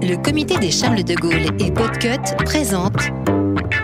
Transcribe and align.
Le 0.00 0.16
comité 0.16 0.56
des 0.58 0.70
Charles 0.70 1.02
de 1.02 1.14
Gaulle 1.14 1.46
et 1.58 1.70
Podcut 1.70 2.34
présente. 2.44 3.10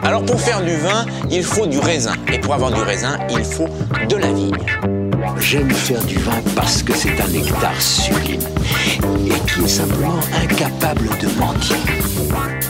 Alors 0.02 0.24
pour 0.24 0.40
faire 0.40 0.62
du 0.62 0.76
vin, 0.76 1.06
il 1.30 1.42
faut 1.42 1.66
du 1.66 1.78
raisin. 1.78 2.14
Et 2.32 2.38
pour 2.38 2.54
avoir 2.54 2.72
du 2.72 2.80
raisin, 2.80 3.18
il 3.30 3.44
faut 3.44 3.68
de 4.08 4.16
la 4.16 4.32
vigne. 4.32 4.56
J'aime 5.40 5.70
faire 5.70 6.02
du 6.04 6.16
vin 6.16 6.40
parce 6.54 6.82
que 6.82 6.94
c'est 6.94 7.20
un 7.20 7.28
nectar 7.28 7.80
sublime 7.80 8.40
et 9.26 9.50
qui 9.50 9.64
est 9.64 9.68
simplement 9.68 10.20
incapable 10.42 11.08
de 11.20 11.28
mentir. 11.38 11.76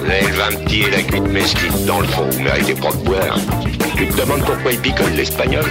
Lève 0.07 0.41
un 0.41 0.57
petit 0.65 0.83
et 0.83 0.91
la 0.91 1.03
cuite 1.03 1.29
mesquite 1.29 1.85
dans 1.87 2.01
le 2.01 2.07
fond, 2.07 2.29
vous 2.31 2.43
méritez 2.43 2.75
pas 2.75 2.93
de 2.93 3.05
boire. 3.05 3.39
Tu 3.97 4.09
te 4.09 4.21
demandes 4.21 4.45
pourquoi 4.45 4.73
il 4.73 4.79
picole 4.79 5.13
l'espagnol? 5.13 5.65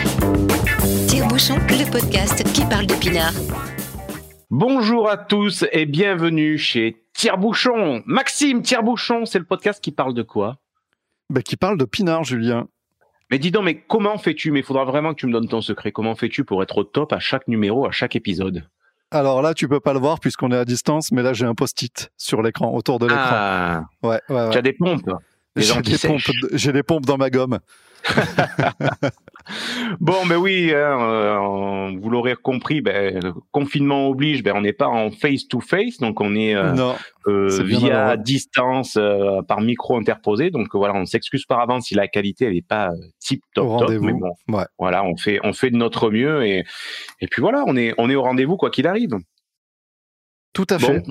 Tire-bouchon, 1.07 1.55
le 1.69 1.89
podcast 1.89 2.43
qui 2.53 2.65
parle 2.65 2.85
d'épinards. 2.85 3.33
Bonjour 4.55 5.09
à 5.09 5.17
tous 5.17 5.65
et 5.71 5.87
bienvenue 5.87 6.59
chez 6.59 7.03
Tire-bouchon. 7.13 8.03
Maxime 8.05 8.61
Tire-bouchon, 8.61 9.25
c'est 9.25 9.39
le 9.39 9.45
podcast 9.45 9.83
qui 9.83 9.91
parle 9.91 10.13
de 10.13 10.21
quoi? 10.21 10.57
Bah, 11.31 11.41
Qui 11.41 11.57
parle 11.57 11.75
de 11.79 11.85
pinard, 11.85 12.23
Julien. 12.23 12.67
Mais 13.31 13.39
dis 13.39 13.49
donc, 13.49 13.63
mais 13.65 13.79
comment 13.87 14.15
fais-tu? 14.19 14.51
Mais 14.51 14.59
il 14.59 14.63
faudra 14.63 14.85
vraiment 14.85 15.15
que 15.15 15.19
tu 15.19 15.25
me 15.25 15.31
donnes 15.31 15.47
ton 15.47 15.61
secret. 15.61 15.91
Comment 15.91 16.13
fais-tu 16.13 16.43
pour 16.45 16.61
être 16.61 16.77
au 16.77 16.83
top 16.83 17.13
à 17.13 17.19
chaque 17.19 17.47
numéro, 17.47 17.87
à 17.87 17.91
chaque 17.91 18.15
épisode? 18.15 18.63
Alors 19.09 19.41
là, 19.41 19.55
tu 19.55 19.67
peux 19.67 19.79
pas 19.79 19.91
le 19.93 19.97
voir 19.99 20.19
puisqu'on 20.19 20.51
est 20.51 20.55
à 20.57 20.65
distance, 20.65 21.11
mais 21.11 21.23
là 21.23 21.33
j'ai 21.33 21.45
un 21.47 21.55
post-it 21.55 22.11
sur 22.15 22.43
l'écran, 22.43 22.75
autour 22.75 22.99
de 22.99 23.07
l'écran. 23.07 23.21
Ah, 23.23 23.83
Ouais, 24.03 24.19
ouais, 24.29 24.35
ouais. 24.35 24.49
tu 24.51 24.57
as 24.59 24.61
des 24.61 24.73
pompes 24.73 25.09
Des 25.55 25.63
J'ai 25.63 25.81
des, 25.81 25.97
sèchent. 25.97 26.25
pompes, 26.27 26.35
j'ai 26.53 26.71
des 26.71 26.83
pompes 26.83 27.07
dans 27.07 27.17
ma 27.17 27.31
gomme. 27.31 27.57
Bon, 29.99 30.25
ben 30.25 30.37
oui, 30.37 30.71
hein, 30.73 30.99
euh, 31.01 31.91
vous 31.99 32.09
l'aurez 32.09 32.35
compris, 32.35 32.79
ben, 32.81 33.19
le 33.21 33.33
confinement 33.51 34.07
oblige, 34.07 34.41
ben, 34.41 34.53
on 34.55 34.61
n'est 34.61 34.71
pas 34.73 34.87
en 34.87 35.11
face-to-face, 35.11 35.97
donc 35.97 36.21
on 36.21 36.33
est 36.35 36.55
euh, 36.55 36.71
non, 36.71 36.95
euh, 37.27 37.61
via 37.63 38.15
distance 38.15 38.97
par 39.47 39.59
micro 39.59 39.97
interposé. 39.97 40.49
Donc 40.49 40.69
voilà, 40.73 40.93
on 40.95 41.05
s'excuse 41.05 41.45
par 41.45 41.59
avance 41.59 41.87
si 41.87 41.95
la 41.95 42.07
qualité 42.07 42.45
elle 42.45 42.55
est 42.55 42.65
pas 42.65 42.91
tip 43.19 43.43
top 43.53 43.89
mais 43.99 44.13
bon, 44.13 44.31
Ouais. 44.47 44.63
voilà, 44.79 45.03
on 45.03 45.17
fait 45.17 45.39
on 45.43 45.51
fait 45.51 45.71
de 45.71 45.75
notre 45.77 46.09
mieux 46.09 46.45
et 46.45 46.63
et 47.19 47.27
puis 47.27 47.41
voilà, 47.41 47.63
on 47.67 47.75
est 47.75 47.93
on 47.97 48.09
est 48.09 48.15
au 48.15 48.21
rendez-vous 48.23 48.55
quoi 48.55 48.69
qu'il 48.69 48.87
arrive. 48.87 49.17
Tout 50.53 50.67
à 50.69 50.77
Bon. 50.77 50.87
fait. 50.87 51.03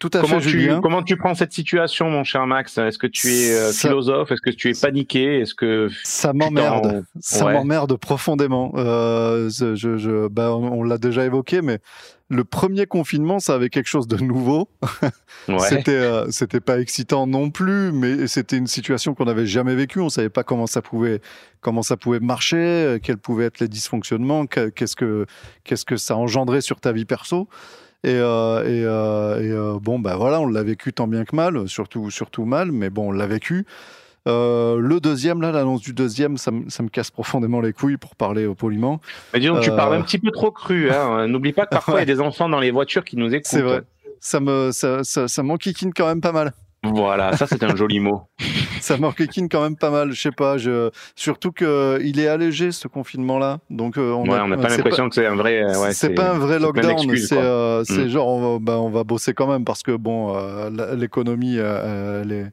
Tout 0.00 0.10
à 0.14 0.20
Comment 0.20 0.38
fait, 0.38 0.40
tu 0.42 0.60
Julien. 0.60 0.80
comment 0.80 1.02
tu 1.02 1.16
prends 1.16 1.34
cette 1.34 1.52
situation, 1.52 2.08
mon 2.08 2.22
cher 2.22 2.46
Max? 2.46 2.78
Est-ce 2.78 2.98
que 2.98 3.08
tu 3.08 3.26
es 3.32 3.50
euh, 3.52 3.72
philosophe? 3.72 4.30
Est-ce 4.30 4.40
que 4.40 4.50
tu 4.50 4.70
es 4.70 4.80
paniqué? 4.80 5.40
Est-ce 5.40 5.54
que 5.54 5.88
Ça 6.04 6.32
m'emmerde. 6.32 7.04
Ça 7.18 7.46
Ouais. 7.46 7.52
m'emmerde 7.54 7.96
profondément. 7.96 8.72
Euh, 8.76 9.50
je, 9.50 9.74
je, 9.74 10.28
bah, 10.28 10.54
on, 10.54 10.84
l'a 10.84 10.98
déjà 10.98 11.24
évoqué, 11.24 11.62
mais 11.62 11.80
le 12.28 12.44
premier 12.44 12.86
confinement, 12.86 13.40
ça 13.40 13.54
avait 13.54 13.70
quelque 13.70 13.88
chose 13.88 14.06
de 14.06 14.18
nouveau. 14.18 14.68
ouais. 15.48 15.58
C'était, 15.58 15.90
euh, 15.96 16.30
c'était 16.30 16.60
pas 16.60 16.78
excitant 16.78 17.26
non 17.26 17.50
plus, 17.50 17.90
mais 17.90 18.28
c'était 18.28 18.56
une 18.56 18.68
situation 18.68 19.14
qu'on 19.14 19.24
n'avait 19.24 19.46
jamais 19.46 19.74
vécue. 19.74 19.98
On 19.98 20.10
savait 20.10 20.28
pas 20.28 20.44
comment 20.44 20.68
ça 20.68 20.80
pouvait, 20.80 21.20
comment 21.60 21.82
ça 21.82 21.96
pouvait 21.96 22.20
marcher, 22.20 22.56
euh, 22.56 22.98
quels 23.02 23.18
pouvaient 23.18 23.46
être 23.46 23.58
les 23.58 23.68
dysfonctionnements, 23.68 24.46
que- 24.46 24.68
qu'est-ce 24.68 24.94
que, 24.94 25.26
qu'est-ce 25.64 25.84
que 25.84 25.96
ça 25.96 26.16
engendrait 26.16 26.60
sur 26.60 26.78
ta 26.80 26.92
vie 26.92 27.04
perso. 27.04 27.48
Et, 28.04 28.10
euh, 28.14 28.62
et, 28.64 28.84
euh, 28.84 29.42
et, 29.42 29.50
euh, 29.50 29.78
bon, 29.80 29.98
bah 29.98 30.16
voilà, 30.16 30.40
on 30.40 30.46
l'a 30.46 30.62
vécu 30.62 30.92
tant 30.92 31.08
bien 31.08 31.24
que 31.24 31.34
mal, 31.34 31.68
surtout, 31.68 32.10
surtout 32.10 32.44
mal, 32.44 32.70
mais 32.70 32.90
bon, 32.90 33.08
on 33.08 33.12
l'a 33.12 33.26
vécu. 33.26 33.66
Euh, 34.28 34.78
le 34.78 35.00
deuxième, 35.00 35.40
là, 35.40 35.50
l'annonce 35.52 35.80
du 35.80 35.92
deuxième, 35.94 36.36
ça, 36.36 36.50
me- 36.50 36.68
ça 36.68 36.82
me 36.82 36.88
casse 36.90 37.10
profondément 37.10 37.60
les 37.60 37.72
couilles 37.72 37.96
pour 37.96 38.14
parler 38.14 38.46
au 38.46 38.54
poliment. 38.54 39.00
Mais 39.32 39.40
dis 39.40 39.46
donc, 39.46 39.60
tu 39.60 39.70
Euh, 39.70 39.76
parles 39.76 39.94
un 39.94 40.02
petit 40.02 40.18
peu 40.18 40.30
trop 40.30 40.50
cru. 40.50 40.90
Hein. 40.90 41.26
N'oublie 41.28 41.52
pas 41.52 41.64
que 41.64 41.70
parfois 41.70 41.94
il 41.96 41.98
y 42.00 42.02
a 42.02 42.14
des 42.14 42.20
enfants 42.20 42.48
dans 42.48 42.60
les 42.60 42.70
voitures 42.70 43.04
qui 43.04 43.16
nous 43.16 43.32
écoutent. 43.34 43.46
C'est 43.46 43.62
vrai. 43.62 43.82
Ça 44.20 44.38
me, 44.40 44.70
ça, 44.72 45.02
ça, 45.04 45.28
ça 45.28 45.42
m'enquiquine 45.42 45.92
quand 45.94 46.06
même 46.06 46.20
pas 46.20 46.32
mal. 46.32 46.52
Voilà, 46.84 47.36
ça 47.36 47.46
c'est 47.46 47.62
un 47.64 47.74
joli 47.74 47.98
mot. 48.00 48.22
Ça 48.80 48.96
m'enquiquine 48.96 49.48
quand 49.48 49.60
même 49.60 49.76
pas 49.76 49.90
mal, 49.90 50.12
je 50.12 50.20
sais 50.20 50.30
pas. 50.30 50.56
Je... 50.56 50.90
Surtout 51.16 51.50
que 51.50 51.98
il 52.04 52.20
est 52.20 52.28
allégé 52.28 52.70
ce 52.70 52.86
confinement-là, 52.86 53.58
donc 53.70 53.98
euh, 53.98 54.12
on 54.12 54.22
ouais, 54.22 54.48
n'a 54.48 54.56
pas 54.56 54.68
l'impression 54.68 55.08
que 55.08 55.16
c'est 55.16 55.26
un 55.26 55.34
vrai. 55.34 55.60
euh, 55.64 55.80
Ouais, 55.82 55.92
c'est 55.92 56.10
pas 56.10 56.30
un 56.30 56.38
vrai 56.38 56.60
lockdown, 56.60 57.16
c'est 57.16 57.36
euh, 57.36 57.82
Mm. 57.88 58.06
genre 58.08 58.28
on 58.28 58.52
va, 58.52 58.58
bah, 58.60 58.78
on 58.80 58.88
va 58.90 59.02
bosser 59.02 59.34
quand 59.34 59.48
même 59.48 59.64
parce 59.64 59.82
que 59.82 59.90
bon, 59.96 60.36
euh, 60.36 60.94
l'économie 60.94 61.56
euh, 61.58 62.22
elle, 62.22 62.30
est, 62.32 62.46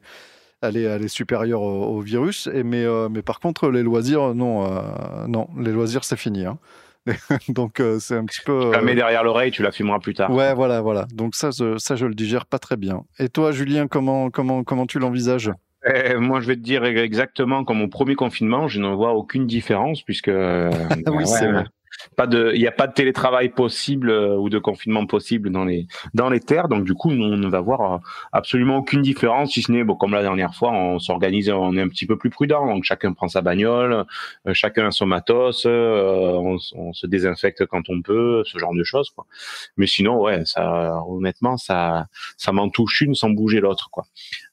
elle, 0.62 0.76
est, 0.76 0.82
elle 0.82 1.04
est 1.04 1.08
supérieure 1.08 1.62
au, 1.62 1.96
au 1.96 2.00
virus. 2.00 2.48
Et 2.52 2.64
mais, 2.64 2.84
euh, 2.84 3.08
mais 3.08 3.22
par 3.22 3.38
contre 3.38 3.70
les 3.70 3.84
loisirs 3.84 4.34
non, 4.34 4.64
euh, 4.66 4.80
non, 5.28 5.48
les 5.58 5.70
loisirs 5.70 6.02
c'est 6.02 6.16
fini. 6.18 6.44
hein. 6.44 6.58
Donc 7.48 7.80
euh, 7.80 7.98
c'est 7.98 8.16
un 8.16 8.24
petit 8.24 8.40
peu. 8.44 8.60
Tu 8.60 8.70
la 8.72 8.78
euh, 8.78 8.82
mets 8.82 8.94
derrière 8.94 9.22
l'oreille, 9.24 9.50
tu 9.50 9.62
la 9.62 9.72
fumeras 9.72 9.98
plus 9.98 10.14
tard. 10.14 10.30
Ouais, 10.30 10.54
voilà, 10.54 10.80
voilà. 10.80 11.06
Donc 11.12 11.34
ça, 11.34 11.50
je, 11.50 11.78
ça, 11.78 11.96
je 11.96 12.06
le 12.06 12.14
digère 12.14 12.46
pas 12.46 12.58
très 12.58 12.76
bien. 12.76 13.04
Et 13.18 13.28
toi, 13.28 13.52
Julien, 13.52 13.86
comment, 13.86 14.30
comment, 14.30 14.64
comment 14.64 14.86
tu 14.86 14.98
l'envisages? 14.98 15.50
Euh, 15.86 16.18
moi, 16.18 16.40
je 16.40 16.46
vais 16.46 16.56
te 16.56 16.60
dire 16.60 16.84
exactement 16.84 17.64
comme 17.64 17.80
au 17.82 17.88
premier 17.88 18.16
confinement, 18.16 18.66
je 18.66 18.80
ne 18.80 18.88
vois 18.88 19.12
aucune 19.12 19.46
différence 19.46 20.02
puisque 20.02 20.28
euh, 20.28 20.70
Ah 20.90 20.94
oui, 21.10 21.18
ouais, 21.18 21.26
c'est 21.26 21.46
vrai. 21.46 21.64
Pas 22.16 22.26
de, 22.26 22.52
il 22.54 22.60
n'y 22.60 22.66
a 22.66 22.72
pas 22.72 22.86
de 22.86 22.92
télétravail 22.92 23.48
possible 23.48 24.10
euh, 24.10 24.36
ou 24.36 24.48
de 24.48 24.58
confinement 24.58 25.06
possible 25.06 25.50
dans 25.50 25.64
les 25.64 25.86
dans 26.14 26.30
les 26.30 26.40
terres. 26.40 26.68
Donc 26.68 26.84
du 26.84 26.94
coup, 26.94 27.10
nous, 27.10 27.24
on 27.24 27.36
ne 27.36 27.48
va 27.48 27.60
voir 27.60 27.80
euh, 27.94 27.98
absolument 28.32 28.78
aucune 28.78 29.02
différence, 29.02 29.52
si 29.52 29.62
ce 29.62 29.72
n'est 29.72 29.84
bon, 29.84 29.96
comme 29.96 30.12
la 30.12 30.22
dernière 30.22 30.54
fois, 30.54 30.72
on 30.72 30.98
s'organise, 30.98 31.50
on 31.50 31.76
est 31.76 31.82
un 31.82 31.88
petit 31.88 32.06
peu 32.06 32.16
plus 32.16 32.30
prudent. 32.30 32.66
Donc 32.66 32.84
chacun 32.84 33.12
prend 33.12 33.28
sa 33.28 33.40
bagnole, 33.40 34.04
euh, 34.46 34.54
chacun 34.54 34.86
a 34.86 34.90
son 34.90 35.06
matos, 35.06 35.64
euh, 35.66 36.32
on, 36.34 36.58
on 36.74 36.92
se 36.92 37.06
désinfecte 37.06 37.66
quand 37.66 37.88
on 37.88 38.02
peut, 38.02 38.42
ce 38.44 38.58
genre 38.58 38.74
de 38.74 38.84
choses. 38.84 39.10
Quoi. 39.10 39.26
Mais 39.76 39.86
sinon, 39.86 40.20
ouais, 40.20 40.42
ça, 40.44 41.02
honnêtement, 41.08 41.56
ça, 41.56 42.06
ça 42.36 42.52
m'en 42.52 42.68
touche 42.68 43.00
une 43.00 43.14
sans 43.14 43.30
bouger 43.30 43.60
l'autre, 43.60 43.88
quoi. 43.90 44.04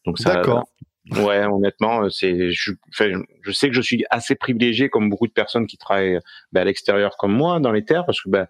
Donc 0.06 0.20
ça, 0.20 0.36
D'accord. 0.36 0.68
Ouais, 1.12 1.46
honnêtement, 1.46 2.10
c'est, 2.10 2.52
je, 2.52 2.72
je 2.92 3.52
sais 3.52 3.68
que 3.68 3.76
je 3.76 3.82
suis 3.82 4.06
assez 4.10 4.36
privilégié 4.36 4.90
comme 4.90 5.10
beaucoup 5.10 5.28
de 5.28 5.34
personnes 5.34 5.68
qui 5.68 5.78
travaillent 5.78 6.20
ben, 6.54 6.62
à 6.62 6.64
l'extérieur 6.64 7.18
comme 7.18 7.34
moi 7.34 7.60
dans 7.60 7.74
les 7.74 7.84
terres, 7.84 8.06
parce 8.06 8.22
que 8.22 8.30
ben, 8.30 8.48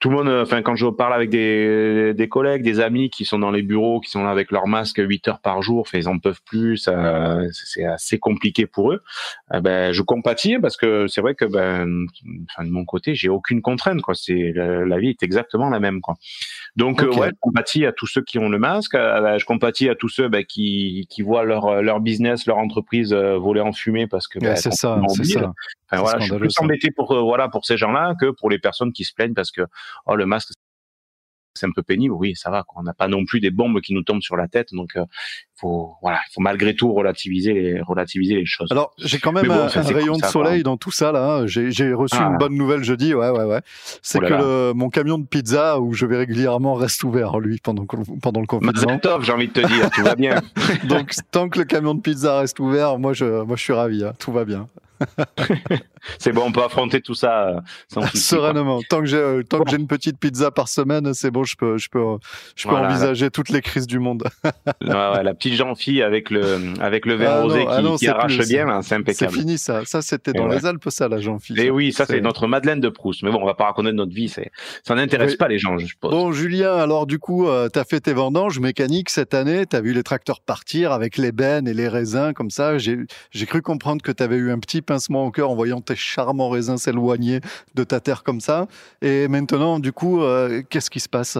tout 0.00 0.10
le 0.10 0.16
monde, 0.16 0.28
enfin, 0.28 0.60
quand 0.60 0.76
je 0.76 0.86
parle 0.86 1.14
avec 1.14 1.30
des, 1.30 2.12
des 2.12 2.28
collègues, 2.28 2.62
des 2.62 2.80
amis 2.80 3.08
qui 3.08 3.24
sont 3.24 3.38
dans 3.38 3.50
les 3.50 3.62
bureaux, 3.62 4.00
qui 4.00 4.10
sont 4.10 4.22
là 4.22 4.30
avec 4.30 4.50
leur 4.50 4.66
masque 4.66 4.98
8 4.98 5.28
heures 5.28 5.40
par 5.40 5.62
jour, 5.62 5.86
ils 5.94 6.08
en 6.08 6.18
peuvent 6.18 6.42
plus, 6.44 6.76
ça, 6.76 7.38
c'est 7.52 7.84
assez 7.86 8.18
compliqué 8.18 8.66
pour 8.66 8.92
eux. 8.92 9.02
Euh, 9.54 9.60
ben, 9.60 9.92
je 9.92 10.02
compatis 10.02 10.58
parce 10.58 10.76
que 10.76 11.06
c'est 11.06 11.22
vrai 11.22 11.34
que, 11.34 11.46
ben, 11.46 11.86
de 12.58 12.70
mon 12.70 12.84
côté, 12.84 13.14
j'ai 13.14 13.30
aucune 13.30 13.62
contrainte, 13.62 14.02
quoi. 14.02 14.14
C'est 14.14 14.52
la, 14.54 14.84
la 14.84 14.98
vie 14.98 15.08
est 15.08 15.22
exactement 15.22 15.70
la 15.70 15.80
même, 15.80 16.00
quoi. 16.02 16.16
Donc, 16.76 17.02
euh, 17.02 17.08
ouais, 17.14 17.28
je 17.28 17.34
compatis 17.40 17.86
à 17.86 17.92
tous 17.92 18.06
ceux 18.06 18.22
qui 18.22 18.38
ont 18.38 18.48
le 18.50 18.58
masque. 18.58 18.94
euh, 18.96 19.20
ben, 19.22 19.38
je 19.38 19.46
compatis 19.46 19.88
à 19.88 19.94
tous 19.94 20.08
ceux 20.08 20.28
ben, 20.28 20.44
qui, 20.44 21.06
qui 21.08 21.22
voient 21.22 21.44
leur 21.44 21.82
leur 21.82 22.00
business, 22.00 22.46
leur 22.46 22.58
entreprise 22.58 23.12
euh, 23.14 23.38
voler 23.38 23.60
en 23.60 23.72
fumée 23.72 24.06
parce 24.06 24.28
que 24.28 24.38
Ouais, 24.40 24.48
ben, 24.48 24.56
c'est 24.56 24.72
ça, 24.72 25.00
c'est 25.08 25.24
ça. 25.24 25.52
Enfin, 25.90 26.02
voilà, 26.02 26.18
je 26.18 26.24
suis 26.26 26.36
plus 26.36 26.50
ça. 26.50 26.62
embêté 26.64 26.90
pour 26.90 27.12
euh, 27.12 27.20
voilà 27.22 27.48
pour 27.48 27.64
ces 27.64 27.76
gens-là 27.76 28.14
que 28.20 28.30
pour 28.30 28.50
les 28.50 28.58
personnes 28.58 28.92
qui 28.92 29.04
se 29.04 29.14
plaignent 29.14 29.34
parce 29.34 29.52
que 29.52 29.62
oh 30.06 30.16
le 30.16 30.26
masque 30.26 30.52
c'est 31.54 31.66
un 31.66 31.72
peu 31.72 31.82
pénible. 31.82 32.14
Oui, 32.14 32.34
ça 32.34 32.50
va. 32.50 32.64
Quoi. 32.64 32.80
On 32.80 32.84
n'a 32.84 32.94
pas 32.94 33.08
non 33.08 33.24
plus 33.24 33.40
des 33.40 33.50
bombes 33.50 33.80
qui 33.80 33.94
nous 33.94 34.02
tombent 34.02 34.22
sur 34.22 34.36
la 34.36 34.48
tête, 34.48 34.74
donc 34.74 34.96
euh, 34.96 35.04
faut 35.64 35.94
voilà, 36.02 36.18
il 36.28 36.32
faut 36.34 36.40
malgré 36.42 36.74
tout 36.74 36.92
relativiser 36.92 37.52
les 37.54 37.80
relativiser 37.80 38.34
les 38.36 38.44
choses. 38.46 38.68
Alors, 38.70 38.92
j'ai 38.98 39.18
quand 39.18 39.32
même 39.32 39.46
bon, 39.46 39.54
un, 39.54 39.68
ça, 39.68 39.80
un 39.80 39.82
rayon 39.82 40.16
de 40.16 40.24
soleil 40.26 40.62
dans 40.62 40.76
tout 40.76 40.90
ça 40.90 41.10
là. 41.12 41.38
hein. 41.40 41.46
J'ai 41.46 41.92
reçu 41.94 42.16
Ah. 42.18 42.28
une 42.30 42.36
bonne 42.38 42.54
nouvelle 42.54 42.84
jeudi. 42.84 43.14
Ouais, 43.14 43.30
ouais, 43.30 43.44
ouais. 43.44 43.60
C'est 44.02 44.18
Oh 44.22 44.26
que 44.26 44.34
le- 44.34 44.72
mon 44.74 44.90
camion 44.90 45.18
de 45.18 45.26
pizza 45.26 45.80
où 45.80 45.92
je 45.94 46.04
vais 46.06 46.18
régulièrement 46.18 46.74
reste 46.74 47.02
ouvert 47.04 47.38
lui 47.38 47.58
pendant 47.62 47.86
pendant 48.22 48.40
le 48.40 48.46
confinement. 48.46 48.72
J'ai 49.22 49.32
envie 49.32 49.48
de 49.48 49.52
te 49.52 49.66
dire, 49.66 49.90
tout 49.90 50.02
va 50.02 50.14
bien. 50.14 50.40
Donc 50.88 51.14
tant 51.30 51.48
que 51.48 51.58
le 51.58 51.64
camion 51.64 51.94
de 51.94 52.00
pizza 52.00 52.38
reste 52.40 52.60
ouvert, 52.60 52.98
moi 52.98 53.12
je 53.14 53.42
moi 53.44 53.56
je 53.56 53.62
suis 53.62 53.72
ravi. 53.72 54.04
hein. 54.04 54.12
Tout 54.18 54.32
va 54.32 54.44
bien. 54.44 54.66
C'est 56.18 56.32
bon, 56.32 56.42
on 56.46 56.52
peut 56.52 56.62
affronter 56.62 57.00
tout 57.00 57.14
ça 57.14 57.48
euh, 57.48 57.60
sans. 57.92 58.02
Sereinement. 58.14 58.80
Tant 58.88 59.00
que 59.00 59.06
j'ai 59.06 59.16
euh, 59.16 59.42
tant 59.42 59.58
que 59.58 59.64
Bon. 59.64 59.70
j'ai 59.70 59.76
une 59.78 59.86
petite 59.86 60.18
pizza 60.18 60.50
par 60.50 60.68
semaine, 60.68 61.14
c'est 61.14 61.30
bon. 61.30 61.44
Je 61.44 61.56
peux 61.56 61.78
je 61.78 61.88
peux 61.88 62.18
je 62.56 62.64
peux 62.64 62.70
Voilà. 62.70 62.88
envisager 62.88 63.30
toutes 63.30 63.48
les 63.48 63.62
crises 63.62 63.86
du 63.86 63.98
monde. 63.98 64.24
Ouais, 64.44 64.50
ouais, 64.90 65.22
la 65.22 65.34
petite 65.34 65.53
jean-fille 65.54 66.02
avec 66.02 66.30
le 66.30 66.58
avec 66.80 67.06
le 67.06 67.14
vin 67.14 67.26
Ah 67.28 67.36
non, 67.36 67.42
rosé 67.44 67.64
ah 67.68 67.76
qui, 67.76 67.82
non, 67.82 67.96
qui 67.96 68.04
c'est 68.04 68.10
arrache 68.10 68.36
plus- 68.38 68.48
bien, 68.48 68.82
c'est 68.82 68.88
C'est 68.88 68.94
impeccable. 68.96 69.32
fini 69.32 69.58
ça. 69.58 69.82
Ça 69.84 70.02
c'était 70.02 70.32
dans 70.32 70.48
ouais. 70.48 70.56
les 70.56 70.66
Alpes 70.66 70.84
ça 70.88 71.08
la 71.08 71.18
jean 71.20 71.38
Et 71.56 71.70
oui, 71.70 71.92
ça 71.92 72.06
c'est 72.06 72.20
notre 72.20 72.46
Madeleine 72.46 72.80
de 72.80 72.88
Proust. 72.88 73.22
Mais 73.22 73.30
bon, 73.30 73.38
on 73.42 73.46
va 73.46 73.54
pas 73.54 73.64
raconter 73.64 73.92
notre 73.92 74.12
vie, 74.14 74.28
c'est 74.28 74.50
ça 74.82 74.94
n'intéresse 74.94 75.32
Oui. 75.32 75.36
pas 75.36 75.48
les 75.48 75.58
gens, 75.58 75.78
je 75.78 75.86
suppose. 75.86 76.10
Bon, 76.10 76.32
Julien, 76.32 76.74
alors 76.76 77.06
du 77.06 77.18
coup, 77.18 77.48
euh, 77.48 77.68
tu 77.72 77.78
as 77.78 77.84
fait 77.84 78.00
tes 78.00 78.12
vendanges 78.12 78.58
mécaniques 78.60 79.10
cette 79.10 79.34
année, 79.34 79.66
tu 79.66 79.76
as 79.76 79.80
vu 79.80 79.92
les 79.92 80.02
tracteurs 80.02 80.40
partir 80.40 80.92
avec 80.92 81.16
les 81.16 81.32
bennes 81.32 81.66
et 81.68 81.74
les 81.74 81.88
raisins 81.88 82.32
comme 82.34 82.50
ça. 82.50 82.78
J'ai 82.78 82.98
j'ai 83.30 83.46
cru 83.46 83.62
comprendre 83.62 84.02
que 84.02 84.12
tu 84.12 84.22
avais 84.22 84.36
eu 84.36 84.50
un 84.50 84.58
petit 84.58 84.82
pincement 84.82 85.24
au 85.26 85.30
cœur 85.30 85.50
en 85.50 85.54
voyant 85.54 85.80
tes 85.80 85.96
charmants 85.96 86.48
raisins 86.50 86.76
s'éloigner 86.76 87.40
de 87.74 87.84
ta 87.84 88.00
terre 88.00 88.22
comme 88.22 88.40
ça. 88.40 88.66
Et 89.02 89.28
maintenant, 89.28 89.78
du 89.78 89.92
coup, 89.92 90.22
euh, 90.22 90.62
qu'est-ce 90.68 90.90
qui 90.90 91.00
se 91.00 91.08
passe? 91.08 91.38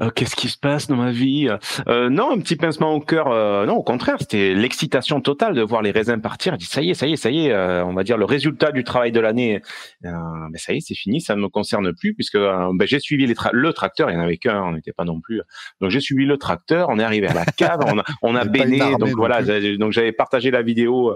Euh, 0.00 0.10
Qu'est-ce 0.10 0.36
qui 0.36 0.48
se 0.48 0.58
passe 0.58 0.86
dans 0.86 0.96
ma 0.96 1.10
vie? 1.10 1.48
Euh, 1.88 2.08
Non, 2.10 2.32
un 2.32 2.38
petit 2.38 2.56
pincement 2.56 2.92
au 2.94 3.00
cœur. 3.00 3.28
Euh, 3.28 3.66
non, 3.66 3.74
au 3.74 3.82
contraire, 3.82 4.16
c'était 4.18 4.54
l'excitation 4.54 5.20
totale 5.20 5.54
de 5.54 5.62
voir 5.62 5.82
les 5.82 5.90
raisins 5.90 6.20
partir. 6.20 6.54
Je 6.54 6.58
dis 6.58 6.64
ça 6.66 6.82
y 6.82 6.90
est, 6.90 6.94
ça 6.94 7.06
y 7.06 7.12
est, 7.12 7.16
ça 7.16 7.30
y 7.30 7.46
est. 7.46 7.52
euh, 7.52 7.84
on 7.84 7.92
va 7.94 8.02
dire 8.04 8.16
le 8.16 8.24
résultat 8.24 8.72
du 8.72 8.84
travail 8.84 9.12
de 9.12 9.20
l'année. 9.20 9.60
Euh, 10.04 10.10
mais 10.50 10.58
ça 10.58 10.72
y 10.72 10.78
est, 10.78 10.80
c'est 10.80 10.94
fini, 10.94 11.20
ça 11.20 11.36
ne 11.36 11.40
me 11.42 11.48
concerne 11.48 11.92
plus 11.94 12.14
puisque 12.14 12.36
ben, 12.38 12.70
j'ai 12.86 13.00
suivi 13.00 13.26
les 13.26 13.34
tra- 13.34 13.50
le 13.52 13.72
tracteur. 13.72 14.10
Il 14.10 14.14
y 14.14 14.16
en 14.16 14.20
avait 14.20 14.38
qu'un, 14.38 14.62
on 14.62 14.72
n'était 14.72 14.92
pas 14.92 15.04
non 15.04 15.20
plus. 15.20 15.40
Donc 15.80 15.90
j'ai 15.90 16.00
suivi 16.00 16.24
le 16.24 16.36
tracteur. 16.38 16.88
On 16.90 16.98
est 16.98 17.04
arrivé 17.04 17.26
à 17.28 17.34
la 17.34 17.44
cave. 17.44 17.80
on 17.86 17.98
a, 17.98 18.04
on 18.22 18.34
a 18.34 18.44
béné. 18.46 18.78
Donc 18.98 19.10
voilà. 19.16 19.42
j'ai- 19.42 19.76
Donc 19.78 19.92
j'avais 19.92 20.12
partagé 20.12 20.50
la 20.50 20.62
vidéo. 20.62 21.14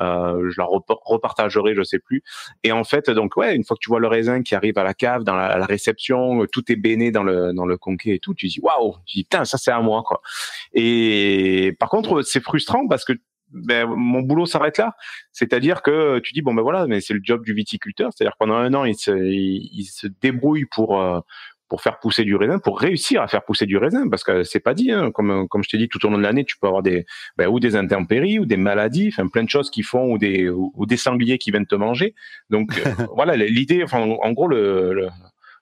Euh, 0.00 0.50
je 0.50 0.60
la 0.60 0.66
repar- 0.66 1.00
repartagerai, 1.04 1.74
je 1.74 1.82
sais 1.82 1.98
plus. 1.98 2.22
Et 2.64 2.72
en 2.72 2.84
fait, 2.84 3.10
donc 3.10 3.36
ouais, 3.36 3.54
une 3.54 3.64
fois 3.64 3.76
que 3.76 3.80
tu 3.80 3.88
vois 3.90 4.00
le 4.00 4.06
raisin 4.06 4.42
qui 4.42 4.54
arrive 4.54 4.78
à 4.78 4.84
la 4.84 4.94
cave, 4.94 5.24
dans 5.24 5.36
la, 5.36 5.66
réception, 5.66 6.46
tout 6.52 6.70
est 6.72 6.76
béné 6.76 7.10
dans 7.10 7.22
le 7.22 7.52
dans 7.52 7.66
le 7.66 7.76
conquet 7.76 8.14
et 8.14 8.18
tout, 8.18 8.34
tu 8.34 8.48
dis 8.48 8.60
waouh, 8.60 8.96
tu 9.06 9.18
dis 9.18 9.24
putain, 9.24 9.44
ça 9.44 9.58
c'est 9.58 9.70
à 9.70 9.80
moi 9.80 10.02
quoi. 10.06 10.20
Et 10.72 11.76
par 11.78 11.88
contre, 11.88 12.22
c'est 12.22 12.42
frustrant 12.42 12.86
parce 12.88 13.04
que 13.04 13.12
ben, 13.52 13.86
mon 13.88 14.20
boulot 14.20 14.46
s'arrête 14.46 14.78
là. 14.78 14.96
C'est-à-dire 15.32 15.82
que 15.82 16.20
tu 16.20 16.32
dis 16.32 16.42
bon 16.42 16.54
ben 16.54 16.62
voilà, 16.62 16.86
mais 16.86 17.00
c'est 17.00 17.14
le 17.14 17.20
job 17.22 17.44
du 17.44 17.52
viticulteur. 17.52 18.10
C'est-à-dire 18.14 18.36
pendant 18.38 18.54
un 18.54 18.72
an, 18.74 18.84
il 18.84 18.96
se 18.96 19.10
il, 19.10 19.68
il 19.72 19.84
se 19.84 20.06
débrouille 20.06 20.66
pour 20.66 21.00
euh, 21.00 21.20
pour 21.70 21.80
faire 21.80 22.00
pousser 22.00 22.24
du 22.24 22.36
raisin, 22.36 22.58
pour 22.58 22.78
réussir 22.78 23.22
à 23.22 23.28
faire 23.28 23.44
pousser 23.44 23.64
du 23.64 23.78
raisin, 23.78 24.08
parce 24.10 24.24
que 24.24 24.42
c'est 24.42 24.60
pas 24.60 24.74
dit. 24.74 24.90
Hein, 24.92 25.10
comme 25.12 25.48
comme 25.48 25.62
je 25.62 25.70
t'ai 25.70 25.78
dit, 25.78 25.88
tout 25.88 26.04
au 26.04 26.10
long 26.10 26.18
de 26.18 26.22
l'année, 26.22 26.44
tu 26.44 26.58
peux 26.58 26.66
avoir 26.66 26.82
des 26.82 27.06
ben, 27.38 27.48
ou 27.48 27.60
des 27.60 27.76
intempéries 27.76 28.38
ou 28.38 28.44
des 28.44 28.58
maladies, 28.58 29.08
enfin 29.12 29.28
plein 29.28 29.44
de 29.44 29.48
choses 29.48 29.70
qui 29.70 29.82
font 29.82 30.12
ou 30.12 30.18
des 30.18 30.50
ou, 30.50 30.72
ou 30.74 30.84
des 30.84 30.98
sangliers 30.98 31.38
qui 31.38 31.50
viennent 31.52 31.66
te 31.66 31.76
manger. 31.76 32.14
Donc 32.50 32.76
euh, 32.78 32.90
voilà, 33.14 33.36
l'idée, 33.36 33.82
enfin 33.82 34.00
en 34.00 34.32
gros 34.32 34.48
le, 34.48 34.92
le 34.92 35.08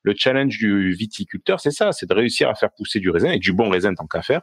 le 0.02 0.14
challenge 0.16 0.58
du 0.58 0.92
viticulteur, 0.92 1.60
c'est 1.60 1.70
ça, 1.70 1.92
c'est 1.92 2.08
de 2.08 2.14
réussir 2.14 2.48
à 2.48 2.54
faire 2.54 2.70
pousser 2.70 3.00
du 3.00 3.10
raisin 3.10 3.30
et 3.30 3.38
du 3.38 3.52
bon 3.52 3.68
raisin 3.68 3.94
tant 3.94 4.06
qu'à 4.06 4.22
faire, 4.22 4.42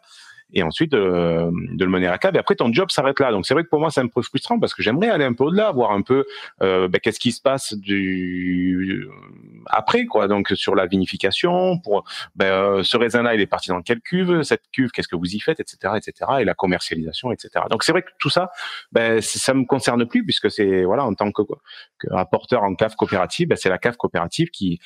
et 0.54 0.64
ensuite 0.64 0.94
euh, 0.94 1.50
de 1.74 1.86
le 1.86 1.92
mener 1.92 2.08
à 2.08 2.12
la 2.12 2.18
cave. 2.18 2.36
Et 2.36 2.40
après, 2.40 2.56
ton 2.56 2.72
job 2.72 2.90
s'arrête 2.92 3.20
là. 3.20 3.32
Donc 3.32 3.46
c'est 3.46 3.54
vrai 3.54 3.64
que 3.64 3.70
pour 3.70 3.80
moi, 3.80 3.90
c'est 3.90 4.02
un 4.02 4.08
peu 4.08 4.22
frustrant 4.22 4.60
parce 4.60 4.74
que 4.74 4.84
j'aimerais 4.84 5.10
aller 5.10 5.26
un 5.26 5.34
peu 5.34 5.46
au-delà, 5.46 5.72
voir 5.72 5.92
un 5.92 6.02
peu 6.02 6.26
euh, 6.62 6.88
ben, 6.88 7.00
qu'est-ce 7.00 7.20
qui 7.20 7.32
se 7.32 7.42
passe 7.42 7.74
du 7.74 9.08
après, 9.68 10.06
quoi. 10.06 10.28
Donc 10.28 10.50
sur 10.56 10.76
la 10.76 10.86
vinification, 10.86 11.80
pour 11.80 12.06
ben, 12.36 12.46
euh, 12.46 12.84
ce 12.84 12.98
raisin-là, 12.98 13.36
il 13.36 13.42
est 13.42 13.48
parti 13.48 13.70
dans 13.70 13.82
quelle 13.82 14.02
cuve, 14.02 14.44
cette 14.44 14.64
cuve, 14.72 14.92
qu'est-ce 14.92 15.08
que 15.08 15.16
vous 15.16 15.36
y 15.36 15.40
faites, 15.40 15.60
etc., 15.60 15.94
etc., 15.96 16.32
et 16.40 16.46
la 16.46 16.54
commercialisation, 16.54 17.32
etc. 17.32 17.66
Donc 17.70 17.84
c'est 17.84 17.92
vrai 17.92 18.04
que 18.04 18.12
tout 18.20 18.30
ça, 18.30 18.52
ben 18.92 19.22
ça 19.22 19.54
me 19.54 19.66
concerne 19.66 20.06
plus 20.06 20.24
puisque 20.24 20.52
c'est 20.52 20.84
voilà 20.84 21.06
en 21.06 21.14
tant 21.14 21.32
que, 21.32 21.42
que 21.98 22.08
rapporteur 22.12 22.64
en 22.64 22.76
cave 22.76 22.96
coopérative, 22.96 23.48
ben, 23.50 23.58
c'est 23.58 23.70
la 23.70 23.78
cave 23.78 23.98
coopérative 23.98 24.50
qui 24.52 24.80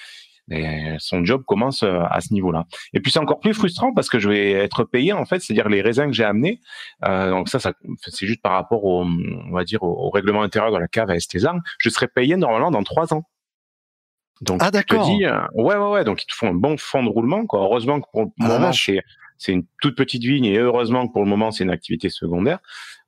mais 0.49 0.95
son 0.99 1.23
job 1.23 1.43
commence 1.45 1.83
euh, 1.83 2.01
à 2.09 2.21
ce 2.21 2.33
niveau-là. 2.33 2.65
Et 2.93 2.99
puis 2.99 3.11
c'est 3.11 3.19
encore 3.19 3.39
plus 3.39 3.53
frustrant 3.53 3.93
parce 3.93 4.09
que 4.09 4.19
je 4.19 4.27
vais 4.29 4.51
être 4.51 4.83
payé 4.83 5.13
en 5.13 5.25
fait, 5.25 5.39
c'est-à-dire 5.39 5.69
les 5.69 5.81
raisins 5.81 6.07
que 6.07 6.13
j'ai 6.13 6.23
amenés. 6.23 6.59
Euh, 7.05 7.29
donc 7.29 7.49
ça, 7.49 7.59
ça 7.59 7.73
c'est 8.07 8.25
juste 8.25 8.41
par 8.41 8.53
rapport 8.53 8.83
au, 8.83 9.03
on 9.03 9.51
va 9.51 9.63
dire, 9.63 9.83
au, 9.83 10.09
règlement 10.09 10.41
intérieur 10.41 10.71
de 10.71 10.77
la 10.77 10.87
cave 10.87 11.09
à 11.09 11.15
Estésar. 11.15 11.55
Je 11.79 11.89
serai 11.89 12.07
payé 12.07 12.35
normalement 12.35 12.71
dans 12.71 12.83
trois 12.83 13.13
ans. 13.13 13.23
Donc 14.41 14.59
Ah, 14.63 14.71
d'accord. 14.71 15.09
euh, 15.09 15.41
ouais, 15.53 15.75
ouais, 15.75 15.89
ouais. 15.91 16.03
Donc 16.03 16.23
ils 16.23 16.27
te 16.27 16.33
font 16.33 16.49
un 16.49 16.53
bon 16.53 16.77
fond 16.77 17.03
de 17.03 17.09
roulement. 17.09 17.45
Quoi. 17.45 17.61
Heureusement 17.61 17.99
que 18.01 18.07
pour 18.11 18.23
le 18.23 18.29
Ah, 18.41 18.47
moment 18.47 18.73
c'est 18.73 19.01
c'est 19.39 19.53
une 19.53 19.63
toute 19.81 19.95
petite 19.95 20.23
vigne 20.23 20.45
et 20.45 20.59
heureusement 20.59 21.07
que 21.07 21.13
pour 21.13 21.23
le 21.23 21.29
moment 21.29 21.49
c'est 21.49 21.63
une 21.63 21.71
activité 21.71 22.09
secondaire. 22.09 22.59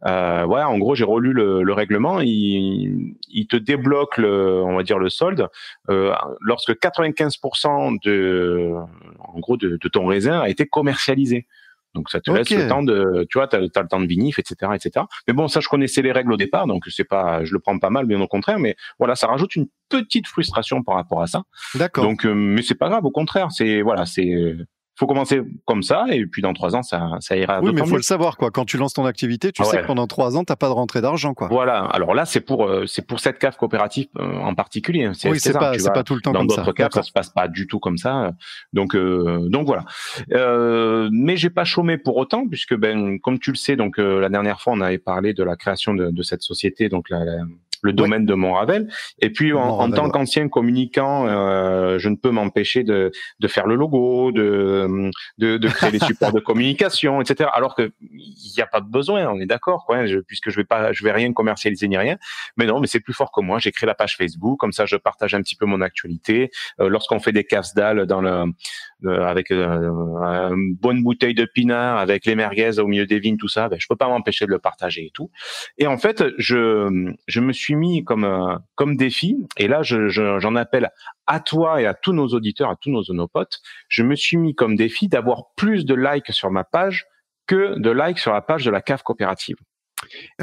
Euh, 0.06 0.46
ouais, 0.46 0.64
en 0.64 0.80
gros 0.80 0.96
j'ai 0.96 1.04
relu 1.04 1.34
le, 1.34 1.62
le 1.62 1.74
règlement. 1.74 2.22
Il, 2.22 3.16
il 3.30 3.48
te 3.48 3.58
débloque 3.58 4.18
le, 4.18 4.64
on 4.64 4.78
va 4.78 4.84
dire 4.84 4.98
le 4.98 5.10
solde 5.10 5.48
euh, 5.90 6.16
lorsque 6.40 6.72
95% 6.72 8.02
de, 8.04 8.72
en 9.20 9.40
gros, 9.40 9.58
de, 9.58 9.78
de 9.80 9.90
ton 9.90 10.08
raisin 10.08 10.40
a 10.40 10.50
été 10.50 10.66
commercialisé. 10.66 11.46
Donc 11.94 12.10
ça 12.10 12.22
te 12.22 12.32
laisse 12.32 12.50
le 12.50 12.70
temps 12.70 12.84
de, 12.84 13.28
tu 13.30 13.38
vois, 13.38 13.48
t'as, 13.48 13.58
as 13.58 13.82
le 13.82 13.88
temps 13.88 14.00
de 14.00 14.08
vinif, 14.08 14.40
etc., 14.40 14.72
etc. 14.74 15.06
Mais 15.28 15.34
bon, 15.34 15.50
ça 15.50 15.60
je 15.60 15.68
connaissais 15.68 16.02
les 16.02 16.14
règles 16.14 16.32
au 16.32 16.38
départ, 16.38 16.66
donc 16.66 16.86
c'est 16.88 17.04
pas, 17.04 17.44
je 17.44 17.52
le 17.52 17.60
prends 17.60 17.78
pas 17.80 17.90
mal, 17.90 18.06
bien 18.06 18.22
au 18.22 18.28
contraire. 18.28 18.60
Mais 18.60 18.78
voilà, 18.98 19.16
ça 19.16 19.28
rajoute 19.28 19.58
une 19.58 19.68
petite 19.90 20.28
frustration 20.28 20.84
par 20.84 20.96
rapport 20.96 21.22
à 21.22 21.28
ça. 21.28 21.44
D'accord. 21.76 22.06
Donc, 22.06 22.26
euh, 22.26 22.34
mais 22.34 22.62
c'est 22.62 22.76
pas 22.76 22.88
grave, 22.88 23.04
au 23.04 23.12
contraire, 23.12 23.52
c'est 23.52 23.82
voilà, 23.82 24.06
c'est, 24.06 24.56
faut 25.02 25.08
commencer 25.08 25.42
comme 25.66 25.82
ça, 25.84 26.06
et 26.12 26.26
puis 26.28 26.42
dans 26.44 26.54
trois 26.54 26.76
ans, 26.76 26.84
ça, 26.84 27.10
ça 27.20 27.36
ira. 27.36 27.60
oui, 27.62 27.72
mais 27.74 27.82
faut 27.82 27.88
mieux. 27.88 27.96
le 27.98 28.02
savoir, 28.04 28.38
quoi. 28.38 28.52
Quand 28.52 28.66
tu 28.66 28.78
lances 28.78 28.94
ton 28.94 29.06
activité, 29.06 29.52
tu 29.52 29.62
Ah 29.64 29.66
sais 29.66 29.78
ouais. 29.78 29.82
que 29.82 29.88
pendant 29.88 30.06
trois 30.08 30.38
ans, 30.38 30.44
t'as 30.44 30.56
pas 30.56 30.68
de 30.68 30.74
rentrée 30.74 31.02
d'argent, 31.02 31.34
quoi. 31.34 31.48
Voilà. 31.50 31.80
Alors 31.86 32.14
là, 32.14 32.26
c'est 32.26 32.40
pour, 32.42 32.66
euh, 32.66 32.86
c'est 32.86 33.06
pour 33.06 33.20
cette 33.20 33.40
cave 33.40 33.58
coopérative 33.58 34.08
euh, 34.20 34.38
en 34.38 34.54
particulier. 34.54 35.06
hein. 35.06 35.14
oui, 35.26 35.40
c'est 35.40 35.54
pas, 35.54 35.78
c'est 35.78 35.92
pas 35.92 36.04
tout 36.04 36.14
le 36.16 36.22
temps 36.22 36.32
dans 36.32 36.40
comme 36.42 36.50
ça. 36.52 36.58
d'autres 36.62 36.74
cas, 36.74 36.90
ça 36.92 37.02
se 37.04 37.12
passe 37.12 37.30
pas 37.30 37.48
du 37.48 37.66
tout 37.68 37.80
comme 37.80 37.98
ça. 37.98 38.32
Donc, 38.74 38.96
euh, 38.96 39.50
donc 39.50 39.66
voilà. 39.66 39.86
Euh, 40.34 41.10
mais 41.12 41.36
j'ai 41.38 41.50
pas 41.50 41.64
chômé 41.66 41.98
pour 41.98 42.18
autant, 42.18 42.48
puisque 42.48 42.76
ben, 42.76 43.20
comme 43.20 43.40
tu 43.40 43.52
le 43.52 43.58
sais, 43.58 43.76
donc 43.76 44.00
euh, 44.00 44.20
la 44.20 44.30
dernière 44.30 44.62
fois, 44.62 44.74
on 44.74 44.82
avait 44.82 44.98
parlé 45.00 45.34
de 45.34 45.44
la 45.44 45.56
création 45.56 45.94
de, 45.94 46.12
de 46.12 46.22
cette 46.24 46.42
société, 46.44 46.90
donc 46.90 47.10
la- 47.10 47.26
la- 47.26 47.44
le 47.82 47.94
domaine 47.94 48.26
de 48.26 48.34
Montravel. 48.34 48.88
Et 49.20 49.30
puis, 49.32 49.54
en, 49.54 49.90
tant 49.92 50.10
qu'ancien 50.10 50.48
communicant, 50.50 51.28
euh, 51.28 51.98
je 52.00 52.10
ne 52.10 52.16
peux 52.16 52.30
m'empêcher 52.32 52.84
de, 52.84 53.12
de 53.40 53.48
faire 53.48 53.68
le 53.68 53.76
logo, 53.76 54.32
de, 54.32 55.10
de, 55.38 55.58
de 55.58 55.68
créer 55.68 55.92
les 55.92 56.00
supports 56.06 56.32
de 56.34 56.40
communication, 56.40 57.22
etc. 57.22 57.50
Alors 57.54 57.76
que 57.76 57.92
il 58.14 58.54
n'y 58.56 58.62
a 58.62 58.68
pas 58.68 58.82
besoin, 58.82 59.28
on 59.28 59.40
est 59.40 59.46
d'accord, 59.46 59.86
quoi, 59.86 60.06
je- 60.06 60.20
puisque 60.20 60.50
je 60.50 60.56
vais 60.58 60.64
pas, 60.64 60.94
je 60.94 61.04
vais 61.04 61.12
rien 61.12 61.34
commercialiser 61.34 61.88
ni 61.88 61.98
rien. 61.98 62.18
Mais 62.58 62.66
non, 62.66 62.80
mais 62.80 62.88
c'est 62.88 63.00
plus 63.00 63.14
fort 63.14 63.32
que 63.32 63.42
moi. 63.42 63.60
J'ai 63.60 63.72
créé 63.72 63.88
la 63.88 63.96
page 63.96 64.16
Facebook, 64.18 64.60
comme 64.60 64.72
ça, 64.74 64.86
je 64.86 64.96
partage 64.96 65.34
un 65.34 65.42
petit 65.42 65.56
peu 65.56 65.66
mon 65.66 65.82
actualité. 65.82 66.52
Euh, 66.80 66.90
Lorsqu'on 66.90 67.20
fait 67.20 67.32
des 67.32 67.44
caves 67.44 67.66
dalle 67.76 68.06
dans 68.06 68.22
le, 68.22 68.46
avec 69.08 69.52
euh, 69.52 69.90
une 70.54 70.76
bonne 70.76 71.02
bouteille 71.04 71.34
de 71.34 71.46
pinard, 71.46 71.98
avec 71.98 72.26
les 72.26 72.36
merguez 72.36 72.80
au 72.80 72.88
milieu 72.88 73.06
des 73.06 73.20
vignes, 73.20 73.38
tout 73.38 73.48
ça, 73.48 73.70
ben, 73.70 73.78
je 73.80 73.88
peux 73.88 73.96
pas 73.96 74.08
m'empêcher 74.08 74.46
de 74.46 74.52
le 74.52 74.60
partager 74.60 75.06
et 75.06 75.12
tout. 75.14 75.32
Et 75.78 75.88
en 75.88 75.98
fait, 75.98 76.24
je, 76.38 77.14
je 77.28 77.40
me 77.40 77.54
suis 77.54 77.76
mis 77.76 78.04
comme, 78.04 78.24
euh, 78.26 78.56
comme 78.76 78.98
défi, 78.98 79.38
et 79.58 79.68
là, 79.68 79.84
je, 79.84 80.08
je- 80.10 80.40
j'en 80.40 80.56
appelle 80.56 80.90
à 81.28 81.40
toi 81.40 81.82
et 81.82 81.86
à 81.86 81.94
tous 81.94 82.14
nos 82.14 82.28
auditeurs, 82.30 82.70
à 82.70 82.76
tous 82.76 82.90
nos 82.92 83.10
onopotes, 83.10 83.60
je 83.88 84.04
me 84.04 84.16
suis 84.16 84.38
mis 84.38 84.56
comme 84.56 84.76
défi 84.76 85.08
d'avoir 85.08 85.54
plus 85.56 85.86
de 85.86 85.96
likes 85.96 86.32
sur 86.32 86.52
ma 86.52 86.64
page 86.64 87.06
que 87.48 87.80
de 87.80 87.90
likes 87.90 88.20
sur 88.20 88.34
la 88.34 88.42
page 88.42 88.66
de 88.66 88.72
la 88.72 88.82
cave 88.82 89.04
coopérative. 89.04 89.56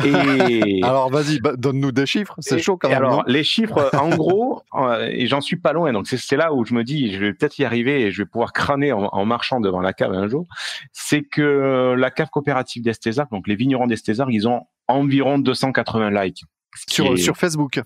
Et, 0.04 0.80
Alors, 0.84 1.10
vas-y, 1.10 1.40
bah, 1.40 1.52
donne-nous 1.56 1.92
des 1.92 2.06
chiffres. 2.06 2.34
C'est 2.38 2.58
chaud 2.60 2.76
quand 2.76 2.88
même. 2.88 2.98
alors, 2.98 3.24
les 3.26 3.44
chiffres, 3.44 3.90
en 3.94 4.08
gros, 4.10 4.62
euh, 4.74 5.08
et 5.10 5.26
j'en 5.26 5.40
suis 5.40 5.56
pas 5.56 5.72
loin. 5.72 5.92
Donc, 5.92 6.06
c'est- 6.06 6.36
là 6.36 6.52
où 6.52 6.64
je 6.64 6.74
me 6.74 6.84
dis, 6.84 7.12
je 7.12 7.18
vais 7.18 7.32
peut-être 7.32 7.58
y 7.58 7.64
arriver 7.64 8.02
et 8.02 8.10
je 8.12 8.22
vais 8.22 8.26
pouvoir 8.26 8.52
crâner 8.52 8.92
en, 8.92 9.04
en 9.12 9.24
marchant 9.24 9.60
devant 9.60 9.80
la 9.80 9.92
cave 9.92 10.12
un 10.12 10.28
jour. 10.28 10.46
C'est 10.92 11.22
que 11.22 11.94
la 11.98 12.10
cave 12.10 12.28
coopérative 12.30 12.82
d'Estésar, 12.82 13.26
donc 13.32 13.48
les 13.48 13.56
vignerons 13.56 13.86
d'Estésar, 13.86 14.30
ils 14.30 14.46
ont 14.46 14.62
environ 14.86 15.38
280 15.38 16.10
likes. 16.22 16.42
Est- 17.14 17.16
sur 17.16 17.36
Facebook. 17.36 17.80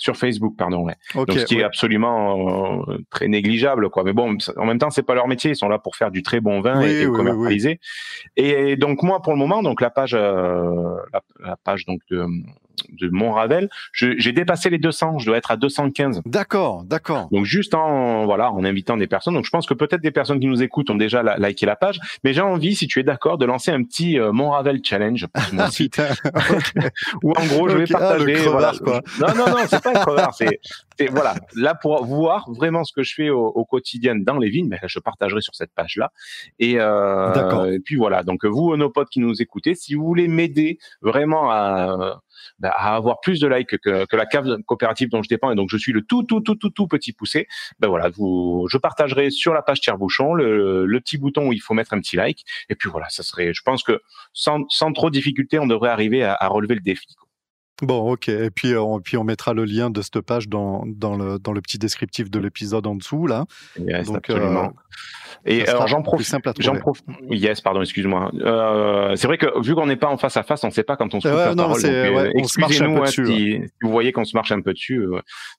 Sur 0.00 0.16
Facebook, 0.16 0.54
pardon, 0.56 0.82
ouais. 0.82 0.94
Ok. 1.14 1.28
Donc, 1.28 1.38
ce 1.38 1.44
qui 1.44 1.58
est 1.58 1.62
absolument 1.62 2.82
euh, 2.88 2.98
très 3.10 3.28
négligeable, 3.28 3.90
quoi. 3.90 4.02
Mais 4.02 4.14
bon, 4.14 4.36
en 4.56 4.64
même 4.64 4.78
temps, 4.78 4.88
c'est 4.90 5.02
pas 5.02 5.14
leur 5.14 5.28
métier. 5.28 5.50
Ils 5.50 5.56
sont 5.56 5.68
là 5.68 5.78
pour 5.78 5.94
faire 5.94 6.10
du 6.10 6.22
très 6.22 6.40
bon 6.40 6.62
vin 6.62 6.80
Oui, 6.80 6.86
et, 6.86 7.02
et 7.02 7.06
oui, 7.06 7.16
commercialiser. 7.16 7.80
Et 8.36 8.76
donc 8.76 9.02
moi, 9.02 9.20
pour 9.20 9.34
le 9.34 9.38
moment, 9.38 9.62
donc 9.62 9.82
la 9.82 9.90
page, 9.90 10.14
euh, 10.14 10.96
la, 11.12 11.20
la 11.44 11.56
page 11.56 11.84
donc 11.84 12.00
de, 12.10 12.24
de 12.92 13.08
Montravel, 13.08 13.68
j'ai 13.92 14.32
dépassé 14.32 14.70
les 14.70 14.78
200. 14.78 15.18
Je 15.18 15.26
dois 15.26 15.36
être 15.36 15.50
à 15.50 15.56
215. 15.56 16.22
D'accord, 16.26 16.84
d'accord. 16.84 17.28
Donc 17.30 17.44
juste 17.44 17.74
en 17.74 18.24
voilà, 18.26 18.50
en 18.52 18.64
invitant 18.64 18.96
des 18.96 19.06
personnes. 19.06 19.34
Donc 19.34 19.44
je 19.44 19.50
pense 19.50 19.66
que 19.66 19.74
peut-être 19.74 20.00
des 20.02 20.10
personnes 20.10 20.40
qui 20.40 20.46
nous 20.46 20.62
écoutent 20.62 20.90
ont 20.90 20.94
déjà 20.96 21.22
la- 21.22 21.36
liké 21.38 21.66
la 21.66 21.76
page. 21.76 21.98
Mais 22.24 22.32
j'ai 22.32 22.40
envie, 22.40 22.74
si 22.74 22.86
tu 22.86 23.00
es 23.00 23.02
d'accord, 23.02 23.38
de 23.38 23.46
lancer 23.46 23.70
un 23.70 23.82
petit 23.82 24.18
euh, 24.18 24.32
Montravel 24.32 24.80
challenge 24.84 25.26
pour 25.32 25.42
mois-ci 25.54 25.84
putain. 25.90 26.08
où 27.22 27.32
en 27.32 27.46
gros 27.46 27.68
je 27.68 27.76
vais 27.76 27.84
ah, 27.94 27.98
partager. 27.98 28.32
crevard, 28.34 28.52
voilà. 28.52 29.00
quoi. 29.00 29.00
Non, 29.20 29.34
non, 29.34 29.50
non, 29.50 29.56
c'est 29.68 29.82
pas 29.82 29.90
un 29.90 30.04
crevard. 30.04 30.34
C'est, 30.34 30.60
c'est- 30.98 31.08
voilà, 31.10 31.34
là 31.56 31.74
pour 31.74 32.04
voir 32.04 32.50
vraiment 32.50 32.84
ce 32.84 32.92
que 32.92 33.02
je 33.02 33.14
fais 33.14 33.30
au, 33.30 33.46
au 33.46 33.64
quotidien 33.64 34.16
dans 34.16 34.38
les 34.38 34.50
vignes, 34.50 34.68
ben, 34.68 34.78
je 34.86 34.98
partagerai 34.98 35.40
sur 35.40 35.54
cette 35.54 35.72
page-là. 35.74 36.10
Et, 36.58 36.74
euh, 36.78 37.32
D'accord. 37.32 37.66
et 37.66 37.80
puis 37.80 37.96
voilà. 37.96 38.22
Donc 38.22 38.44
vous, 38.44 38.76
nos 38.76 38.90
potes 38.90 39.08
qui 39.08 39.20
nous 39.20 39.40
écoutez, 39.42 39.74
si 39.74 39.94
vous 39.94 40.04
voulez 40.04 40.28
m'aider 40.28 40.78
vraiment 41.02 41.50
à, 41.50 42.20
ben, 42.58 42.70
à 42.74 42.96
avoir 42.96 43.20
plus 43.20 43.40
de 43.40 43.48
likes 43.48 43.78
que, 43.78 44.16
la 44.16 44.26
cave 44.26 44.58
coopérative 44.66 45.08
dont 45.08 45.22
je 45.22 45.28
dépends 45.28 45.50
et 45.50 45.54
donc 45.54 45.68
je 45.70 45.76
suis 45.76 45.92
le 45.92 46.02
tout, 46.02 46.22
tout, 46.24 46.40
tout, 46.40 46.56
tout, 46.56 46.70
tout 46.70 46.86
petit 46.86 47.12
poussé, 47.12 47.46
ben 47.78 47.88
voilà, 47.88 48.10
vous, 48.10 48.66
je 48.70 48.78
partagerai 48.78 49.30
sur 49.30 49.54
la 49.54 49.62
page 49.62 49.80
Tire-Bouchon 49.80 50.34
le, 50.34 50.86
le 50.86 51.00
petit 51.00 51.18
bouton 51.18 51.48
où 51.48 51.52
il 51.52 51.60
faut 51.60 51.74
mettre 51.74 51.94
un 51.94 52.00
petit 52.00 52.16
like. 52.16 52.44
Et 52.68 52.74
puis 52.74 52.88
voilà, 52.88 53.08
ça 53.08 53.22
serait, 53.22 53.52
je 53.54 53.62
pense 53.62 53.82
que 53.82 54.00
sans, 54.32 54.64
sans 54.68 54.92
trop 54.92 55.10
de 55.10 55.14
difficulté, 55.14 55.58
on 55.58 55.66
devrait 55.66 55.90
arriver 55.90 56.24
à, 56.24 56.36
relever 56.48 56.74
le 56.74 56.80
défi. 56.80 57.06
Bon, 57.82 58.12
ok. 58.12 58.28
Et 58.28 58.50
puis, 58.50 58.72
euh, 58.72 58.82
on, 58.82 59.00
puis 59.00 59.16
on 59.16 59.24
mettra 59.24 59.54
le 59.54 59.64
lien 59.64 59.90
de 59.90 60.02
cette 60.02 60.20
page 60.20 60.48
dans, 60.48 60.84
dans, 60.86 61.16
le, 61.16 61.38
dans 61.38 61.52
le 61.52 61.60
petit 61.60 61.78
descriptif 61.78 62.30
de 62.30 62.38
l'épisode 62.38 62.86
en 62.86 62.94
dessous, 62.94 63.26
là. 63.26 63.44
Yes, 63.78 64.06
Donc, 64.06 64.16
absolument. 64.28 64.64
euh, 64.64 64.68
Et 65.46 65.66
alors 65.66 65.86
j'en 65.86 66.02
profite. 66.02 66.34
J'en 66.58 66.74
Yes, 67.30 67.60
pardon, 67.60 67.80
excuse-moi. 67.80 68.30
Euh, 68.40 69.16
c'est 69.16 69.26
vrai 69.26 69.38
que 69.38 69.62
vu 69.64 69.74
qu'on 69.74 69.86
n'est 69.86 69.96
pas 69.96 70.08
en 70.08 70.18
face 70.18 70.36
à 70.36 70.42
face, 70.42 70.62
on 70.64 70.66
ne 70.66 70.72
sait 70.72 70.82
pas 70.82 70.96
quand 70.96 71.14
on 71.14 71.20
se 71.20 71.28
non, 71.28 71.34
parole. 71.34 71.56
donc, 71.56 71.84
euh, 71.84 72.14
ouais, 72.14 72.32
on 72.34 72.44
se 72.44 72.60
marche 72.60 72.80
un 72.82 72.92
peu 72.92 72.98
hein, 73.00 73.04
dessus, 73.04 73.26
si, 73.26 73.32
si 73.32 73.60
vous 73.82 73.90
voyez 73.90 74.12
qu'on 74.12 74.24
se 74.24 74.36
marche 74.36 74.52
un 74.52 74.60
peu 74.60 74.72
dessus, 74.72 75.02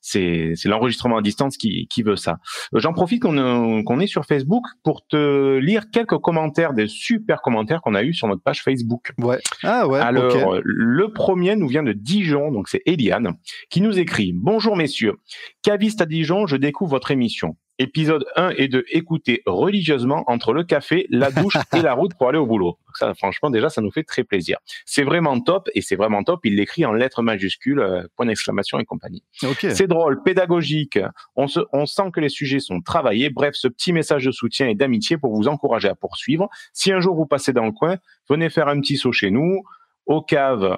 c'est 0.00 0.54
l'enregistrement 0.66 1.16
à 1.18 1.22
distance 1.22 1.56
qui, 1.56 1.88
qui 1.88 2.02
veut 2.02 2.16
ça. 2.16 2.36
J'en 2.74 2.92
profite 2.92 3.22
qu'on 3.22 3.82
qu'on 3.84 3.98
est 4.00 4.06
sur 4.06 4.24
Facebook 4.24 4.64
pour 4.84 5.04
te 5.06 5.56
lire 5.58 5.84
quelques 5.92 6.18
commentaires, 6.18 6.74
des 6.74 6.86
super 6.86 7.40
commentaires 7.42 7.80
qu'on 7.80 7.94
a 7.94 8.02
eu 8.02 8.14
sur 8.14 8.28
notre 8.28 8.42
page 8.42 8.62
Facebook. 8.62 9.12
Ouais. 9.18 9.38
Ah 9.64 9.88
ouais, 9.88 9.98
Alors, 9.98 10.58
le 10.62 11.12
premier 11.12 11.56
nous 11.56 11.66
vient 11.68 11.82
de 11.82 11.92
Dijon, 12.12 12.52
donc 12.52 12.68
c'est 12.68 12.82
Eliane, 12.84 13.38
qui 13.70 13.80
nous 13.80 13.98
écrit 13.98 14.32
Bonjour 14.34 14.76
messieurs, 14.76 15.14
caviste 15.62 16.02
à 16.02 16.04
Dijon, 16.04 16.46
je 16.46 16.56
découvre 16.56 16.90
votre 16.90 17.10
émission. 17.10 17.56
Épisode 17.78 18.26
1 18.36 18.50
et 18.58 18.68
2, 18.68 18.84
écoutez 18.90 19.42
religieusement 19.46 20.22
entre 20.26 20.52
le 20.52 20.62
café, 20.62 21.06
la 21.08 21.30
douche 21.30 21.56
et 21.74 21.80
la 21.80 21.94
route 21.94 22.12
pour 22.18 22.28
aller 22.28 22.36
au 22.36 22.44
boulot. 22.44 22.78
Ça, 22.92 23.14
franchement, 23.14 23.48
déjà, 23.48 23.70
ça 23.70 23.80
nous 23.80 23.90
fait 23.90 24.02
très 24.02 24.24
plaisir. 24.24 24.58
C'est 24.84 25.04
vraiment 25.04 25.40
top, 25.40 25.70
et 25.74 25.80
c'est 25.80 25.96
vraiment 25.96 26.22
top, 26.22 26.40
il 26.44 26.56
l'écrit 26.56 26.84
en 26.84 26.92
lettres 26.92 27.22
majuscules, 27.22 27.80
euh, 27.80 28.02
point 28.14 28.26
d'exclamation 28.26 28.78
et 28.78 28.84
compagnie. 28.84 29.24
Ok. 29.42 29.68
C'est 29.70 29.86
drôle, 29.86 30.22
pédagogique. 30.22 30.98
On, 31.34 31.46
se, 31.46 31.60
on 31.72 31.86
sent 31.86 32.10
que 32.12 32.20
les 32.20 32.28
sujets 32.28 32.60
sont 32.60 32.82
travaillés. 32.82 33.30
Bref, 33.30 33.54
ce 33.54 33.68
petit 33.68 33.94
message 33.94 34.26
de 34.26 34.32
soutien 34.32 34.68
et 34.68 34.74
d'amitié 34.74 35.16
pour 35.16 35.34
vous 35.34 35.48
encourager 35.48 35.88
à 35.88 35.94
poursuivre. 35.94 36.50
Si 36.74 36.92
un 36.92 37.00
jour 37.00 37.16
vous 37.16 37.26
passez 37.26 37.54
dans 37.54 37.64
le 37.64 37.72
coin, 37.72 37.96
venez 38.28 38.50
faire 38.50 38.68
un 38.68 38.78
petit 38.82 38.98
saut 38.98 39.12
chez 39.12 39.30
nous, 39.30 39.62
au 40.04 40.20
cave 40.20 40.76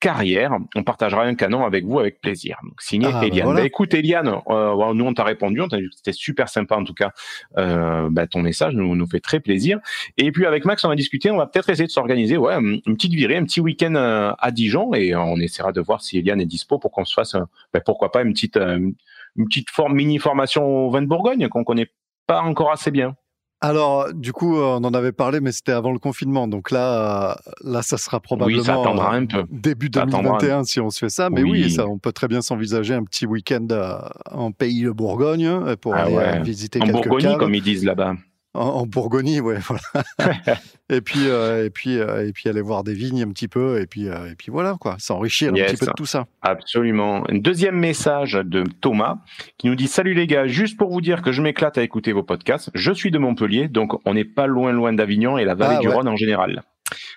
carrière. 0.00 0.52
On 0.74 0.82
partagera 0.82 1.24
un 1.24 1.34
canon 1.34 1.64
avec 1.64 1.84
vous 1.84 1.98
avec 1.98 2.20
plaisir. 2.20 2.58
Donc, 2.62 2.80
signé 2.80 3.08
Ah, 3.08 3.20
bah 3.20 3.26
Eliane. 3.26 3.44
voilà. 3.44 3.60
Bah, 3.60 3.66
écoute, 3.66 3.94
Eliane, 3.94 4.28
euh, 4.48 4.94
nous 4.94 5.04
on 5.04 5.14
t'a 5.14 5.24
répondu. 5.24 5.60
On 5.60 5.68
t'a 5.68 5.78
dit 5.78 5.88
que 5.88 5.94
c'était 5.96 6.12
super 6.12 6.48
sympa 6.48 6.76
en 6.76 6.84
tout 6.84 6.94
cas. 6.94 7.12
Euh, 7.56 8.08
bah, 8.10 8.26
ton 8.26 8.42
message 8.42 8.74
nous, 8.74 8.94
nous 8.94 9.06
fait 9.06 9.20
très 9.20 9.40
plaisir. 9.40 9.78
Et 10.18 10.30
puis 10.32 10.46
avec 10.46 10.64
Max, 10.64 10.84
on 10.84 10.90
a 10.90 10.96
discuté. 10.96 11.30
On 11.30 11.36
va 11.36 11.46
peut-être 11.46 11.70
essayer 11.70 11.86
de 11.86 11.92
s'organiser. 11.92 12.36
Ouais, 12.36 12.54
une 12.56 12.80
petite 12.82 13.14
virée, 13.14 13.36
un 13.36 13.44
petit 13.44 13.60
week-end 13.60 13.94
euh, 13.94 14.32
à 14.38 14.50
Dijon, 14.50 14.94
et 14.94 15.14
on 15.14 15.36
essaiera 15.36 15.72
de 15.72 15.80
voir 15.80 16.02
si 16.02 16.18
Eliane 16.18 16.40
est 16.40 16.46
dispo 16.46 16.78
pour 16.78 16.90
qu'on 16.90 17.04
se 17.04 17.14
fasse, 17.14 17.34
euh, 17.34 17.80
pourquoi 17.84 18.12
pas, 18.12 18.22
une 18.22 18.32
petite, 18.32 18.56
une 18.56 18.94
petite 19.46 19.70
forme, 19.70 19.94
mini 19.94 20.18
formation 20.18 20.64
au 20.64 20.90
vin 20.90 21.02
de 21.02 21.06
Bourgogne 21.06 21.48
qu'on 21.48 21.64
connaît 21.64 21.88
pas 22.26 22.42
encore 22.42 22.72
assez 22.72 22.90
bien. 22.90 23.14
Alors, 23.62 24.12
du 24.12 24.32
coup, 24.32 24.54
on 24.56 24.84
en 24.84 24.92
avait 24.94 25.12
parlé, 25.12 25.40
mais 25.40 25.50
c'était 25.50 25.72
avant 25.72 25.90
le 25.92 25.98
confinement. 25.98 26.46
Donc 26.46 26.70
là, 26.70 27.38
là, 27.64 27.80
ça 27.82 27.96
sera 27.96 28.20
probablement 28.20 28.58
Oui, 28.58 28.64
ça 28.64 28.74
attendra 28.74 29.14
euh, 29.14 29.18
un 29.20 29.26
peu. 29.26 29.44
début 29.50 29.88
Ça 29.92 30.02
attendra 30.02 30.18
un 30.36 30.38
2021 30.38 30.64
si 30.64 30.78
on 30.80 30.90
se 30.90 30.98
fait 30.98 31.08
ça. 31.08 31.30
Mais 31.30 31.42
oui, 31.42 31.62
Oui. 31.64 31.70
ça, 31.70 31.86
on 31.88 31.98
peut 31.98 32.12
très 32.12 32.28
bien 32.28 32.42
s'envisager 32.42 32.92
un 32.94 33.02
petit 33.04 33.24
week-end 33.26 33.66
euh, 33.70 33.96
en 34.30 34.52
pays 34.52 34.82
de 34.82 34.90
Bourgogne 34.90 35.46
euh, 35.46 35.74
pour 35.76 35.94
Ah 35.94 36.02
aller 36.02 36.14
ouais. 36.16 36.42
visiter 36.42 36.80
En 36.82 36.84
quelques 36.84 36.94
Bourgogne, 37.08 37.22
caves. 37.22 37.38
comme 37.38 37.54
ils 37.54 37.62
disent 37.62 37.84
là-bas. 37.84 38.14
En, 38.56 38.86
Bourgogne, 38.86 39.40
ouais, 39.40 39.58
voilà. 39.66 40.04
et 40.88 41.00
puis, 41.00 41.28
euh, 41.28 41.64
et 41.66 41.70
puis, 41.70 41.98
euh, 41.98 42.26
et 42.26 42.32
puis 42.32 42.48
aller 42.48 42.60
voir 42.60 42.84
des 42.84 42.94
vignes 42.94 43.22
un 43.22 43.28
petit 43.30 43.48
peu, 43.48 43.80
et 43.80 43.86
puis, 43.86 44.08
euh, 44.08 44.30
et 44.30 44.34
puis 44.34 44.50
voilà 44.50 44.76
quoi, 44.80 44.96
s'enrichir 44.98 45.52
un 45.52 45.56
Yes. 45.56 45.72
petit 45.72 45.80
peu 45.80 45.86
de 45.86 45.92
tout 45.96 46.06
ça. 46.06 46.26
Absolument. 46.42 47.24
Un 47.30 47.36
deuxième 47.38 47.76
message 47.76 48.32
de 48.34 48.64
Thomas 48.80 49.18
qui 49.58 49.66
nous 49.68 49.74
dit 49.74 49.86
Salut 49.88 50.14
les 50.14 50.26
gars, 50.26 50.46
juste 50.46 50.76
pour 50.76 50.90
vous 50.90 51.00
dire 51.00 51.22
que 51.22 51.32
je 51.32 51.42
m'éclate 51.42 51.76
à 51.78 51.82
écouter 51.82 52.12
vos 52.12 52.22
podcasts. 52.22 52.70
Je 52.74 52.92
suis 52.92 53.10
de 53.10 53.18
Montpellier, 53.18 53.68
donc 53.68 53.92
on 54.06 54.14
n'est 54.14 54.24
pas 54.24 54.46
loin 54.46 54.72
loin 54.72 54.92
d'Avignon 54.92 55.38
et 55.38 55.44
la 55.44 55.54
vallée 55.54 55.76
Ah, 55.78 55.80
du 55.80 55.88
ouais. 55.88 55.94
Rhône 55.94 56.08
en 56.08 56.16
général. 56.16 56.62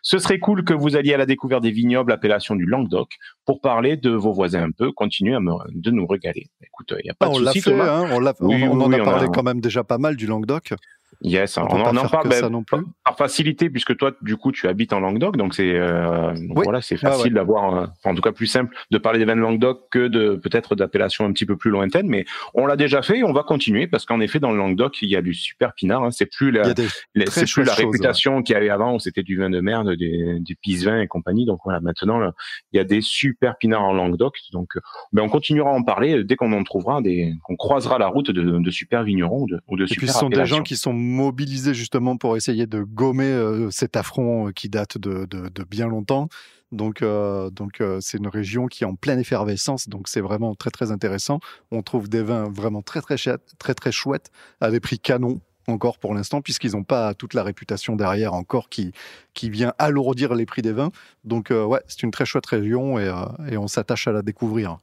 Ce 0.01 0.17
serait 0.17 0.39
cool 0.39 0.63
que 0.63 0.73
vous 0.73 0.95
alliez 0.95 1.13
à 1.13 1.17
la 1.17 1.27
découverte 1.27 1.61
des 1.61 1.69
vignobles 1.71 2.11
appellation 2.11 2.55
du 2.55 2.65
Languedoc 2.65 3.09
pour 3.45 3.61
parler 3.61 3.97
de 3.97 4.09
vos 4.09 4.33
voisins 4.33 4.63
un 4.63 4.71
peu, 4.71 4.91
continuer 4.91 5.35
à 5.35 5.39
me- 5.39 5.51
de 5.71 5.91
nous 5.91 6.07
régaler. 6.07 6.47
Écoute, 6.65 6.93
il 6.97 7.03
n'y 7.03 7.09
a 7.11 7.13
pas 7.13 7.27
Ah, 7.27 7.29
de 7.29 7.35
on 7.35 7.39
l'a 7.39 7.51
souci 7.51 7.61
fait, 7.61 7.79
hein, 7.79 8.07
on, 8.11 8.19
l'a- 8.19 8.33
Oui, 8.39 8.63
on- 8.63 8.71
on 8.71 8.77
oui, 8.77 8.83
en 8.83 8.91
a 8.93 9.01
on 9.01 9.05
parlé 9.05 9.25
a- 9.25 9.29
quand 9.29 9.43
même 9.43 9.61
déjà 9.61 9.83
pas 9.83 9.99
mal 9.99 10.15
du 10.15 10.25
Languedoc. 10.25 10.73
Yes, 11.21 11.57
On 11.57 11.63
en 11.63 12.07
parle 12.07 12.29
ben, 12.29 12.63
par 13.03 13.17
facilité 13.17 13.69
puisque 13.69 13.95
toi 13.97 14.11
du 14.21 14.37
coup 14.37 14.51
tu 14.51 14.67
habites 14.67 14.93
en 14.93 14.99
Languedoc 14.99 15.35
donc 15.37 15.53
c'est 15.53 15.75
euh, 15.75 16.31
Oui. 16.55 16.63
voilà 16.63 16.81
c'est 16.81 16.95
Ouais, 16.95 17.09
facile 17.11 17.25
ouais. 17.25 17.29
d'avoir 17.31 17.75
euh, 17.75 17.85
en 18.05 18.15
tout 18.15 18.21
cas 18.21 18.31
plus 18.31 18.47
simple 18.47 18.75
de 18.91 18.97
parler 18.97 19.19
des 19.19 19.25
vins 19.25 19.35
de 19.35 19.41
Languedoc 19.41 19.81
que 19.91 20.07
de 20.07 20.35
peut-être 20.35 20.75
d'appellations 20.75 21.25
un 21.25 21.31
petit 21.33 21.45
peu 21.45 21.57
plus 21.57 21.71
lointaines 21.71 22.07
mais 22.07 22.25
on 22.53 22.65
l'a 22.65 22.75
déjà 22.77 23.01
fait 23.01 23.19
et 23.19 23.23
on 23.23 23.33
va 23.33 23.43
continuer 23.43 23.87
parce 23.87 24.05
qu'en 24.05 24.19
effet 24.21 24.39
dans 24.39 24.51
le 24.51 24.57
Languedoc 24.57 25.01
il 25.01 25.09
y 25.09 25.15
a 25.15 25.21
du 25.21 25.33
super 25.33 25.73
pinard 25.73 26.03
hein, 26.03 26.11
c'est 26.11 26.25
plus 26.25 26.51
la 26.51 26.63
c'est 27.27 27.51
plus 27.51 27.63
la 27.63 27.73
réputation 27.73 28.41
qu'il 28.41 28.53
y 28.53 28.57
avait 28.57 28.69
avant 28.69 28.95
où 28.95 28.99
c'était 28.99 29.23
du 29.23 29.37
vin 29.37 29.49
de 29.49 29.59
merde 29.59 29.95
des 29.95 30.39
des 30.39 30.55
pisse-vins 30.55 31.01
et 31.01 31.07
compagnie. 31.07 31.45
Donc 31.45 31.59
voilà 31.63 31.79
maintenant 31.79 32.17
là, 32.19 32.33
il 32.71 32.77
y 32.77 32.79
a 32.79 32.83
des 32.83 33.01
super 33.01 33.57
pinards 33.57 33.83
en 33.83 33.93
Languedoc. 33.93 34.37
Donc 34.53 34.75
euh, 34.75 34.81
ben, 35.13 35.23
on 35.23 35.29
continuera 35.29 35.71
à 35.71 35.73
en 35.73 35.83
parler 35.83 36.17
euh, 36.19 36.23
dès 36.23 36.35
qu'on 36.35 36.51
en 36.53 36.63
trouvera 36.63 37.01
des 37.01 37.33
qu'on 37.43 37.55
croisera 37.55 37.97
la 37.97 38.07
route 38.07 38.31
de, 38.31 38.41
de 38.59 38.71
super 38.71 39.03
vignerons 39.03 39.43
ou 39.43 39.47
de, 39.47 39.59
ou 39.67 39.77
de 39.77 39.83
Et 39.83 39.87
super 39.87 39.99
puis 39.99 40.07
ce 40.07 40.19
sont 40.19 40.29
des 40.29 40.45
gens 40.45 40.63
qui 40.63 40.75
sont 40.75 40.93
mobilisés 40.99 41.73
justement 41.73 42.17
pour 42.17 42.37
essayer 42.37 42.67
de 42.67 42.83
gommer 42.83 43.25
euh, 43.25 43.71
cet 43.71 43.95
affront 43.95 44.47
euh, 44.47 44.51
qui 44.51 44.69
date 44.69 44.97
de, 44.97 45.27
bien 45.69 45.87
longtemps. 45.87 46.29
Donc, 46.71 47.01
euh, 47.01 47.49
c'est 47.99 48.19
une 48.19 48.27
région 48.27 48.67
qui 48.67 48.83
est 48.83 48.87
en 48.87 48.95
pleine 48.95 49.19
effervescence, 49.19 49.89
donc 49.89 50.07
c'est 50.07 50.21
vraiment 50.21 50.53
très 50.53 50.69
très 50.69 50.91
intéressant. 50.91 51.39
On 51.71 51.81
trouve 51.81 52.09
des 52.09 52.21
vins 52.21 52.49
vraiment 52.49 52.83
très 52.83 53.01
très 53.01 53.17
chouettes, 53.17 53.55
très 53.57 53.73
très 53.73 53.91
chouettes 53.91 54.29
à 54.61 54.69
des 54.69 54.79
prix 54.79 54.99
canons 54.99 55.41
encore 55.67 55.97
pour 55.97 56.13
l'instant, 56.13 56.41
puisqu'ils 56.41 56.71
n'ont 56.71 56.83
pas 56.83 57.13
toute 57.13 57.33
la 57.33 57.43
réputation 57.43 57.95
derrière 57.95 58.33
encore 58.33 58.69
qui, 58.69 58.93
vient 59.43 59.73
alourdir 59.77 60.33
les 60.33 60.45
prix 60.45 60.61
des 60.61 60.73
vins. 60.73 60.91
Donc 61.23 61.51
ouais, 61.51 61.81
c'est 61.87 62.03
une 62.03 62.11
très 62.11 62.25
chouette 62.25 62.45
région 62.45 62.99
et 62.99 63.57
on 63.57 63.67
s'attache 63.67 64.07
à 64.07 64.11
la 64.11 64.21
découvrir. 64.21 64.77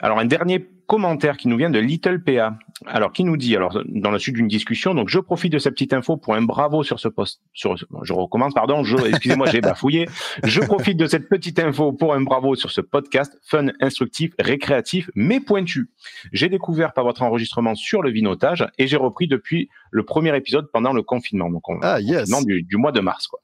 Alors 0.00 0.18
un 0.18 0.26
dernier 0.26 0.66
commentaire 0.86 1.36
qui 1.36 1.48
nous 1.48 1.56
vient 1.56 1.70
de 1.70 1.78
Little 1.78 2.22
PA. 2.22 2.58
Alors 2.86 3.12
qui 3.12 3.24
nous 3.24 3.36
dit 3.36 3.56
alors 3.56 3.82
dans 3.86 4.12
la 4.12 4.20
suite 4.20 4.36
d'une 4.36 4.46
discussion 4.46 4.94
donc 4.94 5.08
je 5.08 5.18
profite 5.18 5.52
de 5.52 5.58
cette 5.58 5.74
petite 5.74 5.92
info 5.92 6.16
pour 6.16 6.36
un 6.36 6.42
bravo 6.42 6.84
sur 6.84 7.00
ce 7.00 7.08
poste 7.08 7.42
sur 7.52 7.74
je 7.76 8.12
recommence 8.12 8.54
pardon 8.54 8.84
je 8.84 8.96
excusez-moi 8.96 9.48
j'ai 9.50 9.60
bafouillé. 9.60 10.08
Je 10.44 10.60
profite 10.60 10.96
de 10.96 11.06
cette 11.06 11.28
petite 11.28 11.58
info 11.58 11.92
pour 11.92 12.14
un 12.14 12.20
bravo 12.20 12.54
sur 12.54 12.70
ce 12.70 12.80
podcast 12.80 13.36
fun, 13.42 13.66
instructif, 13.80 14.32
récréatif 14.38 15.10
mais 15.16 15.40
pointu. 15.40 15.90
J'ai 16.32 16.48
découvert 16.48 16.92
par 16.92 17.04
votre 17.04 17.22
enregistrement 17.22 17.74
sur 17.74 18.00
le 18.00 18.10
vinotage 18.10 18.64
et 18.78 18.86
j'ai 18.86 18.96
repris 18.96 19.26
depuis 19.26 19.68
le 19.90 20.04
premier 20.04 20.34
épisode 20.36 20.70
pendant 20.72 20.92
le 20.92 21.02
confinement 21.02 21.50
donc 21.50 21.68
on, 21.68 21.80
Ah 21.82 22.00
yes, 22.00 22.30
confinement 22.30 22.42
du, 22.42 22.62
du 22.62 22.76
mois 22.76 22.92
de 22.92 23.00
mars 23.00 23.26
quoi. 23.26 23.40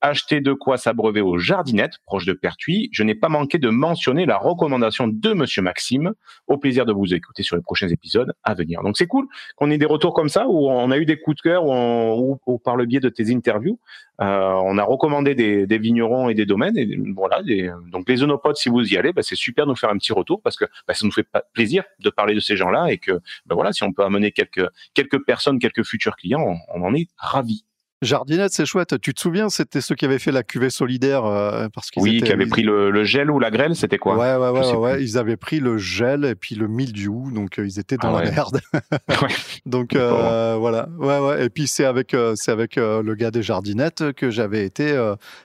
Acheter 0.00 0.40
de 0.40 0.52
quoi 0.52 0.76
s'abreuver 0.76 1.20
aux 1.20 1.38
jardinettes, 1.38 1.98
proche 2.06 2.26
de 2.26 2.32
Pertuis. 2.32 2.88
Je 2.92 3.02
n'ai 3.02 3.14
pas 3.14 3.28
manqué 3.28 3.58
de 3.58 3.68
mentionner 3.68 4.26
la 4.26 4.38
recommandation 4.38 5.08
de 5.08 5.32
Monsieur 5.32 5.62
Maxime. 5.62 6.12
Au 6.46 6.56
plaisir 6.58 6.86
de 6.86 6.92
vous 6.92 7.12
écouter 7.14 7.42
sur 7.42 7.56
les 7.56 7.62
prochains 7.62 7.88
épisodes 7.88 8.32
à 8.42 8.54
venir. 8.54 8.82
Donc 8.82 8.96
c'est 8.96 9.06
cool 9.06 9.26
qu'on 9.56 9.70
ait 9.70 9.78
des 9.78 9.86
retours 9.86 10.14
comme 10.14 10.28
ça 10.28 10.46
où 10.48 10.68
on 10.70 10.90
a 10.90 10.98
eu 10.98 11.06
des 11.06 11.18
coups 11.18 11.36
de 11.36 11.42
cœur 11.42 11.64
ou, 11.66 12.38
par 12.64 12.76
le 12.76 12.86
biais 12.86 13.00
de 13.00 13.08
tes 13.08 13.32
interviews, 13.32 13.78
euh, 14.20 14.52
on 14.64 14.76
a 14.78 14.84
recommandé 14.84 15.34
des, 15.34 15.78
vignerons 15.78 16.28
et 16.28 16.34
des 16.34 16.46
domaines. 16.46 16.76
Et 16.76 16.98
voilà. 17.14 17.42
des- 17.42 17.70
donc 17.90 18.08
les 18.08 18.22
onopodes, 18.22 18.56
si 18.56 18.68
vous 18.68 18.82
y 18.92 18.96
allez, 18.96 19.12
bah, 19.12 19.22
c'est 19.22 19.34
super 19.36 19.64
de 19.66 19.70
nous 19.70 19.76
faire 19.76 19.90
un 19.90 19.96
petit 19.96 20.12
retour 20.12 20.42
parce 20.42 20.56
que 20.56 20.64
bah, 20.86 20.94
ça 20.94 21.06
nous 21.06 21.12
fait 21.12 21.26
plaisir 21.52 21.84
de 22.00 22.10
parler 22.10 22.34
de 22.34 22.40
ces 22.40 22.56
gens-là 22.56 22.88
et 22.90 22.98
que 22.98 23.12
bah, 23.46 23.54
voilà, 23.54 23.72
si 23.72 23.82
on 23.82 23.92
peut 23.92 24.02
amener 24.04 24.32
quelques 24.32 24.66
quelques 24.94 25.24
personnes, 25.24 25.58
quelques 25.58 25.84
futurs 25.84 26.16
clients, 26.16 26.58
on, 26.74 26.80
on 26.80 26.86
en 26.86 26.94
est 26.94 27.08
ravis. 27.16 27.64
Jardinette, 28.02 28.52
c'est 28.52 28.64
chouette. 28.64 28.98
Tu 29.02 29.12
te 29.12 29.20
souviens, 29.20 29.50
c'était 29.50 29.82
ceux 29.82 29.94
qui 29.94 30.06
avaient 30.06 30.18
fait 30.18 30.32
la 30.32 30.42
cuvée 30.42 30.70
solidaire 30.70 31.26
euh, 31.26 31.68
parce 31.74 31.90
qu'ils 31.90 32.02
Oui, 32.02 32.16
étaient- 32.16 32.26
qui 32.28 32.32
avait 32.32 32.44
ils- 32.44 32.50
pris 32.50 32.62
le, 32.62 32.90
le 32.90 33.04
gel 33.04 33.30
ou 33.30 33.38
la 33.38 33.50
grêle, 33.50 33.76
c'était 33.76 33.98
quoi? 33.98 34.16
Ouais, 34.16 34.36
ouais, 34.36 34.74
ouais. 34.76 35.02
Ils 35.02 35.18
avaient 35.18 35.36
pris 35.36 35.60
le 35.60 35.76
gel 35.76 36.24
et 36.24 36.34
puis 36.34 36.54
le 36.54 36.66
mildiou, 36.66 37.30
donc 37.30 37.58
euh, 37.58 37.66
ils 37.66 37.78
étaient 37.78 37.98
dans 37.98 38.14
Ah 38.16 38.22
la 38.22 38.28
ouais. 38.28 38.34
merde. 38.34 38.60
Donc 39.66 39.94
euh, 39.94 40.56
voilà, 40.58 40.88
ouais, 40.98 41.18
ouais. 41.18 41.44
Et 41.44 41.50
puis 41.50 41.66
c'est 41.68 41.84
avec, 41.84 42.16
c'est 42.36 42.50
avec 42.50 42.76
le 42.76 43.14
gars 43.14 43.30
des 43.30 43.42
jardinettes 43.42 44.12
que 44.12 44.30
j'avais 44.30 44.64
été 44.64 44.96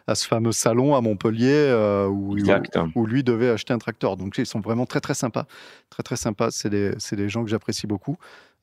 à 0.08 0.16
ce 0.16 0.26
fameux 0.26 0.54
salon 0.54 0.96
à 0.96 1.02
Montpellier 1.02 1.74
où, 2.10 2.38
où 2.96 3.06
lui 3.06 3.24
devait 3.24 3.50
acheter 3.50 3.74
un 3.74 3.78
tracteur. 3.80 4.16
Donc 4.16 4.38
ils 4.38 4.46
sont 4.46 4.62
vraiment 4.62 4.86
très 4.86 5.02
très 5.02 5.14
sympas, 5.14 5.46
très 5.90 6.04
très 6.04 6.16
sympas. 6.16 6.52
C'est 6.52 6.70
des, 6.70 6.94
c'est 7.00 7.18
des 7.18 7.28
gens 7.28 7.44
que 7.44 7.50
j'apprécie 7.50 7.86
beaucoup. 7.88 8.16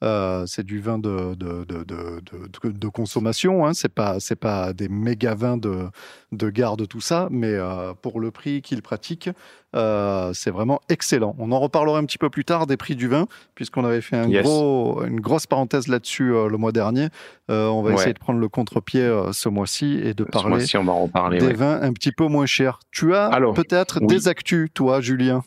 Euh, 0.03 0.45
c'est 0.47 0.65
du 0.65 0.81
vin 0.81 0.99
de, 0.99 1.35
de, 1.37 1.65
de, 1.65 1.85
de, 1.85 1.85
de- 1.85 2.71
de- 2.71 2.77
de 2.77 2.89
consommation, 2.89 3.65
hein. 3.65 3.73
c'est 3.73 3.93
pas 3.95 4.19
c'est 4.19 4.35
pas 4.37 4.73
des 4.73 4.89
méga 4.89 5.35
vins 5.37 5.57
de, 5.57 5.87
de 6.33 6.51
garde 6.51 6.89
tout 6.89 7.01
ça, 7.01 7.29
mais 7.31 7.53
euh, 7.55 7.93
pour 8.03 8.19
le 8.19 8.33
prix 8.33 8.63
qu'ils 8.63 8.83
pratiquent, 8.83 9.31
euh, 9.77 10.33
c'est 10.35 10.51
vraiment 10.51 10.81
excellent. 10.89 11.37
On 11.39 11.53
en 11.53 11.61
reparlera 11.61 11.99
un 11.99 12.05
petit 12.05 12.19
peu 12.19 12.31
plus 12.31 12.45
tard 12.45 12.67
des 12.67 12.77
prix 12.77 12.97
du 12.97 13.07
vin, 13.07 13.27
puisqu'on 13.55 13.85
avait 13.85 14.01
fait 14.01 14.17
un 14.17 14.29
Yes. 14.29 14.43
gros, 14.43 15.05
une 15.05 15.21
grosse 15.21 15.47
parenthèse 15.47 15.87
là-dessus 15.87 16.31
le 16.33 16.57
mois 16.57 16.73
dernier. 16.73 17.09
On 17.49 17.83
va 17.83 17.91
Ouais. 17.91 17.95
essayer 17.95 18.13
de 18.15 18.19
prendre 18.19 18.41
le 18.41 18.49
contre-pied 18.49 19.09
ce 19.33 19.49
mois-ci 19.49 20.01
et 20.03 20.15
de 20.15 20.25
parler 20.25 20.65
on 20.75 20.85
va 20.85 20.93
en 20.93 21.03
reparler. 21.05 21.39
des 21.39 21.47
ouais. 21.47 21.53
vins 21.55 21.81
un 21.81 21.93
petit 21.93 22.13
peu 22.13 22.27
moins 22.27 22.47
chers. 22.47 22.81
Tu 22.91 23.15
as 23.15 23.31
peut-être 23.55 23.99
oui. 24.01 24.07
des 24.09 24.27
actus, 24.29 24.69
toi, 24.75 25.01
Julien? 25.01 25.43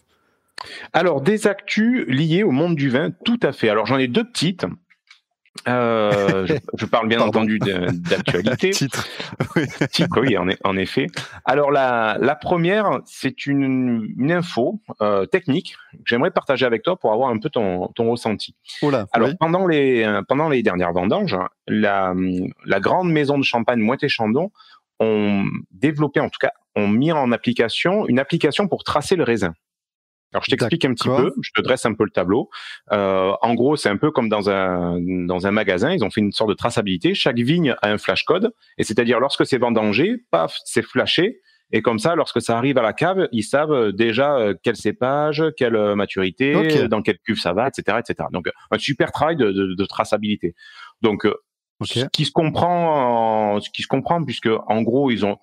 Alors, 0.94 1.22
des 1.22 1.48
actus 1.48 2.06
liées 2.08 2.44
au 2.44 2.52
monde 2.52 2.76
du 2.76 2.90
vin, 2.90 3.12
tout 3.24 3.40
à 3.44 3.52
fait. 3.52 3.70
Alors, 3.70 3.86
j'en 3.86 3.98
ai 3.98 4.08
deux 4.08 4.24
petites. 4.24 4.66
Euh, 5.68 6.46
je, 6.48 6.54
je, 6.78 6.86
parle 6.86 7.08
bien 7.08 7.18
Pardon. 7.20 7.40
entendu 7.40 7.60
d'actualité. 7.60 8.70
Titre. 8.72 9.08
Oui. 9.56 9.64
Titre, 9.92 10.20
oui, 10.22 10.38
en, 10.38 10.48
en 10.64 10.78
effet. 10.78 11.08
Alors 11.46 11.72
la, 11.72 12.18
la 12.20 12.36
première, 12.36 13.00
c'est 13.06 13.46
une, 13.46 14.14
une 14.18 14.32
info 14.34 14.82
euh, 15.02 15.26
technique 15.26 15.76
que 15.94 16.00
j'aimerais 16.06 16.32
partager 16.32 16.66
avec 16.66 16.84
toi 16.84 16.98
pour 17.00 17.14
avoir 17.14 17.30
un 17.30 17.40
peu 17.40 17.50
ton, 17.50 17.88
ton 17.96 18.12
ressenti. 18.12 18.54
Là, 18.82 19.06
Alors 19.14 19.30
oui. 19.30 19.36
pendant 19.40 19.66
les 19.66 20.04
euh, 20.04 20.22
pendant 20.28 20.50
les 20.50 20.62
dernières 20.62 20.92
vendanges, 20.92 21.38
la, 21.68 22.14
la 22.66 22.80
grande 22.82 23.10
maison 23.10 23.38
de 23.38 23.44
champagne 23.44 23.80
Moët 23.80 24.06
Chandon 24.10 24.52
ont 25.00 25.46
développé, 25.72 26.20
en 26.20 26.30
tout 26.30 26.40
cas, 26.40 26.52
ont 26.76 26.88
mis 26.90 27.12
en 27.14 27.32
application 27.32 28.08
une 28.08 28.20
application 28.20 28.68
pour 28.68 28.84
tracer 28.84 29.16
le 29.16 29.24
raisin. 29.24 29.54
Alors 30.36 30.44
je 30.44 30.52
t'explique 30.52 30.84
un 30.84 30.94
petit 30.94 31.08
peu, 31.08 31.34
je 31.42 31.52
te 31.56 31.62
dresse 31.62 31.86
un 31.86 31.94
peu 31.94 32.04
le 32.04 32.10
tableau. 32.10 32.50
Euh, 32.92 33.32
en 33.42 33.54
gros, 33.54 33.78
c'est 33.78 33.88
un 33.88 33.96
peu 33.96 34.12
comme 34.12 34.28
dans 34.28 34.50
un 34.50 35.00
dans 35.00 35.48
un 35.48 35.52
magasin, 35.52 35.94
ils 35.94 36.04
ont 36.04 36.10
fait 36.10 36.20
une 36.20 36.34
sorte 36.34 36.50
de 36.50 36.56
traçabilité. 36.56 37.14
Chaque 37.14 37.38
vigne 37.38 37.74
a 37.82 37.90
un 37.90 37.98
flash 37.98 38.26
code, 38.26 38.52
et 38.78 38.84
c'est-à-dire 38.84 39.22
lorsque 39.22 39.46
c'est 39.46 39.58
vendangé, 39.58 40.18
paf, 40.32 40.58
c'est 40.66 40.82
flashé. 40.82 41.40
Et 41.72 41.82
comme 41.82 42.00
ça, 42.00 42.16
lorsque 42.16 42.42
ça 42.42 42.58
arrive 42.58 42.78
à 42.78 42.82
la 42.82 42.92
cave, 42.92 43.30
ils 43.32 43.44
savent 43.44 43.94
déjà 43.94 44.36
euh, 44.36 44.54
quel 44.62 44.76
cépage, 44.76 45.42
quelle 45.58 45.78
euh, 45.78 45.96
maturité, 45.96 46.88
dans 46.90 47.02
quelle 47.02 47.18
cuve 47.20 47.40
ça 47.40 47.54
va, 47.54 47.70
etc., 47.70 47.98
etc. 47.98 48.28
Donc 48.34 48.50
un 48.72 48.78
super 48.78 49.14
travail 49.14 49.38
de, 49.38 49.54
de, 49.54 49.74
de 49.74 49.86
traçabilité. 49.86 50.54
Donc 51.02 51.26
euh, 51.82 51.86
ce 51.86 52.06
qui 52.12 52.26
se 52.26 52.32
comprend, 52.32 53.56
en- 53.56 53.60
ce 53.60 53.70
qui 53.70 53.82
se 53.84 53.88
comprend, 53.88 54.24
puisque 54.24 54.50
en 54.68 54.82
gros 54.82 55.12
ils 55.12 55.26
ont, 55.26 55.38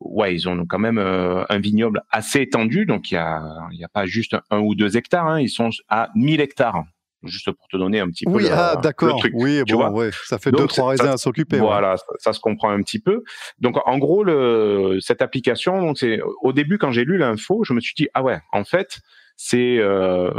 ouais, 0.00 0.34
ils 0.34 0.48
ont 0.48 0.64
quand 0.66 0.78
même 0.78 0.98
euh, 0.98 1.44
un 1.48 1.58
vignoble 1.58 2.02
assez 2.10 2.40
étendu, 2.42 2.86
donc 2.86 3.10
il 3.10 3.14
y 3.14 3.16
a, 3.18 3.42
il 3.72 3.78
y 3.78 3.84
a 3.84 3.88
pas 3.88 4.06
juste 4.06 4.36
un 4.50 4.60
ou 4.60 4.74
deux 4.74 4.96
hectares, 4.96 5.26
hein, 5.26 5.40
ils 5.40 5.48
sont 5.50 5.70
à 5.88 6.08
1000 6.14 6.40
hectares, 6.40 6.84
juste 7.24 7.50
pour 7.50 7.66
te 7.68 7.76
donner 7.76 8.00
un 8.00 8.08
petit 8.08 8.24
peu 8.24 8.32
Oui, 8.32 8.42
le, 8.44 8.50
ah, 8.52 8.74
le 8.76 8.82
d'accord. 8.82 9.18
truc. 9.18 9.32
Oui, 9.36 9.62
tu 9.66 9.74
bon, 9.74 9.90
ouais, 9.90 10.10
ça 10.26 10.38
fait 10.38 10.50
Donc, 10.52 10.60
deux, 10.60 10.66
trois 10.68 10.84
ça- 10.96 11.02
raisins 11.04 11.14
à 11.14 11.16
s'occuper. 11.16 11.56
ouais. 11.56 11.62
Voilà, 11.62 11.96
ça, 11.96 12.04
ça 12.18 12.32
se 12.32 12.40
comprend 12.40 12.70
un 12.70 12.82
petit 12.82 13.00
peu. 13.00 13.22
Donc 13.58 13.76
en 13.86 13.98
gros, 13.98 14.22
le, 14.24 14.98
cette 15.00 15.22
application, 15.22 15.80
donc 15.80 15.98
c'est 15.98 16.20
au 16.42 16.52
début 16.52 16.78
quand 16.78 16.92
j'ai 16.92 17.04
lu 17.04 17.16
l'info, 17.18 17.64
je 17.64 17.72
me 17.72 17.80
suis 17.80 17.94
dit 17.96 18.08
ah 18.14 18.22
ouais, 18.22 18.38
en 18.52 18.64
fait 18.64 19.00
c'est, 19.36 19.78
euh, 19.78 20.30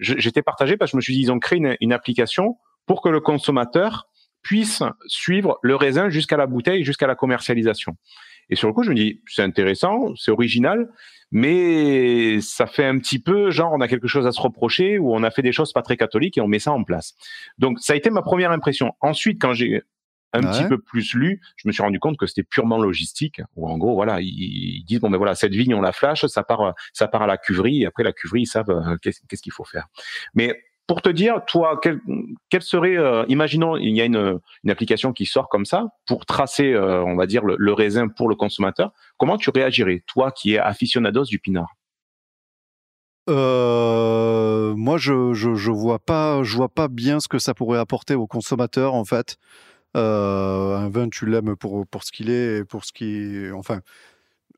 j'étais 0.00 0.42
partagé 0.42 0.76
parce 0.76 0.90
que 0.90 0.94
je 0.94 0.96
me 0.96 1.00
suis 1.02 1.12
dit 1.14 1.20
ils 1.20 1.30
ont 1.30 1.38
créé 1.38 1.58
une, 1.58 1.76
une 1.80 1.92
application 1.92 2.56
pour 2.86 3.00
que 3.00 3.08
le 3.08 3.20
consommateur 3.20 4.08
puisse 4.42 4.82
suivre 5.06 5.58
le 5.62 5.76
raisin 5.76 6.08
jusqu'à 6.10 6.36
la 6.36 6.46
bouteille, 6.46 6.84
jusqu'à 6.84 7.06
la 7.06 7.14
commercialisation. 7.14 7.96
Et 8.50 8.56
sur 8.56 8.68
le 8.68 8.74
coup, 8.74 8.82
je 8.82 8.90
me 8.90 8.94
dis 8.94 9.22
c'est 9.26 9.42
intéressant, 9.42 10.14
c'est 10.16 10.30
original, 10.30 10.90
mais 11.30 12.40
ça 12.40 12.66
fait 12.66 12.84
un 12.84 12.98
petit 12.98 13.18
peu 13.18 13.50
genre 13.50 13.72
on 13.72 13.80
a 13.80 13.88
quelque 13.88 14.08
chose 14.08 14.26
à 14.26 14.32
se 14.32 14.40
reprocher 14.40 14.98
ou 14.98 15.14
on 15.14 15.22
a 15.22 15.30
fait 15.30 15.42
des 15.42 15.52
choses 15.52 15.72
pas 15.72 15.82
très 15.82 15.96
catholiques 15.96 16.36
et 16.38 16.40
on 16.40 16.48
met 16.48 16.58
ça 16.58 16.72
en 16.72 16.84
place. 16.84 17.14
Donc 17.58 17.78
ça 17.80 17.94
a 17.94 17.96
été 17.96 18.10
ma 18.10 18.22
première 18.22 18.50
impression. 18.50 18.92
Ensuite, 19.00 19.40
quand 19.40 19.54
j'ai 19.54 19.82
un 20.34 20.42
Ouais. 20.44 20.50
petit 20.50 20.64
peu 20.64 20.78
plus 20.78 21.12
lu, 21.14 21.40
je 21.56 21.68
me 21.68 21.72
suis 21.72 21.82
rendu 21.82 21.98
compte 22.00 22.16
que 22.16 22.26
c'était 22.26 22.42
purement 22.42 22.78
logistique. 22.78 23.42
Où 23.54 23.68
en 23.68 23.76
gros, 23.76 23.94
voilà, 23.94 24.20
ils, 24.22 24.28
ils 24.28 24.84
disent 24.84 25.00
bon 25.00 25.10
ben 25.10 25.18
voilà, 25.18 25.34
cette 25.34 25.52
vigne 25.52 25.74
on 25.74 25.82
la 25.82 25.92
flash, 25.92 26.24
ça 26.26 26.42
part, 26.42 26.74
ça 26.94 27.06
part 27.06 27.22
à 27.22 27.26
la 27.26 27.36
cuverie. 27.36 27.82
Et 27.82 27.86
après 27.86 28.02
la 28.02 28.12
cuverie, 28.12 28.42
ils 28.42 28.46
savent 28.46 28.70
euh, 28.70 28.96
qu'est-ce 29.02 29.20
qu'est-ce 29.28 29.42
qu'il 29.42 29.52
faut 29.52 29.64
faire. 29.64 29.88
Mais 30.34 30.54
pour 30.86 31.02
te 31.02 31.08
dire, 31.08 31.44
toi, 31.46 31.80
quel, 31.80 32.62
serait, 32.62 32.96
euh, 32.96 33.24
imaginons, 33.28 33.76
il 33.76 33.94
y 33.96 34.00
a 34.00 34.04
une, 34.04 34.40
application 34.68 35.12
qui 35.12 35.26
sort 35.26 35.48
comme 35.48 35.64
ça 35.64 35.86
pour 36.06 36.26
tracer, 36.26 36.72
euh, 36.72 37.02
on 37.04 37.16
va 37.16 37.26
dire, 37.26 37.44
le, 37.44 37.72
raisin 37.72 38.08
pour 38.08 38.28
le 38.28 38.34
consommateur. 38.34 38.92
Comment 39.16 39.36
tu 39.36 39.50
réagirais, 39.50 40.02
toi 40.06 40.32
qui 40.32 40.54
es 40.54 40.58
aficionados 40.58 41.24
du 41.24 41.38
pinard? 41.38 41.72
Euh, 43.30 44.74
moi, 44.74 44.98
je, 44.98 45.32
je, 45.32 45.70
vois 45.70 46.00
pas, 46.00 46.42
je 46.42 46.56
vois 46.56 46.68
pas 46.68 46.88
bien 46.88 47.20
ce 47.20 47.28
que 47.28 47.38
ça 47.38 47.54
pourrait 47.54 47.78
apporter 47.78 48.14
aux 48.14 48.26
consommateurs, 48.26 48.94
en 48.94 49.04
fait. 49.04 49.36
Un 49.94 50.88
vin, 50.88 51.08
tu 51.10 51.26
l'aimes 51.26 51.54
pour, 51.54 51.86
pour 51.86 52.02
ce 52.02 52.12
qu'il 52.12 52.30
est 52.30 52.64
pour 52.64 52.84
ce 52.84 52.92
qui, 52.92 53.50
enfin, 53.54 53.80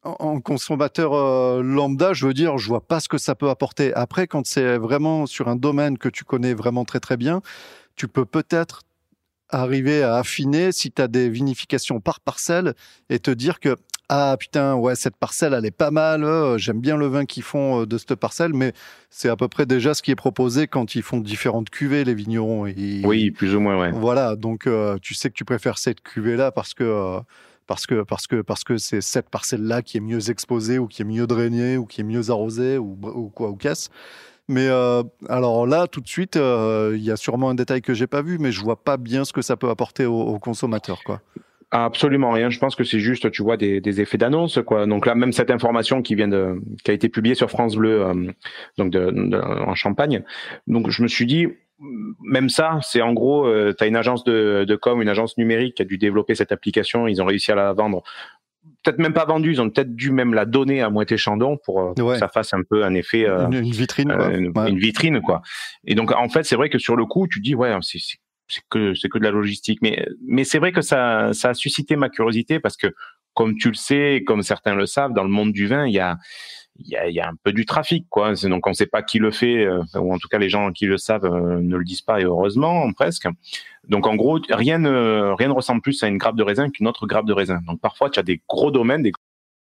en, 0.05 0.41
consommateur 0.41 1.15
euh, 1.15 1.63
lambda, 1.63 2.13
je 2.13 2.27
veux 2.27 2.35
dire, 2.35 2.59
je 2.59 2.69
vois 2.69 2.87
pas 2.87 3.01
ce 3.01 3.09
que 3.09 3.19
ça 3.19 3.35
peut 3.35 3.49
apporter. 3.49 3.93
Après, 3.95 4.27
quand 4.27 4.47
c'est 4.47 4.77
vraiment 4.79 5.27
sur 5.27 5.49
un 5.49 5.57
domaine 5.57 5.99
que 5.99 6.09
tu 6.09 6.25
connais 6.25 6.55
vraiment 6.55 6.85
très 6.85 7.01
très 7.01 7.17
bien, 7.17 7.41
tu 7.97 8.09
peux 8.09 8.25
peut-être 8.25 8.83
arriver 9.51 10.03
à 10.03 10.17
affiner 10.17 10.73
si 10.73 10.91
tu 10.91 11.01
as 11.01 11.09
des 11.09 11.29
vinifications 11.29 12.01
par 12.01 12.21
parcelle 12.21 12.75
et 13.09 13.19
te 13.19 13.31
dire 13.31 13.61
que 13.61 13.77
ah 14.09 14.37
putain 14.39 14.75
ouais 14.75 14.97
cette 14.97 15.17
parcelle 15.17 15.55
elle 15.55 15.65
est 15.65 15.71
pas 15.71 15.91
mal 15.91 16.25
euh, 16.25 16.59
j'aime 16.59 16.81
bien 16.81 16.97
le 16.97 17.07
vin 17.07 17.25
qu'ils 17.25 17.43
font 17.43 17.83
euh, 17.83 17.87
de 17.87 17.97
cette 17.97 18.17
parcelle 18.17 18.53
mais 18.53 18.73
c'est 19.11 19.29
à 19.29 19.37
peu 19.37 19.49
près 19.49 19.65
déjà 19.65 19.95
ce 19.95 20.03
qui 20.03 20.11
est 20.11 20.17
proposé 20.17 20.67
quand 20.67 20.95
ils 20.95 21.03
font 21.03 21.21
différentes 21.21 21.71
cuvées 21.71 22.05
les 22.05 22.15
vignerons 22.15 22.67
et 22.67 23.03
Oui, 23.05 23.31
plus 23.31 23.55
ou 23.55 23.61
moins, 23.61 23.79
ouais. 23.79 23.93
voilà 23.93 24.35
donc 24.35 24.69
tu 25.03 25.15
sais 25.15 25.29
que 25.29 25.35
tu 25.35 25.45
préfères 25.45 25.79
cette 25.79 26.03
cuvée 26.03 26.37
là 26.37 26.51
parce 26.51 26.75
que 26.75 27.21
parce 27.67 27.87
que 27.87 28.03
parce 28.03 28.27
que 28.27 28.43
parce 28.43 28.65
que 28.65 28.77
c'est 28.77 29.01
cette 29.01 29.31
parcelle 29.31 29.63
là 29.63 29.83
qui 29.83 29.97
est 29.97 30.01
mieux 30.01 30.31
exposée 30.31 30.79
ou 30.79 30.87
qui 30.87 31.03
est 31.03 31.05
mieux 31.05 31.27
drainée 31.27 31.77
ou 31.77 31.87
qui 31.87 32.01
est 32.01 32.05
mieux 32.05 32.31
arrosée 32.31 32.79
ou, 32.79 32.97
quoi 33.35 33.51
ou 33.51 33.57
qu'est-ce 33.57 33.91
mais 34.49 34.69
euh, 34.69 35.03
alors 35.29 35.67
là, 35.67 35.87
tout 35.87 36.03
de 36.03 36.09
suite, 36.09 36.37
euh, 36.37 36.93
il 36.95 37.03
y 37.03 37.11
a 37.11 37.17
sûrement 37.17 37.49
un 37.49 37.55
détail 37.55 37.81
que 37.81 37.95
j'ai 37.95 38.07
pas 38.07 38.21
vu, 38.21 38.39
mais 38.39 38.53
je 38.53 38.61
vois 38.61 38.77
pas 38.77 38.99
bien 38.99 39.25
ce 39.25 39.33
que 39.33 39.41
ça 39.41 39.57
peut 39.57 39.71
apporter 39.71 40.05
aux, 40.05 40.39
consommateurs, 40.39 41.03
quoi. 41.05 41.23
Absolument 41.71 42.31
rien. 42.31 42.51
Je 42.51 42.59
pense 42.59 42.77
que 42.77 42.85
c'est 42.85 43.01
juste, 43.01 43.31
tu 43.31 43.43
vois, 43.43 43.57
des, 43.57 44.01
effets 44.01 44.19
d'annonce, 44.19 44.61
quoi. 44.65 44.87
Donc 44.87 45.07
là, 45.07 45.15
même 45.15 45.33
cette 45.33 45.51
information 45.51 46.03
qui 46.03 46.15
vient 46.15 46.29
de, 46.29 46.61
qui 46.85 46.91
a 46.91 46.95
été 46.95 47.09
publiée 47.09 47.35
sur 47.35 47.51
France 47.51 47.75
Bleu, 47.77 48.03
euh, 48.03 48.33
donc 48.77 48.95
en 48.95 49.75
Champagne. 49.75 50.23
Donc 50.67 50.91
je 50.91 51.03
me 51.03 51.09
suis 51.09 51.25
dit, 51.25 51.49
même 51.79 52.49
ça, 52.49 52.79
c'est 52.83 53.03
en 53.03 53.13
gros, 53.13 53.47
tu 53.73 53.83
as 53.85 53.87
une 53.87 53.97
agence 53.97 54.25
de, 54.25 54.65
de 54.67 54.77
com, 54.77 55.03
une 55.03 55.09
agence 55.09 55.37
numérique 55.39 55.77
qui 55.77 55.83
a 55.83 55.85
dû 55.85 55.99
développer 55.99 56.35
cette 56.35 56.53
application. 56.53 57.09
Ils 57.09 57.21
ont 57.23 57.27
réussi 57.27 57.51
à 57.53 57.55
la 57.57 57.73
vendre. 57.73 58.03
Peut-être 58.83 58.99
même 58.99 59.13
pas 59.13 59.27
vendue, 59.27 59.51
ils 59.53 59.61
ont 59.61 59.69
peut-être 59.69 59.95
dû 59.95 60.11
même 60.11 60.33
la 60.33 60.47
donner 60.47 60.81
à 60.81 60.89
Moët 60.89 61.17
Chandon 61.17 61.59
pour, 61.65 61.81
euh, 61.81 61.93
pour 61.95 62.07
Ouais. 62.09 62.15
que 62.15 62.19
ça 62.19 62.29
fasse 62.29 62.55
un 62.55 62.63
peu 62.69 62.85
un 62.85 62.95
effet. 62.95 63.29
euh, 63.29 63.47
Une, 63.49 63.55
une 63.55 63.71
vitrine, 63.73 64.09
quoi. 64.15 64.27
euh, 64.29 64.39
une, 64.39 64.53
Ouais. 64.59 64.71
une 64.71 64.79
vitrine 64.79 65.21
quoi. 65.21 65.43
Et 65.87 65.95
donc 65.95 66.13
en 66.13 66.29
fait 66.31 66.45
c'est 66.45 66.57
vrai 66.57 66.71
que 66.71 66.79
sur 66.79 66.97
le 66.97 67.05
coup 67.05 67.27
tu 67.29 67.41
dis 67.41 67.55
ouais 67.55 67.75
c'est 67.83 67.99
que 68.71 68.95
c'est 68.95 69.09
que 69.11 69.19
de 69.19 69.25
la 69.25 69.31
logistique 69.31 69.81
mais 69.83 70.07
mais 70.27 70.45
c'est 70.45 70.59
vrai 70.59 70.73
que 70.73 70.81
ça 70.81 71.31
ça 71.33 71.51
a 71.51 71.55
suscité 71.55 71.97
ma 71.97 72.09
curiosité 72.09 72.59
parce 72.61 72.77
que 72.79 72.89
comme 73.35 73.57
tu 73.57 73.69
le 73.69 73.75
sais 73.75 74.23
comme 74.27 74.43
certains 74.43 74.75
le 74.75 74.87
savent 74.87 75.13
dans 75.13 75.25
le 75.25 75.31
monde 75.31 75.53
du 75.53 75.67
vin 75.67 75.87
il 75.87 75.93
y 75.95 75.99
a 75.99 76.17
il 76.79 76.89
y 76.89 76.97
a, 76.97 77.09
y 77.09 77.21
a 77.21 77.29
un 77.29 77.35
peu 77.43 77.53
du 77.53 77.67
trafic 77.67 78.07
quoi. 78.11 78.35
Donc 78.35 78.67
on 78.67 78.73
sait 78.73 78.87
pas 78.87 79.03
qui 79.03 79.19
le 79.19 79.31
fait 79.31 79.65
euh, 79.65 79.83
ou 79.95 80.13
en 80.13 80.19
tout 80.19 80.29
cas 80.29 80.39
les 80.39 80.49
gens 80.49 80.73
qui 80.73 80.87
le 80.87 80.99
savent 80.99 81.25
euh, 81.25 81.61
ne 81.61 81.77
le 81.77 81.85
disent 81.85 82.03
pas 82.03 82.21
et 82.21 82.25
heureusement 82.25 82.93
presque. 82.93 83.29
Donc 83.89 84.07
en 84.07 84.17
gros 84.17 84.41
rien 84.51 84.79
ne 84.79 85.35
rien 85.37 85.49
ne 85.49 85.53
ressemble 85.53 85.83
plus 85.83 86.03
à 86.03 86.09
une 86.09 86.19
grappe 86.19 86.37
de 86.37 86.43
raisin 86.43 86.71
qu'une 86.71 86.89
autre 86.89 87.07
grappe 87.07 87.27
de 87.27 87.33
raisin. 87.33 87.61
Donc 87.67 87.81
parfois 87.81 88.11
tu 88.11 88.19
as 88.19 88.23
des 88.23 88.41
gros 88.49 88.71
domaines 88.71 89.03
des 89.03 89.13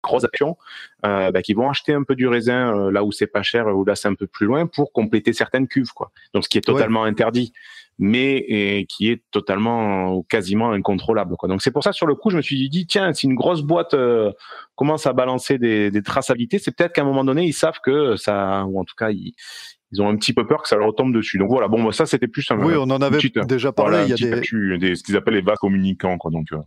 grosses 0.03 0.25
actions 0.25 0.57
euh, 1.05 1.31
bah, 1.31 1.43
qui 1.43 1.55
vont 1.55 1.69
acheter 1.69 1.93
un 1.93 2.03
peu 2.03 2.15
du 2.15 2.27
raisin 2.29 2.77
euh, 2.77 2.91
là 2.91 3.05
où 3.05 3.13
c'est 3.13 3.27
pas 3.27 3.43
cher 3.43 3.67
ou 3.67 3.85
là 3.85 3.95
c'est 3.97 4.09
un 4.09 4.15
peu 4.15 4.27
plus 4.27 4.47
loin 4.47 4.67
pour 4.67 4.93
compléter 4.93 5.33
certaines 5.33 5.69
cuves 5.69 5.93
quoi. 5.93 6.11
Donc 6.35 6.45
ce 6.45 6.49
qui 6.49 6.59
est 6.59 6.63
totalement 6.63 7.05
interdit 7.05 7.53
mais 7.99 8.45
et 8.49 8.87
qui 8.87 9.11
est 9.11 9.23
totalement 9.31 10.15
ou 10.15 10.23
quasiment 10.23 10.71
incontrôlable 10.73 11.37
quoi. 11.37 11.49
Donc 11.49 11.63
c'est 11.63 11.71
pour 11.71 11.83
ça 11.83 11.93
sur 11.93 12.07
le 12.07 12.15
coup 12.15 12.31
je 12.31 12.37
me 12.37 12.43
suis 12.43 12.69
dit 12.69 12.87
tiens 12.87 13.13
si 13.13 13.27
une 13.27 13.35
grosse 13.35 13.63
boîte 13.63 13.95
euh, 13.95 14.33
commence 14.77 15.07
à 15.07 15.13
balancer 15.13 15.59
des, 15.59 15.91
des 15.91 16.03
traçabilités 16.03 16.59
c'est 16.59 16.71
peut-être 16.71 16.93
qu'à 16.93 17.03
un 17.03 17.07
moment 17.07 17.25
donné 17.25 17.45
ils 17.45 17.53
savent 17.53 17.81
que 17.83 18.17
ça 18.17 18.65
ou 18.67 18.81
en 18.81 18.85
tout 18.85 18.95
cas 18.97 19.11
ils, 19.11 19.35
ils 19.93 20.03
ont 20.03 20.09
un 20.09 20.17
petit 20.17 20.33
peu 20.33 20.47
peur 20.47 20.63
que 20.63 20.69
ça 20.69 20.77
leur 20.77 20.89
retombe 20.89 21.15
dessus 21.15 21.39
donc 21.39 21.49
voilà 21.49 21.67
bon 21.69 21.79
moi, 21.81 21.93
ça 21.93 22.05
c'était 22.07 22.29
plus 22.29 22.47
un 22.51 22.59
Oui, 22.59 22.75
on 22.77 22.83
en 22.91 23.01
avait 23.01 23.17
petite- 23.17 23.39
déjà 23.47 23.73
parlé. 23.73 23.91
voilà, 23.99 24.05
il 24.05 24.11
y 24.11 24.13
a 24.13 24.17
des, 24.17 24.33
actu, 24.37 24.77
des- 24.79 24.95
ce 24.97 25.03
qu'ils 25.03 25.17
appellent 25.17 25.35
les 25.35 25.41
vagues 25.41 25.57
communicants 25.57 26.19
quoi 26.19 26.31
donc 26.31 26.47
euh, 26.53 26.59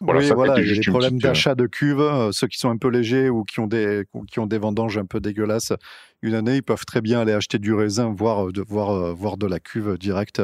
voilà 0.00 0.20
oui, 0.20 0.26
ça 0.26 0.34
juste 0.62 0.86
une 0.86 0.92
problèmes 0.92 1.16
euh, 1.16 1.18
d'achat 1.20 1.54
de 1.54 1.66
cuves. 1.66 2.00
euh, 2.00 2.30
Ceux 2.32 2.48
qui 2.48 2.58
sont 2.58 2.70
un 2.70 2.76
peu 2.76 2.88
légers 2.88 3.28
ou 3.30 3.44
qui 3.44 3.60
ont 3.60 3.66
des 3.68 4.04
qui 4.30 4.38
ont 4.40 4.46
des 4.46 4.58
vendanges 4.58 4.98
un 4.98 5.04
peu 5.06 5.20
dégueulasses, 5.20 5.72
une 6.22 6.34
année, 6.34 6.56
ils 6.56 6.62
peuvent 6.62 6.84
très 6.84 7.00
bien 7.00 7.20
aller 7.20 7.32
acheter 7.32 7.58
du 7.58 7.72
raisin, 7.74 8.12
voire 8.16 8.52
de 8.52 8.60
voir 8.66 8.90
euh, 8.90 9.12
voir 9.12 9.36
de 9.36 9.46
la 9.46 9.60
cuve 9.60 9.96
directe. 9.98 10.42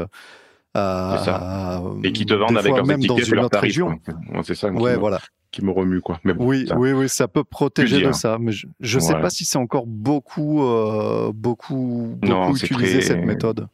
À, 0.73 1.21
ça. 1.25 1.83
et 2.05 2.13
qui 2.13 2.25
te 2.27 2.33
vendent 2.35 2.57
avec 2.57 2.69
fois 2.69 2.77
leurs 2.77 2.87
même 2.87 3.03
dans 3.03 3.17
une 3.17 3.39
autre 3.41 3.49
tarifs 3.49 3.63
région. 3.73 3.99
c'est 4.45 4.55
ça 4.55 4.71
Ouais, 4.71 4.97
voilà. 4.97 5.19
Qui 5.51 5.65
me 5.65 5.71
remue 5.71 6.01
quoi 6.01 6.21
mais 6.25 6.33
bon, 6.35 6.47
Oui, 6.47 6.67
ça- 6.69 6.77
oui, 6.79 6.93
oui, 6.93 7.09
ça 7.09 7.27
peut 7.29 7.45
protéger 7.45 8.03
de 8.03 8.13
ça, 8.13 8.39
mais 8.41 8.53
je 8.53 8.67
ne 8.97 9.01
sais 9.01 9.13
pas 9.15 9.31
si 9.31 9.45
c'est 9.45 9.59
encore 9.59 9.87
beaucoup, 9.87 10.63
euh, 10.63 11.33
beaucoup, 11.35 12.17
Non, 12.23 12.47
beaucoup 12.47 12.57
utilisé 12.59 12.99
très- 12.99 13.03
cette 13.03 13.25
méthode. 13.25 13.69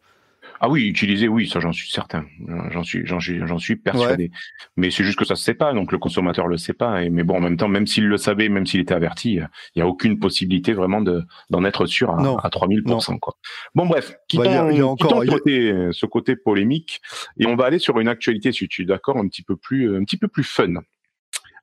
Ah 0.59 0.71
oui, 0.71 0.87
utiliser, 0.89 1.29
oui, 1.29 1.47
ça 1.51 1.61
j'en 1.61 1.73
suis 1.73 1.91
certain. 1.91 2.25
J'en 2.71 2.83
suis, 2.83 3.05
j'en 3.05 3.21
suis, 3.21 3.47
j'en 3.47 3.59
suis 3.59 3.77
persuadé. 3.77 4.31
Mais 4.79 4.91
c'est 4.91 5.05
juste 5.05 5.19
que 5.19 5.27
ça 5.27 5.37
se 5.37 5.45
sait 5.45 5.53
pas, 5.53 5.75
donc 5.75 5.93
le 5.93 5.99
consommateur 5.99 6.47
le 6.47 6.57
sait 6.57 6.73
pas. 6.73 7.03
Et 7.05 7.11
mais 7.11 7.25
bon, 7.25 7.37
en 7.37 7.41
même 7.41 7.59
temps, 7.59 7.69
même 7.69 7.87
s'il 7.87 8.07
le 8.07 8.17
savait, 8.17 8.49
même 8.49 8.65
s'il 8.65 8.81
était 8.81 8.95
averti, 8.95 9.35
il 9.35 9.79
y 9.79 9.83
a 9.83 9.87
aucune 9.87 10.19
possibilité 10.19 10.73
vraiment 10.73 11.03
de 11.03 11.25
d'en 11.51 11.63
être 11.65 11.85
sûr 11.85 12.11
à, 12.11 12.23
Non. 12.23 12.39
à 12.39 12.49
3000 12.49 12.83
quoi. 12.85 13.35
Bon 13.75 13.85
bref, 13.85 14.13
Bah, 14.13 14.17
il 14.29 14.37
y 14.37 14.41
a- 14.41 14.45
quittons, 14.49 14.71
il 14.71 14.77
y 14.79 14.81
a 14.81 14.87
encore- 14.87 15.09
quittons 15.11 15.23
y 15.25 15.29
a- 15.29 15.33
côté- 15.33 15.89
ce 15.93 16.07
côté 16.07 16.37
polémique 16.37 17.03
et 17.39 17.47
on 17.47 17.55
va 17.55 17.67
aller 17.67 17.79
sur 17.79 18.01
une 18.01 18.09
actualité, 18.09 18.51
si 18.53 18.67
tu 18.67 18.81
es 18.83 18.85
d'accord, 18.87 19.19
un 19.19 19.29
petit 19.29 19.43
peu 19.43 19.57
plus, 19.57 19.95
un 19.95 20.05
petit 20.05 20.17
peu 20.17 20.29
plus 20.29 20.45
fun. 20.45 20.73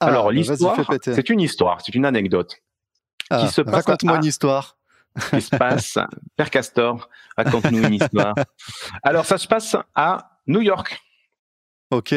Ah, 0.04 0.08
Alors 0.10 0.26
bah, 0.28 0.32
l'histoire, 0.34 0.78
c'est 1.04 1.30
une 1.30 1.40
histoire, 1.42 1.82
c'est 1.82 1.96
une 1.96 2.06
anecdote 2.06 2.56
Ah, 3.30 3.42
qui 3.46 3.54
se 3.54 3.62
passe 3.62 3.76
Raconte-moi 3.76 4.14
à- 4.16 4.18
une 4.18 4.26
histoire. 4.26 4.78
qui 5.30 5.42
se 5.42 5.56
passe. 5.56 5.98
Père 6.36 6.50
Castor, 6.50 7.08
raconte-nous 7.38 7.84
une 7.86 7.94
histoire. 7.94 8.34
Alors, 9.04 9.26
ça 9.26 9.38
se 9.38 9.48
passe 9.48 9.76
à 9.94 10.40
New 10.48 10.62
York. 10.62 11.00
Ok. 11.92 12.16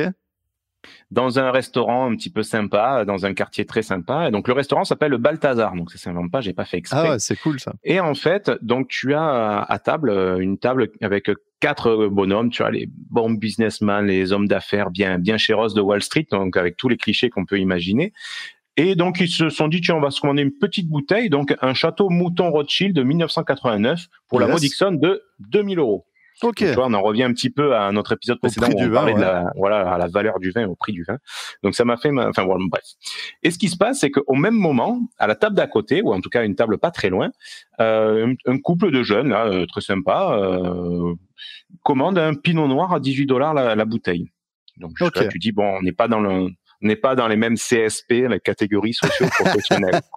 Dans 1.11 1.39
un 1.39 1.51
restaurant 1.51 2.11
un 2.11 2.17
petit 2.17 2.31
peu 2.31 2.43
sympa, 2.43 3.05
dans 3.05 3.27
un 3.27 3.35
quartier 3.35 3.65
très 3.65 3.83
sympa. 3.83 4.29
Et 4.29 4.31
donc 4.31 4.49
le 4.49 4.55
restaurant 4.55 4.85
s'appelle 4.85 5.11
le 5.11 5.19
Balthazar. 5.19 5.75
Donc 5.75 5.91
ça 5.91 5.99
s'invente 5.99 6.31
pas, 6.31 6.41
j'ai 6.41 6.53
pas 6.53 6.65
fait 6.65 6.79
exprès. 6.79 7.01
Ah 7.05 7.11
ouais, 7.13 7.19
c'est 7.19 7.37
cool 7.37 7.61
ça. 7.61 7.73
Et 7.85 8.01
en 8.01 8.15
fait, 8.15 8.51
donc 8.63 8.89
tu 8.89 9.15
as 9.15 9.61
à 9.63 9.79
table 9.79 10.11
euh, 10.11 10.39
une 10.39 10.59
table 10.59 10.89
avec 11.01 11.31
quatre 11.61 12.09
bonhommes, 12.09 12.51
tu 12.51 12.63
as 12.63 12.71
les 12.71 12.89
bons 13.11 13.31
businessmen, 13.31 14.07
les 14.07 14.33
hommes 14.33 14.49
d'affaires 14.49 14.91
bien 14.91 15.19
bien 15.19 15.37
chéros 15.39 15.69
de 15.75 15.81
Wall 15.81 16.03
Street, 16.03 16.27
donc 16.31 16.57
avec 16.57 16.77
tous 16.77 16.89
les 16.89 16.97
clichés 16.97 17.31
qu'on 17.31 17.45
peut 17.47 17.59
imaginer. 17.59 18.13
Et 18.79 18.95
donc 18.95 19.21
ils 19.21 19.29
se 19.29 19.49
sont 19.49 19.69
dit 19.69 19.81
tiens 19.81 19.95
on 19.95 20.01
va 20.01 20.11
se 20.11 20.21
commander 20.21 20.43
une 20.43 20.53
petite 20.53 20.89
bouteille, 20.89 21.31
donc 21.31 21.55
un 21.63 21.73
château 21.73 22.11
Mouton 22.11 22.51
Rothschild 22.51 22.95
de 22.95 23.03
1989 23.03 24.07
pour 24.29 24.39
la 24.39 24.47
Yes. 24.47 24.53
modique 24.55 24.75
somme 24.75 24.99
de 24.99 25.23
2000 25.41 25.79
euros. 25.79 26.07
Ok. 26.43 26.57
Tu 26.57 26.73
vois, 26.73 26.87
on 26.87 26.95
en 26.95 27.03
revient 27.03 27.23
un 27.25 27.33
petit 27.33 27.51
peu 27.51 27.75
à 27.75 27.91
notre 27.93 28.13
épisode 28.13 28.39
précédent 28.39 28.69
où 28.69 28.75
du 28.75 28.85
on 28.85 28.89
vin, 28.89 28.95
parlait 28.95 29.15
de 29.15 29.19
ouais. 29.19 29.25
la, 29.25 29.53
voilà, 29.57 29.93
à 29.93 29.99
la 29.99 30.07
valeur 30.07 30.39
du 30.39 30.51
vin, 30.51 30.67
au 30.67 30.75
prix 30.75 30.93
du 30.93 31.03
vin. 31.05 31.19
Donc 31.63 31.75
ça 31.75 31.85
m'a 31.85 31.97
fait, 31.97 32.11
ma- 32.11 32.29
enfin 32.29 32.45
voilà, 32.45 32.65
bref. 32.69 32.85
Et 33.43 33.51
ce 33.51 33.59
qui 33.59 33.69
se 33.69 33.77
passe, 33.77 34.01
c'est 34.01 34.11
qu'au 34.11 34.35
même 34.35 34.55
moment, 34.55 35.01
à 35.19 35.27
la 35.27 35.35
table 35.35 35.57
d'à 35.57 35.67
côté, 35.67 36.03
ou 36.03 36.13
en 36.13 36.21
tout 36.21 36.29
cas 36.29 36.45
une 36.45 36.55
table 36.55 36.79
pas 36.79 36.91
très 36.91 37.09
loin, 37.09 37.31
euh, 37.81 38.35
un, 38.47 38.59
couple 38.59 38.91
de 38.91 39.03
jeunes, 39.03 39.31
là, 39.31 39.47
euh, 39.47 39.67
très 39.67 39.81
sympa, 39.81 40.37
euh, 40.39 41.15
commande 41.83 42.19
un 42.19 42.35
Pinot 42.35 42.69
Noir 42.69 42.93
à 42.93 43.01
18 43.01 43.27
dollars 43.27 43.55
la, 43.55 43.75
la 43.75 43.85
bouteille. 43.85 44.31
Donc 44.77 44.93
tu 45.31 45.39
dis 45.39 45.53
bon, 45.53 45.79
on 45.79 45.83
n'est 45.83 45.93
pas 45.93 46.07
dans 46.07 46.21
le, 46.21 46.51
n'est 46.81 46.97
pas 46.97 47.15
dans 47.15 47.29
les 47.29 47.37
mêmes 47.37 47.57
CSP, 47.57 48.29
les 48.29 48.41
catégories 48.41 48.95
socio-professionnelles. 48.95 50.01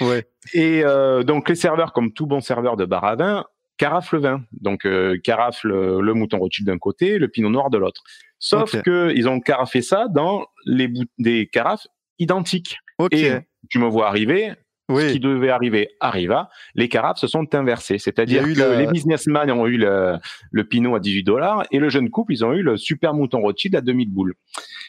Ouais. 0.00 0.26
Et 0.54 0.82
euh, 0.84 1.22
donc 1.24 1.48
les 1.48 1.54
serveurs, 1.54 1.92
comme 1.92 2.12
tout 2.12 2.26
bon 2.26 2.40
serveur 2.40 2.76
de 2.76 2.84
bar 2.84 3.04
à 3.04 3.16
vin, 3.16 3.44
carafe 3.78 4.12
le 4.12 4.18
vin. 4.20 4.42
Donc 4.60 4.84
euh, 4.84 5.16
carafe 5.22 5.64
le, 5.64 6.00
le 6.00 6.12
mouton 6.14 6.38
Rothschild 6.38 6.66
d'un 6.68 6.78
côté, 6.78 7.18
le 7.18 7.28
pinot 7.28 7.48
noir 7.50 7.70
de 7.70 7.78
l'autre. 7.78 8.02
Sauf 8.38 8.74
Ok. 8.74 8.82
que 8.82 9.12
ils 9.16 9.28
ont 9.28 9.40
carafé 9.40 9.80
ça 9.82 10.06
dans 10.08 10.46
les 10.66 10.90
des 11.18 11.46
carafes 11.46 11.86
identiques. 12.18 12.78
Et 13.12 13.30
tu 13.70 13.78
me 13.78 13.86
vois 13.86 14.08
arriver, 14.08 14.52
ce 14.90 15.12
qui 15.12 15.20
devait 15.20 15.50
arriver 15.50 15.90
arriva. 16.00 16.48
Les 16.74 16.88
carafes 16.88 17.18
se 17.18 17.26
sont 17.26 17.46
inversées, 17.54 17.98
c'est-à-dire 17.98 18.42
que 18.42 18.58
la- 18.58 18.76
les 18.78 18.86
businessmen 18.86 19.50
ont 19.50 19.66
eu 19.66 19.76
le, 19.76 20.16
le 20.50 20.64
pinot 20.64 20.94
à 20.96 21.00
18 21.00 21.22
dollars 21.24 21.64
et 21.70 21.78
le 21.78 21.88
jeune 21.90 22.10
couple 22.10 22.32
ils 22.32 22.44
ont 22.44 22.52
eu 22.54 22.62
le 22.62 22.76
super 22.76 23.14
mouton 23.14 23.40
Rothschild 23.40 23.76
à 23.76 23.80
2000 23.82 24.10
boules. 24.10 24.34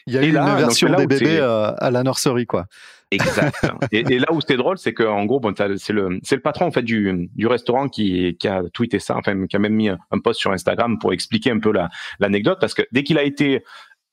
Il 0.06 0.14
y 0.14 0.18
a 0.18 0.22
et 0.22 0.28
eu 0.28 0.32
là, 0.32 0.42
une 0.42 0.48
donc, 0.52 0.58
version 0.58 0.88
là 0.88 0.96
des 0.98 1.06
bébés 1.06 1.38
euh, 1.38 1.72
à 1.76 1.90
la 1.90 2.02
nursery, 2.02 2.46
quoi. 2.46 2.66
Exact. 3.10 3.56
et, 3.92 4.18
là 4.18 4.26
où 4.30 4.40
c'était 4.40 4.56
drôle, 4.56 4.78
c'est 4.78 4.94
qu'en 4.94 5.24
gros, 5.24 5.40
bon, 5.40 5.52
c'est 5.56 5.92
le, 5.92 6.40
patron 6.40 6.66
en 6.66 6.70
fait 6.70 6.82
du, 6.82 7.28
restaurant 7.44 7.88
qui, 7.88 8.36
a 8.44 8.62
tweeté 8.72 8.98
ça, 8.98 9.16
enfin 9.16 9.46
qui 9.46 9.56
a 9.56 9.58
même 9.58 9.74
mis 9.74 9.88
un, 9.88 9.98
post 10.22 10.40
sur 10.40 10.52
Instagram 10.52 10.98
pour 10.98 11.12
expliquer 11.12 11.50
un 11.50 11.58
peu 11.58 11.72
la, 11.72 11.88
l'anecdote, 12.20 12.58
parce 12.60 12.74
que 12.74 12.82
dès 12.92 13.02
qu'il 13.02 13.18
a 13.18 13.22
été 13.22 13.64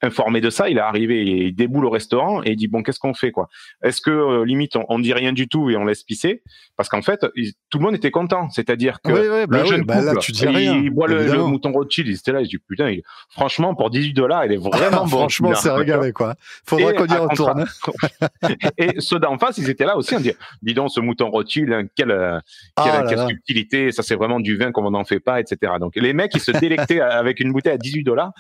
informé 0.02 0.42
de 0.42 0.50
ça, 0.50 0.70
il 0.70 0.78
est 0.78 0.82
arrivé, 0.82 1.24
il 1.26 1.56
déboule 1.56 1.86
au 1.86 1.90
restaurant 1.90 2.44
et 2.44 2.52
il 2.52 2.56
dit 2.56 2.68
bon, 2.68 2.84
qu'est-ce 2.84 3.00
qu'on 3.00 3.14
fait 3.16 3.32
quoi? 3.32 3.50
Est-ce 3.84 4.00
que 4.02 4.12
euh, 4.12 4.46
limite 4.46 4.76
on, 4.76 4.86
on 4.90 5.00
dit 5.00 5.14
rien 5.14 5.34
du 5.34 5.48
tout 5.48 5.70
et 5.70 5.76
on 5.78 5.86
laisse 5.86 6.04
pisser? 6.04 6.44
Parce 6.76 6.88
qu'en 6.90 7.02
fait, 7.02 7.26
il- 7.36 7.54
tout 7.70 7.80
le 7.80 7.86
monde 7.86 7.96
était 7.96 8.12
content, 8.12 8.50
c'est-à-dire 8.52 9.02
que 9.02 9.12
Oui, 9.12 9.20
oui, 9.22 9.46
bah 9.48 9.58
le 9.58 9.64
oui, 9.64 9.70
jeune 9.70 9.82
bah 9.84 9.96
couple, 9.96 10.06
là, 10.06 10.16
tu 10.18 10.32
dis 10.32 10.44
il, 10.44 10.50
rien, 10.50 10.76
il 10.78 10.90
boit 10.92 11.08
le, 11.08 11.26
le 11.26 11.44
mouton 11.44 11.72
Rothschild, 11.72 12.08
il 12.08 12.14
était 12.16 12.32
là, 12.32 12.42
il 12.42 12.48
dit 12.48 12.58
putain, 12.60 12.90
il- 12.92 13.02
franchement 13.30 13.74
pour 13.74 13.90
18 13.90 14.14
dollars, 14.14 14.46
il 14.46 14.52
est 14.54 14.58
vraiment 14.58 15.02
bon. 15.06 15.18
Franchement, 15.18 15.56
c'est 15.56 15.72
régalé, 15.72 16.12
quoi. 16.12 16.36
Faudra 16.66 16.94
qu'on 16.94 17.06
y 17.08 17.18
retourne. 17.18 17.66
et 18.78 19.00
ceux 19.00 19.20
d'en 19.20 19.38
face, 19.38 19.58
ils 19.58 19.70
étaient 19.70 19.86
là 19.86 19.98
aussi, 19.98 20.16
on 20.16 20.20
dit, 20.20 20.34
dis 20.62 20.74
donc, 20.74 20.92
ce 20.92 21.00
mouton 21.00 21.30
Rothschild, 21.32 21.72
hein, 21.74 21.84
quelle, 21.96 22.12
euh, 22.12 22.40
quelle, 22.76 22.86
Ah 22.94 23.06
quelle 23.08 23.18
là. 23.18 23.28
subtilité, 23.28 23.92
ça 23.92 24.04
c'est 24.04 24.16
vraiment 24.16 24.40
du 24.40 24.58
vin 24.58 24.72
comme 24.72 24.86
on 24.86 24.92
n'en 24.92 25.06
fait 25.06 25.20
pas, 25.20 25.40
etc. 25.40 25.74
Donc 25.80 25.94
les 25.96 26.14
mecs, 26.14 26.34
ils 26.36 26.42
se 26.42 26.52
délectaient 26.52 27.02
avec 27.02 27.40
une 27.40 27.52
bouteille 27.52 27.74
à 27.74 27.78
18 27.78 28.04
dollars, 28.04 28.32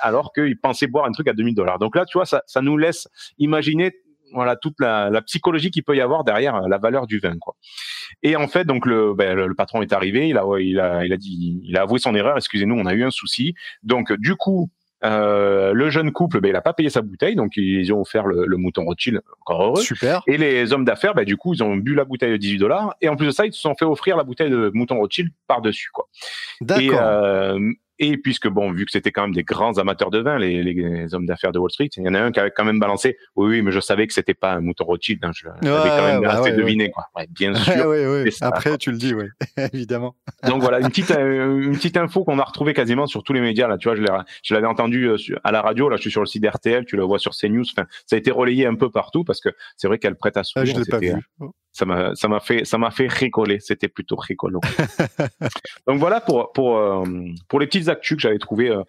alors 0.00 0.32
qu'ils 0.32 0.58
pensaient 0.58 0.86
boire 0.86 0.99
un 1.06 1.12
truc 1.12 1.28
à 1.28 1.32
2000 1.32 1.54
dollars. 1.54 1.78
Donc 1.78 1.96
là, 1.96 2.04
tu 2.04 2.18
vois, 2.18 2.26
ça, 2.26 2.42
ça 2.46 2.60
nous 2.60 2.76
laisse 2.76 3.08
imaginer 3.38 3.92
voilà 4.32 4.54
toute 4.54 4.74
la, 4.78 5.10
la 5.10 5.22
psychologie 5.22 5.72
qu'il 5.72 5.82
peut 5.82 5.96
y 5.96 6.00
avoir 6.00 6.22
derrière 6.22 6.54
euh, 6.54 6.68
la 6.68 6.78
valeur 6.78 7.08
du 7.08 7.18
vin 7.18 7.36
quoi. 7.40 7.56
Et 8.22 8.36
en 8.36 8.46
fait 8.46 8.64
donc 8.64 8.86
le, 8.86 9.12
ben, 9.12 9.34
le, 9.34 9.48
le 9.48 9.54
patron 9.56 9.82
est 9.82 9.92
arrivé, 9.92 10.28
il 10.28 10.38
a 10.38 10.44
il 10.60 10.78
a 10.78 11.04
il 11.04 11.12
a 11.12 11.16
dit 11.16 11.60
il 11.64 11.76
a 11.76 11.82
avoué 11.82 11.98
son 11.98 12.14
erreur, 12.14 12.36
excusez-nous, 12.36 12.76
on 12.76 12.86
a 12.86 12.94
eu 12.94 13.02
un 13.02 13.10
souci. 13.10 13.54
Donc 13.82 14.12
du 14.12 14.36
coup 14.36 14.70
euh, 15.02 15.72
le 15.72 15.88
jeune 15.90 16.12
couple, 16.12 16.40
ben, 16.40 16.48
il 16.50 16.56
a 16.56 16.60
pas 16.60 16.72
payé 16.72 16.90
sa 16.90 17.02
bouteille, 17.02 17.34
donc 17.34 17.56
ils 17.56 17.92
ont 17.92 18.00
offert 18.00 18.26
le, 18.26 18.46
le 18.46 18.56
mouton 18.56 18.84
Rothschild, 18.84 19.20
encore 19.40 19.62
heureux. 19.62 19.82
Super. 19.82 20.22
Et 20.26 20.36
les 20.36 20.72
hommes 20.72 20.84
d'affaires, 20.84 21.14
bah, 21.14 21.24
du 21.24 21.36
coup, 21.36 21.54
ils 21.54 21.62
ont 21.62 21.76
bu 21.76 21.94
la 21.94 22.04
bouteille 22.04 22.32
de 22.32 22.36
18 22.36 22.58
dollars. 22.58 22.94
Et 23.00 23.08
en 23.08 23.16
plus 23.16 23.26
de 23.26 23.30
ça, 23.30 23.46
ils 23.46 23.52
se 23.52 23.60
sont 23.60 23.74
fait 23.74 23.84
offrir 23.84 24.16
la 24.16 24.24
bouteille 24.24 24.50
de 24.50 24.70
mouton 24.74 24.98
Rothschild 24.98 25.30
par-dessus. 25.46 25.90
Quoi. 25.92 26.08
Et, 26.60 26.64
D'accord. 26.64 27.00
euh, 27.02 27.58
et 28.00 28.16
puisque, 28.16 28.48
bon, 28.48 28.72
vu 28.72 28.84
que 28.86 28.90
c'était 28.90 29.12
quand 29.12 29.22
même 29.22 29.34
des 29.34 29.44
grands 29.44 29.78
amateurs 29.78 30.10
de 30.10 30.18
vin, 30.18 30.38
les, 30.38 30.62
les 30.64 31.14
hommes 31.14 31.26
d'affaires 31.26 31.52
de 31.52 31.58
Wall 31.58 31.70
Street, 31.70 31.88
il 31.96 32.02
y 32.04 32.08
en 32.08 32.14
a 32.14 32.20
un 32.20 32.32
qui 32.32 32.40
avait 32.40 32.50
quand 32.50 32.64
même 32.64 32.80
balancé 32.80 33.16
Oui, 33.36 33.48
oui, 33.50 33.62
mais 33.62 33.70
je 33.70 33.78
savais 33.80 34.06
que 34.06 34.12
c'était 34.12 34.34
pas 34.34 34.54
un 34.54 34.60
mouton 34.60 34.84
Rothschild. 34.84 35.24
Hein, 35.24 35.30
je 35.34 35.46
l'avais 35.46 35.88
quand 35.88 36.02
même 36.06 36.22
bah 36.22 36.30
assez 36.32 36.50
ouais, 36.50 36.56
deviné. 36.56 36.90
Quoi. 36.90 37.04
Ouais, 37.14 37.26
bien 37.30 37.52
Ouais, 37.54 37.58
sûr. 37.60 37.86
ouais, 37.86 38.06
ouais. 38.06 38.30
ça, 38.30 38.48
Après, 38.48 38.70
quoi. 38.70 38.78
tu 38.78 38.90
le 38.90 38.96
dis, 38.98 39.14
oui, 39.14 39.26
évidemment. 39.72 40.16
Donc 40.48 40.62
voilà, 40.62 40.80
une 40.80 40.88
petite, 40.88 41.10
euh, 41.12 41.60
une 41.60 41.76
petite 41.76 41.96
info 41.96 42.24
qu'on 42.24 42.38
a 42.38 42.44
retrouvée 42.44 42.74
quasiment 42.74 43.06
sur 43.06 43.22
tous 43.22 43.32
les 43.34 43.40
médias. 43.40 43.68
Là, 43.68 43.76
tu 43.78 43.88
vois, 43.88 43.96
je 43.96 44.54
l'avais 44.54 44.66
entendu 44.66 45.04
euh, 45.08 45.16
à 45.44 45.52
la 45.52 45.60
radio. 45.62 45.88
Là, 45.88 45.96
je 45.96 46.02
suis 46.02 46.10
sur 46.10 46.20
le 46.22 46.26
site 46.26 46.46
RTL. 46.46 46.84
Tu 46.86 46.96
le 46.96 47.02
vois 47.02 47.18
sur 47.18 47.32
CNews. 47.32 47.64
Enfin, 47.76 47.86
ça 48.06 48.16
a 48.16 48.18
été 48.18 48.30
relayé 48.30 48.66
un 48.66 48.74
peu 48.74 48.90
partout 48.90 49.24
parce 49.24 49.40
que 49.40 49.50
c'est 49.76 49.86
vrai 49.88 49.98
qu'elle 49.98 50.16
prête 50.16 50.36
à 50.36 50.40
Ah, 50.40 50.44
sourire. 50.44 50.74
je 50.74 50.80
l'ai 50.80 50.86
pas 50.86 50.98
vu. 50.98 51.12
Ça 51.72 51.84
m'a 51.86 52.14
ça 52.14 52.28
m'a 52.28 52.40
fait 52.40 52.64
ça 52.64 52.78
m'a 52.78 52.90
fait 52.90 53.06
rigoler 53.06 53.58
c'était 53.60 53.88
plutôt 53.88 54.16
rigolo 54.16 54.60
donc 55.86 55.98
voilà 55.98 56.20
pour 56.20 56.52
pour 56.52 56.76
euh, 56.78 57.04
pour 57.48 57.60
les 57.60 57.66
petites 57.66 57.88
actus 57.88 58.16
que 58.16 58.22
j'avais 58.22 58.38
trouvées 58.38 58.70
euh, 58.70 58.82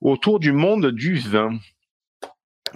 autour 0.00 0.38
du 0.38 0.52
monde 0.52 0.86
du 0.92 1.16
vin 1.18 1.58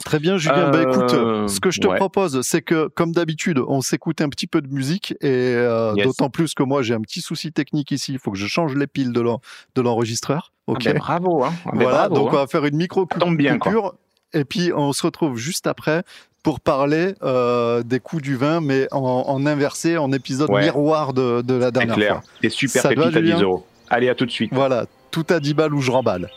Très 0.04 0.18
bien, 0.18 0.37
Julien. 0.37 0.68
bah 0.70 0.82
écoute, 0.82 1.14
Euh, 1.14 1.48
ce 1.48 1.59
que 1.59 1.70
je 1.70 1.80
te 1.80 1.87
ouais. 1.87 1.96
propose, 1.96 2.42
c'est 2.42 2.61
que, 2.61 2.87
comme 2.88 3.12
d'habitude, 3.12 3.59
on 3.66 3.80
s'écoute 3.80 4.20
un 4.20 4.28
petit 4.28 4.46
peu 4.46 4.61
de 4.61 4.68
musique 4.68 5.12
et 5.22 5.26
euh, 5.54 5.94
Yes. 5.96 6.04
d'autant 6.04 6.28
plus 6.28 6.52
que 6.52 6.62
moi, 6.62 6.82
j'ai 6.82 6.92
un 6.92 7.00
petit 7.00 7.22
souci 7.22 7.50
technique 7.50 7.92
ici. 7.92 8.12
Il 8.12 8.18
faut 8.18 8.30
que 8.30 8.37
je 8.37 8.46
change 8.46 8.74
les 8.74 8.87
piles 8.87 9.12
de 9.14 9.22
l'en- 9.22 9.40
de 9.74 9.80
l'enregistreur. 9.80 10.52
Ok. 10.66 10.82
Ah 10.87 10.92
ben, 10.92 10.98
bravo 10.98 11.44
hein 11.44 11.52
Ah 11.64 11.70
ben, 11.72 11.78
voilà. 11.85 12.09
bravo, 12.09 12.14
donc, 12.14 12.26
on 12.26 12.37
hein. 12.37 12.40
va 12.40 12.46
faire 12.46 12.66
une 12.66 12.76
micro 12.76 13.06
bien 13.30 13.56
coupure 13.59 13.94
et 14.32 14.44
puis 14.44 14.72
on 14.74 14.92
se 14.92 15.02
retrouve 15.04 15.36
juste 15.36 15.66
après 15.66 16.02
pour 16.42 16.60
parler 16.60 17.14
euh, 17.22 17.82
des 17.82 17.98
coups 18.00 18.22
du 18.22 18.36
vin, 18.36 18.60
mais 18.60 18.86
en, 18.92 18.98
en 19.00 19.46
inversé, 19.46 19.96
en 19.96 20.12
épisode 20.12 20.48
Ouais. 20.50 20.62
miroir 20.62 21.12
de, 21.12 21.42
de 21.42 21.54
la 21.54 21.66
c'est 21.66 21.72
dernière 21.72 21.94
clair 21.96 22.12
fois. 22.14 22.22
des 22.42 22.50
super 22.50 22.82
Ça 22.82 22.88
à 22.90 22.94
10 22.94 23.12
Julien 23.12 23.40
euros 23.40 23.66
allez 23.90 24.08
à 24.08 24.14
tout 24.14 24.26
de 24.26 24.30
suite 24.30 24.52
Voilà, 24.54 24.86
tout 25.10 25.26
à 25.30 25.40
10 25.40 25.54
balles 25.54 25.74
ou 25.74 25.80
je 25.80 25.90
remballe. 25.90 26.30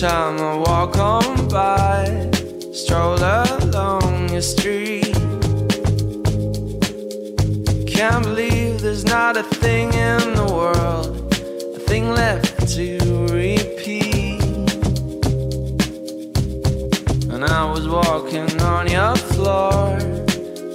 Time 0.00 0.38
I 0.38 0.54
walk 0.54 0.96
on 0.98 1.48
by, 1.48 2.30
stroll 2.72 3.18
along 3.18 4.28
your 4.28 4.42
street. 4.42 5.12
Can't 7.84 8.22
believe 8.22 8.80
there's 8.80 9.04
not 9.04 9.36
a 9.36 9.42
thing 9.42 9.92
in 9.94 10.34
the 10.34 10.46
world, 10.54 11.34
a 11.74 11.80
thing 11.80 12.10
left 12.10 12.68
to 12.76 12.98
repeat. 13.32 14.40
And 17.32 17.44
I 17.44 17.64
was 17.68 17.88
walking 17.88 18.62
on 18.62 18.88
your 18.88 19.16
floor, 19.16 19.98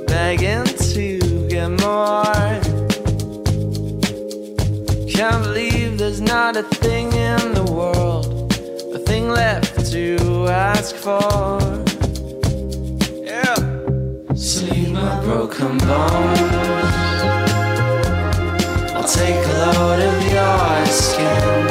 begging 0.05 0.65
to 0.91 1.47
get 1.47 1.69
more. 1.69 2.59
Can't 5.07 5.43
believe 5.43 5.97
there's 5.97 6.19
not 6.19 6.57
a 6.57 6.63
thing 6.63 7.13
in 7.13 7.42
left 9.33 9.91
to 9.91 10.47
ask 10.47 10.95
for. 10.95 11.59
Yeah. 13.23 13.55
Sleeve 14.35 14.91
my 14.91 15.19
broken 15.23 15.77
bones. 15.79 17.19
I'll 18.95 19.09
take 19.21 19.41
a 19.45 19.57
load 19.75 19.99
of 20.09 20.17
your 20.35 20.85
skin. 21.01 21.67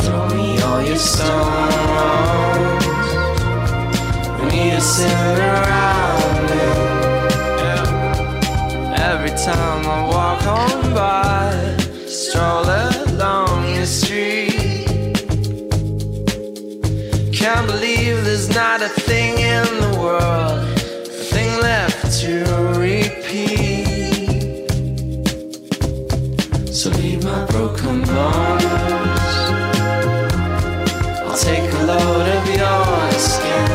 Throw 0.00 0.28
me 0.36 0.60
all 0.62 0.82
your 0.82 1.02
stones. 1.12 2.86
We 4.38 4.44
need 4.50 4.72
to 4.72 4.80
sit 4.80 5.38
around 5.38 6.36
me. 6.50 6.64
Yeah. 7.64 9.08
Every 9.10 9.30
time 9.30 9.86
I 9.86 10.06
walk 10.08 10.40
I 17.60 17.66
believe 17.66 18.24
there's 18.24 18.48
not 18.54 18.80
a 18.80 18.88
thing 18.88 19.34
in 19.38 19.66
the 19.82 19.98
world, 20.00 20.60
a 20.64 21.24
thing 21.34 21.60
left 21.60 22.18
to 22.20 22.42
repeat. 22.80 23.84
So 26.72 26.88
leave 26.88 27.22
my 27.22 27.44
broken 27.50 28.00
bones. 28.00 29.34
I'll 31.20 31.36
take 31.36 31.70
a 31.70 31.82
load 31.84 32.28
of 32.38 32.46
your 32.48 33.10
skin. 33.28 33.68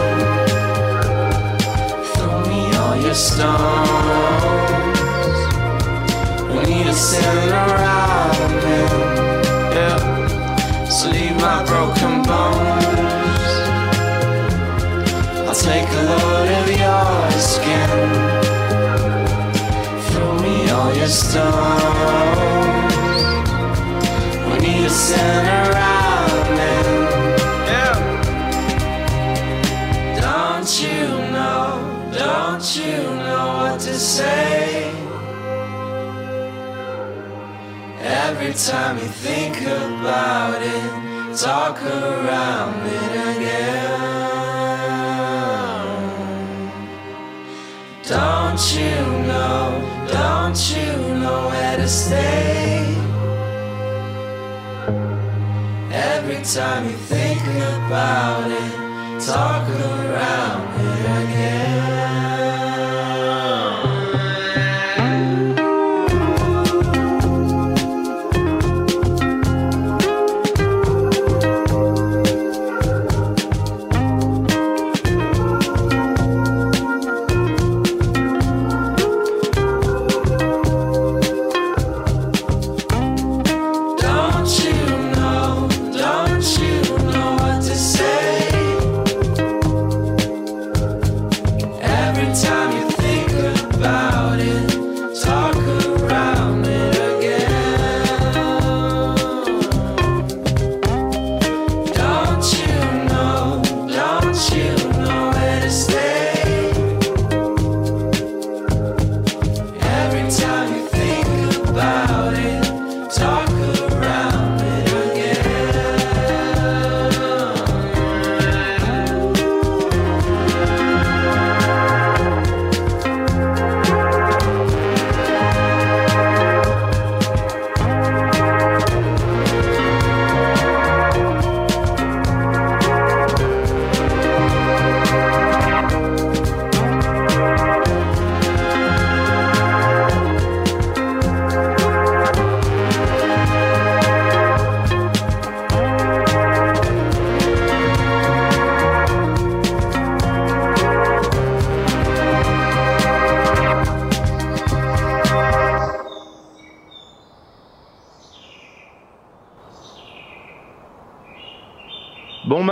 Throw 2.15 2.39
me 2.49 2.61
all 2.77 2.95
your 3.05 3.13
stones. 3.13 3.51
We 6.49 6.57
need 6.73 6.87
a 6.87 6.93
sinner. 6.93 7.84
Stones. 21.07 22.95
We 24.47 24.57
need 24.59 24.85
a 24.85 24.89
center 24.89 25.71
around 25.71 26.57
Yeah. 27.71 27.97
Don't 30.19 30.71
you 30.81 31.01
know? 31.35 31.65
Don't 32.11 32.65
you 32.77 32.97
know 33.23 33.47
what 33.57 33.79
to 33.81 33.93
say? 33.93 34.91
Every 38.01 38.53
time 38.53 38.97
you 38.97 39.07
think 39.07 39.61
about 39.61 40.61
it, 40.61 41.37
talk 41.37 41.81
around 41.83 42.85
it 42.85 43.11
again. 43.37 44.15
Don't 48.07 48.61
you 48.75 49.04
you 50.55 51.15
know 51.19 51.47
where 51.49 51.75
to 51.75 51.87
stay? 51.87 52.95
Every 55.91 56.41
time 56.43 56.85
you 56.85 56.95
think 56.95 57.41
about 57.41 58.49
it, 58.49 59.19
talk 59.19 59.67
around 59.67 60.79
it 60.79 61.05
again. 61.23 62.54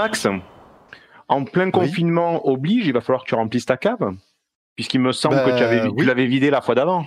Max, 0.04 0.28
en 1.30 1.46
plein 1.46 1.66
Oui. 1.66 1.72
confinement 1.72 2.46
oblige, 2.48 2.86
il 2.88 2.94
va 2.94 3.00
falloir 3.02 3.24
que 3.24 3.30
tu 3.30 3.36
remplisses 3.36 3.66
ta 3.66 3.78
cave. 3.78 4.14
Puisqu'il 4.76 5.00
me 5.00 5.12
semble 5.14 5.36
Bah, 5.36 5.52
que 5.52 5.58
tu, 5.58 5.64
avais, 5.64 5.82
tu 5.82 5.88
oui. 5.90 6.06
l'avais 6.06 6.26
vidé 6.26 6.50
la 6.50 6.62
fois 6.62 6.76
d'avant. 6.76 7.06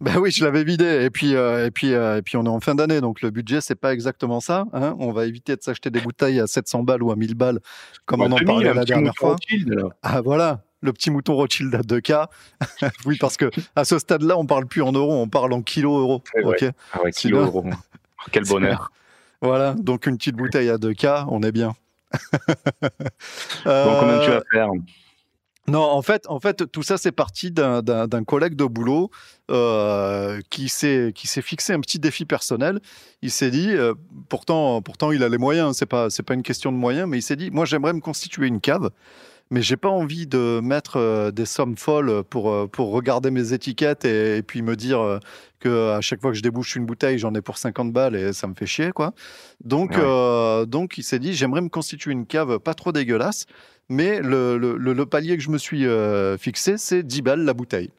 Ben 0.00 0.16
oui, 0.18 0.32
je 0.32 0.44
l'avais 0.44 0.64
vidé. 0.64 1.04
Et 1.04 1.10
puis, 1.10 1.36
euh, 1.36 1.66
et 1.66 1.70
puis, 1.70 1.94
euh, 1.94 2.16
et 2.18 2.22
puis, 2.22 2.36
on 2.36 2.44
est 2.44 2.48
en 2.48 2.58
fin 2.58 2.74
d'année, 2.74 3.00
donc 3.00 3.22
le 3.22 3.30
budget 3.30 3.60
c'est 3.60 3.76
pas 3.76 3.92
exactement 3.92 4.40
ça. 4.40 4.64
hein. 4.72 4.96
On 4.98 5.12
va 5.12 5.26
éviter 5.26 5.54
de 5.54 5.62
s'acheter 5.62 5.90
des 5.90 6.00
bouteilles 6.00 6.40
à 6.40 6.48
700 6.48 6.82
balles 6.82 7.04
ou 7.04 7.12
à 7.12 7.16
1000 7.16 7.34
balles, 7.36 7.60
comme 8.04 8.18
Bah, 8.18 8.26
on 8.28 8.32
en 8.32 8.36
2000, 8.38 8.46
parlait 8.46 8.74
la 8.74 8.84
dernière 8.84 9.14
fois. 9.16 9.30
Rothschild, 9.32 9.68
là. 9.72 9.84
Ah 10.02 10.20
voilà, 10.22 10.62
le 10.80 10.92
petit 10.92 11.10
mouton 11.12 11.36
Rothschild 11.36 11.72
à 11.76 11.82
2K. 11.82 12.26
oui, 13.06 13.16
parce 13.20 13.36
que 13.36 13.48
à 13.76 13.84
ce 13.84 14.00
stade-là, 14.00 14.36
on 14.36 14.46
parle 14.46 14.66
plus 14.66 14.82
en 14.82 14.90
euros, 14.90 15.12
on 15.22 15.28
parle 15.28 15.52
en 15.52 15.62
kilos 15.62 16.00
euros. 16.00 16.22
Ok. 16.42 16.64
Ah 16.94 17.02
ouais, 17.04 17.12
kilo 17.12 17.38
euro. 17.38 17.64
Quel 18.32 18.42
bonheur. 18.44 18.90
Voilà, 19.40 19.74
donc 19.74 20.06
une 20.06 20.16
petite 20.16 20.36
bouteille 20.36 20.68
à 20.70 20.76
2K, 20.78 21.26
on 21.28 21.42
est 21.42 21.52
bien. 21.52 21.74
Donc, 23.64 23.98
combien 24.00 24.18
tu 24.20 24.30
Euh, 24.30 24.38
vas 24.38 24.42
faire 24.52 24.68
Non, 25.68 25.80
en 25.82 26.02
fait, 26.02 26.26
en 26.28 26.40
fait, 26.40 26.70
tout 26.70 26.82
ça, 26.82 26.98
c'est 26.98 27.12
parti 27.12 27.50
d'un- 27.50 27.82
collègue 28.26 28.54
de 28.56 28.64
boulot 28.64 29.10
euh, 29.50 30.40
qui 30.50 30.68
s'est 30.68 31.12
qui 31.14 31.26
s'est 31.26 31.42
fixé 31.42 31.72
un 31.72 31.80
petit 31.80 31.98
défi 31.98 32.24
personnel. 32.24 32.80
Il 33.22 33.30
s'est 33.30 33.50
dit, 33.50 33.70
euh, 33.70 33.94
pourtant, 34.28 34.82
pourtant, 34.82 35.12
il 35.12 35.22
a 35.22 35.28
les 35.28 35.38
moyens. 35.38 35.76
C'est 35.76 35.86
pas 35.86 36.10
c'est 36.10 36.22
pas 36.24 36.34
une 36.34 36.42
question 36.42 36.72
de 36.72 36.76
moyens, 36.76 37.08
mais 37.08 37.18
il 37.18 37.22
s'est 37.22 37.36
dit, 37.36 37.50
moi, 37.50 37.64
j'aimerais 37.64 37.92
me 37.92 38.00
constituer 38.00 38.48
une 38.48 38.60
cave. 38.60 38.90
Mais 39.52 39.60
j'ai 39.62 39.76
pas 39.76 39.90
envie 39.90 40.26
de 40.26 40.60
mettre 40.64 40.96
euh, 40.96 41.30
des 41.30 41.44
sommes 41.44 41.76
folles 41.76 42.24
pour, 42.24 42.50
euh, 42.50 42.66
pour 42.66 42.90
regarder 42.90 43.30
mes 43.30 43.52
étiquettes 43.52 44.04
et, 44.06 44.38
et 44.38 44.42
puis 44.42 44.62
me 44.62 44.74
dire 44.76 45.00
euh, 45.00 45.18
que 45.60 45.90
à 45.90 46.00
chaque 46.00 46.22
fois 46.22 46.30
que 46.30 46.36
je 46.38 46.42
débouche 46.42 46.74
une 46.74 46.86
bouteille, 46.86 47.18
j'en 47.18 47.34
ai 47.34 47.42
pour 47.42 47.58
50 47.58 47.92
balles 47.92 48.16
et 48.16 48.32
ça 48.32 48.46
me 48.46 48.54
fait 48.54 48.64
chier, 48.66 48.92
quoi. 48.92 49.12
Donc, 49.62 49.90
Ouais. 49.90 50.02
euh, 50.02 50.64
donc 50.64 50.96
il 50.96 51.02
s'est 51.04 51.18
dit, 51.18 51.34
j'aimerais 51.34 51.60
me 51.60 51.68
constituer 51.68 52.12
une 52.12 52.24
cave 52.26 52.58
pas 52.60 52.72
trop 52.72 52.92
dégueulasse, 52.92 53.44
mais 53.90 54.20
le, 54.20 54.56
le, 54.56 54.76
le- 54.78 54.94
le 54.94 55.06
palier 55.06 55.36
que 55.36 55.42
je 55.42 55.50
me 55.50 55.58
suis 55.58 55.86
euh, 55.86 56.38
fixé, 56.38 56.78
c'est 56.78 57.02
10 57.02 57.20
balles 57.20 57.44
la 57.44 57.52
bouteille. 57.52 57.90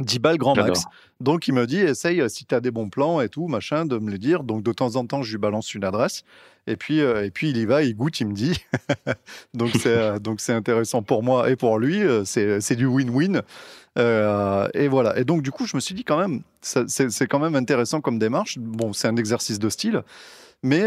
10 0.00 0.18
balles 0.18 0.38
grand 0.38 0.54
max. 0.56 0.84
Donc 1.20 1.48
il 1.48 1.54
me 1.54 1.66
dit, 1.66 1.78
essaye 1.78 2.22
si 2.30 2.44
tu 2.44 2.54
as 2.54 2.60
des 2.60 2.70
bons 2.70 2.88
plans 2.88 3.20
et 3.20 3.28
tout, 3.28 3.48
machin, 3.48 3.86
de 3.86 3.98
me 3.98 4.10
le 4.10 4.18
dire. 4.18 4.42
Donc 4.44 4.62
de 4.62 4.72
temps 4.72 4.96
en 4.96 5.06
temps, 5.06 5.22
je 5.22 5.30
lui 5.32 5.38
balance 5.38 5.74
une 5.74 5.84
adresse. 5.84 6.24
Et 6.66 6.76
puis, 6.76 7.00
euh, 7.00 7.24
et 7.24 7.30
puis 7.30 7.48
il 7.50 7.56
y 7.56 7.64
va, 7.64 7.82
il 7.82 7.96
goûte, 7.96 8.20
il 8.20 8.28
me 8.28 8.34
dit. 8.34 8.60
donc 9.54 9.70
c'est 9.72 9.86
euh, 9.96 10.18
donc 10.18 10.40
c'est 10.40 10.52
intéressant 10.52 11.02
pour 11.02 11.22
moi 11.22 11.50
et 11.50 11.56
pour 11.56 11.78
lui. 11.78 12.02
euh, 12.02 12.24
C'est 12.24 12.76
du 12.76 12.86
win-win. 12.86 13.42
Euh, 13.98 14.68
et 14.74 14.86
voilà. 14.88 15.18
Et 15.18 15.24
donc 15.24 15.42
du 15.42 15.50
coup, 15.50 15.66
je 15.66 15.76
me 15.76 15.80
suis 15.80 15.94
dit 15.94 16.04
quand 16.04 16.18
même, 16.18 16.42
c'est 16.60 16.88
c'est 16.88 17.26
quand 17.26 17.38
même 17.38 17.56
intéressant 17.56 18.00
comme 18.00 18.18
démarche. 18.18 18.58
Bon, 18.58 18.92
c'est 18.92 19.08
un 19.08 19.16
exercice 19.16 19.58
de 19.58 19.68
style, 19.70 20.02
mais 20.62 20.82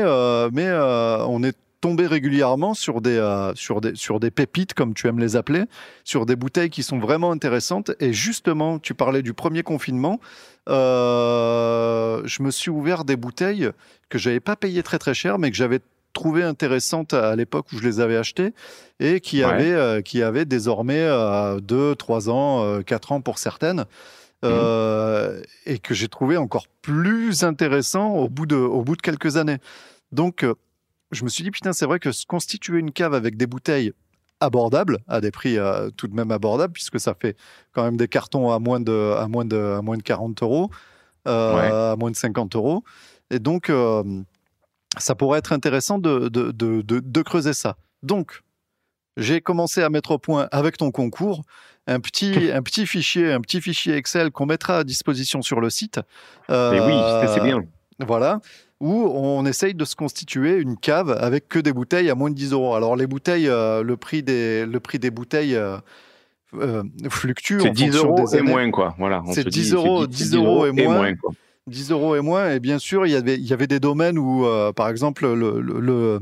mais 0.51 0.71
on 0.71 1.43
est 1.43 1.57
tombé 1.81 2.05
régulièrement 2.07 2.73
sur 2.73 3.01
des, 3.01 3.17
euh, 3.17 3.53
sur, 3.55 3.81
des, 3.81 3.95
sur 3.95 4.19
des 4.19 4.31
pépites, 4.31 4.73
comme 4.73 4.93
tu 4.93 5.07
aimes 5.07 5.19
les 5.19 5.35
appeler, 5.35 5.63
sur 6.03 6.25
des 6.25 6.35
bouteilles 6.35 6.69
qui 6.69 6.83
sont 6.83 6.99
vraiment 6.99 7.31
intéressantes. 7.31 7.91
Et 7.99 8.13
justement, 8.13 8.79
tu 8.79 8.93
parlais 8.93 9.21
du 9.23 9.33
premier 9.33 9.63
confinement. 9.63 10.19
Euh, 10.69 12.21
je 12.25 12.43
me 12.43 12.51
suis 12.51 12.69
ouvert 12.71 13.03
des 13.03 13.15
bouteilles 13.15 13.69
que 14.09 14.17
j'avais 14.17 14.39
pas 14.39 14.55
payées 14.55 14.83
très 14.83 14.99
très 14.99 15.13
cher, 15.13 15.39
mais 15.39 15.49
que 15.51 15.57
j'avais 15.57 15.79
trouvées 16.13 16.43
intéressantes 16.43 17.13
à 17.13 17.35
l'époque 17.35 17.67
où 17.73 17.77
je 17.77 17.83
les 17.83 17.99
avais 17.99 18.17
achetées 18.17 18.53
et 18.99 19.21
qui, 19.21 19.37
Ouais. 19.37 19.43
avaient, 19.45 19.71
euh, 19.73 20.01
qui 20.01 20.21
avaient 20.21 20.45
désormais 20.45 21.07
2, 21.61 21.95
3 21.95 22.29
ans, 22.29 22.63
euh, 22.63 22.81
4 22.81 23.11
ans 23.13 23.21
pour 23.21 23.37
certaines. 23.37 23.85
Euh, 24.43 25.39
et 25.67 25.77
que 25.77 25.93
j'ai 25.93 26.07
trouvé 26.07 26.35
encore 26.35 26.65
plus 26.81 27.43
intéressant 27.43 28.15
au 28.15 28.27
bout 28.27 28.47
de, 28.47 28.55
au 28.55 28.81
bout 28.83 28.95
de 28.95 29.01
quelques 29.01 29.37
années. 29.37 29.59
Donc, 30.11 30.43
je 31.11 31.23
me 31.23 31.29
suis 31.29 31.43
dit, 31.43 31.51
putain, 31.51 31.73
c'est 31.73 31.85
vrai 31.85 31.99
que 31.99 32.11
se 32.11 32.25
constituer 32.25 32.79
une 32.79 32.91
cave 32.91 33.13
avec 33.13 33.37
des 33.37 33.47
bouteilles 33.47 33.93
abordables, 34.39 34.99
à 35.07 35.21
des 35.21 35.31
prix 35.31 35.57
euh, 35.57 35.89
tout 35.95 36.07
de 36.07 36.15
même 36.15 36.31
abordables, 36.31 36.73
puisque 36.73 36.99
ça 36.99 37.13
fait 37.19 37.35
quand 37.73 37.83
même 37.83 37.97
des 37.97 38.07
cartons 38.07 38.51
à 38.51 38.59
moins 38.59 38.79
de, 38.79 39.15
à 39.17 39.27
moins 39.27 39.45
de, 39.45 39.75
à 39.77 39.81
moins 39.81 39.97
de 39.97 40.03
40 40.03 40.41
euros, 40.41 40.69
euh, 41.27 41.91
à 41.93 41.95
moins 41.95 42.11
de 42.11 42.15
50 42.15 42.55
euros. 42.55 42.83
Et 43.29 43.39
donc, 43.39 43.69
euh, 43.69 44.03
ça 44.97 45.15
pourrait 45.15 45.39
être 45.39 45.53
intéressant 45.53 45.99
de, 45.99 46.27
de, 46.29 46.51
de, 46.51 46.81
de- 46.81 47.21
creuser 47.21 47.53
ça. 47.53 47.77
Donc, 48.03 48.41
j'ai 49.17 49.41
commencé 49.41 49.83
à 49.83 49.89
mettre 49.89 50.11
au 50.11 50.17
point 50.17 50.47
avec 50.51 50.77
ton 50.77 50.91
concours 50.91 51.43
un 51.87 51.99
petit, 51.99 52.49
un 52.53 52.63
petit 52.63 52.87
fichier, 52.87 53.31
un 53.31 53.41
petit 53.41 53.61
fichier 53.61 53.95
Excel 53.95 54.31
qu'on 54.31 54.45
mettra 54.47 54.79
à 54.79 54.83
disposition 54.83 55.41
sur 55.41 55.61
le 55.61 55.69
site. 55.69 55.99
Mais 56.49 56.79
oui, 56.81 57.27
c'est 57.33 57.43
bien. 57.43 57.63
voilà, 57.99 58.39
où 58.81 59.07
on 59.13 59.45
essaye 59.45 59.73
de 59.75 59.85
se 59.85 59.95
constituer 59.95 60.57
une 60.57 60.75
cave 60.75 61.15
avec 61.21 61.47
que 61.47 61.59
des 61.59 61.71
bouteilles 61.71 62.09
à 62.09 62.15
moins 62.15 62.29
de 62.31 62.35
10 62.35 62.51
euros. 62.51 62.73
Alors 62.75 62.95
les 62.97 63.07
bouteilles, 63.07 63.47
euh, 63.47 63.83
le, 63.83 63.95
prix 63.95 64.23
des, 64.23 64.65
le 64.65 64.79
prix 64.79 64.97
des 64.99 65.11
bouteilles 65.11 65.55
euh, 65.55 65.77
euh, 66.55 66.83
fluctue 67.09 67.59
C'est 67.61 67.69
en 67.69 67.73
10 67.73 67.83
fonction 67.91 68.07
euros 68.09 68.25
des 68.27 68.35
et 68.35 68.39
années. 68.39 68.49
moins, 68.51 68.71
quoi. 68.71 68.95
Voilà. 68.97 69.23
C'est 69.31 69.43
se 69.43 69.49
10 69.49 69.69
dit, 69.69 69.73
euros, 69.75 70.07
10 70.07 70.35
euros 70.35 70.65
et 70.65 70.71
moins. 70.71 71.15
quoi. 71.15 71.31
10 71.67 71.91
euros 71.91 72.15
et 72.15 72.21
moins. 72.21 72.51
Et 72.55 72.59
bien 72.59 72.79
sûr, 72.79 73.05
il 73.05 73.11
y 73.11 73.15
avait, 73.15 73.35
il 73.35 73.45
y 73.45 73.53
avait 73.53 73.67
des 73.67 73.79
domaines 73.79 74.17
où, 74.17 74.45
euh, 74.45 74.73
par 74.73 74.89
exemple, 74.89 75.25
le, 75.31 75.61
le- 75.61 75.79
le- 75.79 76.19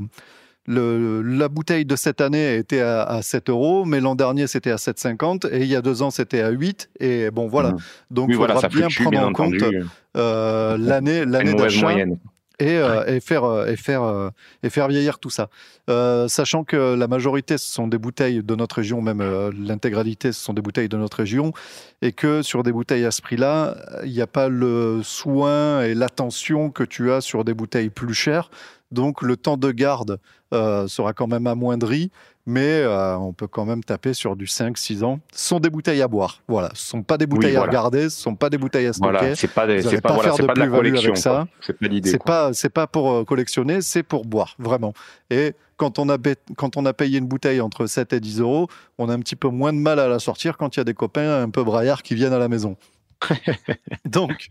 le- 0.66 1.22
la 1.22 1.48
bouteille 1.48 1.86
de 1.86 1.96
cette 1.96 2.20
année 2.20 2.56
était 2.56 2.80
à, 2.82 3.02
à 3.02 3.22
7 3.22 3.48
euros, 3.48 3.84
mais 3.86 3.98
l'an 4.00 4.14
dernier, 4.14 4.46
c'était 4.46 4.70
à 4.70 4.76
7,50 4.76 5.48
et 5.50 5.62
il 5.62 5.66
y 5.66 5.74
a 5.74 5.80
deux 5.82 6.02
ans, 6.02 6.10
c'était 6.10 6.42
à 6.42 6.50
8. 6.50 6.90
Et 7.00 7.30
bon, 7.30 7.48
voilà. 7.48 7.70
Mhm. 7.70 7.78
Donc, 8.10 8.28
Oui, 8.28 8.34
il 8.34 8.36
voilà, 8.36 8.54
faudra 8.54 8.68
ça 8.70 8.76
bien 8.76 8.88
prendre 8.88 9.10
bien 9.10 9.26
en 9.26 9.32
compte 9.32 9.54
euh, 10.16 10.76
l'année 10.78 11.24
l'année 11.24 11.54
d'achat. 11.54 11.88
Et, 12.60 12.76
euh, 12.76 13.04
et 13.06 13.20
faire 13.20 13.44
euh, 13.44 13.66
et 13.66 13.76
faire 13.76 14.02
euh, 14.02 14.30
et 14.62 14.70
faire 14.70 14.86
vieillir 14.88 15.18
tout 15.18 15.30
ça. 15.30 15.48
Sachant 16.28 16.62
que 16.62 16.94
la 16.94 17.08
majorité 17.08 17.58
ce 17.58 17.66
sont 17.66 17.88
des 17.88 17.98
bouteilles 17.98 18.44
de 18.44 18.54
notre 18.54 18.76
région, 18.76 19.02
même 19.02 19.50
l'intégralité 19.58 20.30
ce 20.30 20.40
sont 20.40 20.52
des 20.52 20.62
bouteilles 20.62 20.88
de 20.88 20.96
notre 20.96 21.16
région, 21.16 21.52
et 22.00 22.12
que 22.12 22.42
sur 22.42 22.62
des 22.62 22.70
bouteilles 22.70 23.04
à 23.04 23.10
ce 23.10 23.20
prix-là, 23.20 23.74
il 24.04 24.12
n'y 24.12 24.20
a 24.20 24.28
pas 24.28 24.48
le 24.48 25.00
soin 25.02 25.82
et 25.82 25.94
l'attention 25.94 26.70
que 26.70 26.84
tu 26.84 27.10
as 27.10 27.20
sur 27.20 27.44
des 27.44 27.54
bouteilles 27.54 27.90
plus 27.90 28.14
chères. 28.14 28.50
Donc 28.90 29.22
le 29.22 29.36
temps 29.36 29.56
de 29.56 29.70
garde 29.70 30.18
euh, 30.52 30.88
sera 30.88 31.12
quand 31.12 31.28
même 31.28 31.46
amoindri, 31.46 32.10
mais 32.46 32.80
euh, 32.82 33.16
on 33.16 33.32
peut 33.32 33.46
quand 33.46 33.64
même 33.64 33.84
taper 33.84 34.14
sur 34.14 34.36
du 34.36 34.46
5-6 34.46 35.04
ans. 35.04 35.20
Ce 35.32 35.48
sont 35.48 35.60
des 35.60 35.70
bouteilles 35.70 36.02
à 36.02 36.08
boire. 36.08 36.42
Voilà, 36.48 36.70
ce 36.74 36.96
ne 36.96 37.00
sont 37.00 37.02
pas 37.02 37.18
des 37.18 37.26
bouteilles 37.26 37.52
voilà. 37.52 37.64
à 37.64 37.66
regarder, 37.66 38.00
ce 38.02 38.04
ne 38.04 38.10
sont 38.22 38.34
pas 38.34 38.50
des 38.50 38.58
bouteilles 38.58 38.86
à 38.86 38.92
stocker. 38.92 39.10
Voilà, 39.18 39.36
c'est 39.36 39.52
pas, 39.52 39.66
des- 39.66 39.82
pas, 39.82 40.00
pas 40.00 40.14
voilà, 40.14 40.32
faire 40.32 40.38
de 40.38 40.46
pas 40.46 40.54
de 40.54 40.60
la 40.60 40.68
collection. 40.68 41.14
C'est 41.60 41.78
pas 41.78 41.86
l'idée. 41.88 42.10
C'est 42.10 42.18
quoi. 42.18 42.26
pas, 42.26 42.52
c'est 42.52 42.70
pas 42.70 42.86
pour 42.86 43.12
euh, 43.12 43.24
collectionner, 43.24 43.80
c'est 43.82 44.02
pour 44.02 44.24
boire, 44.24 44.54
vraiment. 44.58 44.94
Et 45.30 45.54
quand 45.76 45.98
on, 45.98 46.08
a, 46.08 46.18
quand 46.56 46.76
on 46.76 46.84
a 46.84 46.92
payé 46.92 47.18
une 47.18 47.26
bouteille 47.26 47.60
entre 47.60 47.86
7 47.86 48.12
et 48.12 48.20
10 48.20 48.40
euros, 48.40 48.68
on 48.98 49.08
a 49.08 49.14
un 49.14 49.18
petit 49.20 49.36
peu 49.36 49.48
moins 49.48 49.72
de 49.72 49.78
mal 49.78 49.98
à 49.98 50.08
la 50.08 50.18
sortir 50.18 50.56
quand 50.56 50.76
il 50.76 50.80
y 50.80 50.82
a 50.82 50.84
des 50.84 50.94
copains 50.94 51.42
un 51.42 51.50
peu 51.50 51.64
braillards 51.64 52.02
qui 52.02 52.14
viennent 52.14 52.32
à 52.34 52.38
la 52.38 52.48
maison. 52.48 52.76
Donc, 54.04 54.48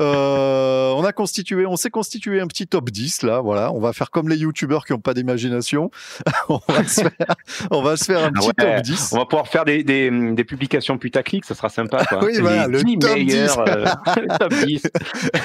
euh, 0.00 0.90
on 0.92 1.04
a 1.04 1.12
constitué, 1.12 1.66
on 1.66 1.76
s'est 1.76 1.90
constitué 1.90 2.40
un 2.40 2.46
petit 2.46 2.66
top 2.66 2.90
10 2.90 3.22
là, 3.22 3.40
voilà. 3.40 3.72
On 3.72 3.80
va 3.80 3.92
faire 3.92 4.10
comme 4.10 4.28
les 4.28 4.36
youtubeurs 4.36 4.84
qui 4.84 4.92
n'ont 4.92 5.00
pas 5.00 5.14
d'imagination. 5.14 5.90
on, 6.48 6.60
va 6.68 6.84
se 6.84 7.00
faire, 7.02 7.34
on 7.70 7.82
va 7.82 7.96
se 7.96 8.04
faire 8.04 8.24
un 8.24 8.30
Ah 8.34 8.38
petit 8.38 8.46
ouais, 8.48 8.74
top 8.76 8.82
10. 8.82 9.10
On 9.12 9.18
va 9.18 9.26
pouvoir 9.26 9.48
faire 9.48 9.64
des, 9.64 9.82
des, 9.82 10.10
des 10.10 10.44
publications 10.44 10.98
putaclic, 10.98 11.44
ça 11.44 11.54
sera 11.54 11.68
sympa. 11.68 12.04
Quoi. 12.04 12.20
Oui, 12.22 12.34
Les 12.34 12.40
voilà, 12.40 12.68
le 12.68 12.82
10 12.82 12.98
top 12.98 13.14
10. 13.14 13.24
meilleurs, 13.24 13.58
euh, 13.60 13.84
le 14.16 14.38
top 14.38 14.54
10. 14.54 14.82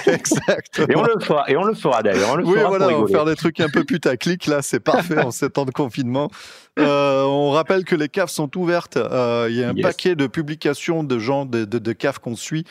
Exactement. 0.07 0.87
Et 0.89 0.95
on 0.95 1.03
le 1.03 1.19
fera, 1.19 1.49
et 1.49 1.57
on 1.57 1.63
le 1.63 1.73
fera 1.73 2.03
d'ailleurs. 2.03 2.37
Oui, 2.43 2.55
fera 2.55 2.67
voilà, 2.69 2.89
on 2.89 3.03
va 3.03 3.07
faire 3.07 3.25
des 3.25 3.35
trucs 3.35 3.59
un 3.59 3.69
peu 3.69 3.83
putaclic. 3.83 4.45
Là, 4.47 4.61
c'est 4.61 4.79
parfait 4.79 5.19
en 5.19 5.31
ces 5.31 5.49
temps 5.49 5.65
de 5.65 5.71
confinement. 5.71 6.29
Euh, 6.77 7.23
on 7.23 7.51
rappelle 7.51 7.83
que 7.85 7.95
les 7.95 8.09
caves 8.09 8.29
sont 8.29 8.55
ouvertes. 8.57 8.97
Euh, 8.97 9.47
Il 9.49 9.55
y 9.55 9.63
a 9.63 9.69
un 9.69 9.73
Yes. 9.73 9.81
paquet 9.83 10.15
de 10.15 10.27
publications 10.27 11.03
de 11.03 11.19
gens, 11.19 11.45
de, 11.45 11.65
de, 11.65 11.79
de 11.79 11.93
caves 11.93 12.19
qu'on 12.19 12.35
suit, 12.35 12.65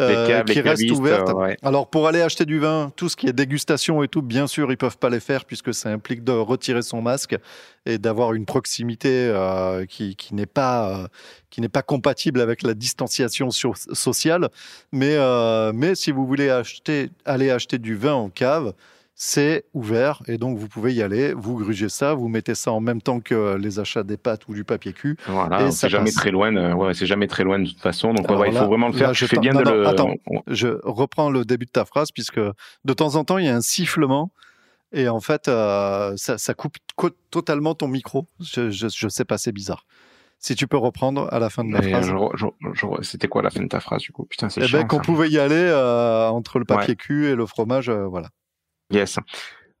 euh, 0.00 0.26
caves, 0.26 0.44
qui 0.46 0.60
restent 0.60 0.90
ouvertes. 0.90 1.32
ouais. 1.34 1.56
Alors, 1.62 1.88
pour 1.88 2.08
aller 2.08 2.20
acheter 2.22 2.44
du 2.44 2.58
vin, 2.58 2.90
tout 2.96 3.08
ce 3.08 3.16
qui 3.16 3.28
est 3.28 3.32
dégustation 3.32 4.02
et 4.02 4.08
tout, 4.08 4.22
bien 4.22 4.46
sûr, 4.46 4.70
ils 4.72 4.76
peuvent 4.76 4.98
pas 4.98 5.10
les 5.10 5.20
faire 5.20 5.44
puisque 5.44 5.72
ça 5.74 5.90
implique 5.90 6.24
de 6.24 6.32
retirer 6.32 6.82
son 6.82 7.02
masque 7.02 7.36
et 7.86 7.98
d'avoir 7.98 8.32
une 8.34 8.46
proximité 8.46 9.10
euh, 9.12 9.84
qui, 9.86 10.16
qui 10.16 10.34
n'est 10.34 10.46
pas 10.46 10.88
euh, 11.02 11.06
qui 11.50 11.60
n'est 11.60 11.68
pas 11.68 11.82
compatible 11.82 12.40
avec 12.40 12.62
la 12.62 12.74
distanciation 12.74 13.50
so- 13.50 13.74
sociale. 13.92 14.48
Mais 14.92 15.16
mais 15.74 15.94
si 15.94 16.10
vous 16.10 16.26
voulez 16.26 16.48
acheter 16.50 17.10
aller 17.24 17.50
acheter 17.50 17.78
du 17.78 17.94
vin 17.94 18.14
en 18.14 18.28
cave, 18.30 18.72
c'est 19.24 19.66
ouvert 19.72 20.20
et 20.26 20.36
donc 20.36 20.58
vous 20.58 20.66
pouvez 20.66 20.92
y 20.92 21.00
aller, 21.00 21.32
vous 21.32 21.56
grugez 21.56 21.88
ça, 21.88 22.12
vous 22.12 22.26
mettez 22.26 22.56
ça 22.56 22.72
en 22.72 22.80
même 22.80 23.00
temps 23.00 23.20
que 23.20 23.54
les 23.56 23.78
achats 23.78 24.02
des 24.02 24.16
pâtes 24.16 24.48
ou 24.48 24.52
du 24.54 24.64
papier 24.64 24.92
cul. 24.92 25.16
Voilà, 25.28 25.70
c'est 25.70 25.88
jamais 25.88 26.06
passe. 26.06 26.14
très 26.16 26.32
loin. 26.32 26.52
euh, 26.56 26.72
Ouais, 26.74 26.92
c'est 26.92 27.06
jamais 27.06 27.28
très 27.28 27.44
loin 27.44 27.60
de 27.60 27.68
toute 27.68 27.80
façon. 27.80 28.12
Donc 28.14 28.28
ouais, 28.28 28.36
ouais, 28.36 28.48
il 28.50 28.58
faut 28.58 28.66
vraiment 28.66 28.88
le 28.88 28.94
faire. 28.94 29.06
là, 29.08 29.12
je 29.12 29.24
fais 29.26 29.38
bien 29.38 29.52
non, 29.52 29.60
de 29.60 29.64
non, 29.64 29.74
le. 29.74 29.86
attends. 29.86 30.14
Je 30.48 30.66
reprends 30.82 31.30
le 31.30 31.44
début 31.44 31.66
de 31.66 31.70
ta 31.70 31.84
phrase 31.84 32.10
puisque 32.10 32.40
de 32.40 32.92
temps 32.94 33.14
en 33.14 33.22
temps 33.22 33.38
il 33.38 33.44
y 33.44 33.48
a 33.48 33.54
un 33.54 33.60
sifflement 33.60 34.32
et 34.92 35.08
en 35.08 35.20
fait 35.20 35.46
euh, 35.46 36.14
ça, 36.16 36.36
ça 36.36 36.54
coupe 36.54 36.78
co- 36.96 37.10
totalement 37.30 37.76
ton 37.76 37.86
micro. 37.86 38.26
Je, 38.40 38.70
je, 38.70 38.88
je 38.88 39.08
sais 39.08 39.24
pas, 39.24 39.38
c'est 39.38 39.52
bizarre. 39.52 39.86
Si 40.40 40.56
tu 40.56 40.66
peux 40.66 40.76
reprendre 40.78 41.28
à 41.32 41.38
la 41.38 41.48
fin 41.48 41.62
de 41.62 41.72
la 41.72 41.78
Mais, 41.80 41.90
phrase. 41.92 42.12
C'était 43.02 43.28
quoi 43.28 43.42
la 43.42 43.50
fin 43.50 43.62
de 43.62 43.68
ta 43.68 43.78
phrase 43.78 44.02
du 44.02 44.10
coup? 44.10 44.24
Putain, 44.24 44.48
c'est 44.48 44.62
Eh 44.64 44.72
ben, 44.72 44.84
qu'on 44.84 44.98
pouvait 44.98 45.30
y 45.30 45.38
aller 45.38 45.54
euh, 45.54 46.26
entre 46.26 46.58
le 46.58 46.64
papier 46.64 46.96
cul 46.96 47.26
et 47.26 47.36
le 47.36 47.46
fromage, 47.46 47.88
euh, 47.88 48.06
voilà. 48.08 48.28
Yes. 48.92 49.18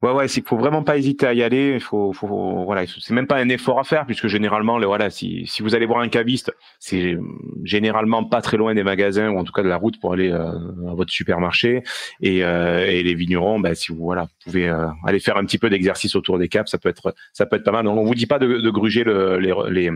Ouais, 0.02 0.10
ouais, 0.10 0.26
c'est 0.26 0.40
qu'il 0.40 0.48
faut 0.48 0.56
vraiment 0.56 0.82
pas 0.82 0.98
hésiter 0.98 1.26
à 1.26 1.32
y 1.32 1.44
aller. 1.44 1.74
Il 1.74 1.80
faut, 1.80 2.12
faut, 2.12 2.64
voilà, 2.64 2.82
c'est 2.86 3.14
même 3.14 3.28
pas 3.28 3.36
un 3.36 3.48
effort 3.48 3.78
à 3.78 3.84
faire 3.84 4.04
puisque 4.04 4.26
généralement, 4.26 4.76
le, 4.76 4.86
voilà, 4.86 5.10
si, 5.10 5.46
vous 5.60 5.76
allez 5.76 5.86
voir 5.86 6.00
un 6.00 6.08
caviste, 6.08 6.52
c'est 6.80 7.16
généralement 7.62 8.24
pas 8.24 8.42
très 8.42 8.56
loin 8.56 8.74
des 8.74 8.82
magasins 8.82 9.30
ou 9.30 9.38
en 9.38 9.44
tout 9.44 9.52
cas 9.52 9.62
de 9.62 9.68
la 9.68 9.76
route 9.76 10.00
pour 10.00 10.12
aller 10.12 10.32
euh, 10.32 10.90
à 10.90 10.94
votre 10.94 11.12
supermarché. 11.12 11.84
Et, 12.20 12.42
euh, 12.42 12.84
et 12.84 13.04
les 13.04 13.14
vignerons, 13.14 13.60
bah, 13.60 13.76
si 13.76 13.92
vous, 13.92 14.02
voilà, 14.02 14.22
vous 14.22 14.50
pouvez 14.50 14.68
euh, 14.68 14.88
aller 15.06 15.20
faire 15.20 15.36
un 15.36 15.44
petit 15.44 15.58
peu 15.58 15.70
d'exercice 15.70 16.16
autour 16.16 16.36
des 16.36 16.48
caps, 16.48 16.68
ça 16.68 16.78
peut 16.78 16.88
être, 16.88 17.14
ça 17.32 17.46
peut 17.46 17.54
être 17.54 17.64
pas 17.64 17.70
mal. 17.70 17.84
Donc, 17.84 17.96
on 17.96 18.04
vous 18.04 18.16
dit 18.16 18.26
pas 18.26 18.40
de, 18.40 18.70
gruger 18.70 19.04
le, 19.04 19.38
les, 19.38 19.54
les, 19.70 19.90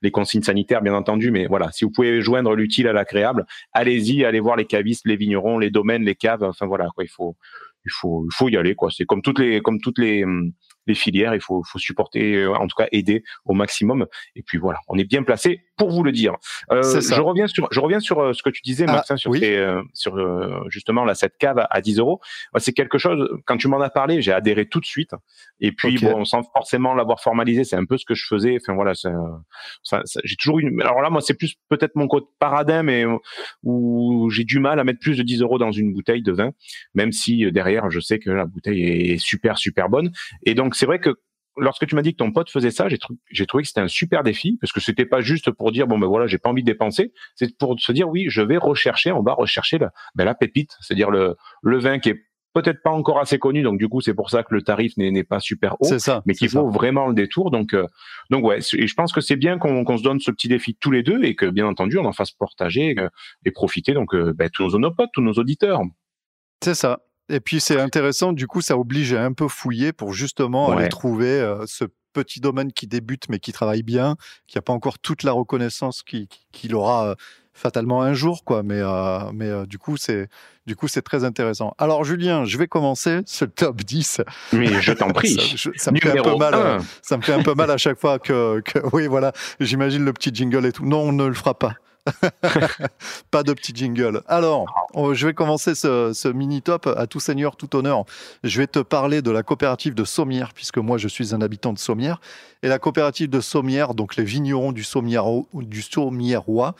les 0.00 0.10
consignes 0.10 0.42
sanitaires, 0.42 0.80
bien 0.80 0.94
entendu, 0.94 1.30
mais 1.30 1.46
voilà, 1.46 1.70
si 1.70 1.84
vous 1.84 1.90
pouvez 1.90 2.22
joindre 2.22 2.54
l'utile 2.54 2.88
à 2.88 2.94
l'agréable, 2.94 3.44
allez-y, 3.74 4.24
allez 4.24 4.40
voir 4.40 4.56
les 4.56 4.64
cavistes, 4.64 5.06
les 5.06 5.16
vignerons, 5.16 5.58
les 5.58 5.70
domaines, 5.70 6.04
les 6.04 6.14
caves. 6.14 6.44
Enfin 6.44 6.64
voilà, 6.64 6.88
quoi, 6.94 7.04
il 7.04 7.10
faut 7.10 7.36
il 7.84 7.92
faut 7.92 8.24
il 8.30 8.34
faut 8.34 8.48
y 8.48 8.56
aller 8.56 8.74
quoi. 8.74 8.90
C'est 8.90 9.04
comme 9.04 9.22
toutes 9.22 9.38
les 9.38 9.60
comme 9.60 9.80
toutes 9.80 9.98
les 9.98 10.24
hum, 10.24 10.52
les 10.90 10.94
filières 10.94 11.34
il 11.34 11.40
faut 11.40 11.62
faut 11.62 11.78
supporter 11.78 12.34
euh, 12.36 12.54
en 12.54 12.66
tout 12.66 12.76
cas 12.76 12.88
aider 12.92 13.22
au 13.44 13.54
maximum. 13.54 14.06
Et 14.36 14.42
puis 14.42 14.58
voilà 14.58 14.80
on 14.88 14.98
est 14.98 15.04
bien 15.04 15.22
placé 15.22 15.64
pour 15.76 15.90
vous 15.90 16.02
le 16.02 16.12
dire. 16.12 16.34
Euh, 16.72 16.82
je 17.00 17.20
reviens 17.20 17.46
sur 17.46 17.68
je 17.70 17.80
reviens 17.80 18.00
sur 18.00 18.20
euh, 18.20 18.32
ce 18.32 18.42
que 18.42 18.50
tu 18.50 18.60
disais 18.62 18.84
Ah, 18.88 18.92
Maxin 18.92 19.16
sur 19.16 19.30
oui. 19.30 19.40
tes, 19.40 19.80
sur 19.94 20.12
justement 20.68 21.04
là 21.04 21.14
cette 21.14 21.36
cave 21.38 21.66
à 21.70 21.80
10 21.80 21.98
euros. 21.98 22.20
Moi, 22.52 22.60
c'est 22.60 22.72
quelque 22.72 22.98
chose 22.98 23.28
quand 23.46 23.56
tu 23.56 23.68
m'en 23.68 23.80
as 23.80 23.90
parlé 23.90 24.20
j'ai 24.20 24.32
adhéré 24.32 24.66
tout 24.66 24.80
de 24.80 24.84
suite. 24.86 25.12
Et 25.60 25.72
puis 25.72 25.98
bon 25.98 26.24
sans 26.24 26.42
forcément 26.42 26.94
l'avoir 26.94 27.20
formalisé 27.20 27.64
c'est 27.64 27.76
un 27.76 27.84
peu 27.84 27.96
ce 27.96 28.04
que 28.04 28.14
je 28.14 28.26
faisais. 28.26 28.58
Enfin 28.60 28.74
voilà 28.74 28.94
c'est, 28.94 29.10
ça, 29.82 30.02
ça- 30.04 30.20
j'ai 30.24 30.36
toujours 30.36 30.58
eu 30.58 30.80
alors 30.82 31.00
là 31.00 31.10
moi 31.10 31.20
c'est 31.20 31.34
plus 31.34 31.54
peut-être 31.68 31.94
mon 31.96 32.08
côté 32.08 32.26
paradin 32.38 32.82
mais 32.82 33.04
où 33.62 34.28
j'ai 34.30 34.44
du 34.44 34.58
mal 34.58 34.78
à 34.80 34.84
mettre 34.84 35.00
plus 35.00 35.16
de 35.16 35.22
10 35.22 35.42
euros 35.42 35.58
dans 35.58 35.72
une 35.72 35.92
bouteille 35.92 36.22
de 36.22 36.32
vin 36.32 36.50
même 36.94 37.12
si 37.12 37.50
derrière 37.52 37.90
je 37.90 38.00
sais 38.00 38.18
que 38.18 38.30
la 38.30 38.46
bouteille 38.46 38.82
est 39.12 39.18
super 39.18 39.58
super 39.58 39.88
bonne. 39.88 40.10
Et 40.44 40.54
donc 40.54 40.74
c'est 40.80 40.86
vrai 40.86 40.98
que 40.98 41.10
lorsque 41.56 41.86
tu 41.86 41.94
m'as 41.94 42.02
dit 42.02 42.12
que 42.12 42.16
ton 42.16 42.32
pote 42.32 42.48
faisait 42.50 42.70
ça 42.70 42.88
j'ai 42.88 42.96
trou- 42.98 43.18
j'ai 43.30 43.44
trouvé 43.46 43.62
que 43.62 43.68
c'était 43.68 43.80
un 43.82 43.88
super 43.88 44.22
défi 44.22 44.56
parce 44.60 44.72
que 44.72 44.80
c'était 44.80 45.04
pas 45.04 45.20
juste 45.20 45.50
pour 45.50 45.72
dire 45.72 45.86
bon 45.86 45.98
ben 45.98 46.06
voilà 46.06 46.26
j'ai 46.26 46.38
pas 46.38 46.48
envie 46.48 46.62
de 46.62 46.66
dépenser 46.66 47.12
c'est 47.34 47.56
pour 47.58 47.78
se 47.78 47.92
dire 47.92 48.08
oui 48.08 48.26
je 48.28 48.40
vais 48.40 48.56
rechercher 48.56 49.12
on 49.12 49.22
va 49.22 49.34
rechercher 49.34 49.78
la, 49.78 49.90
ben, 50.14 50.24
la 50.24 50.34
pépite 50.34 50.76
c'est-à-dire 50.80 51.10
le 51.10 51.36
le 51.62 51.78
vin 51.78 51.98
qui 51.98 52.08
est 52.10 52.20
peut-être 52.54 52.82
pas 52.82 52.90
encore 52.90 53.18
assez 53.20 53.38
connu 53.38 53.62
donc 53.62 53.78
du 53.78 53.88
coup 53.88 54.00
c'est 54.00 54.14
pour 54.14 54.30
ça 54.30 54.42
que 54.42 54.54
le 54.54 54.62
tarif 54.62 54.96
n'est 54.96 55.10
n'est 55.10 55.24
pas 55.24 55.38
super 55.40 55.74
haut 55.80 55.84
C'est 55.86 55.98
ça. 55.98 56.22
mais 56.24 56.34
c'est 56.34 56.46
qu'il 56.46 56.50
vaut 56.50 56.70
vraiment 56.70 57.06
le 57.08 57.14
détour. 57.14 57.50
Donc, 57.52 57.74
euh, 57.74 57.86
donc 58.30 58.44
ouais, 58.44 58.58
et 58.74 58.86
je 58.88 58.94
pense 58.94 59.12
que 59.12 59.20
c'est 59.20 59.36
bien 59.36 59.58
qu'on 59.58 59.84
qu'on 59.84 59.98
se 59.98 60.02
donne 60.02 60.18
ce 60.20 60.30
petit 60.32 60.48
défi 60.48 60.74
tous 60.74 60.90
les 60.90 61.02
deux 61.04 61.22
et 61.24 61.34
que 61.36 61.46
bien 61.46 61.66
entendu 61.66 61.98
on 61.98 62.04
en 62.04 62.12
fasse 62.12 62.30
partager 62.32 62.94
euh, 62.98 63.08
et 63.44 63.50
profiter 63.52 63.92
donc 63.92 64.14
euh, 64.14 64.32
ben, 64.32 64.48
tous 64.52 64.76
nos 64.78 64.90
potes, 64.92 65.10
tous 65.12 65.22
nos 65.22 65.32
auditeurs. 65.34 65.80
C'est 66.64 66.74
ça. 66.74 67.00
Et 67.30 67.40
puis 67.40 67.60
c'est 67.60 67.80
intéressant, 67.80 68.32
du 68.32 68.46
coup, 68.46 68.60
ça 68.60 68.76
oblige 68.76 69.12
à 69.14 69.24
un 69.24 69.32
peu 69.32 69.48
fouiller 69.48 69.92
pour 69.92 70.12
justement 70.12 70.68
Ouais. 70.70 70.76
aller 70.76 70.88
trouver 70.88 71.28
euh, 71.40 71.64
ce 71.66 71.84
petit 72.12 72.40
domaine 72.40 72.72
qui 72.72 72.86
débute 72.88 73.28
mais 73.28 73.38
qui 73.38 73.52
travaille 73.52 73.82
bien, 73.84 74.16
qui 74.48 74.58
n'a 74.58 74.62
pas 74.62 74.72
encore 74.72 74.98
toute 74.98 75.22
la 75.22 75.30
reconnaissance 75.32 76.02
qu'il 76.02 76.26
qui, 76.50 76.74
aura 76.74 77.10
euh, 77.10 77.14
fatalement 77.52 78.02
un 78.02 78.14
jour, 78.14 78.42
quoi. 78.44 78.62
Mais, 78.64 78.80
euh, 78.80 79.30
mais 79.32 79.46
euh, 79.46 79.64
du 79.64 79.78
coup, 79.78 79.96
c'est 79.96 80.28
du 80.66 80.74
coup 80.74 80.88
c'est 80.88 81.02
très 81.02 81.22
intéressant. 81.24 81.72
Alors 81.78 82.02
Julien, 82.04 82.44
je 82.44 82.58
vais 82.58 82.66
commencer 82.66 83.20
ce 83.26 83.44
top 83.44 83.76
10. 83.82 84.22
Mais 84.52 84.82
je 84.82 84.92
t'en 84.92 85.10
prie. 85.12 85.34
Ça, 85.34 85.42
je- 85.56 85.70
ça 85.76 85.92
me 85.92 85.98
fait 86.00 86.18
un 86.18 86.22
peu 86.22 86.36
mal. 86.36 86.54
euh, 86.54 86.78
1. 86.78 86.84
Ça 87.02 87.16
me 87.16 87.22
fait 87.22 87.32
un 87.32 87.42
peu 87.44 87.54
mal 87.54 87.70
à 87.70 87.76
chaque 87.76 87.98
fois 88.00 88.18
que, 88.18 88.60
que- 88.60 88.80
oui 88.92 89.06
voilà, 89.06 89.32
j'imagine 89.60 90.04
le 90.04 90.12
petit 90.12 90.30
jingle 90.34 90.66
et 90.66 90.72
tout. 90.72 90.84
Non, 90.84 91.02
on 91.02 91.12
ne 91.12 91.26
le 91.26 91.34
fera 91.34 91.56
pas. 91.56 91.74
pas 93.30 93.42
de 93.42 93.52
petit 93.52 93.72
jingle. 93.74 94.22
Alors, 94.26 94.66
je 95.12 95.26
vais 95.26 95.34
commencer 95.34 95.74
ce, 95.74 96.12
ce 96.12 96.28
mini 96.28 96.62
top 96.62 96.86
à 96.86 97.06
tout 97.06 97.20
seigneur, 97.20 97.56
tout 97.56 97.74
honneur. 97.76 98.04
Je 98.44 98.58
vais 98.60 98.66
te 98.66 98.78
parler 98.78 99.22
de 99.22 99.30
la 99.30 99.42
coopérative 99.42 99.94
de 99.94 100.04
Sommières, 100.04 100.52
puisque 100.54 100.78
moi 100.78 100.98
je 100.98 101.08
suis 101.08 101.34
un 101.34 101.40
habitant 101.40 101.72
de 101.72 101.78
Sommières. 101.78 102.20
Et 102.62 102.68
la 102.68 102.78
coopérative 102.78 103.30
de 103.30 103.40
Sommières, 103.40 103.94
donc 103.94 104.16
les 104.16 104.24
vignerons 104.24 104.72
du 104.72 104.84
Sommières, 104.84 105.26
du 105.54 105.82
Sommièrois, 105.82 106.74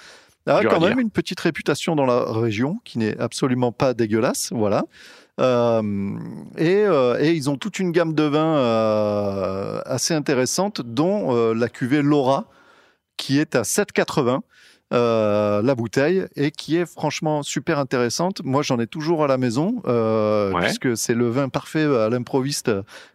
Dur 0.46 0.70
quand 0.70 0.80
même 0.80 0.98
une 0.98 1.10
petite 1.10 1.38
réputation 1.40 1.94
dans 1.94 2.06
la 2.06 2.24
région 2.24 2.80
qui 2.84 2.98
n'est 2.98 3.18
absolument 3.18 3.72
pas 3.72 3.94
dégueulasse, 3.94 4.50
voilà. 4.52 4.84
Euh, 5.40 5.82
et, 6.58 6.84
euh, 6.84 7.18
et 7.20 7.32
ils 7.32 7.48
ont 7.48 7.56
toute 7.56 7.78
une 7.78 7.92
gamme 7.92 8.14
de 8.14 8.24
vins 8.24 8.56
euh, 8.56 9.80
assez 9.84 10.14
intéressante, 10.14 10.80
dont 10.80 11.52
la 11.52 11.68
cuvée 11.68 12.02
Laura, 12.02 12.46
qui 13.16 13.38
est 13.38 13.54
à 13.54 13.62
7,80 13.62 14.40
euh, 14.92 15.62
la 15.62 15.74
bouteille 15.74 16.26
et 16.36 16.50
qui 16.50 16.76
est 16.76 16.86
franchement 16.86 17.42
super 17.42 17.78
intéressante. 17.78 18.42
Moi, 18.44 18.62
j'en 18.62 18.78
ai 18.80 18.86
toujours 18.86 19.22
à 19.24 19.26
la 19.28 19.38
maison, 19.38 19.82
euh, 19.86 20.52
Ouais. 20.52 20.62
puisque 20.62 20.96
c'est 20.96 21.14
le 21.14 21.28
vin 21.28 21.48
parfait 21.48 21.84
à 21.84 22.08
l'improviste 22.08 22.70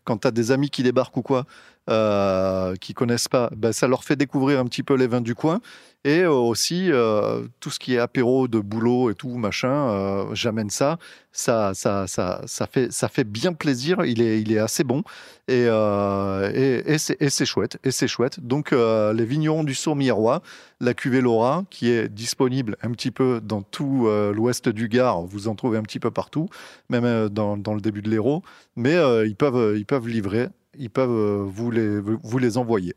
quand 0.06 0.18
tu 0.22 0.28
as 0.28 0.32
des 0.32 0.52
amis 0.52 0.70
qui 0.70 0.84
débarquent 0.84 1.18
ou 1.18 1.22
quoi, 1.22 1.46
euh, 1.90 2.76
qui 2.76 2.94
connaissent 2.94 3.28
pas. 3.28 3.50
Ben, 3.56 3.72
ça 3.72 3.88
leur 3.88 4.04
fait 4.04 4.16
découvrir 4.16 4.60
un 4.60 4.66
petit 4.66 4.84
peu 4.84 4.96
les 4.96 5.08
vins 5.08 5.22
du 5.22 5.36
coin. 5.36 5.60
Et 6.06 6.20
euh, 6.20 6.30
aussi, 6.30 6.92
euh, 6.92 7.48
tout 7.60 7.72
ce 7.72 7.80
qui 7.80 7.96
est 7.96 7.98
apéro 7.98 8.48
de 8.48 8.60
boulot 8.60 9.10
et 9.10 9.16
tout, 9.16 9.38
machin, 9.38 9.90
euh, 9.90 10.26
j'amène 10.34 10.70
ça. 10.70 11.00
Ça, 11.32 11.74
ça, 11.74 12.06
ça, 12.06 12.44
ça, 12.46 12.68
fait, 12.68 12.92
ça 12.92 13.08
fait 13.08 13.24
bien 13.24 13.54
plaisir. 13.54 14.06
Il 14.06 14.22
est, 14.22 14.40
il 14.40 14.52
est 14.52 14.60
assez 14.60 14.84
bon. 14.84 15.02
Et, 15.48 15.64
et, 15.64 16.94
et 16.94 16.98
c'est 17.00 17.18
et 17.20 17.32
c'est 17.32 17.46
chouette. 17.46 17.80
Et 17.84 17.90
c'est 17.90 18.08
chouette. 18.08 18.40
Donc, 18.40 18.72
les 18.72 19.26
vignerons 19.26 19.64
du 19.64 19.74
Sourmiérois, 19.74 20.42
la 20.80 20.94
cuvée 20.94 21.22
Laura, 21.22 21.66
qui 21.70 21.90
est 21.90 22.08
disponible 22.08 22.78
un 22.84 22.92
petit 22.92 23.12
peu 23.12 23.42
dans 23.44 23.62
tout 23.64 24.08
l'ouest 24.34 24.70
du 24.70 24.88
Gard. 24.88 25.24
Vous 25.24 25.50
en 25.50 25.56
trouvez 25.56 25.78
un 25.78 25.84
petit 25.84 26.00
peu 26.00 26.10
partout, 26.10 26.48
même 26.90 27.28
dans, 27.28 27.58
dans 27.58 27.74
le 27.74 27.82
début 27.82 28.02
de 28.02 28.10
l'Hérault. 28.10 28.44
Mais 28.78 28.96
ils, 29.26 29.36
peuvent, 29.36 29.76
ils 29.78 29.86
peuvent 29.86 30.08
livrer, 30.08 30.48
ils 30.78 30.90
peuvent 30.90 31.10
euh, 31.10 31.46
vous, 31.48 31.72
les, 31.72 32.00
vous 32.00 32.38
les 32.38 32.58
envoyer. 32.58 32.96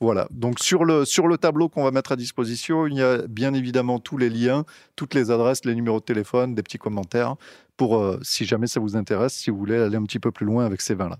Voilà. 0.00 0.26
Donc 0.30 0.60
sur 0.60 0.84
le, 0.84 1.04
sur 1.04 1.28
le 1.28 1.38
tableau 1.38 1.68
qu'on 1.68 1.84
va 1.84 1.90
mettre 1.90 2.12
à 2.12 2.16
disposition, 2.16 2.86
il 2.86 2.94
y 2.94 3.02
a 3.02 3.26
bien 3.28 3.54
évidemment 3.54 4.00
tous 4.00 4.18
les 4.18 4.28
liens, 4.28 4.64
toutes 4.96 5.14
les 5.14 5.30
adresses, 5.30 5.64
les 5.64 5.74
numéros 5.74 6.00
de 6.00 6.04
téléphone, 6.04 6.54
des 6.54 6.62
petits 6.62 6.78
commentaires 6.78 7.36
pour, 7.76 7.96
euh, 7.98 8.18
si 8.22 8.44
jamais 8.44 8.66
ça 8.66 8.80
vous 8.80 8.96
intéresse, 8.96 9.34
si 9.34 9.50
vous 9.50 9.56
voulez 9.56 9.76
aller 9.76 9.96
un 9.96 10.02
petit 10.02 10.18
peu 10.18 10.30
plus 10.30 10.46
loin 10.46 10.64
avec 10.64 10.80
ces 10.80 10.94
vins-là. 10.94 11.18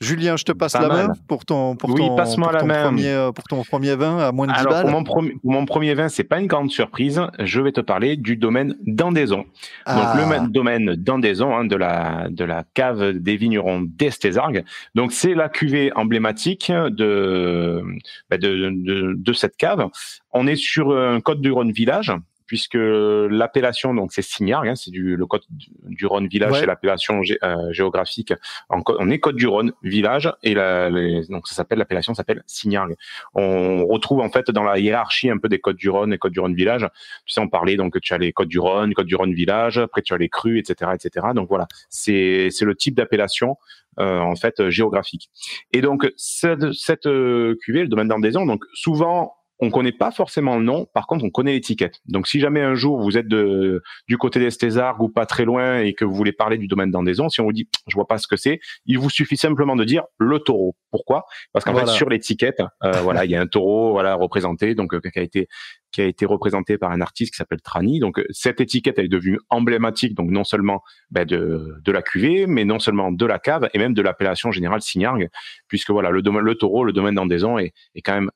Julien, 0.00 0.36
je 0.36 0.44
te 0.44 0.52
passe 0.52 0.74
Pas 0.74 0.82
la 0.82 0.88
mal. 0.88 1.06
main 1.08 1.12
pour 1.26 1.44
ton, 1.44 1.74
pour 1.74 1.90
Oui, 1.90 1.96
ton, 2.06 2.14
passe-moi 2.14 2.48
pour 2.48 2.54
la 2.54 2.60
ton 2.60 2.66
main. 2.66 2.82
Premier, 2.84 3.08
euh, 3.08 3.32
pour 3.32 3.42
ton 3.44 3.64
premier 3.64 3.96
vin 3.96 4.18
à 4.18 4.30
moins 4.30 4.46
de 4.46 4.52
10 4.52 4.58
Alors, 4.60 4.72
pour 4.74 4.82
balles. 4.84 4.92
mon, 4.92 5.02
premier, 5.02 5.30
pour 5.42 5.50
mon 5.52 5.66
premier 5.66 5.94
vin, 5.94 6.08
c'est 6.08 6.22
pas 6.22 6.38
une 6.38 6.46
grande 6.46 6.70
surprise. 6.70 7.20
Je 7.40 7.60
vais 7.60 7.72
te 7.72 7.80
parler 7.80 8.16
du 8.16 8.36
domaine 8.36 8.76
d'Andaison. 8.86 9.44
Ah. 9.86 10.14
Donc, 10.14 10.22
le 10.22 10.28
ma- 10.28 10.46
domaine 10.46 10.94
d'Andaison, 10.94 11.56
hein, 11.56 11.64
de, 11.64 11.74
la, 11.74 12.28
de 12.30 12.44
la 12.44 12.62
cave 12.74 13.10
des 13.14 13.36
vignerons 13.36 13.80
d'Estésargues. 13.82 14.64
Donc, 14.94 15.10
c'est 15.12 15.34
la 15.34 15.48
cuvée 15.48 15.90
emblématique 15.96 16.70
de, 16.70 17.82
bah, 18.30 18.38
de, 18.38 18.70
de, 18.70 19.14
de 19.16 19.32
cette 19.32 19.56
cave. 19.56 19.88
On 20.32 20.46
est 20.46 20.54
sur 20.56 20.96
un 20.96 21.20
Côte 21.20 21.40
du 21.40 21.50
Rhône 21.50 21.72
village, 21.72 22.12
puisque 22.48 22.74
l'appellation, 22.74 23.94
donc, 23.94 24.12
c'est 24.12 24.22
Signargues, 24.22 24.68
hein, 24.68 24.74
c'est 24.74 24.90
du, 24.90 25.14
le 25.16 25.26
Côte 25.26 25.44
du 25.84 26.06
Rhône 26.06 26.26
village, 26.26 26.50
Ouais. 26.52 26.58
c'est 26.60 26.66
l'appellation 26.66 27.20
gé- 27.20 27.38
euh, 27.44 27.72
géographique. 27.72 28.32
En 28.70 28.82
on 28.98 29.08
est 29.10 29.20
Côte 29.20 29.36
du 29.36 29.46
Rhône 29.46 29.72
village, 29.84 30.32
et 30.42 30.54
la, 30.54 30.90
les- 30.90 31.24
donc, 31.28 31.46
ça 31.46 31.54
s'appelle, 31.54 31.78
l'appellation 31.78 32.14
s'appelle 32.14 32.42
Signargues 32.46 32.96
on 33.34 33.86
retrouve 33.86 34.20
en 34.20 34.30
fait 34.30 34.50
dans 34.50 34.64
la 34.64 34.78
hiérarchie 34.78 35.30
un 35.30 35.38
peu 35.38 35.48
des 35.48 35.60
Côtes 35.60 35.76
du 35.76 35.88
Rhône 35.90 36.12
et 36.12 36.18
Côtes 36.18 36.32
du 36.32 36.40
Rhône 36.40 36.54
village. 36.54 36.86
Tu 37.26 37.34
sais, 37.34 37.40
on 37.40 37.48
parlait 37.48 37.76
donc 37.76 37.92
que 37.92 37.98
tu 37.98 38.14
as 38.14 38.18
les 38.18 38.32
Côtes 38.32 38.48
du 38.48 38.58
Rhône, 38.58 38.94
Côtes 38.94 39.06
du 39.06 39.14
Rhône 39.14 39.34
village, 39.34 39.78
après 39.78 40.02
tu 40.02 40.14
as 40.14 40.16
les 40.18 40.28
crues, 40.28 40.58
etc., 40.58 40.90
etc. 40.94 41.26
Donc 41.34 41.48
voilà, 41.48 41.68
c'est 41.90 42.48
c'est 42.50 42.64
le 42.64 42.74
type 42.74 42.94
d'appellation 42.94 43.56
euh, 44.00 44.18
en 44.20 44.36
fait 44.36 44.60
euh, 44.60 44.70
géographique. 44.70 45.30
Et 45.72 45.80
donc 45.82 46.10
cette, 46.16 46.72
cette 46.72 47.06
euh, 47.06 47.56
cuvée, 47.62 47.82
le 47.82 47.88
domaine 47.88 48.08
d'Andaison, 48.08 48.46
donc 48.46 48.64
souvent 48.72 49.34
on 49.60 49.70
connaît 49.70 49.92
pas 49.92 50.10
forcément 50.10 50.56
le 50.56 50.64
nom, 50.64 50.86
par 50.94 51.06
contre 51.06 51.24
on 51.24 51.30
connaît 51.30 51.52
l'étiquette. 51.52 52.00
Donc 52.06 52.26
si 52.28 52.40
jamais 52.40 52.60
un 52.60 52.74
jour 52.74 53.00
vous 53.00 53.18
êtes 53.18 53.28
de, 53.28 53.82
du 54.06 54.16
côté 54.16 54.38
d'Estésargues 54.38 55.02
ou 55.02 55.08
pas 55.08 55.26
très 55.26 55.44
loin 55.44 55.80
et 55.80 55.94
que 55.94 56.04
vous 56.04 56.14
voulez 56.14 56.32
parler 56.32 56.58
du 56.58 56.68
domaine 56.68 56.90
d'Andaison, 56.90 57.28
si 57.28 57.40
on 57.40 57.44
vous 57.44 57.52
dit 57.52 57.68
je 57.88 57.94
vois 57.94 58.06
pas 58.06 58.18
ce 58.18 58.28
que 58.28 58.36
c'est, 58.36 58.60
il 58.86 58.98
vous 58.98 59.10
suffit 59.10 59.36
simplement 59.36 59.76
de 59.76 59.84
dire 59.84 60.04
le 60.18 60.38
taureau. 60.38 60.76
Pourquoi? 60.90 61.24
Parce 61.52 61.64
qu'en 61.64 61.72
Voilà. 61.72 61.88
fait 61.88 61.92
sur 61.96 62.08
l'étiquette, 62.08 62.62
euh, 62.84 62.92
voilà, 63.02 63.24
il 63.24 63.30
y 63.30 63.36
a 63.36 63.40
un 63.40 63.46
taureau, 63.46 63.92
voilà, 63.92 64.14
représenté, 64.14 64.74
donc 64.74 64.94
euh, 64.94 65.00
qui 65.00 65.18
a 65.18 65.22
été 65.22 65.48
qui 65.90 66.02
a 66.02 66.04
été 66.04 66.26
représenté 66.26 66.76
par 66.76 66.90
un 66.90 67.00
artiste 67.00 67.32
qui 67.32 67.38
s'appelle 67.38 67.62
Trani. 67.62 67.98
Donc 67.98 68.18
euh, 68.18 68.26
cette 68.30 68.60
étiquette 68.60 68.98
elle 68.98 69.06
est 69.06 69.08
devenue 69.08 69.38
emblématique, 69.50 70.14
donc 70.14 70.30
non 70.30 70.44
seulement 70.44 70.82
ben, 71.10 71.24
de 71.24 71.74
de 71.82 71.92
la 71.92 72.02
cuvée, 72.02 72.46
mais 72.46 72.64
non 72.64 72.78
seulement 72.78 73.10
de 73.10 73.26
la 73.26 73.38
cave 73.38 73.68
et 73.74 73.78
même 73.78 73.94
de 73.94 74.02
l'appellation 74.02 74.52
générale 74.52 74.82
Signargues, 74.82 75.28
puisque 75.66 75.90
voilà 75.90 76.10
le 76.10 76.22
domaine, 76.22 76.42
le 76.42 76.54
taureau, 76.54 76.84
le 76.84 76.92
domaine 76.92 77.14
d'Andaison 77.14 77.58
est, 77.58 77.72
est 77.94 78.02
quand 78.02 78.14
même 78.14 78.30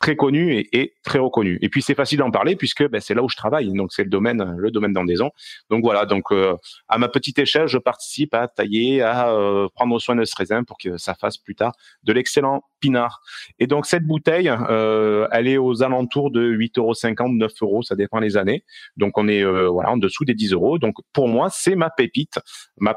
très 0.00 0.16
connu 0.16 0.54
et, 0.54 0.68
et 0.78 0.94
très 1.04 1.18
reconnu. 1.18 1.58
Et 1.60 1.68
puis 1.68 1.82
c'est 1.82 1.94
facile 1.94 2.18
d'en 2.18 2.30
parler 2.30 2.56
puisque 2.56 2.88
ben, 2.88 3.00
c'est 3.00 3.14
là 3.14 3.22
où 3.22 3.28
je 3.28 3.36
travaille, 3.36 3.72
donc 3.72 3.92
c'est 3.92 4.04
le 4.04 4.10
domaine, 4.10 4.54
le 4.56 4.70
domaine 4.70 4.92
d'Andaison. 4.92 5.30
Donc 5.70 5.82
voilà, 5.82 6.06
donc 6.06 6.32
euh, 6.32 6.54
à 6.88 6.98
ma 6.98 7.08
petite 7.08 7.38
échelle, 7.38 7.66
je 7.66 7.78
participe 7.78 8.34
à 8.34 8.48
tailler, 8.48 9.02
à 9.02 9.30
euh, 9.30 9.68
prendre 9.74 9.98
soin 9.98 10.16
de 10.16 10.24
ce 10.24 10.34
raisin 10.36 10.64
pour 10.64 10.78
que 10.78 10.96
ça 10.96 11.14
fasse 11.14 11.36
plus 11.36 11.54
tard 11.54 11.72
de 12.04 12.12
l'excellent 12.12 12.62
pinard. 12.80 13.22
Et 13.58 13.66
donc 13.66 13.86
cette 13.86 14.04
bouteille, 14.04 14.48
euh, 14.48 15.26
elle 15.32 15.48
est 15.48 15.58
aux 15.58 15.82
alentours 15.82 16.30
de 16.30 16.48
8,50 16.48 17.36
9 17.36 17.52
euros, 17.62 17.82
ça 17.82 17.96
dépend 17.96 18.20
les 18.20 18.36
années. 18.36 18.64
Donc 18.96 19.18
on 19.18 19.28
est 19.28 19.42
euh, 19.42 19.68
voilà 19.68 19.90
en 19.90 19.96
dessous 19.96 20.24
des 20.24 20.34
10 20.34 20.52
euros. 20.52 20.78
Donc 20.78 20.94
pour 21.12 21.28
moi, 21.28 21.48
c'est 21.50 21.74
ma 21.74 21.90
pépite, 21.90 22.38
ma 22.78 22.96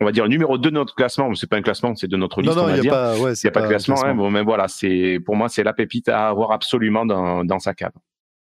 on 0.00 0.04
va 0.04 0.12
dire 0.12 0.26
numéro 0.28 0.58
2 0.58 0.70
de 0.70 0.74
notre 0.74 0.94
classement. 0.94 1.34
C'est 1.34 1.46
pas 1.48 1.56
un 1.56 1.62
classement, 1.62 1.94
c'est 1.94 2.08
de 2.08 2.16
notre 2.16 2.42
Non, 2.42 2.48
liste, 2.48 2.56
non, 2.56 2.62
on 2.64 2.66
va 2.66 2.76
il 2.76 2.80
n'y 2.82 2.88
a 2.88 2.90
pas, 2.92 3.18
ouais, 3.18 3.32
a 3.46 3.50
pas 3.50 3.62
de 3.62 3.68
classement, 3.68 3.96
hein, 3.96 4.00
classement. 4.00 4.14
bon, 4.14 4.30
mais 4.30 4.42
voilà, 4.42 4.68
c'est 4.68 5.18
pour 5.24 5.36
moi 5.36 5.48
c'est 5.48 5.62
la 5.62 5.72
pépite 5.72 6.08
à 6.08 6.28
avoir 6.28 6.52
absolument 6.52 7.06
dans, 7.06 7.44
dans 7.44 7.58
sa 7.58 7.74
cave. 7.74 7.92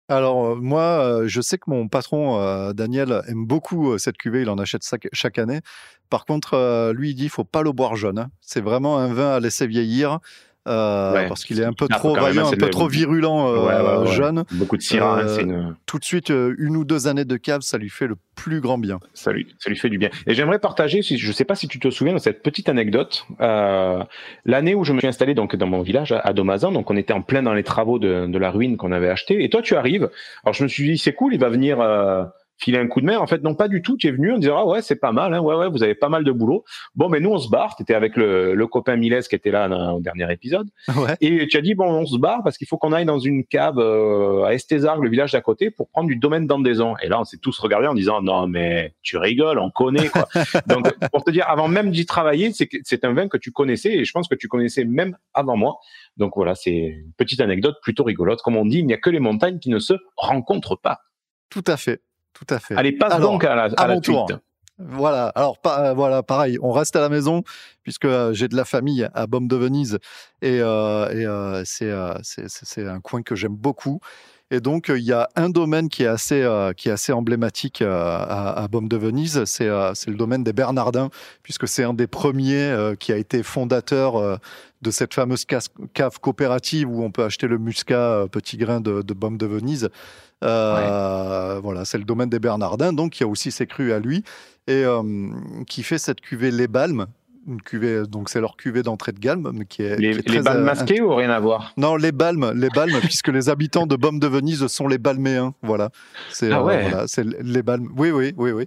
Alors 0.09 0.45
euh, 0.47 0.55
moi, 0.55 0.81
euh, 0.81 1.27
je 1.27 1.39
sais 1.41 1.57
que 1.57 1.63
mon 1.69 1.87
patron 1.87 2.37
euh, 2.39 2.73
Daniel 2.73 3.21
aime 3.27 3.45
beaucoup 3.45 3.93
euh, 3.93 3.97
cette 3.97 4.17
cuvée, 4.17 4.41
il 4.41 4.49
en 4.49 4.57
achète 4.57 4.83
chaque 5.13 5.39
année. 5.39 5.61
Par 6.09 6.25
contre, 6.25 6.55
euh, 6.55 6.93
lui 6.93 7.11
il 7.11 7.15
dit 7.15 7.29
faut 7.29 7.45
pas 7.45 7.61
le 7.61 7.71
boire 7.71 7.95
jeune. 7.95 8.19
hein. 8.19 8.29
C'est 8.41 8.61
vraiment 8.61 8.97
un 8.97 9.13
vin 9.13 9.31
à 9.35 9.39
laisser 9.39 9.65
vieillir 9.65 10.19
euh, 10.67 11.13
Ouais, 11.13 11.27
parce 11.27 11.43
qu'il 11.43 11.59
est 11.59 11.65
un 11.65 11.73
peu 11.73 11.87
Ah, 11.91 11.95
trop 11.95 12.15
même, 12.15 12.37
un 12.37 12.51
peu 12.51 12.69
trop 12.69 12.87
virulent 12.87 13.47
euh, 13.49 13.65
Ouais, 13.65 13.81
ouais, 13.81 14.07
ouais. 14.07 14.15
jeune. 14.15 14.43
Beaucoup 14.53 14.77
de 14.77 14.83
hein, 15.01 15.19
Euh, 15.19 15.39
une, 15.39 15.75
Tout 15.85 15.99
de 15.99 16.03
suite, 16.05 16.31
euh, 16.31 16.55
une 16.57 16.77
ou 16.77 16.85
deux 16.85 17.07
années 17.07 17.25
de 17.25 17.37
cave, 17.37 17.61
ça 17.61 17.77
lui 17.77 17.89
fait 17.89 18.07
le 18.07 18.15
plus 18.35 18.61
grand 18.61 18.77
bien. 18.77 18.99
ça 19.13 19.31
lui, 19.31 19.47
ça 19.59 19.69
lui 19.69 19.77
fait 19.77 19.89
du 19.89 19.97
bien. 19.97 20.09
Et 20.25 20.33
j'aimerais 20.33 20.59
partager, 20.59 21.01
si, 21.01 21.17
je 21.17 21.31
sais 21.31 21.45
pas 21.45 21.55
si 21.55 21.67
tu 21.67 21.79
te 21.79 21.89
souviens 21.89 22.13
de 22.13 22.19
cette 22.19 22.41
petite 22.43 22.69
anecdote, 22.69 23.25
euh, 23.41 24.03
l'année 24.45 24.73
où 24.75 24.83
je 24.83 24.93
me 24.93 24.99
suis 24.99 25.07
installé 25.07 25.33
donc 25.33 25.55
dans 25.55 25.67
mon 25.67 25.81
village 25.81 26.11
à, 26.11 26.33
Domazan, 26.33 26.71
donc 26.71 26.89
on 26.89 26.95
était 26.97 27.13
en 27.13 27.21
plein 27.21 27.43
dans 27.43 27.53
les 27.53 27.63
travaux 27.63 27.99
de, 27.99 28.25
de 28.27 28.37
la 28.37 28.49
ruine 28.49 28.77
qu'on 28.77 28.91
avait 28.91 29.09
acheté, 29.09 29.43
et 29.43 29.49
toi 29.49 29.61
tu 29.61 29.75
arrives. 29.75 30.09
Alors 30.43 30.53
je 30.53 30.63
me 30.63 30.67
suis 30.67 30.91
dit 30.91 30.97
c'est 30.97 31.13
cool, 31.13 31.33
il 31.33 31.39
va 31.39 31.49
venir 31.49 31.79
euh, 31.79 32.23
filer 32.57 32.77
un 32.77 32.87
coup 32.87 33.01
de 33.01 33.05
main. 33.05 33.17
En 33.17 33.27
fait 33.27 33.43
non 33.43 33.55
pas 33.55 33.67
du 33.67 33.81
tout, 33.81 33.97
tu 33.97 34.07
es 34.07 34.11
venu 34.11 34.31
en 34.33 34.37
disant 34.37 34.57
ah 34.57 34.65
ouais 34.65 34.81
c'est 34.81 34.95
pas 34.95 35.11
mal, 35.11 35.33
hein, 35.33 35.39
ouais 35.41 35.55
ouais 35.55 35.69
vous 35.69 35.83
avez 35.83 35.95
pas 35.95 36.09
mal 36.09 36.23
de 36.23 36.31
boulot. 36.31 36.63
Bon 36.95 37.09
mais 37.09 37.19
nous 37.19 37.31
on 37.31 37.37
se 37.39 37.49
barre. 37.49 37.75
T'étais 37.75 37.93
avec 37.95 38.15
le, 38.15 38.53
le 38.53 38.67
copain 38.67 38.95
Miles 38.95 39.21
qui 39.29 39.35
était 39.35 39.51
là 39.51 39.67
dans- 39.67 39.93
au 39.93 40.01
dernier 40.01 40.31
épisode. 40.31 40.69
Ouais. 40.95 41.15
Et 41.21 41.47
tu 41.47 41.57
as 41.57 41.61
dit, 41.61 41.73
bon, 41.75 41.85
on 41.85 42.05
se 42.05 42.17
barre 42.17 42.43
parce 42.43 42.57
qu'il 42.57 42.67
faut 42.67 42.77
qu'on 42.77 42.93
aille 42.93 43.03
dans 43.05 43.17
une 43.19 43.43
cave 43.45 43.77
euh, 43.79 44.43
à 44.43 44.53
Estésargues, 44.53 45.03
le 45.03 45.09
village 45.09 45.31
d'à 45.33 45.41
côté, 45.41 45.71
pour 45.71 45.89
prendre 45.89 46.07
du 46.07 46.15
domaine 46.15 46.45
d'Andaison. 46.47 46.95
Et 47.03 47.07
là, 47.09 47.19
on 47.19 47.23
s'est 47.25 47.39
tous 47.39 47.57
regardés 47.59 47.87
en 47.87 47.93
disant, 47.95 48.21
non, 48.21 48.47
mais 48.47 48.93
tu 49.01 49.17
rigoles, 49.17 49.57
on 49.59 49.69
connaît, 49.71 50.07
quoi. 50.09 50.29
Donc, 50.67 50.93
pour 51.11 51.23
te 51.23 51.31
dire, 51.31 51.45
avant 51.49 51.67
même 51.67 51.89
d'y 51.91 52.05
travailler, 52.05 52.51
c'est 52.53 53.03
un 53.05 53.13
vin 53.13 53.27
que 53.27 53.37
tu 53.37 53.51
connaissais 53.51 53.91
et 53.93 54.05
je 54.05 54.11
pense 54.13 54.27
que 54.27 54.35
tu 54.35 54.47
connaissais 54.47 54.85
même 54.85 55.17
avant 55.33 55.57
moi. 55.57 55.77
Donc 56.15 56.33
voilà, 56.35 56.53
c'est 56.55 56.71
une 56.71 57.11
petite 57.17 57.41
anecdote 57.41 57.75
plutôt 57.81 58.03
rigolote. 58.03 58.41
Comme 58.43 58.55
on 58.55 58.65
dit, 58.65 58.77
il 58.79 58.85
n'y 58.85 58.93
a 58.93 58.97
que 58.97 59.09
les 59.09 59.19
montagnes 59.19 59.59
qui 59.59 59.69
ne 59.71 59.79
se 59.79 59.93
rencontrent 60.15 60.79
pas. 60.79 60.99
Tout 61.49 61.63
à 61.67 61.75
fait, 61.75 62.01
tout 62.33 62.47
à 62.49 62.59
fait. 62.59 62.75
Allez, 62.75 62.93
passe 62.93 63.13
Alors, 63.13 63.31
donc 63.31 63.43
à 63.43 63.55
la, 63.55 63.63
à 63.77 63.87
la 63.87 63.99
tour. 63.99 64.27
Voilà, 64.79 65.27
alors 65.35 65.59
pa- 65.59 65.89
euh, 65.89 65.93
voilà, 65.93 66.23
pareil, 66.23 66.57
on 66.61 66.71
reste 66.71 66.95
à 66.95 67.01
la 67.01 67.09
maison 67.09 67.43
puisque 67.83 68.05
euh, 68.05 68.33
j'ai 68.33 68.47
de 68.47 68.55
la 68.55 68.65
famille 68.65 69.07
à 69.13 69.27
Baume 69.27 69.47
de 69.47 69.55
Venise 69.55 69.99
et, 70.41 70.59
euh, 70.61 71.61
et, 71.61 71.63
c'est 71.63 72.87
un 72.87 72.99
coin 72.99 73.21
que 73.21 73.35
j'aime 73.35 73.55
beaucoup. 73.55 73.99
Et 74.53 74.59
donc, 74.59 74.91
euh, 74.91 74.99
il 74.99 75.03
y 75.03 75.11
a 75.11 75.29
un 75.35 75.49
domaine 75.49 75.89
qui 75.89 76.03
est 76.03 76.07
assez, 76.07 76.43
euh, 76.43 76.73
qui 76.73 76.89
est 76.89 76.91
assez 76.91 77.11
emblématique 77.11 77.81
euh, 77.81 77.91
à, 77.91 78.63
à 78.63 78.67
Baume 78.67 78.87
de 78.87 78.97
Venise, 78.97 79.45
c'est 79.45 79.65
le 79.65 80.13
domaine 80.15 80.43
des 80.43 80.53
Bernardins, 80.53 81.09
puisque 81.41 81.67
c'est 81.67 81.83
un 81.83 81.95
des 81.95 82.05
premiers 82.05 82.93
qui 82.99 83.11
a 83.11 83.17
été 83.17 83.41
fondateur 83.41 84.39
de 84.83 84.91
cette 84.91 85.15
fameuse 85.15 85.45
cave 85.45 86.19
coopérative 86.19 86.87
où 86.87 87.03
on 87.03 87.09
peut 87.09 87.23
acheter 87.23 87.47
le 87.47 87.57
muscat 87.57 88.27
petit 88.31 88.57
grain 88.57 88.79
de, 88.79 89.01
de 89.01 89.13
Baume 89.15 89.37
de 89.39 89.47
Venise. 89.47 89.89
Euh, 90.43 91.59
Voilà, 91.63 91.85
c'est 91.85 91.97
le 91.97 92.03
domaine 92.03 92.29
des 92.29 92.39
Bernardins, 92.39 92.93
donc 92.93 93.19
il 93.19 93.23
y 93.23 93.25
a 93.25 93.27
aussi 93.27 93.51
ses 93.51 93.65
crues 93.65 93.93
à 93.93 93.99
lui, 93.99 94.23
et 94.67 94.83
euh, 94.85 95.01
qui 95.67 95.83
fait 95.83 95.97
cette 95.97 96.21
cuvée 96.21 96.51
Les 96.51 96.67
Balmes. 96.67 97.07
Une 97.45 97.61
cuvée, 97.61 98.03
donc 98.07 98.29
c'est 98.29 98.39
leur 98.39 98.55
cuvée 98.55 98.83
d'entrée 98.83 99.11
de 99.11 99.19
gamme, 99.19 99.51
mais 99.53 99.65
qui 99.65 99.81
est, 99.83 99.97
Les, 99.97 100.11
qui 100.11 100.19
est 100.19 100.21
les 100.21 100.23
très, 100.23 100.41
balles 100.41 100.57
euh, 100.61 100.63
masquées 100.63 101.01
ou 101.01 101.13
rien 101.13 101.29
à 101.29 101.39
voir? 101.39 101.73
Non, 101.75 101.97
les 101.97 102.13
balmes, 102.13 102.53
les 102.55 102.69
balmes, 102.69 102.97
puisque 103.03 103.27
les 103.27 103.49
habitants 103.49 103.85
de 103.85 103.95
Baume 103.97 104.19
de 104.19 104.27
Venise 104.27 104.65
sont 104.67 104.87
les 104.87 104.97
balméens. 104.97 105.53
Voilà. 105.61 105.89
C'est 106.29 106.51
Ah 106.51 106.59
euh, 106.59 106.63
ouais. 106.63 106.81
voilà, 106.89 107.07
c'est 107.07 107.25
les 107.25 107.61
balmes. 107.63 107.89
Oui, 107.97 108.11
oui, 108.11 108.33
oui, 108.37 108.51
oui. 108.51 108.65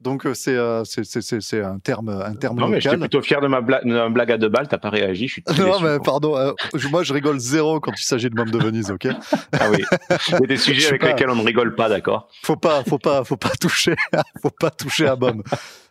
Donc 0.00 0.26
euh, 0.26 0.32
c'est 0.34 0.54
euh, 0.56 0.84
c'est- 0.84 1.02
c'est- 1.02 1.22
c'est- 1.22 1.40
c'est 1.40 1.60
un 1.60 1.80
terme, 1.80 2.08
un 2.08 2.34
terme 2.36 2.56
Non, 2.58 2.68
mais 2.68 2.80
j'étais 2.80 2.94
local. 2.94 3.08
plutôt 3.08 3.20
fier 3.22 3.40
de 3.40 3.48
ma, 3.48 3.60
bla- 3.60 3.80
de 3.82 3.92
ma 3.92 4.08
blague 4.08 4.30
à 4.30 4.36
deux 4.38 4.48
balles. 4.48 4.68
T'as 4.68 4.78
pas 4.78 4.90
réagi. 4.90 5.26
Je 5.26 5.32
suis 5.34 5.44
Non, 5.58 5.80
mais 5.80 5.98
pardon, 5.98 6.36
euh, 6.36 6.52
moi 6.90 7.02
je 7.02 7.12
rigole 7.12 7.38
zéro 7.40 7.80
quand 7.80 7.90
il 7.98 8.04
s'agit 8.04 8.30
de 8.30 8.34
Môme 8.36 8.50
de 8.50 8.58
Venise, 8.58 8.92
ok? 8.92 9.08
Ah 9.58 9.70
oui. 9.72 9.82
Il 10.28 10.32
y 10.32 10.34
a 10.36 10.38
des 10.46 10.56
Je 10.56 10.62
sujets 10.62 10.88
avec 10.88 11.00
pas. 11.00 11.08
lesquels 11.08 11.30
on 11.30 11.34
ne 11.36 11.44
rigole 11.44 11.74
pas, 11.74 11.88
d'accord? 11.88 12.28
Faut 12.44 12.54
pas, 12.56 12.84
faut 12.84 12.98
pas, 12.98 13.24
faut 13.24 13.36
pas 13.36 13.50
toucher, 13.60 13.96
faut 14.40 14.50
pas 14.50 14.70
toucher 14.70 15.06
à 15.08 15.16
Baume. 15.16 15.42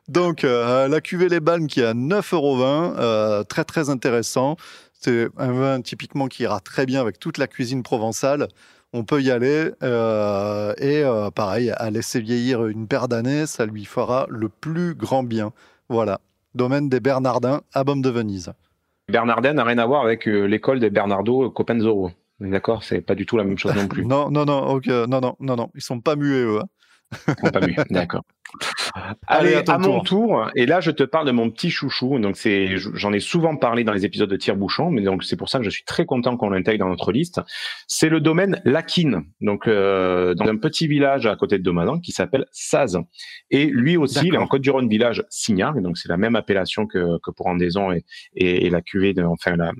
Donc 0.08 0.44
euh, 0.44 0.88
la 0.88 1.02
cuvée 1.02 1.28
Les 1.28 1.40
Balmes 1.40 1.68
qui 1.68 1.82
est 1.82 1.86
à 1.86 1.94
9,20€, 1.94 2.96
euh, 2.98 3.44
très 3.44 3.64
très 3.66 3.90
intéressant. 3.90 4.56
C'est 4.94 5.28
un 5.38 5.52
vin 5.52 5.82
typiquement 5.82 6.28
qui 6.28 6.44
ira 6.44 6.60
très 6.60 6.86
bien 6.86 7.02
avec 7.02 7.20
toute 7.20 7.38
la 7.38 7.48
cuisine 7.48 7.84
provençale. 7.84 8.48
On 8.94 9.04
peut 9.04 9.22
y 9.22 9.32
aller 9.32 9.72
euh, 9.84 10.74
et 10.78 11.04
pareil, 11.36 11.72
à 11.72 11.92
laisser 11.92 12.22
vieillir 12.22 12.66
une 12.68 12.88
paire 12.88 13.08
d'années, 13.08 13.46
ça 13.46 13.66
lui 13.66 13.86
fera 13.86 14.26
le 14.30 14.48
plus 14.50 14.96
grand 14.96 15.24
bien. 15.24 15.52
Voilà, 15.90 16.20
domaine 16.56 16.88
des 16.90 17.00
Bernardins 17.02 17.62
à 17.74 17.84
Baume 17.84 18.02
de 18.02 18.10
Venise. 18.10 18.54
Bernardin 19.10 19.54
n'a 19.54 19.64
rien 19.66 19.78
à 19.78 19.86
voir 19.86 20.04
avec 20.04 20.26
l'école 20.26 20.80
des 20.80 20.90
Bernardo 20.90 21.50
Copenzoro. 21.52 22.12
D'accord 22.40 22.84
C'est 22.84 23.02
pas 23.02 23.16
du 23.16 23.26
tout 23.26 23.36
la 23.38 23.44
même 23.44 23.58
chose 23.58 23.76
non 23.76 23.88
plus. 23.88 24.06
Non, 24.06 24.30
non, 24.32 24.46
non, 24.46 24.60
ok, 24.68 24.88
non, 24.88 25.20
non, 25.22 25.36
non, 25.40 25.56
non, 25.56 25.70
ils 25.76 25.82
sont 25.82 26.00
pas 26.00 26.16
muets 26.16 26.44
eux. 26.44 26.60
hein. 26.62 26.68
Pas 27.54 27.66
mieux. 27.66 27.76
D'accord. 27.90 28.24
Allez, 29.28 29.56
Allez, 29.56 29.70
à 29.70 29.78
mon 29.78 30.02
tour. 30.02 30.50
Et 30.56 30.66
là, 30.66 30.80
je 30.80 30.92
te 30.92 31.04
parle 31.04 31.28
de 31.28 31.32
mon 31.32 31.50
petit 31.50 31.70
chouchou. 31.70 32.18
Donc, 32.20 32.38
c'est, 32.38 32.78
j'en 32.78 33.14
ai 33.14 33.20
souvent 33.20 33.56
parlé 33.56 33.84
dans 33.84 33.94
les 33.94 34.06
épisodes 34.06 34.30
de 34.30 34.36
Tire-Bouchon, 34.36 34.90
mais 34.90 35.02
donc 35.02 35.24
c'est 35.24 35.36
pour 35.36 35.50
ça 35.50 35.60
que 35.60 35.66
je 35.66 35.70
suis 35.70 35.84
très 35.84 36.06
content 36.06 36.38
qu'on 36.38 36.50
l'intègre 36.50 36.80
dans 36.80 36.90
notre 36.90 37.12
liste. 37.12 37.42
C'est 37.88 38.10
le 38.10 38.22
domaine 38.22 38.62
Laquine, 38.66 39.24
donc 39.42 39.68
euh, 39.68 40.34
dans 40.34 40.46
un 40.46 40.58
petit 40.58 40.88
village 40.88 41.26
à 41.26 41.36
côté 41.36 41.58
de 41.58 41.64
Domadan 41.64 42.00
qui 42.00 42.12
s'appelle 42.12 42.46
Saz. 42.52 42.98
Et 43.52 43.66
lui 43.66 43.98
aussi, 43.98 44.28
il 44.28 44.36
est 44.36 44.40
en 44.40 44.48
Côte-du-Rhône 44.48 44.90
village 44.90 45.24
Signard, 45.30 45.76
donc 45.82 45.98
c'est 45.98 46.10
la 46.10 46.18
même 46.18 46.36
appellation 46.36 46.88
que, 46.88 47.20
que 47.22 47.32
pour 47.32 47.48
Andaison 47.48 47.92
et, 47.92 48.06
et, 48.36 48.66
et 48.66 48.70
la 48.70 48.82
cuvée, 48.82 49.14
de, 49.14 49.24
enfin 49.24 49.56
la, 49.56 49.72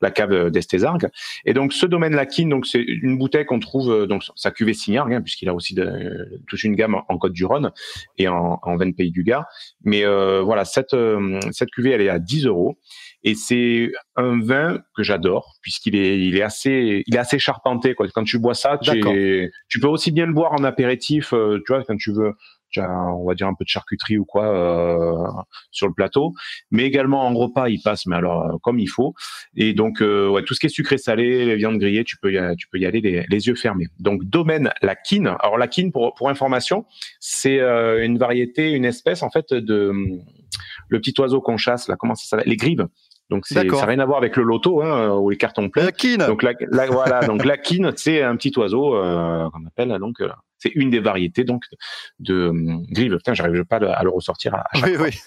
la 0.00 0.10
cave 0.10 0.50
d'Estésargues. 0.50 1.08
Et 1.44 1.54
donc, 1.54 1.72
ce 1.72 1.86
domaine 1.86 2.14
Laquine, 2.14 2.48
donc 2.48 2.66
c'est 2.66 2.80
une 2.82 3.18
bouteille 3.18 3.44
qu'on 3.44 3.58
trouve 3.58 3.90
euh, 3.90 4.06
donc 4.06 4.22
sa 4.36 4.50
cuvée 4.50 4.74
Signard, 4.74 5.08
hein, 5.08 5.20
puisqu'il 5.20 5.48
a 5.48 5.54
aussi 5.54 5.74
de, 5.74 6.40
toute 6.46 6.62
une 6.62 6.74
gamme 6.74 6.96
en 7.08 7.18
Côte-du-Rhône 7.18 7.72
et 8.16 8.28
en, 8.28 8.58
en 8.62 8.76
20 8.76 8.94
pays 8.96 9.10
du 9.10 9.24
Gard. 9.24 9.46
Mais 9.84 10.04
euh, 10.04 10.40
voilà, 10.42 10.64
cette, 10.64 10.94
euh, 10.94 11.40
cette 11.52 11.70
cuvée, 11.70 11.90
elle 11.90 12.00
est 12.02 12.08
à 12.08 12.18
10 12.18 12.46
euros. 12.46 12.78
Et 13.24 13.34
c'est 13.34 13.90
un 14.14 14.40
vin 14.40 14.80
que 14.96 15.02
j'adore, 15.02 15.56
puisqu'il 15.60 15.96
est, 15.96 16.18
il 16.20 16.36
est 16.36 16.42
assez, 16.42 17.02
il 17.06 17.14
est 17.16 17.18
assez 17.18 17.38
charpenté, 17.40 17.94
quoi. 17.94 18.06
Quand 18.14 18.22
tu 18.24 18.38
bois 18.38 18.54
ça, 18.54 18.78
tu, 18.78 18.90
es- 19.08 19.50
tu 19.68 19.80
peux 19.80 19.88
aussi 19.88 20.12
bien 20.12 20.26
le 20.26 20.32
boire 20.32 20.52
en 20.52 20.62
apéritif, 20.62 21.32
euh, 21.32 21.58
tu 21.66 21.72
vois, 21.72 21.82
quand 21.84 21.96
tu 21.96 22.12
veux, 22.12 22.32
on 22.76 23.26
va 23.26 23.34
dire 23.34 23.46
un 23.46 23.54
peu 23.54 23.64
de 23.64 23.68
charcuterie 23.68 24.18
ou 24.18 24.24
quoi, 24.24 24.46
euh, 24.46 25.14
sur 25.70 25.86
le 25.86 25.94
plateau. 25.94 26.32
Mais 26.70 26.84
également 26.84 27.26
en 27.26 27.34
repas, 27.34 27.68
il 27.68 27.80
passe, 27.82 28.06
mais 28.06 28.16
alors, 28.16 28.42
euh, 28.44 28.56
comme 28.62 28.78
il 28.78 28.88
faut. 28.88 29.14
Et 29.56 29.72
donc, 29.72 30.02
euh, 30.02 30.28
ouais, 30.28 30.42
tout 30.42 30.54
ce 30.54 30.60
qui 30.60 30.66
est 30.66 30.68
sucré 30.70 30.98
salé, 30.98 31.44
les 31.44 31.56
viandes 31.56 31.78
grillées, 31.78 32.04
tu 32.04 32.16
peux 32.18 32.32
y, 32.32 32.38
a- 32.38 32.54
tu 32.54 32.68
peux 32.68 32.78
y 32.78 32.86
aller 32.86 33.00
les, 33.00 33.24
les 33.28 33.46
yeux 33.46 33.54
fermés. 33.54 33.86
Donc, 33.98 34.24
domaine 34.24 34.70
la 34.82 34.94
quine. 34.94 35.28
Alors, 35.40 35.58
la 35.58 35.68
quine, 35.68 35.92
pour, 35.92 36.14
pour 36.14 36.28
information, 36.28 36.84
c'est 37.20 37.60
euh, 37.60 38.04
une 38.04 38.18
variété, 38.18 38.72
une 38.72 38.84
espèce, 38.84 39.22
en 39.22 39.30
fait, 39.30 39.52
de 39.54 39.88
hum, 39.88 40.20
le 40.88 41.00
petit 41.00 41.14
oiseau 41.20 41.40
qu'on 41.40 41.56
chasse, 41.56 41.88
là, 41.88 41.96
comment 41.96 42.14
ça 42.14 42.26
s'appelle? 42.26 42.48
Les 42.48 42.56
grives. 42.56 42.86
Donc, 43.30 43.46
c'est, 43.46 43.68
ça 43.68 43.76
n'a 43.76 43.84
rien 43.84 43.98
à 43.98 44.06
voir 44.06 44.18
avec 44.18 44.36
le 44.36 44.42
loto, 44.42 44.82
hein, 44.82 45.14
ou 45.16 45.28
les 45.30 45.36
cartons 45.36 45.68
pleins. 45.68 45.84
La 45.84 45.92
quine 45.92 46.24
Donc 46.26 46.42
la, 46.42 46.52
la- 46.70 46.86
voilà, 46.86 47.20
donc 47.26 47.44
la 47.44 47.58
quine, 47.58 47.92
c'est 47.96 48.22
un 48.22 48.36
petit 48.36 48.52
oiseau 48.58 48.96
euh, 48.96 49.48
qu'on 49.50 49.66
appelle 49.66 49.98
donc 50.00 50.20
euh, 50.20 50.28
c'est 50.58 50.70
une 50.74 50.90
des 50.90 51.00
variétés 51.00 51.44
donc 51.44 51.64
de 52.20 52.48
hum, 52.48 52.84
grive. 52.90 53.16
Putain, 53.16 53.34
j'arrive 53.34 53.64
pas 53.64 53.76
à 53.76 54.02
le- 54.02 54.10
ressortir 54.10 54.54
à, 54.54 54.64
chaque 54.74 54.84
Oui, 54.86 54.94
fois. 54.94 55.06
oui. 55.06 55.18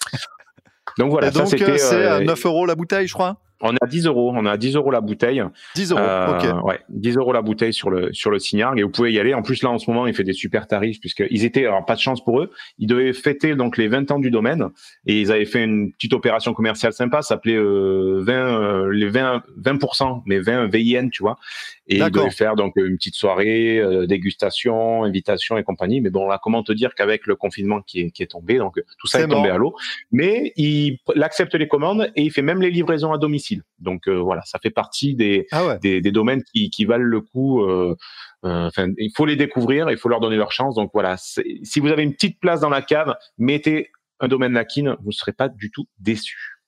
Donc 0.98 1.10
voilà, 1.10 1.28
Et 1.28 1.32
ça 1.32 1.38
donc, 1.38 1.48
c'était. 1.48 1.70
euh, 1.70 1.76
c'est 1.78 2.06
à 2.06 2.14
euh, 2.16 2.24
9 2.24 2.44
euros 2.46 2.66
la 2.66 2.74
bouteille, 2.74 3.06
je 3.06 3.14
crois? 3.14 3.36
On 3.62 3.72
est 3.72 3.82
à 3.82 3.86
10 3.86 4.06
euros, 4.06 4.32
on 4.34 4.44
est 4.44 4.50
à 4.50 4.56
10 4.56 4.74
euros 4.74 4.90
la 4.90 5.00
bouteille. 5.00 5.42
10 5.76 5.92
euros, 5.92 6.00
Euh, 6.00 6.58
ok. 6.58 6.64
Ouais, 6.64 6.80
10 6.88 7.16
euros 7.16 7.32
la 7.32 7.42
bouteille 7.42 7.72
sur 7.72 7.90
le 7.90 8.12
sur 8.12 8.30
le 8.30 8.38
Signargue 8.40 8.80
et 8.80 8.82
vous 8.82 8.90
pouvez 8.90 9.12
y 9.12 9.20
aller. 9.20 9.34
En 9.34 9.42
plus 9.42 9.62
là 9.62 9.70
en 9.70 9.78
ce 9.78 9.88
moment 9.88 10.06
il 10.06 10.14
fait 10.14 10.24
des 10.24 10.32
super 10.32 10.66
tarifs 10.66 11.00
puisqu'ils 11.00 11.44
étaient 11.44 11.64
alors 11.64 11.84
pas 11.86 11.94
de 11.94 12.00
chance 12.00 12.22
pour 12.24 12.40
eux, 12.40 12.50
ils 12.78 12.88
devaient 12.88 13.12
fêter 13.12 13.54
donc 13.54 13.76
les 13.76 13.86
20 13.86 14.10
ans 14.10 14.18
du 14.18 14.30
domaine 14.30 14.68
et 15.06 15.20
ils 15.20 15.30
avaient 15.30 15.44
fait 15.44 15.62
une 15.62 15.92
petite 15.92 16.12
opération 16.12 16.54
commerciale 16.54 16.92
sympa, 16.92 17.22
ça 17.22 17.28
s'appelait 17.34 17.54
euh, 17.54 18.20
20 18.22 18.32
euh, 18.32 18.90
les 18.92 19.08
20 19.08 19.42
20% 19.60 20.22
mais 20.26 20.40
20 20.40 20.66
VIN 20.66 21.08
tu 21.08 21.22
vois. 21.22 21.38
Et 21.86 21.98
ils 21.98 22.10
devaient 22.10 22.30
faire 22.30 22.56
donc 22.56 22.74
une 22.76 22.96
petite 22.96 23.16
soirée, 23.16 23.78
euh, 23.78 24.06
dégustation, 24.06 25.04
invitation 25.04 25.56
et 25.58 25.62
compagnie. 25.62 26.00
Mais 26.00 26.10
bon 26.10 26.26
là 26.26 26.40
comment 26.42 26.62
te 26.62 26.72
dire 26.72 26.94
qu'avec 26.94 27.26
le 27.26 27.36
confinement 27.36 27.80
qui 27.80 28.00
est 28.00 28.10
qui 28.10 28.22
est 28.22 28.30
tombé 28.30 28.58
donc 28.58 28.80
tout 28.98 29.06
ça 29.06 29.20
est, 29.20 29.28
tombé 29.28 29.50
à 29.50 29.56
l'eau. 29.56 29.76
Mais 30.10 30.52
il, 30.56 30.98
il 31.14 31.22
accepte 31.22 31.54
les 31.54 31.68
commandes 31.68 32.10
et 32.16 32.22
il 32.22 32.30
fait 32.32 32.42
même 32.42 32.60
les 32.60 32.70
livraisons 32.70 33.12
à 33.12 33.18
domicile. 33.18 33.51
Donc 33.78 34.08
euh, 34.08 34.16
voilà, 34.20 34.42
ça 34.44 34.58
fait 34.62 34.70
partie 34.70 35.14
des 35.14 35.46
Ah 35.52 35.66
ouais. 35.66 35.78
des, 35.80 36.00
des 36.00 36.12
domaines 36.12 36.42
qui, 36.44 36.70
qui 36.70 36.84
valent 36.84 37.04
le 37.04 37.20
coup. 37.20 37.62
euh, 37.62 37.96
euh, 38.44 38.66
Enfin, 38.68 38.88
il 38.98 39.10
faut 39.16 39.26
les 39.26 39.36
découvrir, 39.36 39.90
il 39.90 39.98
faut 39.98 40.08
leur 40.08 40.20
donner 40.20 40.36
leur 40.36 40.52
chance. 40.52 40.74
Donc 40.76 40.90
voilà, 40.94 41.16
si 41.18 41.80
vous 41.80 41.88
avez 41.88 42.02
une 42.02 42.12
petite 42.14 42.40
place 42.40 42.60
dans 42.60 42.70
la 42.70 42.82
cave, 42.82 43.14
mettez 43.38 43.90
un 44.20 44.28
domaine 44.28 44.52
laquine, 44.52 44.96
vous 45.00 45.08
ne 45.08 45.12
serez 45.12 45.32
pas 45.32 45.48
du 45.48 45.70
tout 45.70 45.86
déçus. 45.98 46.58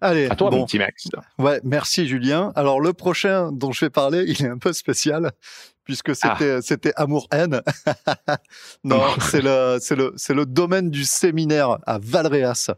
Allez, 0.00 0.26
À 0.26 0.36
toi, 0.36 0.50
bon. 0.50 0.58
mon 0.58 0.66
petit 0.66 0.78
Max. 0.78 1.08
Ouais, 1.38 1.58
merci 1.64 2.06
Julien. 2.06 2.52
Alors 2.54 2.80
le 2.80 2.92
prochain 2.92 3.50
dont 3.50 3.72
je 3.72 3.86
vais 3.86 3.90
parler, 3.90 4.24
il 4.28 4.44
est 4.44 4.48
un 4.48 4.58
peu 4.58 4.74
spécial 4.74 5.32
puisque 5.84 6.14
c'était 6.14 6.60
c'était 6.60 6.92
amour-haine. 6.96 7.62
non, 8.84 9.00
c'est 9.20 9.40
le 9.40 9.78
c'est 9.80 9.96
le 9.96 10.12
c'est 10.16 10.34
le 10.34 10.44
domaine 10.44 10.90
du 10.90 11.04
séminaire 11.04 11.78
à 11.86 11.98
Valréas. 11.98 12.70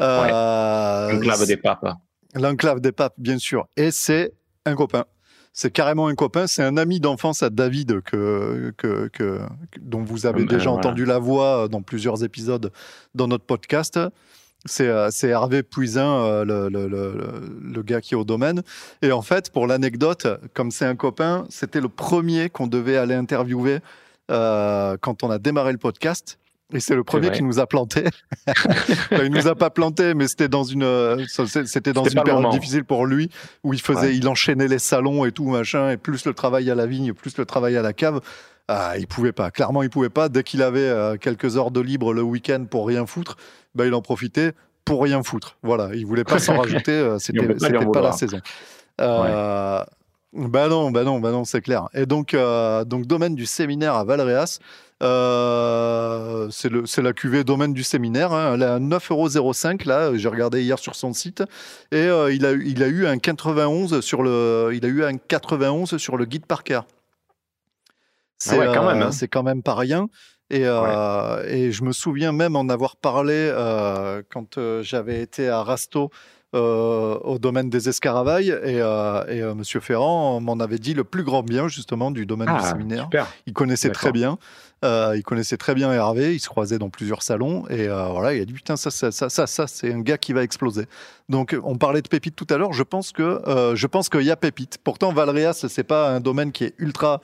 Euh, 0.00 1.12
Enclave 1.16 1.46
des 1.46 1.56
papes. 1.56 1.86
L'enclave 2.36 2.80
des 2.80 2.92
papes, 2.92 3.14
bien 3.18 3.38
sûr. 3.38 3.66
Et 3.76 3.90
c'est 3.90 4.32
un 4.64 4.74
copain. 4.74 5.04
C'est 5.52 5.70
carrément 5.70 6.06
un 6.08 6.14
copain. 6.14 6.46
C'est 6.46 6.62
un 6.62 6.76
ami 6.76 7.00
d'enfance 7.00 7.42
à 7.42 7.48
David 7.50 8.02
que, 8.02 8.74
que, 8.76 9.08
que- 9.08 9.40
dont 9.80 10.02
vous 10.02 10.26
avez 10.26 10.42
Ah 10.42 10.46
ben, 10.46 10.56
déjà 10.58 10.70
voilà. 10.70 10.78
entendu 10.78 11.04
la 11.06 11.18
voix 11.18 11.66
dans 11.68 11.80
plusieurs 11.82 12.22
épisodes 12.24 12.70
dans 13.14 13.26
notre 13.26 13.44
podcast. 13.46 13.98
C'est 14.66 14.88
euh, 14.88 15.08
Hervé 15.22 15.62
Puisin, 15.62 16.24
euh, 16.24 16.44
le, 16.44 16.68
le- 16.68 16.88
le- 16.88 17.12
le- 17.14 17.72
le 17.72 17.82
gars 17.82 18.00
qui 18.00 18.14
est 18.14 18.16
au 18.16 18.24
domaine. 18.24 18.62
Et 19.00 19.12
en 19.12 19.22
fait, 19.22 19.50
pour 19.50 19.66
l'anecdote, 19.66 20.26
comme 20.54 20.70
c'est 20.70 20.84
un 20.86 20.96
copain, 20.96 21.46
c'était 21.48 21.80
le 21.80 21.88
premier 21.88 22.50
qu'on 22.50 22.66
devait 22.66 22.96
aller 22.96 23.14
interviewer 23.14 23.78
euh, 24.30 24.96
quand 25.00 25.22
on 25.22 25.30
a 25.30 25.38
démarré 25.38 25.72
le 25.72 25.78
podcast. 25.78 26.38
Et 26.74 26.80
c'est 26.80 26.96
le 26.96 27.04
premier 27.04 27.30
qui 27.30 27.42
nous 27.44 27.60
a 27.60 27.66
planté. 27.66 28.04
Il 29.12 29.30
nous 29.30 29.46
a 29.46 29.54
pas 29.54 29.70
planté, 29.70 30.14
mais 30.14 30.26
c'était 30.26 30.48
dans 30.48 30.64
une, 30.64 30.82
euh, 30.82 31.24
c'était 31.28 31.92
dans 31.92 32.04
une 32.04 32.22
période 32.22 32.50
difficile 32.50 32.84
pour 32.84 33.06
lui 33.06 33.30
où 33.62 33.72
il 33.72 33.80
faisait, 33.80 34.08
Ouais. 34.08 34.16
il 34.16 34.26
enchaînait 34.28 34.66
les 34.66 34.80
salons 34.80 35.24
et 35.24 35.30
tout 35.32 35.46
machin, 35.46 35.90
et 35.90 35.96
plus 35.96 36.24
le 36.26 36.34
travail 36.34 36.68
à 36.70 36.74
la 36.74 36.86
vigne, 36.86 37.12
plus 37.12 37.38
le 37.38 37.44
travail 37.44 37.76
à 37.76 37.82
la 37.82 37.92
cave. 37.92 38.20
Ah, 38.68 38.94
il 38.98 39.06
pouvait 39.06 39.30
pas. 39.32 39.52
Clairement, 39.52 39.84
il 39.84 39.90
pouvait 39.90 40.08
pas. 40.08 40.28
Dès 40.28 40.42
qu'il 40.42 40.60
avait 40.60 40.80
euh, 40.80 41.16
quelques 41.16 41.56
heures 41.56 41.70
de 41.70 41.80
libre 41.80 42.12
le 42.12 42.22
week-end 42.22 42.64
pour 42.68 42.88
rien 42.88 43.06
foutre, 43.06 43.36
bah, 43.76 43.86
il 43.86 43.94
en 43.94 44.02
profitait 44.02 44.52
pour 44.84 45.02
rien 45.04 45.22
foutre. 45.22 45.56
Voilà, 45.62 45.90
il 45.94 46.04
voulait 46.04 46.24
pas 46.24 46.40
s'en 46.40 46.56
rajouter. 46.60 46.90
euh, 46.90 47.18
C'était, 47.20 47.46
pas 47.46 47.84
pas 47.92 48.00
la 48.00 48.12
saison. 48.12 48.40
Euh, 49.00 49.84
Bah 50.36 50.68
non, 50.68 50.90
bah 50.90 51.02
non, 51.02 51.18
bah 51.18 51.30
non, 51.30 51.44
c'est 51.44 51.62
clair. 51.62 51.88
Et 51.94 52.04
donc, 52.04 52.34
euh, 52.34 52.84
donc 52.84 53.06
domaine 53.06 53.34
du 53.34 53.46
séminaire 53.46 53.94
à 53.94 54.04
Valréas. 54.04 54.58
euh, 55.02 56.48
c'est 56.50 56.70
le- 56.70 56.86
c'est 56.86 57.02
la 57.02 57.12
cuvée 57.12 57.44
domaine 57.44 57.74
du 57.74 57.82
séminaire. 57.82 58.32
hein. 58.32 58.54
Elle 58.54 58.62
est 58.62 58.64
à 58.64 58.78
9,05 58.78 59.84
là. 59.84 60.14
J'ai 60.16 60.28
regardé 60.28 60.62
hier 60.62 60.78
sur 60.78 60.94
son 60.94 61.12
site 61.12 61.42
et 61.92 61.96
euh, 61.98 62.32
il 62.32 62.46
a 62.46 62.52
eu- 62.52 62.64
il 62.66 62.82
a 62.82 62.86
eu 62.88 63.06
un 63.06 63.18
91 63.18 64.00
sur 64.00 64.22
le 64.22 64.70
il 64.72 64.84
a 64.86 64.88
eu 64.88 65.04
un 65.04 65.18
91 65.18 65.96
sur 65.98 66.16
le 66.16 66.24
guide 66.24 66.46
Parker. 66.46 66.80
C'est 68.38 68.58
ouais, 68.58 68.66
quand 68.74 68.86
même, 68.86 69.02
hein. 69.02 69.12
c'est 69.12 69.28
quand 69.28 69.42
même 69.42 69.62
pas 69.62 69.74
rien. 69.74 70.08
Et, 70.48 70.62
et 70.62 71.72
je 71.72 71.82
me 71.82 71.92
souviens 71.92 72.32
même 72.32 72.54
en 72.56 72.68
avoir 72.68 72.96
parlé 72.96 73.50
quand 74.30 74.58
j'avais 74.82 75.20
été 75.20 75.48
à 75.48 75.62
Rasto 75.62 76.10
euh, 76.54 77.18
au 77.24 77.38
domaine 77.38 77.68
des 77.70 77.88
Escaravailles 77.88 78.50
et, 78.50 78.80
euh, 78.80 79.24
et 79.26 79.42
euh, 79.42 79.54
Monsieur 79.54 79.80
Ferrand 79.80 80.40
m'en 80.40 80.54
avait 80.60 80.78
dit 80.78 80.94
le 80.94 81.02
plus 81.04 81.24
grand 81.24 81.42
bien 81.42 81.66
justement 81.68 82.10
du 82.10 82.24
domaine 82.24 82.48
du 82.48 82.54
Ah, 82.56 82.70
séminaire. 82.70 83.02
super. 83.04 83.26
Il 83.46 83.52
connaissait 83.52 83.90
très 83.90 84.12
bien. 84.12 84.38
Euh, 84.84 85.14
il 85.16 85.22
connaissait 85.22 85.56
très 85.56 85.74
bien 85.74 85.92
Hervé. 85.92 86.34
Il 86.34 86.38
se 86.38 86.48
croisait 86.48 86.78
dans 86.78 86.88
plusieurs 86.88 87.22
salons 87.22 87.66
et 87.68 87.88
voilà, 87.88 88.32
il 88.34 88.40
a 88.40 88.44
dit 88.44 88.52
putain 88.52 88.76
ça 88.76 88.90
ça 88.90 89.10
ça 89.10 89.28
ça, 89.28 89.46
ça, 89.46 89.66
c'est 89.66 89.92
un 89.92 90.00
gars 90.00 90.18
qui 90.18 90.32
va 90.32 90.42
exploser. 90.44 90.86
Donc 91.28 91.56
on 91.64 91.76
parlait 91.76 92.02
de 92.02 92.08
pépite 92.08 92.36
tout 92.36 92.46
à 92.50 92.56
l'heure. 92.58 92.72
Je 92.72 92.82
pense 92.84 93.10
que 93.12 93.40
je 93.74 93.86
pense 93.86 94.08
qu'il 94.08 94.22
y 94.22 94.30
a 94.30 94.36
pépite. 94.36 94.78
Pourtant 94.82 95.12
Valréas 95.12 95.64
c'est 95.68 95.84
pas 95.84 96.10
un 96.10 96.20
domaine 96.20 96.52
qui 96.52 96.64
est 96.64 96.74
ultra 96.78 97.20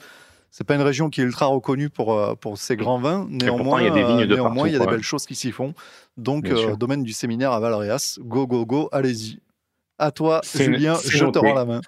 c'est 0.54 0.64
pas 0.64 0.74
une 0.76 0.82
région 0.82 1.08
qui 1.10 1.20
est 1.22 1.24
ultra 1.24 1.46
reconnue 1.46 1.88
pour, 1.90 2.12
euh, 2.16 2.34
pour 2.34 2.58
ses 2.58 2.76
grands 2.76 2.98
vins. 2.98 3.26
Néanmoins, 3.30 3.80
il 3.80 3.86
y 3.86 3.88
a 3.88 3.90
des 3.90 4.04
vignes 4.04 4.22
euh, 4.22 4.26
de 4.26 4.34
néanmoins, 4.36 4.68
il 4.68 4.72
y 4.72 4.76
a 4.76 4.78
des 4.78 4.78
partout, 4.78 4.84
quoi. 4.84 4.92
belles 4.92 5.02
choses 5.02 5.24
qui 5.26 5.34
s'y 5.34 5.50
font. 5.50 5.72
Donc, 6.18 6.48
euh, 6.50 6.76
domaine 6.76 7.02
du 7.02 7.12
séminaire 7.12 7.52
à 7.52 7.58
Valréas, 7.58 8.18
go, 8.20 8.46
go, 8.46 8.64
go, 8.66 8.88
allez-y. 8.92 9.40
À 9.98 10.10
toi, 10.10 10.40
Julien, 10.54 10.94
je 11.04 11.24
te 11.26 11.38
rends 11.38 11.54
la 11.54 11.64
main. 11.64 11.80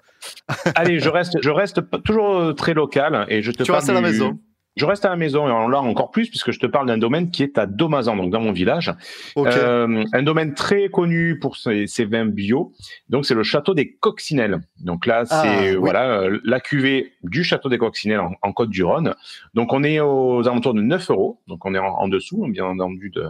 Allez, 0.75 0.99
je 0.99 1.09
reste, 1.09 1.37
je 1.41 1.49
reste 1.49 1.81
toujours 2.03 2.35
euh, 2.37 2.53
très 2.53 2.73
local 2.73 3.25
et 3.29 3.41
je 3.41 3.51
te 3.51 3.63
Tu 3.63 3.71
parle 3.71 3.77
restes 3.79 3.89
à 3.89 3.93
la 3.93 3.99
du- 3.99 4.05
maison. 4.07 4.39
Je 4.75 4.85
reste 4.85 5.05
à 5.05 5.09
la 5.09 5.15
maison 5.15 5.45
et 5.47 5.71
là 5.71 5.79
encore 5.79 6.11
plus 6.11 6.29
puisque 6.29 6.51
je 6.51 6.59
te 6.59 6.65
parle 6.65 6.87
d'un 6.87 6.97
domaine 6.97 7.31
qui 7.31 7.43
est 7.43 7.57
à 7.57 7.65
Domazan, 7.65 8.15
donc 8.17 8.29
dans 8.31 8.41
mon 8.41 8.51
village. 8.51 8.93
Euh, 9.37 10.03
un 10.13 10.23
domaine 10.23 10.53
très 10.53 10.89
connu 10.89 11.39
pour 11.39 11.55
ses, 11.57 11.87
ses 11.87 12.05
vins 12.05 12.25
bio. 12.25 12.73
Donc 13.09 13.25
c'est 13.25 13.35
le 13.35 13.43
château 13.43 13.73
des 13.73 13.93
Coccinelles. 13.93 14.59
Donc 14.79 15.05
là 15.05 15.23
Ah, 15.29 15.43
c'est 15.43 15.71
oui. 15.71 15.75
voilà 15.77 16.19
euh, 16.21 16.39
la 16.43 16.59
cuvée 16.59 17.13
du 17.23 17.43
château 17.43 17.69
des 17.69 17.77
Coccinelles 17.77 18.19
en, 18.19 18.33
en 18.41 18.51
Côte 18.51 18.69
du 18.69 18.83
Rhône. 18.83 19.15
Donc 19.53 19.71
on 19.73 19.83
est 19.83 19.99
aux 19.99 20.47
alentours 20.47 20.73
de 20.73 20.81
9 20.81 21.09
euros. 21.11 21.39
Donc 21.47 21.65
on 21.65 21.73
est 21.73 21.79
en, 21.79 21.85
en 21.87 22.07
dessous 22.07 22.45
bien 22.49 22.65
entendu 22.65 23.09
de 23.09 23.25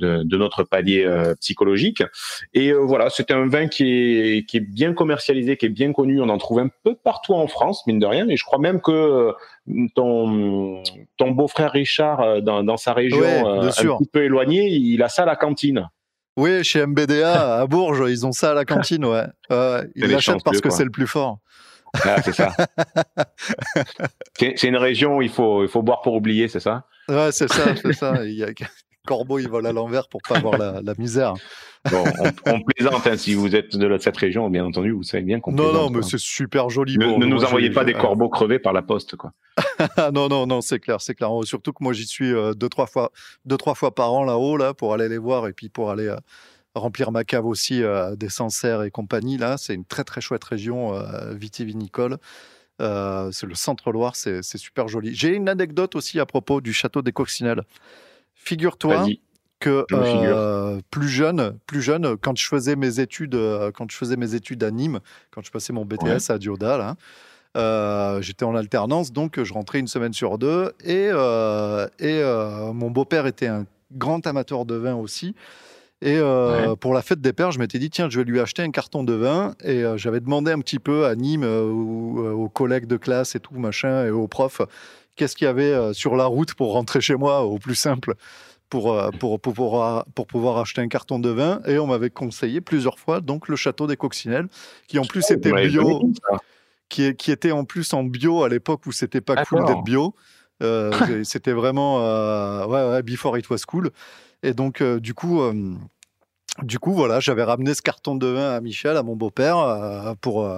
de, 0.00 0.22
de 0.24 0.36
notre 0.36 0.64
palier 0.64 1.04
euh, 1.04 1.34
psychologique. 1.40 2.02
Et 2.54 2.70
euh, 2.70 2.78
voilà, 2.78 3.10
c'est 3.10 3.30
un 3.30 3.46
vin 3.46 3.68
qui 3.68 3.84
est 3.84 4.48
qui 4.48 4.56
est 4.56 4.60
bien 4.60 4.92
commercialisé, 4.92 5.56
qui 5.56 5.66
est 5.66 5.70
bien 5.70 5.92
connu. 5.92 6.20
On 6.20 6.28
en 6.28 6.38
trouve 6.38 6.60
un 6.60 6.70
peu 6.84 6.94
partout 6.94 7.34
en 7.34 7.46
France, 7.46 7.86
mine 7.86 7.98
de 7.98 8.06
rien. 8.06 8.28
Et 8.28 8.36
je 8.36 8.44
crois 8.44 8.58
même 8.58 8.80
que 8.80 8.90
euh, 8.90 9.32
ton 9.94 10.82
ton 11.16 11.30
beau-frère 11.30 11.72
Richard 11.72 12.42
dans, 12.42 12.64
dans 12.64 12.76
sa 12.76 12.92
région 12.92 13.20
Ouais, 13.20 13.42
un 13.44 13.68
petit 13.68 14.08
peu 14.10 14.24
éloignée, 14.24 14.68
il 14.68 15.02
a 15.02 15.08
ça 15.08 15.22
à 15.22 15.26
la 15.26 15.36
cantine. 15.36 15.88
Oui, 16.36 16.64
chez 16.64 16.86
MBDA 16.86 17.60
à 17.60 17.66
Bourges, 17.66 18.04
ils 18.08 18.26
ont 18.26 18.32
ça 18.32 18.52
à 18.52 18.54
la 18.54 18.64
cantine, 18.64 19.04
ouais. 19.04 19.26
Ils 19.94 20.06
l'achètent 20.06 20.42
parce 20.44 20.60
que 20.60 20.70
c'est 20.70 20.84
le 20.84 20.90
plus 20.90 21.06
fort. 21.06 21.38
Ah, 22.04 22.22
c'est 22.22 22.32
ça. 22.32 22.54
c'est 24.38 24.54
c'est 24.56 24.68
une 24.68 24.76
région 24.76 25.16
où 25.16 25.22
il 25.22 25.28
faut 25.28 25.64
il 25.64 25.68
faut 25.68 25.82
boire 25.82 26.02
pour 26.02 26.14
oublier, 26.14 26.46
c'est 26.48 26.60
ça? 26.60 26.84
Ouais, 27.08 27.32
c'est 27.32 27.48
ça, 27.48 27.74
c'est 27.74 27.92
ça. 27.92 28.24
Il 28.24 28.34
y 28.34 28.44
a... 28.44 28.48
Corbeau, 29.06 29.38
il 29.38 29.48
vole 29.48 29.66
à 29.66 29.72
l'envers 29.72 30.08
pour 30.08 30.20
pas 30.22 30.36
avoir 30.36 30.58
la, 30.58 30.80
la 30.82 30.94
misère. 30.98 31.34
Bon, 31.90 32.04
on, 32.18 32.52
on 32.52 32.60
plaisante. 32.60 33.06
hein, 33.06 33.16
si 33.16 33.34
vous 33.34 33.54
êtes 33.56 33.76
de 33.76 33.98
cette 33.98 34.16
région, 34.16 34.48
bien 34.50 34.64
entendu, 34.64 34.90
vous 34.92 35.02
savez 35.02 35.22
bien 35.22 35.40
qu'on 35.40 35.52
Non, 35.52 35.64
non, 35.64 35.70
plaisante, 35.72 35.92
mais 35.96 36.02
c'est 36.02 36.18
super 36.18 36.68
joli. 36.68 36.98
Ne, 36.98 37.16
ne 37.16 37.26
nous 37.26 37.44
envoyez 37.44 37.70
pas 37.70 37.84
des 37.84 37.94
corbeaux 37.94 38.28
crevés 38.28 38.58
par 38.58 38.72
la 38.72 38.82
poste, 38.82 39.16
quoi. 39.16 39.32
Non, 40.12 40.28
non, 40.28 40.46
non, 40.46 40.60
c'est 40.60 40.78
clair, 40.78 41.00
c'est 41.00 41.14
clair. 41.14 41.30
Surtout 41.44 41.72
que 41.72 41.82
moi, 41.82 41.92
j'y 41.92 42.06
suis 42.06 42.32
euh, 42.32 42.52
deux, 42.54 42.68
trois 42.68 42.86
fois, 42.86 43.10
deux, 43.46 43.56
trois 43.56 43.74
fois 43.74 43.94
par 43.94 44.12
an 44.12 44.24
là-haut, 44.24 44.56
là, 44.56 44.74
pour 44.74 44.92
aller 44.92 45.08
les 45.08 45.18
voir 45.18 45.48
et 45.48 45.52
puis 45.52 45.68
pour 45.70 45.90
aller 45.90 46.06
euh, 46.08 46.16
remplir 46.74 47.10
ma 47.10 47.24
cave 47.24 47.46
aussi 47.46 47.82
euh, 47.82 48.14
des 48.16 48.28
Sancerres 48.28 48.82
et 48.82 48.90
compagnie. 48.90 49.38
Là, 49.38 49.56
c'est 49.56 49.74
une 49.74 49.84
très, 49.86 50.04
très 50.04 50.20
chouette 50.20 50.44
région 50.44 50.94
euh, 50.94 51.32
vitivinicole. 51.34 52.18
Euh, 52.80 53.30
c'est 53.30 53.46
le 53.46 53.54
centre-Loire, 53.54 54.16
c'est 54.16 54.42
c'est 54.42 54.56
super 54.56 54.88
joli. 54.88 55.14
J'ai 55.14 55.34
une 55.34 55.48
anecdote 55.50 55.96
aussi 55.96 56.18
à 56.18 56.24
propos 56.24 56.60
du 56.62 56.72
château 56.72 57.02
des 57.02 57.12
Coccinelles. 57.12 57.62
Figure-toi 58.44 59.06
que 59.58 59.84
je 59.90 59.96
me 59.96 60.04
figure. 60.04 60.36
euh, 60.36 60.78
plus 60.90 61.08
jeune, 61.08 61.58
plus 61.66 61.82
jeune, 61.82 62.16
quand 62.16 62.36
je 62.38 62.46
faisais 62.46 62.76
mes 62.76 62.98
études, 63.00 63.34
euh, 63.34 63.70
quand 63.70 63.90
je 63.90 63.96
faisais 63.96 64.16
mes 64.16 64.34
études 64.34 64.64
à 64.64 64.70
Nîmes, 64.70 65.00
quand 65.30 65.44
je 65.44 65.50
passais 65.50 65.72
mon 65.74 65.84
BTS 65.84 66.30
à 66.30 66.38
Dioda, 66.38 66.78
là, 66.78 66.96
euh, 67.56 68.22
j'étais 68.22 68.44
en 68.44 68.54
alternance, 68.56 69.12
donc 69.12 69.42
je 69.42 69.52
rentrais 69.52 69.78
une 69.80 69.88
semaine 69.88 70.14
sur 70.14 70.38
deux. 70.38 70.72
Et, 70.82 71.10
euh, 71.12 71.86
et 71.98 72.22
mon 72.72 72.90
beau-père 72.90 73.26
était 73.26 73.48
un 73.48 73.66
grand 73.92 74.26
amateur 74.26 74.64
de 74.64 74.76
vin 74.76 74.94
aussi. 74.94 75.34
Et 76.02 76.16
euh, 76.16 76.76
pour 76.76 76.94
la 76.94 77.02
fête 77.02 77.20
des 77.20 77.34
pères, 77.34 77.50
je 77.52 77.58
m'étais 77.58 77.78
dit, 77.78 77.90
tiens, 77.90 78.08
je 78.08 78.20
vais 78.20 78.24
lui 78.24 78.40
acheter 78.40 78.62
un 78.62 78.70
carton 78.70 79.04
de 79.04 79.12
vin. 79.12 79.54
Et 79.62 79.84
euh, 79.84 79.98
j'avais 79.98 80.20
demandé 80.20 80.50
un 80.50 80.60
petit 80.60 80.78
peu 80.78 81.04
à 81.04 81.14
Nîmes, 81.14 81.44
euh, 81.44 81.64
aux, 81.64 82.44
aux 82.44 82.48
collègues 82.48 82.86
de 82.86 82.96
classe 82.96 83.34
et 83.34 83.40
tout, 83.40 83.52
machin, 83.58 84.06
et 84.06 84.10
aux 84.10 84.26
profs, 84.26 84.62
qu'est-ce 85.16 85.36
qu'il 85.36 85.46
y 85.46 85.48
avait 85.48 85.72
euh, 85.72 85.92
sur 85.92 86.16
la 86.16 86.26
route 86.26 86.54
pour 86.54 86.72
rentrer 86.72 87.00
chez 87.00 87.16
moi, 87.16 87.42
au 87.42 87.58
plus 87.58 87.74
simple, 87.74 88.14
pour, 88.68 88.92
euh, 88.92 89.10
pour, 89.10 89.40
pour, 89.40 89.54
pouvoir, 89.54 90.04
pour 90.14 90.26
pouvoir 90.26 90.58
acheter 90.58 90.80
un 90.80 90.88
carton 90.88 91.18
de 91.18 91.30
vin. 91.30 91.60
Et 91.66 91.78
on 91.78 91.86
m'avait 91.86 92.10
conseillé 92.10 92.60
plusieurs 92.60 92.98
fois, 92.98 93.20
donc, 93.20 93.48
le 93.48 93.56
château 93.56 93.86
des 93.86 93.96
Coccinelles, 93.96 94.48
qui 94.88 94.98
en 94.98 95.04
plus 95.04 95.30
était 95.30 95.50
Vous 95.50 95.54
m'avez 95.54 95.68
bio 95.68 96.12
qui, 96.90 97.30
était 97.30 97.52
en 97.52 97.64
plus 97.64 97.94
en 97.94 98.02
bio 98.02 98.42
à 98.42 98.48
l'époque 98.48 98.84
où 98.86 98.92
c'était 98.92 99.20
pas 99.20 99.44
cool 99.44 99.64
d'être 99.64 99.84
bio. 99.84 100.14
Euh, 100.62 100.90
c'était 101.24 101.52
vraiment 101.52 102.00
euh, 102.00 102.66
ouais, 102.66 102.90
ouais, 102.90 103.02
before 103.02 103.38
it 103.38 103.48
was 103.48 103.60
cool. 103.66 103.90
Et 104.42 104.52
donc, 104.52 104.82
euh, 104.82 105.00
du 105.00 105.14
coup, 105.14 105.40
du 106.62 106.78
coup, 106.78 106.92
voilà, 106.92 107.20
j'avais 107.20 107.44
ramené 107.44 107.74
ce 107.74 107.82
carton 107.82 108.16
de 108.16 108.26
vin 108.26 108.54
à 108.54 108.60
Michel, 108.60 108.96
à 108.96 109.02
mon 109.02 109.16
beau-père, 109.16 110.14
pour, 110.20 110.48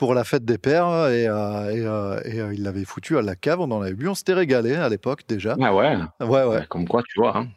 pour 0.00 0.14
la 0.14 0.24
fête 0.24 0.46
des 0.46 0.56
pères. 0.56 1.08
Et, 1.10 1.28
euh, 1.28 1.70
et, 1.70 1.86
euh, 1.86 2.20
et, 2.24 2.40
euh, 2.40 2.54
il 2.54 2.62
l'avait 2.62 2.86
foutu 2.86 3.18
à 3.18 3.22
la 3.22 3.36
cave, 3.36 3.60
on 3.60 3.70
en 3.70 3.82
avait 3.82 3.92
bu. 3.92 4.08
On 4.08 4.14
s'était 4.14 4.32
régalé 4.32 4.74
à 4.74 4.88
l'époque 4.88 5.24
déjà. 5.28 5.56
Ah 5.60 5.74
ouais. 5.74 5.94
Ouais, 6.20 6.44
ouais. 6.44 6.64
Comme 6.70 6.88
quoi, 6.88 7.02
tu 7.06 7.20
vois. 7.20 7.36
hein. 7.36 7.48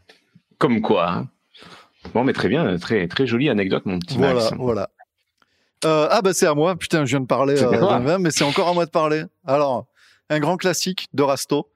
Comme 0.58 0.82
quoi. 0.82 1.10
hein. 1.10 1.28
Bon, 2.14 2.26
mais 2.26 2.34
très 2.34 2.50
bien, 2.50 2.78
très 2.78 3.08
très 3.08 3.26
jolie 3.26 3.50
anecdote, 3.50 3.86
mon 3.86 3.98
petit 3.98 4.18
Voilà, 4.18 4.34
Max. 4.36 4.54
voilà. 4.58 4.89
Euh, 5.86 6.08
ah 6.12 6.22
bah 6.22 6.34
c'est 6.34 6.46
à 6.46 6.54
moi, 6.54 6.76
putain, 6.76 7.06
je 7.06 7.12
viens 7.12 7.22
de 7.22 7.26
parler 7.26 7.56
d'un 7.56 8.00
vin, 8.00 8.18
mais 8.20 8.30
c'est 8.30 8.44
encore 8.44 8.68
à 8.68 8.74
moi 8.74 8.86
de 8.86 8.91
parler. 8.91 9.24
Alors, 9.46 9.86
un 10.30 10.39
grand 10.39 10.58
classique 10.58 11.08
de 11.14 11.24
Rasto, 11.24 11.70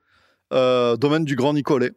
domaine 0.51 1.23
du 1.23 1.37
Grand 1.37 1.53
Nicolet. 1.53 1.91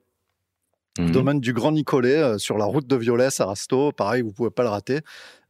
Mhm. 1.06 1.10
Domaine 1.12 1.40
du 1.40 1.52
Grand 1.52 1.72
Nicolet, 1.72 2.16
euh, 2.16 2.38
sur 2.38 2.58
la 2.58 2.64
route 2.64 2.86
de 2.86 2.96
Violès 2.96 3.40
à 3.40 3.46
Rasto, 3.46 3.92
pareil, 3.92 4.22
vous 4.22 4.32
pouvez 4.32 4.50
pas 4.50 4.62
le 4.62 4.68
rater. 4.68 5.00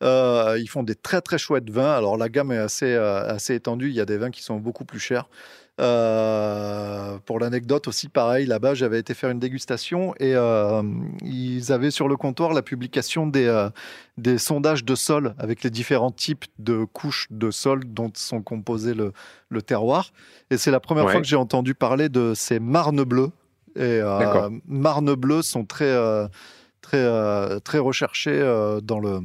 Euh, 0.02 0.56
ils 0.60 0.68
font 0.68 0.82
des 0.82 0.94
très 0.94 1.20
très 1.20 1.38
chouettes 1.38 1.68
vins. 1.70 1.92
Alors 1.92 2.16
la 2.16 2.28
gamme 2.28 2.52
est 2.52 2.58
assez, 2.58 2.86
euh, 2.94 3.26
assez 3.28 3.54
étendue, 3.54 3.88
il 3.88 3.94
y 3.94 4.00
a 4.00 4.06
des 4.06 4.16
vins 4.16 4.30
qui 4.30 4.42
sont 4.42 4.56
beaucoup 4.56 4.84
plus 4.84 4.98
chers. 5.00 5.28
Euh, 6.00 7.18
pour 7.24 7.38
l'anecdote 7.38 7.88
aussi, 7.88 8.08
pareil, 8.08 8.46
là-bas, 8.46 8.74
j'avais 8.74 8.98
été 8.98 9.14
faire 9.14 9.30
une 9.30 9.38
dégustation 9.38 10.14
et 10.20 10.34
ils 11.22 11.72
avaient 11.72 11.90
sur 11.90 12.08
le 12.08 12.16
comptoir 12.16 12.52
la 12.52 12.62
publication 12.62 13.26
des, 13.26 13.68
des 14.18 14.38
sondages 14.38 14.84
de 14.84 14.94
sol 14.94 15.34
avec 15.38 15.62
les 15.62 15.70
différents 15.70 16.10
types 16.10 16.44
de 16.58 16.84
couches 16.84 17.26
de 17.30 17.50
sol 17.50 17.82
dont 17.86 18.10
sont 18.14 18.42
composés 18.42 18.94
le, 18.94 19.12
le 19.48 19.62
terroir. 19.62 20.12
Et 20.50 20.56
c'est 20.58 20.70
la 20.70 20.80
première 20.80 21.04
Ouais. 21.06 21.12
fois 21.12 21.20
que 21.22 21.26
j'ai 21.26 21.36
entendu 21.36 21.74
parler 21.74 22.08
de 22.10 22.34
ces 22.34 22.60
marnes 22.60 23.02
bleues. 23.04 23.30
Et 23.80 24.00
euh, 24.00 24.50
marnes 24.66 25.14
bleues 25.14 25.42
sont 25.42 25.64
très, 25.64 25.84
euh, 25.90 26.28
très, 26.80 26.98
euh, 26.98 27.58
très 27.60 27.78
recherchées 27.78 28.40
dans 28.82 29.00
le 29.00 29.20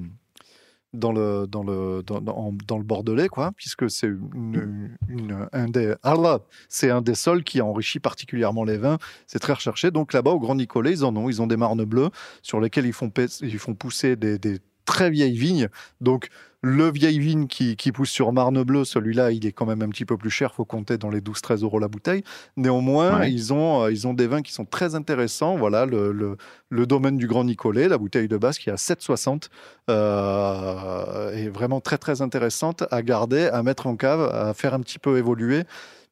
dans 0.94 1.12
le 1.12 1.46
dans 1.46 1.64
le 1.64 2.04
dans, 2.04 2.22
dans- 2.22 2.54
dans 2.66 2.78
le 2.78 2.84
Bordelais 2.86 3.28
quoi 3.28 3.52
puisque 3.58 3.90
c'est 3.90 4.08
une, 4.08 4.96
une- 5.10 5.48
un 5.52 5.68
des 5.68 5.94
ah 6.04 6.40
c'est 6.70 6.90
un 6.90 7.02
des 7.02 7.16
sols 7.16 7.44
qui 7.44 7.60
enrichit 7.62 8.00
particulièrement 8.00 8.64
les 8.64 8.78
vins. 8.78 8.98
C'est 9.28 9.40
très 9.40 9.54
recherché. 9.54 9.92
Donc 9.92 10.14
là-bas 10.14 10.32
au 10.32 10.40
Grand 10.40 10.56
Nicolet 10.56 10.92
ils 10.92 11.04
en 11.04 11.14
ont. 11.18 11.30
Ils 11.30 11.42
ont 11.42 11.48
des 11.48 11.58
marnes 11.58 11.84
bleues 11.84 12.10
sur 12.42 12.62
lesquelles 12.62 12.86
ils 12.86 12.94
font 12.94 13.12
ils 13.42 13.60
font 13.60 13.76
pousser 13.76 14.16
des, 14.16 14.38
des 14.40 14.60
très 14.86 15.10
vieilles 15.10 15.38
vignes. 15.38 15.68
Donc 16.00 16.30
le 16.68 16.90
vieille 16.92 17.20
vigne 17.20 17.46
qui, 17.46 17.76
qui 17.76 17.92
pousse 17.92 18.10
sur 18.10 18.34
Marne 18.34 18.64
Bleu, 18.64 18.86
celui-là, 18.86 19.30
il 19.32 19.46
est 19.46 19.52
quand 19.52 19.68
même 19.68 19.84
un 19.84 19.90
petit 19.90 20.04
peu 20.04 20.18
plus 20.18 20.32
cher, 20.32 20.52
faut 20.56 20.66
compter 20.66 20.98
dans 20.98 21.12
les 21.12 21.22
12-13 21.22 21.62
euros 21.64 21.78
la 21.78 21.88
bouteille. 21.88 22.24
Néanmoins, 22.58 23.20
Ouais. 23.20 23.32
ils, 23.32 23.54
ont, 23.54 23.84
euh, 23.84 23.92
ils 23.92 24.08
ont 24.08 24.16
des 24.16 24.26
vins 24.26 24.42
qui 24.42 24.52
sont 24.52 24.66
très 24.66 24.96
intéressants. 24.96 25.58
Voilà, 25.58 25.86
le, 25.86 26.12
le, 26.12 26.38
le 26.70 26.88
domaine 26.88 27.18
du 27.18 27.28
Grand 27.28 27.44
Nicolet, 27.44 27.88
la 27.88 28.00
bouteille 28.00 28.28
de 28.28 28.38
base 28.38 28.58
qui 28.58 28.70
est 28.70 28.74
à 28.74 28.78
7,60 28.78 29.50
euh, 29.92 31.32
est 31.34 31.50
vraiment 31.50 31.82
très 31.82 31.98
très 31.98 32.22
intéressante 32.22 32.84
à 32.90 33.02
garder, 33.02 33.48
à 33.48 33.62
mettre 33.64 33.88
en 33.88 33.96
cave, 33.96 34.22
à 34.34 34.54
faire 34.54 34.74
un 34.74 34.80
petit 34.80 35.00
peu 35.00 35.18
évoluer 35.18 35.64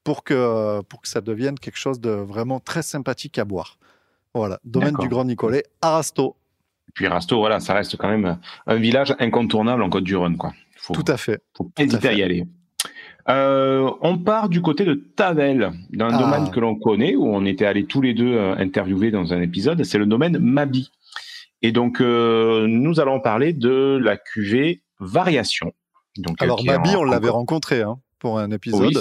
pour 0.04 0.24
que, 0.24 0.82
pour 0.84 1.02
que 1.02 1.08
ça 1.08 1.22
devienne 1.22 1.58
quelque 1.58 1.78
chose 1.80 2.00
de 2.00 2.10
vraiment 2.12 2.60
très 2.60 2.84
sympathique 2.84 3.40
à 3.40 3.46
boire. 3.46 3.78
Voilà, 4.36 4.60
domaine 4.66 4.96
du 5.00 5.08
Grand 5.08 5.26
Nicolet, 5.26 5.64
Arasto, 5.82 6.36
Puis 6.94 7.08
Rasto, 7.08 7.38
voilà, 7.40 7.60
ça 7.60 7.74
reste 7.74 7.98
quand 7.98 8.10
même 8.10 8.38
un 8.68 8.76
village 8.76 9.16
incontournable 9.20 9.82
en 9.82 9.90
Côte-du-Rhône, 9.90 10.38
quoi. 10.38 10.54
Faut, 10.78 10.94
tout 10.94 11.06
à 11.08 11.18
fait. 11.18 11.42
faut 11.58 11.64
pas 11.64 11.70
tout 11.76 11.82
à 11.82 11.84
hésiter 11.86 12.08
à, 12.10 12.14
y 12.14 12.24
aller. 12.24 12.46
Euh, 13.30 13.90
on 14.02 14.18
part 14.18 14.50
du 14.50 14.62
côté 14.62 14.84
de 14.84 14.94
Tavel, 15.16 15.72
d'un 15.92 16.10
Ah. 16.12 16.18
domaine 16.18 16.52
que 16.52 16.60
l'on 16.60 16.76
connaît, 16.76 17.16
où 17.16 17.26
on 17.26 17.46
était 17.46 17.66
allés 17.66 17.86
tous 17.86 18.02
les 18.02 18.14
deux 18.14 18.34
euh, 18.34 18.56
interviewer 18.58 19.12
dans 19.12 19.34
un 19.34 19.42
épisode. 19.42 19.82
C'est 19.86 19.98
le 19.98 20.06
domaine 20.06 20.38
Mabi. 20.40 20.92
Et 21.62 21.72
donc, 21.72 22.02
euh, 22.02 22.68
nous 22.68 23.00
allons 23.00 23.22
parler 23.22 23.54
de 23.54 23.98
la 24.02 24.18
cuvée 24.18 24.82
Variation. 25.00 25.72
Donc, 26.18 26.42
Alors 26.42 26.64
Mabi, 26.66 26.96
en- 26.96 27.00
on 27.00 27.04
l'avait 27.06 27.30
en- 27.30 27.34
rencontré 27.34 27.82
hein, 27.82 27.98
pour 28.20 28.40
un 28.40 28.52
épisode. 28.52 28.82
Oui, 28.96 28.98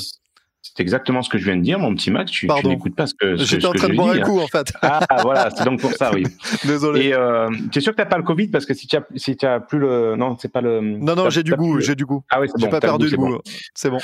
c'est 0.63 0.81
exactement 0.81 1.23
ce 1.23 1.29
que 1.29 1.39
je 1.39 1.45
viens 1.45 1.57
de 1.57 1.63
dire, 1.63 1.79
mon 1.79 1.93
petit 1.95 2.11
Max. 2.11 2.31
Tu, 2.31 2.47
tu 2.61 2.67
n'écoutes 2.69 2.95
pas 2.95 3.07
ce 3.09 3.15
que, 3.15 3.37
ce, 3.37 3.45
J'étais 3.45 3.67
en 3.67 3.73
train 3.73 3.89
de 3.89 3.93
je 3.93 3.97
boire 3.97 4.11
un 4.15 4.19
hein. 4.19 4.23
coup 4.23 4.39
en 4.39 4.47
fait. 4.47 4.73
Ah, 4.81 5.05
voilà, 5.23 5.51
c'est 5.51 5.65
donc 5.65 5.81
pour 5.81 5.93
ça, 5.93 6.13
oui. 6.15 6.23
Désolé. 6.65 7.07
Et 7.07 7.15
euh, 7.15 7.51
tu 7.73 7.79
es 7.79 7.83
sûr 7.83 7.93
que 7.93 7.97
t'as 7.97 8.07
pas 8.07 8.17
le 8.17 8.23
Covid? 8.23 8.47
Parce 8.49 8.65
que 8.65 8.73
si 8.73 8.87
tu 8.87 8.97
as, 8.97 9.05
si 9.17 9.37
as 9.45 9.61
plus 9.61 9.79
le, 9.81 10.15
non, 10.17 10.37
c'est 10.41 10.53
pas 10.53 10.61
le. 10.61 10.81
Non, 10.81 11.15
non, 11.17 11.31
j'ai 11.31 11.43
du 11.43 11.53
goût, 11.55 11.81
j'ai 11.81 11.95
du 11.97 12.07
goût. 12.07 12.23
Ah 12.31 12.41
oui, 12.41 12.47
c'est 12.49 12.59
J'ai 12.61 12.67
bon. 12.67 12.71
pas 12.71 12.81
t'as 12.81 12.87
le 12.87 12.93
perdu 12.93 13.11
le 13.11 13.17
goût. 13.17 13.39
C'est 13.75 13.91
bon. 13.91 13.99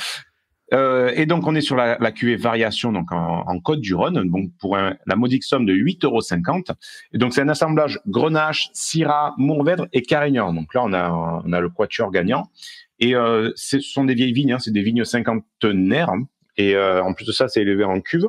Euh, 0.71 1.11
et 1.15 1.25
donc 1.25 1.47
on 1.47 1.55
est 1.55 1.61
sur 1.61 1.75
la, 1.75 1.97
la 1.99 2.11
cuvée 2.11 2.35
variation 2.35 2.91
donc 2.91 3.11
en, 3.11 3.39
en 3.47 3.59
Côte 3.59 3.81
du 3.81 3.95
Rhône, 3.95 4.29
donc 4.29 4.51
pour 4.59 4.77
un- 4.77 4.93
la 5.07 5.15
modique 5.15 5.43
somme 5.43 5.65
de 5.65 5.73
8,50 5.73 6.05
euros. 6.05 6.19
Et 7.11 7.17
donc 7.17 7.33
c'est 7.33 7.41
un 7.41 7.49
assemblage 7.49 7.99
Grenache, 8.05 8.69
Syrah, 8.73 9.33
Mourvèdre 9.37 9.87
et 9.93 10.03
Carignan. 10.03 10.53
Donc 10.53 10.75
là 10.75 10.83
on 10.85 10.93
a 10.93 11.41
on 11.43 11.53
a 11.53 11.59
le 11.59 11.69
quatuor 11.69 12.11
gagnant. 12.11 12.49
Et 12.99 13.15
euh, 13.15 13.51
ce 13.55 13.79
sont 13.79 14.03
des 14.05 14.13
vieilles 14.13 14.33
vignes, 14.33 14.51
hein, 14.53 14.59
c'est 14.59 14.69
des 14.73 14.83
vignes 14.83 15.05
cinquantenaires. 15.05 16.09
hein. 16.11 16.27
Et 16.59 16.75
euh, 16.75 17.01
en 17.03 17.13
plus 17.13 17.25
de 17.25 17.31
ça, 17.31 17.47
c'est 17.47 17.61
élevé 17.61 17.83
en 17.83 17.99
cuve. 18.01 18.27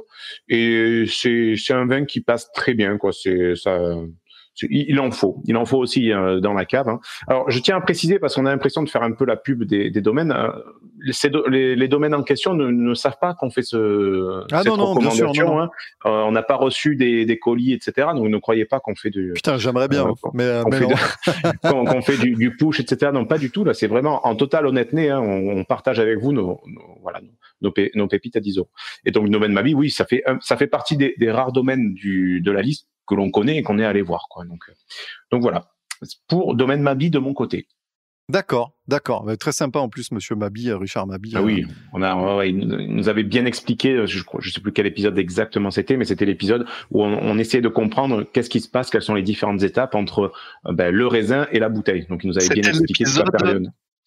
Et 0.48 1.04
c'est 1.08 1.54
c'est 1.56 1.74
un 1.74 1.84
vin 1.86 2.04
qui 2.04 2.20
passe 2.20 2.50
très 2.52 2.74
bien, 2.74 2.96
quoi. 2.96 3.12
C'est 3.12 3.54
ça 3.56 3.78
il, 4.68 5.00
en 5.00 5.10
faut. 5.10 5.40
Il 5.46 5.56
en 5.56 5.64
faut 5.64 5.78
aussi 5.78 6.12
euh, 6.12 6.38
dans 6.40 6.52
la 6.52 6.66
cave. 6.66 6.86
hein. 6.86 7.00
Alors, 7.28 7.50
je 7.50 7.58
tiens 7.60 7.76
à 7.76 7.80
préciser 7.80 8.18
parce 8.18 8.34
qu'on 8.34 8.44
a 8.44 8.50
l'impression 8.50 8.82
de 8.82 8.90
faire 8.90 9.02
un 9.02 9.12
peu 9.12 9.24
la 9.24 9.36
pub 9.36 9.64
des, 9.64 9.88
des 9.90 10.00
domaines. 10.02 10.32
euh, 10.32 10.50
ces 11.12 11.30
do- 11.30 11.46
les, 11.48 11.74
les 11.76 11.88
domaines 11.88 12.12
en 12.14 12.22
question 12.22 12.52
ne, 12.52 12.66
ne 12.68 12.92
savent 12.92 13.16
pas 13.18 13.32
qu'on 13.32 13.48
fait 13.48 13.62
ce 13.62 14.42
Ah 14.52 14.58
cette 14.58 14.66
non, 14.66 14.76
non, 14.76 14.94
bien 14.96 15.10
sûr, 15.32 15.32
non, 15.46 15.60
hein. 15.60 15.70
Euh, 16.04 16.10
on 16.26 16.32
n'a 16.32 16.42
pas 16.42 16.56
reçu 16.56 16.94
des, 16.96 17.24
des 17.24 17.38
colis, 17.38 17.72
etc. 17.72 18.08
Donc, 18.14 18.28
ne 18.28 18.36
croyez 18.36 18.66
pas 18.66 18.80
qu'on 18.80 18.94
fait 18.94 19.08
du 19.08 19.32
Putain, 19.34 19.56
j'aimerais 19.56 19.88
bien, 19.88 20.06
Euh, 20.08 20.12
mais, 20.34 20.76
fait, 20.76 21.56
qu'on 21.70 22.02
fait 22.02 22.18
du, 22.18 22.34
du 22.34 22.54
push, 22.54 22.80
etc. 22.80 23.12
Non, 23.14 23.24
pas 23.24 23.38
du 23.38 23.50
tout. 23.50 23.64
Là, 23.64 23.72
c'est 23.72 23.86
vraiment 23.86 24.26
en 24.26 24.34
totale 24.36 24.66
honnêteté. 24.66 25.08
Hein, 25.08 25.20
on, 25.20 25.56
on 25.60 25.64
partage 25.64 26.00
avec 26.00 26.18
vous 26.18 26.32
nos, 26.32 26.60
nos- 26.66 26.98
voilà, 27.00 27.20
nos, 27.22 27.28
nos, 27.62 27.70
pé- 27.70 27.90
nos 27.94 28.08
pépites 28.08 28.36
à 28.36 28.40
10 28.40 28.58
euros. 28.58 28.70
Et 29.04 29.10
donc, 29.10 29.24
le 29.24 29.30
domaine 29.30 29.52
Mabi, 29.52 29.74
oui, 29.74 29.90
ça 29.90 30.04
fait, 30.06 30.22
ça 30.40 30.56
fait 30.56 30.66
partie 30.66 30.96
des, 30.96 31.14
des 31.18 31.30
rares 31.30 31.52
domaines 31.52 31.94
du, 31.94 32.40
de 32.40 32.50
la 32.50 32.62
liste 32.62 32.88
que 33.06 33.14
l'on 33.14 33.30
connaît 33.30 33.56
et 33.56 33.62
qu'on 33.62 33.78
est 33.78 33.84
allé 33.84 34.02
voir. 34.02 34.26
Quoi. 34.30 34.44
Donc, 34.44 34.64
euh, 34.68 34.72
donc 35.32 35.42
voilà. 35.42 35.70
Pour 36.28 36.54
domaine 36.54 36.80
Mabi 36.82 37.10
de 37.10 37.18
mon 37.18 37.34
côté. 37.34 37.66
D'accord, 38.28 38.76
d'accord. 38.86 39.26
Très 39.40 39.50
sympa 39.50 39.80
en 39.80 39.88
plus, 39.88 40.12
monsieur 40.12 40.36
Mabi, 40.36 40.68
euh, 40.70 40.76
Richard 40.78 41.04
Mabi. 41.08 41.32
Ah 41.34 41.40
euh, 41.40 41.42
oui, 41.42 41.66
on 41.92 42.00
a, 42.00 42.36
ouais, 42.36 42.50
il 42.50 42.58
nous- 42.58 43.08
avait 43.08 43.24
bien 43.24 43.44
expliqué, 43.44 43.90
euh, 43.94 44.06
je 44.06 44.22
je 44.38 44.50
sais 44.50 44.60
plus 44.60 44.70
quel 44.72 44.86
épisode 44.86 45.18
exactement 45.18 45.72
c'était, 45.72 45.96
mais 45.96 46.04
c'était 46.04 46.26
l'épisode 46.26 46.64
où 46.92 47.02
on, 47.02 47.08
on 47.18 47.38
essayait 47.38 47.60
de 47.60 47.68
comprendre 47.68 48.22
qu'est-ce 48.32 48.48
qui 48.48 48.60
se 48.60 48.68
passe, 48.68 48.88
quelles 48.88 49.02
sont 49.02 49.14
les 49.16 49.22
différentes 49.24 49.64
étapes 49.64 49.96
entre 49.96 50.30
euh, 50.66 50.72
ben, 50.72 50.94
le 50.94 51.08
raisin 51.08 51.48
et 51.50 51.58
la 51.58 51.68
bouteille. 51.68 52.06
Donc 52.08 52.22
il 52.22 52.28
nous 52.28 52.38
avait 52.38 52.46
bien 52.60 52.70
expliqué 52.70 53.02
toute 53.04 53.16
la 53.16 53.24
période. 53.32 53.66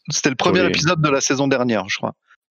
C'était 0.09 0.29
le 0.29 0.35
premier 0.35 0.65
épisode 0.67 1.01
de 1.01 1.09
la 1.09 1.19
saison 1.19 1.47
dernière, 1.49 1.89
je 1.89 1.97
crois. 1.97 2.15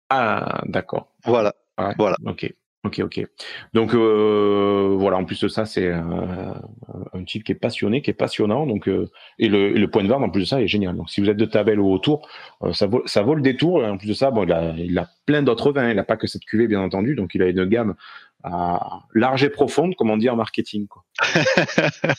Ah, 0.10 0.62
d'accord. 0.66 1.12
Voilà. 1.26 1.54
Ouais, 1.78 1.94
Voilà. 1.98 2.16
Ok. 2.26 2.52
Ok, 2.84 3.00
ok. 3.04 3.28
Donc 3.74 3.94
euh, 3.94 4.96
voilà, 4.98 5.18
en 5.18 5.26
plus 5.26 5.42
de 5.42 5.50
ça, 5.50 5.66
c'est 5.66 5.92
un 5.92 7.24
type 7.26 7.44
qui 7.44 7.52
est 7.52 7.56
passionné, 7.56 8.02
qui 8.02 8.12
est 8.12 8.14
passionnant. 8.14 8.66
Donc 8.66 8.88
euh, 8.88 9.10
et, 9.40 9.50
le, 9.50 9.76
et 9.76 9.80
le 9.80 9.90
point 9.90 10.04
de 10.04 10.08
vente 10.08 10.24
en 10.24 10.30
plus 10.30 10.42
de 10.42 10.46
ça 10.46 10.62
est 10.62 10.68
génial. 10.68 10.96
Donc 10.96 11.10
si 11.10 11.20
vous 11.20 11.30
êtes 11.30 11.36
de 11.38 11.46
Tabel 11.46 11.80
ou 11.80 11.92
autour, 11.92 12.30
euh, 12.64 12.72
ça 12.74 12.88
vaut 12.88 13.04
ça 13.06 13.24
vaut 13.24 13.36
le 13.36 13.42
détour. 13.42 13.84
En 13.84 13.98
plus 13.98 14.08
de 14.08 14.14
ça, 14.14 14.32
bon, 14.32 14.44
il 14.44 14.54
a, 14.54 14.74
il 14.78 14.98
a 14.98 15.10
plein 15.26 15.42
d'autres 15.44 15.72
vins. 15.72 15.90
Il 15.92 16.00
a 16.00 16.04
pas 16.04 16.16
que 16.18 16.28
cette 16.28 16.46
cuvée, 16.46 16.68
bien 16.68 16.80
entendu. 16.80 17.16
Donc 17.16 17.36
il 17.36 17.42
a 17.42 17.48
une 17.48 17.66
gamme 17.66 17.96
large 18.44 19.44
et 19.44 19.50
profonde, 19.50 19.96
comme 19.96 20.10
on 20.10 20.18
dit 20.18 20.30
en 20.30 20.36
marketing. 20.36 20.88
Quoi. 20.88 21.04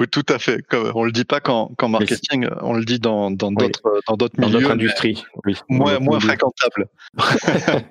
Oui, 0.00 0.08
tout 0.08 0.24
à 0.28 0.38
fait. 0.38 0.64
On 0.94 1.04
le 1.04 1.12
dit 1.12 1.24
pas 1.24 1.40
qu'en 1.40 1.70
Mais 1.82 1.88
marketing, 1.88 2.48
on 2.62 2.72
le 2.72 2.84
dit 2.84 2.98
dans 2.98 3.30
dans 3.30 3.48
Oui. 3.48 3.54
d'autres 3.56 3.86
euh, 3.86 4.00
dans 4.08 4.16
d'autres 4.16 4.40
Dans 4.40 4.46
milieux, 4.48 4.60
notre 4.60 4.72
industrie, 4.72 5.22
oui. 5.44 5.56
Dans 5.68 5.76
moins 5.76 5.98
moins 6.00 6.20
fréquentables. 6.20 6.88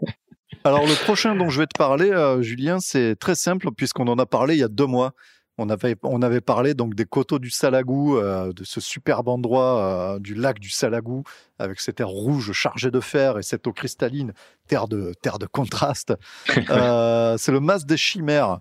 Alors 0.63 0.85
le 0.85 1.03
prochain 1.03 1.35
dont 1.35 1.49
je 1.49 1.59
vais 1.59 1.67
te 1.67 1.77
parler, 1.77 2.09
euh, 2.11 2.41
Julien, 2.41 2.79
c'est 2.79 3.15
très 3.15 3.35
simple 3.35 3.69
puisqu'on 3.71 4.07
en 4.07 4.19
a 4.19 4.25
parlé 4.25 4.55
il 4.55 4.59
y 4.59 4.63
a 4.63 4.67
deux 4.67 4.85
mois. 4.85 5.13
On 5.57 5.69
avait, 5.69 5.95
on 6.03 6.21
avait 6.21 6.41
parlé 6.41 6.73
donc 6.73 6.95
des 6.95 7.05
coteaux 7.05 7.39
du 7.39 7.49
Salagou, 7.49 8.17
euh, 8.17 8.53
de 8.53 8.63
ce 8.63 8.79
superbe 8.79 9.27
endroit 9.27 9.79
euh, 9.79 10.19
du 10.19 10.33
lac 10.33 10.59
du 10.59 10.69
Salagou, 10.69 11.23
avec 11.59 11.79
ces 11.79 11.93
terres 11.93 12.07
rouges 12.07 12.51
chargées 12.53 12.91
de 12.91 12.99
fer 12.99 13.37
et 13.37 13.43
cette 13.43 13.67
eau 13.67 13.73
cristalline, 13.73 14.33
terre 14.67 14.87
de, 14.87 15.13
terre 15.21 15.39
de 15.39 15.45
contraste. 15.45 16.13
Euh, 16.69 17.37
c'est 17.37 17.51
le 17.51 17.59
Mas 17.59 17.85
des 17.85 17.97
Chimères. 17.97 18.59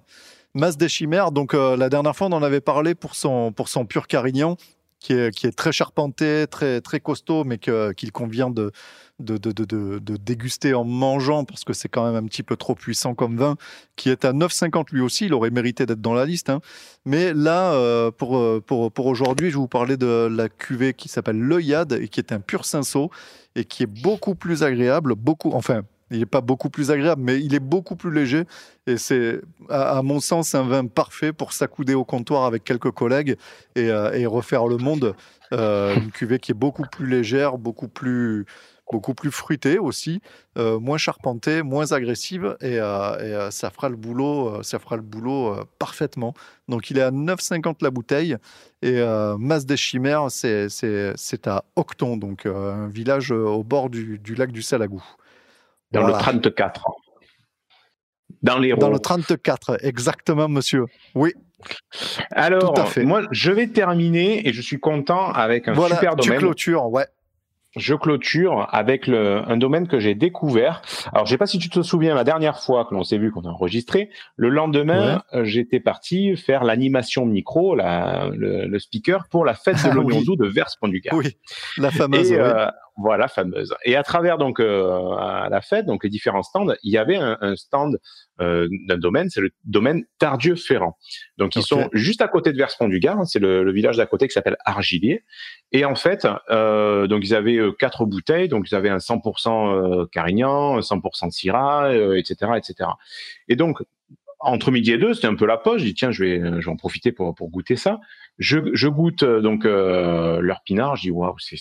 Mas 0.54 0.76
des 0.76 0.88
Chimères, 0.88 1.30
donc 1.30 1.52
la 1.52 1.88
dernière 1.88 2.16
fois 2.16 2.26
on 2.26 2.32
en 2.32 2.42
avait 2.42 2.60
parlé 2.60 2.94
pour 2.94 3.14
son, 3.14 3.52
pour 3.52 3.68
son 3.68 3.84
pur 3.86 4.08
Carignan, 4.08 4.56
qui 4.98 5.12
est, 5.12 5.30
qui 5.34 5.46
est 5.46 5.56
très 5.56 5.70
charpenté, 5.70 6.46
très, 6.50 6.80
très 6.80 6.98
costaud, 6.98 7.44
mais 7.44 7.58
qu'il 7.58 8.12
convient 8.12 8.50
de, 8.50 8.72
de, 9.20 10.16
déguster 10.16 10.74
en 10.74 10.84
mangeant 10.84 11.44
parce 11.44 11.64
que 11.64 11.72
c'est 11.72 11.88
quand 11.88 12.04
même 12.04 12.16
un 12.16 12.26
petit 12.26 12.42
peu 12.42 12.56
trop 12.56 12.74
puissant 12.74 13.14
comme 13.14 13.36
vin, 13.36 13.56
qui 13.96 14.10
est 14.10 14.24
à 14.24 14.32
9,50 14.32 14.92
lui 14.92 15.00
aussi. 15.00 15.26
Il 15.26 15.34
aurait 15.34 15.50
mérité 15.50 15.86
d'être 15.86 16.00
dans 16.00 16.14
la 16.14 16.26
liste. 16.26 16.50
hein. 16.50 16.60
Mais 17.04 17.32
là, 17.32 17.72
euh, 17.72 18.10
pour, 18.10 18.36
euh, 18.36 18.62
pour, 18.64 18.92
pour 18.92 19.06
aujourd'hui, 19.06 19.50
je 19.50 19.54
vais 19.54 19.60
vous 19.60 19.68
parler 19.68 19.96
de 19.96 20.28
la 20.30 20.48
cuvée 20.48 20.94
qui 20.94 21.08
s'appelle 21.08 21.38
l'œillade 21.38 21.92
et 21.92 22.08
qui 22.08 22.20
est 22.20 22.32
un 22.32 22.40
pur 22.40 22.64
cinceau 22.64 23.10
et 23.54 23.64
qui 23.64 23.84
est 23.84 24.02
beaucoup 24.02 24.34
plus 24.34 24.62
agréable, 24.62 25.14
beaucoup, 25.14 25.52
enfin, 25.52 25.82
il 26.10 26.18
n'est 26.18 26.26
pas 26.26 26.40
beaucoup 26.40 26.70
plus 26.70 26.90
agréable, 26.90 27.22
mais 27.24 27.40
il 27.40 27.54
est 27.54 27.60
beaucoup 27.60 27.96
plus 27.96 28.12
léger. 28.12 28.44
Et 28.86 28.96
c'est, 28.96 29.40
à, 29.68 30.02
mon 30.02 30.20
sens, 30.20 30.54
un 30.54 30.64
vin 30.64 30.86
parfait 30.86 31.32
pour 31.32 31.52
s'accouder 31.52 31.94
au 31.94 32.04
comptoir 32.04 32.44
avec 32.44 32.64
quelques 32.64 32.90
collègues 32.90 33.36
et, 33.76 33.90
euh, 33.90 34.28
refaire 34.28 34.66
le 34.66 34.76
monde. 34.76 35.14
Une 35.52 36.12
cuvée 36.12 36.38
qui 36.38 36.52
est 36.52 36.54
beaucoup 36.54 36.84
plus 36.84 37.06
légère, 37.06 37.58
beaucoup 37.58 37.88
plus, 37.88 38.46
beaucoup 38.92 39.14
plus 39.14 39.30
fruitée 39.30 39.78
aussi, 39.78 40.20
euh, 40.58 40.78
moins 40.78 40.98
charpentée, 40.98 41.62
moins 41.62 41.92
agressive, 41.92 42.56
et, 42.60 42.78
euh, 42.80 43.14
et, 43.18 43.34
euh, 43.34 43.50
ça 43.50 43.70
fera 43.70 43.88
le 43.88 43.96
boulot, 43.96 44.62
ça 44.62 44.78
fera 44.78 44.96
le 44.96 45.02
boulot 45.02 45.54
euh, 45.54 45.64
parfaitement. 45.78 46.34
Donc 46.68 46.90
il 46.90 46.98
est 46.98 47.02
à 47.02 47.10
9,50 47.10 47.76
la 47.82 47.90
bouteille, 47.90 48.36
et 48.82 48.98
euh, 48.98 49.36
Mas 49.38 49.66
des 49.66 49.76
Chimères, 49.76 50.26
c'est 50.30 51.46
à 51.46 51.64
Octon, 51.76 52.16
donc 52.16 52.46
un 52.46 52.88
village 52.88 53.30
au 53.30 53.62
bord 53.62 53.90
du, 53.90 54.18
du 54.18 54.34
lac 54.34 54.50
du 54.52 54.62
Salagou. 54.62 55.02
Dans 55.92 56.00
Voilà. 56.02 56.16
le 56.18 56.22
34. 56.22 56.84
Dans 58.42 58.58
les 58.58 58.72
Dans 58.74 58.90
le 58.90 58.98
34, 58.98 59.84
exactement, 59.84 60.48
monsieur. 60.48 60.86
Oui, 61.14 61.32
Alors, 62.30 62.72
Tout 62.74 62.80
à 62.80 62.86
fait. 62.86 63.04
moi, 63.04 63.22
je 63.32 63.50
vais 63.52 63.66
terminer 63.66 64.48
et 64.48 64.52
je 64.52 64.62
suis 64.62 64.80
content 64.80 65.30
avec 65.32 65.68
un 65.68 65.72
voilà, 65.74 65.96
super 65.96 66.16
tu 66.16 66.28
domaine. 66.28 66.40
clôtures, 66.40 66.86
ouais. 66.90 67.06
Je 67.76 67.94
clôture 67.94 68.68
avec 68.72 69.06
le, 69.06 69.48
un 69.48 69.56
domaine 69.56 69.86
que 69.86 70.00
j'ai 70.00 70.14
découvert. 70.14 70.82
Alors, 71.12 71.26
je 71.26 71.30
sais 71.30 71.38
pas 71.38 71.46
si 71.46 71.58
tu 71.58 71.68
te 71.70 71.82
souviens, 71.82 72.14
la 72.14 72.24
dernière 72.24 72.58
fois 72.58 72.84
que 72.84 72.94
l'on 72.94 73.04
s'est 73.04 73.18
vu, 73.18 73.30
qu'on 73.30 73.42
a 73.42 73.48
enregistré, 73.48 74.10
le 74.36 74.48
lendemain, 74.48 75.22
euh, 75.34 75.44
j'étais 75.44 75.78
parti 75.78 76.36
faire 76.36 76.64
l'animation 76.64 77.26
micro, 77.26 77.76
la, 77.76 78.28
le, 78.34 78.66
le 78.66 78.78
speaker 78.80 79.28
pour 79.28 79.44
la 79.44 79.54
fête 79.54 79.76
de 79.76 79.80
Ah 79.90 79.94
l'oignon 79.94 80.22
oui. 80.26 80.36
de 80.36 80.46
Vers-Pont-du-Gard. 80.46 81.14
Oui, 81.16 81.36
la 81.78 81.90
fameuse. 81.90 82.32
Et 82.32 82.38
euh, 82.40 82.66
voilà, 82.96 83.28
fameuse. 83.28 83.74
Et 83.84 83.96
à 83.96 84.02
travers 84.02 84.38
donc 84.38 84.60
euh, 84.60 85.12
à 85.16 85.48
la 85.50 85.60
fête, 85.60 85.86
donc 85.86 86.04
les 86.04 86.10
différents 86.10 86.42
stands, 86.42 86.72
il 86.82 86.92
y 86.92 86.98
avait 86.98 87.16
un, 87.16 87.36
un 87.40 87.56
stand 87.56 87.98
euh, 88.40 88.68
d'un 88.86 88.96
domaine, 88.96 89.28
c'est 89.28 89.40
le 89.40 89.50
domaine 89.64 90.04
Tardieu-Ferrand. 90.18 90.96
Donc 91.36 91.56
ils 91.56 91.62
sont 91.62 91.90
juste 91.92 92.22
à 92.22 92.28
côté 92.28 92.52
de 92.52 92.56
Vers-Pont-du-Gard, 92.56 93.20
hein, 93.20 93.24
c'est 93.26 93.38
le, 93.38 93.62
le 93.62 93.72
village 93.72 93.98
d'à 93.98 94.06
côté 94.06 94.28
qui 94.28 94.32
s'appelle 94.32 94.56
Argilier. 94.64 95.24
Et 95.72 95.84
en 95.84 95.94
fait, 95.94 96.26
euh, 96.48 97.06
donc 97.06 97.22
ils 97.24 97.34
avaient 97.34 97.58
quatre 97.78 98.06
bouteilles, 98.06 98.48
donc 98.48 98.70
ils 98.70 98.74
avaient 98.74 98.88
un 98.88 98.96
100% 98.96 100.00
euh, 100.00 100.06
Carignan, 100.10 100.78
un 100.78 100.80
100% 100.80 101.30
Syrah, 101.30 101.94
etc., 101.94 102.52
etc. 102.56 102.90
Et 103.48 103.56
donc 103.56 103.82
entre 104.38 104.70
midi 104.70 104.92
et 104.92 104.98
deux, 104.98 105.12
c'était 105.12 105.26
un 105.26 105.34
peu 105.34 105.44
la 105.44 105.58
pause. 105.58 105.80
Je 105.80 105.84
dis 105.84 105.94
tiens, 105.94 106.10
je 106.10 106.24
vais, 106.24 106.38
je 106.38 106.64
vais 106.64 106.72
en 106.72 106.76
profiter 106.76 107.12
pour, 107.12 107.34
pour 107.34 107.50
goûter 107.50 107.76
ça. 107.76 108.00
Je, 108.38 108.58
je 108.72 108.88
goûte 108.88 109.22
donc 109.22 109.64
leur 109.64 110.62
pinard. 110.64 110.96
Je 110.96 111.02
dis 111.02 111.10
waouh, 111.10 111.36
c'est 111.38 111.58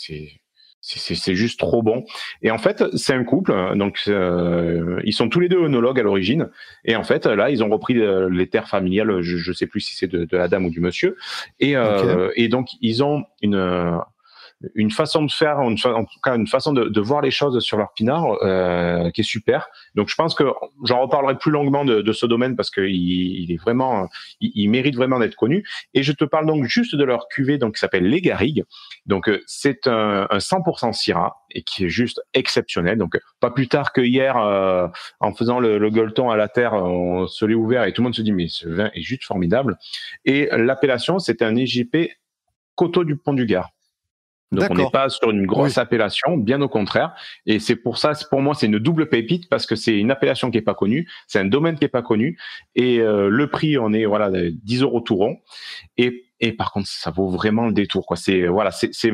c'est 0.82 1.36
juste 1.36 1.60
trop 1.60 1.84
bon. 1.84 2.06
Et 2.42 2.52
en 2.52 2.58
fait, 2.58 2.84
c'est 2.96 3.14
un 3.14 3.24
couple. 3.24 3.54
Donc 3.76 4.02
euh, 4.08 5.00
ils 5.04 5.14
sont 5.14 5.30
tous 5.30 5.40
les 5.40 5.50
deux 5.50 5.64
œnologues 5.64 6.00
à 6.00 6.04
l'origine. 6.04 6.50
Et 6.86 6.96
en 6.96 7.04
fait, 7.04 7.26
là, 7.26 7.50
ils 7.50 7.64
ont 7.64 7.70
repris 7.70 7.98
euh, 8.00 8.30
les 8.30 8.48
terres 8.48 8.68
familiales. 8.68 9.22
Je, 9.22 9.38
je 9.38 9.52
sais 9.52 9.68
plus 9.68 9.82
si 9.82 9.96
c'est 9.96 10.08
de, 10.08 10.26
de 10.26 10.38
la 10.38 10.48
dame 10.48 10.66
ou 10.66 10.70
du 10.70 10.80
monsieur. 10.80 11.18
Et 11.60 11.76
euh, 11.76 12.32
et 12.36 12.48
donc 12.48 12.68
ils 12.82 13.04
ont 13.04 13.26
une 13.42 14.00
une 14.76 14.92
façon 14.92 15.24
de 15.24 15.32
faire, 15.32 15.62
une 15.62 15.78
fa- 15.78 15.96
en 15.96 16.04
tout 16.04 16.20
cas 16.22 16.36
une 16.36 16.46
façon 16.48 16.74
de, 16.74 16.90
de 16.90 17.02
voir 17.02 17.22
les 17.22 17.32
choses 17.32 17.60
sur 17.62 17.78
leur 17.78 17.94
pinard 17.94 18.38
euh, 18.44 19.10
qui 19.12 19.22
est 19.22 19.24
super. 19.24 19.70
Donc 19.96 20.10
je 20.10 20.16
pense 20.16 20.36
que 20.36 20.44
j'en 20.86 21.02
reparlerai 21.02 21.38
plus 21.38 21.52
longuement 21.52 21.86
de, 21.86 22.12
ce 22.12 22.26
domaine 22.26 22.56
parce 22.56 22.72
qu'il 22.72 22.86
il 22.86 23.52
est 23.52 23.58
vraiment, 23.58 24.10
il, 24.42 24.70
mérite 24.70 24.96
vraiment 24.96 25.20
d'être 25.20 25.36
connu. 25.36 25.64
Et 25.94 26.04
je 26.04 26.12
te 26.12 26.26
parle 26.26 26.46
donc 26.46 26.66
juste 26.66 26.96
de 26.96 27.04
leur 27.04 27.28
cuvée 27.28 27.58
donc 27.58 27.76
qui 27.76 27.80
s'appelle 27.80 28.08
les 28.08 28.22
Garrigues. 28.22 28.64
Donc 29.06 29.30
euh, 29.30 29.42
c'est 29.46 29.88
un, 29.88 30.28
un 30.30 30.38
100% 30.38 30.94
Syrah 30.94 31.38
et 31.52 31.64
qui 31.64 31.86
est 31.86 31.90
juste 31.90 32.22
exceptionnel. 32.34 32.98
Donc 32.98 33.18
pas 33.40 33.52
plus 33.52 33.68
tard 33.68 33.94
que 33.94 34.02
hier, 34.02 34.38
euh, 34.38 34.88
en 35.20 35.34
faisant 35.34 35.60
le, 35.60 35.78
le 35.78 35.90
gueuleton 35.90 36.30
à 36.30 36.38
la 36.38 36.48
terre, 36.48 36.74
on 36.74 37.28
se 37.28 37.46
l'est 37.46 37.56
ouvert 37.56 37.84
et 37.84 37.94
tout 37.94 38.02
le 38.02 38.06
monde 38.06 38.16
se 38.16 38.22
dit 38.22 38.32
mais 38.32 38.48
ce 38.48 38.68
vin 38.68 38.90
est 38.94 39.02
juste 39.02 39.24
formidable. 39.24 39.78
Et 40.26 40.50
l'appellation 40.52 41.20
c'est 41.20 41.42
un 41.42 41.56
EJP 41.56 42.10
Coteau 42.76 43.04
du 43.04 43.18
Pont 43.18 43.34
du 43.34 43.46
Gard. 43.46 43.70
Donc 44.52 44.64
on 44.72 44.74
n'est 44.74 44.90
pas 44.92 45.10
sur 45.10 45.30
une 45.30 45.46
grosse 45.46 45.78
appellation, 45.78 46.38
bien 46.38 46.60
au 46.62 46.68
contraire. 46.70 47.14
Et 47.46 47.60
c'est 47.60 47.76
pour 47.76 47.98
ça, 48.00 48.14
pour 48.32 48.42
moi, 48.42 48.56
c'est 48.56 48.66
une 48.66 48.80
double 48.80 49.08
pépite 49.10 49.48
parce 49.50 49.66
que 49.68 49.76
c'est 49.76 49.96
une 49.98 50.10
appellation 50.10 50.50
qui 50.50 50.58
est 50.58 50.62
pas 50.64 50.74
connue, 50.74 51.08
c'est 51.28 51.40
un 51.40 51.46
domaine 51.46 51.78
qui 51.78 51.86
est 51.86 51.90
pas 51.90 52.02
connu. 52.02 52.38
Et 52.76 53.00
euh, 53.00 53.30
le 53.30 53.48
prix, 53.50 53.78
on 53.78 53.94
est 53.94 54.06
voilà 54.06 54.32
10 54.32 54.82
euros 54.82 55.02
tout 55.02 55.16
rond. 55.16 55.38
Et, 55.98 56.26
et 56.40 56.52
par 56.54 56.72
contre, 56.72 56.88
ça 56.88 57.12
vaut 57.12 57.28
vraiment 57.30 57.68
le 57.68 57.74
détour. 57.74 58.06
Quoi. 58.08 58.18
C'est 58.18 58.48
voilà, 58.48 58.72
c'est 58.72 58.94
c'est- 58.94 59.14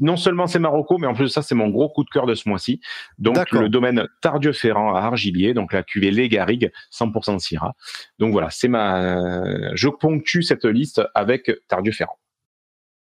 non 0.00 0.16
seulement 0.18 0.46
c'est 0.46 0.58
Marocco, 0.58 0.98
mais 0.98 1.06
en 1.06 1.14
plus 1.14 1.24
de 1.24 1.28
ça, 1.30 1.40
c'est 1.40 1.54
mon 1.54 1.70
gros 1.70 1.88
coup 1.88 2.04
de 2.04 2.10
cœur 2.10 2.26
de 2.26 2.34
ce 2.34 2.46
mois-ci. 2.46 2.78
Donc 3.16 3.36
le 3.62 3.68
domaine 3.70 4.06
Tardieu-Ferrand 4.20 4.94
à 4.94 5.00
Argilier, 5.00 5.54
donc 5.54 5.72
la 5.72 5.82
cuvée 5.82 6.10
Les 6.10 6.28
Garrigues, 6.28 6.70
100% 6.92 7.38
Syrah. 7.38 7.72
Donc 8.18 8.32
voilà, 8.32 8.50
c'est 8.50 8.68
ma, 8.68 9.74
je 9.74 9.88
ponctue 9.88 10.42
cette 10.42 10.66
liste 10.66 11.00
avec 11.14 11.50
Tardieu-Ferrand. 11.68 12.18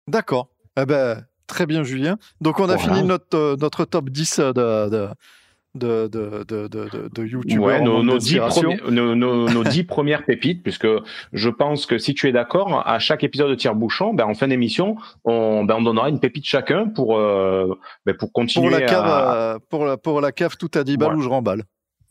D'accord. 0.07 0.51
Eh 0.79 0.85
ben, 0.85 1.25
très 1.47 1.67
bien, 1.67 1.83
Julien. 1.83 2.17
Donc, 2.41 2.61
on 2.61 2.65
a 2.69 2.77
Voilà. 2.77 2.95
fini 2.95 3.03
notre, 3.07 3.37
euh, 3.37 3.57
notre 3.61 3.85
top 3.85 4.11
10 4.11 4.39
de, 4.41 4.53
de, 4.89 6.09
de, 6.09 6.09
de, 6.09 6.45
de, 6.69 6.89
de, 7.15 7.25
youtubeurs 7.27 7.65
Ouais, 7.67 7.81
nos, 7.83 8.03
nos, 8.03 8.17
dix 8.19 8.39
premiers- 8.39 8.81
nos, 8.91 9.15
nos- 9.15 9.49
nos 9.51 9.65
dix 9.65 9.85
premières 9.95 10.25
pépites, 10.25 10.63
puisque 10.63 10.87
je 11.35 11.49
pense 11.51 11.85
que 11.85 11.99
si 11.99 12.15
tu 12.15 12.29
es 12.29 12.33
d'accord, 12.33 12.83
à 12.87 12.99
chaque 12.99 13.25
épisode 13.25 13.51
de 13.51 13.55
Tire-Bouchon, 13.57 14.15
ben, 14.15 14.25
en 14.25 14.35
fin 14.35 14.49
d'émission, 14.49 14.97
on, 15.25 15.65
ben, 15.65 15.75
on 15.79 15.83
donnera 15.83 16.09
une 16.09 16.19
pépite 16.19 16.47
chacun 16.47 16.87
pour, 16.89 17.19
euh, 17.19 17.75
ben, 18.07 18.15
pour 18.17 18.33
continuer 18.33 18.71
Pour 18.71 18.79
la 18.79 18.87
cave, 18.87 19.05
à, 19.05 19.35
euh, 19.35 19.59
pour 19.69 19.85
la, 19.85 19.97
pour 19.99 20.21
la 20.23 20.33
cave 20.33 20.57
tout 20.57 20.71
à 20.75 20.83
10 20.83 20.97
balles 20.97 21.09
Voilà. 21.09 21.19
où 21.19 21.23
je 21.23 21.29
remballe. 21.29 21.65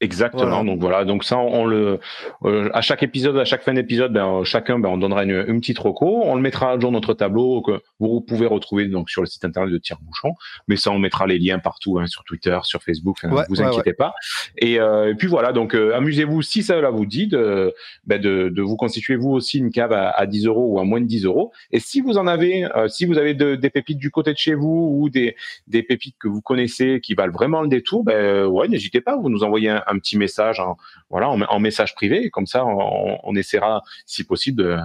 Exactement. 0.06 0.46
Voilà. 0.46 0.64
Donc 0.64 0.80
voilà. 0.80 1.06
Donc 1.06 1.24
ça, 1.24 1.38
on 1.38 1.66
le, 1.66 2.00
euh, 2.46 2.70
à 2.74 2.82
chaque 2.82 3.04
épisode, 3.04 3.38
à 3.38 3.46
chaque 3.46 3.64
fin 3.64 3.74
d'épisode, 3.74 4.14
ben, 4.14 4.26
euh, 4.28 4.44
chacun, 4.44 4.80
ben, 4.80 4.90
on 4.90 4.98
donnera 4.98 5.24
une, 5.24 5.44
une 5.48 5.60
petite 5.60 5.80
reco. 5.80 6.22
On 6.24 6.36
le 6.36 6.42
mettra 6.42 6.72
à 6.72 6.80
jour 6.80 6.92
notre 6.92 7.14
tableau 7.14 7.62
que 7.62 7.82
vous 8.00 8.22
pouvez 8.22 8.46
retrouver 8.46 8.86
donc 8.88 9.10
sur 9.10 9.22
le 9.22 9.28
site 9.28 9.44
internet 9.44 9.72
de 9.74 9.78
Tire-Bouchon. 9.80 10.34
Mais 10.68 10.76
ça, 10.76 10.92
on 10.92 11.00
mettra 11.00 11.28
les 11.28 11.40
liens 11.40 11.60
partout, 11.60 12.00
hein, 12.00 12.08
sur 12.08 12.24
Twitter, 12.24 12.58
sur 12.64 12.84
Facebook. 12.84 13.18
Ouais, 13.24 13.44
vous 13.50 13.56
ouais, 13.62 13.64
inquiétez 13.66 13.94
pas. 13.94 14.14
Et, 14.58 14.80
euh, 14.80 15.12
et 15.12 15.16
puis 15.16 15.28
voilà. 15.28 15.52
Donc 15.52 15.74
euh, 15.76 15.96
amusez-vous 15.96 16.42
si 16.44 16.62
ça 16.64 16.80
là 16.80 16.92
vous 16.92 17.06
dit 17.06 17.28
de, 17.28 17.74
ben, 18.06 18.22
de, 18.22 18.50
de 18.50 18.62
vous 18.62 18.76
constituer 18.78 19.16
vous 19.16 19.32
aussi 19.32 19.58
une 19.58 19.72
cave 19.72 19.92
à, 19.92 20.10
à 20.12 20.26
10 20.28 20.46
euros 20.46 20.68
ou 20.74 20.80
à 20.80 20.84
moins 20.84 21.02
de 21.02 21.06
10 21.08 21.26
euros. 21.26 21.52
Et 21.72 21.80
si 21.80 22.02
vous 22.02 22.18
en 22.18 22.28
avez, 22.28 22.68
si 22.88 23.06
vous 23.06 23.18
avez 23.18 23.34
de- 23.34 23.56
des 23.56 23.70
pépites 23.70 23.98
du 23.98 24.12
côté 24.12 24.32
de 24.34 24.38
chez 24.38 24.54
vous 24.54 24.98
ou 25.00 25.10
des, 25.10 25.36
des 25.68 25.82
pépites 25.84 26.16
que 26.20 26.28
vous 26.28 26.42
connaissez 26.42 27.00
qui 27.02 27.16
valent 27.16 27.34
vraiment 27.34 27.62
le 27.62 27.68
détour, 27.68 28.04
ben 28.04 28.46
ouais, 28.46 28.68
n'hésitez 28.68 29.02
pas, 29.02 29.16
vous 29.18 29.30
nous 29.30 29.44
envoyez 29.44 29.70
un, 29.70 29.84
un 29.88 29.95
petit 30.00 30.18
message, 30.18 30.60
en, 30.60 30.78
voilà, 31.10 31.30
en, 31.30 31.42
en 31.42 31.60
message 31.60 31.96
privé, 31.96 32.26
et 32.26 32.30
comme 32.30 32.48
ça, 32.48 32.66
on, 32.66 33.18
on 33.24 33.36
essaiera, 33.36 33.82
si 34.06 34.24
possible, 34.24 34.64
de, 34.64 34.78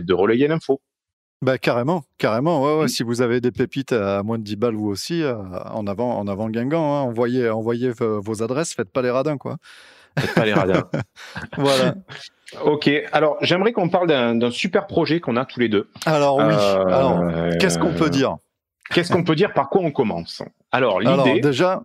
de 0.00 0.14
relayer 0.14 0.48
l'info. 0.48 0.80
Bah, 1.40 1.56
carrément, 1.56 2.02
carrément. 2.18 2.64
Ouais, 2.64 2.78
ouais, 2.78 2.84
Mm. 2.86 2.88
Si 2.88 3.02
vous 3.04 3.22
avez 3.22 3.40
des 3.40 3.52
pépites 3.52 3.92
à 3.92 4.22
moins 4.24 4.38
de 4.38 4.42
10 4.42 4.56
balles, 4.56 4.74
vous 4.74 4.88
aussi, 4.88 5.22
euh, 5.22 5.36
en 5.72 5.86
avant, 5.86 6.18
en 6.18 6.26
avant 6.26 6.48
Guingamp, 6.50 6.82
hein, 6.82 7.00
envoyez, 7.02 7.48
envoyez 7.48 7.92
vos 8.00 8.42
adresses, 8.42 8.74
faites 8.74 8.90
pas 8.90 9.02
les 9.02 9.10
radins, 9.10 9.36
quoi. 9.38 9.56
Faites 10.18 10.34
pas 10.34 10.44
les 10.44 10.52
radars. 10.54 10.88
Voilà. 11.56 11.94
ok, 12.64 12.90
alors 13.12 13.36
j'aimerais 13.42 13.72
qu'on 13.72 13.88
parle 13.88 14.08
d'un 14.08 14.50
super 14.50 14.86
projet 14.88 15.20
qu'on 15.20 15.36
a 15.36 15.44
tous 15.44 15.60
les 15.60 15.68
deux. 15.68 15.88
Alors, 16.06 16.38
oui. 16.38 16.44
Euh, 16.48 16.86
Alors, 16.86 17.22
qu'est-ce 17.60 17.78
qu'on 17.78 17.92
peut 17.94 18.10
dire? 18.10 18.36
Qu'est-ce 18.90 19.12
qu'on 19.12 19.22
peut 19.22 19.36
dire? 19.36 19.52
Par 19.52 19.68
quoi 19.68 19.82
on 19.82 19.92
commence? 19.92 20.42
Alors 20.72 20.98
Alors, 21.06 21.24
l'idée, 21.26 21.40
déjà, 21.40 21.82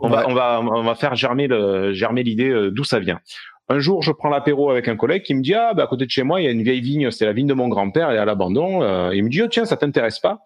on 0.00 0.08
va, 0.08 0.28
on 0.28 0.34
va, 0.34 0.60
on 0.60 0.82
va 0.82 0.94
faire 0.94 1.14
germer 1.14 1.46
le, 1.46 1.92
germer 1.92 2.22
l'idée 2.22 2.48
euh, 2.50 2.70
d'où 2.70 2.84
ça 2.84 2.98
vient. 2.98 3.20
Un 3.68 3.78
jour, 3.80 4.02
je 4.02 4.12
prends 4.12 4.28
l'apéro 4.28 4.70
avec 4.70 4.86
un 4.88 4.96
collègue 4.96 5.22
qui 5.24 5.34
me 5.34 5.42
dit 5.42 5.54
ah 5.54 5.74
bah 5.74 5.84
à 5.84 5.86
côté 5.88 6.06
de 6.06 6.10
chez 6.10 6.22
moi 6.22 6.40
il 6.40 6.44
y 6.44 6.46
a 6.46 6.50
une 6.52 6.62
vieille 6.62 6.80
vigne, 6.80 7.10
c'est 7.10 7.24
la 7.26 7.32
vigne 7.32 7.48
de 7.48 7.54
mon 7.54 7.68
grand-père, 7.68 8.10
elle 8.10 8.16
est 8.16 8.20
à 8.20 8.24
l'abandon. 8.24 8.82
Euh, 8.82 9.10
il 9.14 9.24
me 9.24 9.28
dit 9.28 9.42
oh, 9.42 9.48
tiens 9.48 9.64
ça 9.64 9.76
t'intéresse 9.76 10.20
pas 10.20 10.38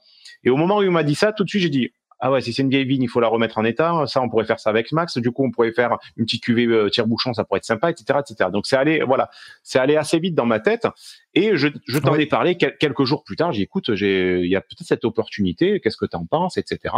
Et 0.44 0.48
au 0.50 0.56
moment 0.56 0.78
où 0.78 0.82
il 0.82 0.90
m'a 0.90 1.02
dit 1.02 1.14
ça, 1.14 1.32
tout 1.32 1.44
de 1.44 1.48
suite 1.50 1.62
j'ai 1.62 1.68
dit 1.68 1.90
ah 2.22 2.30
ouais 2.30 2.40
si 2.42 2.52
c'est 2.54 2.62
une 2.62 2.70
vieille 2.70 2.84
vigne 2.86 3.02
il 3.02 3.08
faut 3.08 3.20
la 3.20 3.28
remettre 3.28 3.58
en 3.58 3.64
état. 3.64 4.04
Ça 4.06 4.22
on 4.22 4.28
pourrait 4.30 4.44
faire 4.46 4.58
ça 4.60 4.70
avec 4.70 4.90
Max. 4.92 5.18
Du 5.18 5.30
coup 5.32 5.44
on 5.44 5.50
pourrait 5.50 5.72
faire 5.72 5.98
une 6.16 6.24
petite 6.24 6.42
cuvée 6.42 6.64
euh, 6.66 6.88
tire-bouchon, 6.88 7.34
ça 7.34 7.44
pourrait 7.44 7.58
être 7.58 7.64
sympa, 7.64 7.90
etc., 7.90 8.20
etc. 8.20 8.48
Donc 8.50 8.66
c'est 8.66 8.76
allé 8.76 9.02
voilà, 9.02 9.28
c'est 9.62 9.78
allé 9.78 9.96
assez 9.96 10.18
vite 10.18 10.34
dans 10.34 10.46
ma 10.46 10.58
tête. 10.60 10.86
Et 11.34 11.56
je, 11.58 11.68
je 11.88 11.98
t'en 11.98 12.12
Ouais. 12.12 12.22
ai 12.22 12.26
parlé 12.26 12.56
quel- 12.56 12.76
quelques 12.78 13.04
jours 13.04 13.22
plus 13.24 13.36
tard. 13.36 13.52
J'ai 13.52 13.58
dit, 13.58 13.64
écoute 13.64 13.94
j'ai 13.94 14.40
il 14.40 14.50
y 14.50 14.56
a 14.56 14.62
peut-être 14.62 14.82
cette 14.86 15.04
opportunité. 15.04 15.80
Qu'est-ce 15.80 15.96
que 15.98 16.06
t'en 16.06 16.24
penses, 16.24 16.56
etc. 16.56 16.94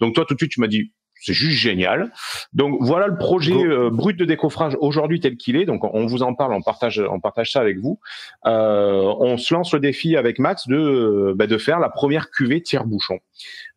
Donc 0.00 0.14
toi 0.14 0.24
tout 0.24 0.34
de 0.34 0.38
suite 0.38 0.52
tu 0.52 0.60
m'as 0.60 0.68
dit 0.68 0.92
c'est 1.20 1.32
juste 1.32 1.56
génial. 1.58 2.12
Donc 2.52 2.76
voilà 2.80 3.06
le 3.06 3.16
projet 3.16 3.54
euh, 3.54 3.88
brut 3.90 4.16
de 4.18 4.24
décoffrage 4.24 4.76
aujourd'hui 4.80 5.20
tel 5.20 5.36
qu'il 5.36 5.56
est. 5.56 5.64
Donc 5.64 5.82
on 5.84 6.06
vous 6.06 6.22
en 6.22 6.34
parle, 6.34 6.52
on 6.52 6.60
partage, 6.62 7.00
on 7.10 7.18
partage 7.20 7.52
ça 7.52 7.60
avec 7.60 7.78
vous. 7.78 7.98
Euh, 8.46 9.00
on 9.20 9.36
se 9.38 9.54
lance 9.54 9.72
le 9.72 9.80
défi 9.80 10.16
avec 10.16 10.38
Max 10.38 10.68
de 10.68 10.76
euh, 10.76 11.32
bah, 11.34 11.46
de 11.46 11.56
faire 11.56 11.78
la 11.78 11.88
première 11.88 12.30
cuvée 12.30 12.60
tire-bouchon. 12.62 13.20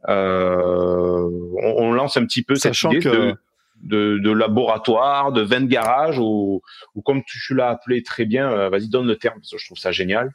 Euh, 0.10 1.22
on, 1.64 1.74
on 1.86 1.92
lance 1.94 2.18
un 2.18 2.26
petit 2.26 2.44
peu 2.44 2.56
Sachant 2.56 2.92
cette 2.92 3.02
idée 3.04 3.10
que- 3.10 3.16
de, 3.16 3.36
de, 3.84 4.20
de 4.20 4.32
laboratoire, 4.32 5.32
de 5.32 5.42
vin 5.42 5.62
de 5.62 5.68
garage 5.68 6.18
ou, 6.20 6.62
ou 6.96 7.02
comme 7.02 7.22
tu 7.24 7.54
l'as 7.54 7.70
appelé 7.70 8.04
très 8.04 8.26
bien. 8.26 8.52
euh, 8.52 8.70
Vas-y 8.70 8.90
donne 8.90 9.08
le 9.08 9.16
terme 9.18 9.36
parce 9.40 9.52
que 9.52 9.58
je 9.58 9.66
trouve 9.66 9.78
ça 9.78 9.92
génial 9.92 10.32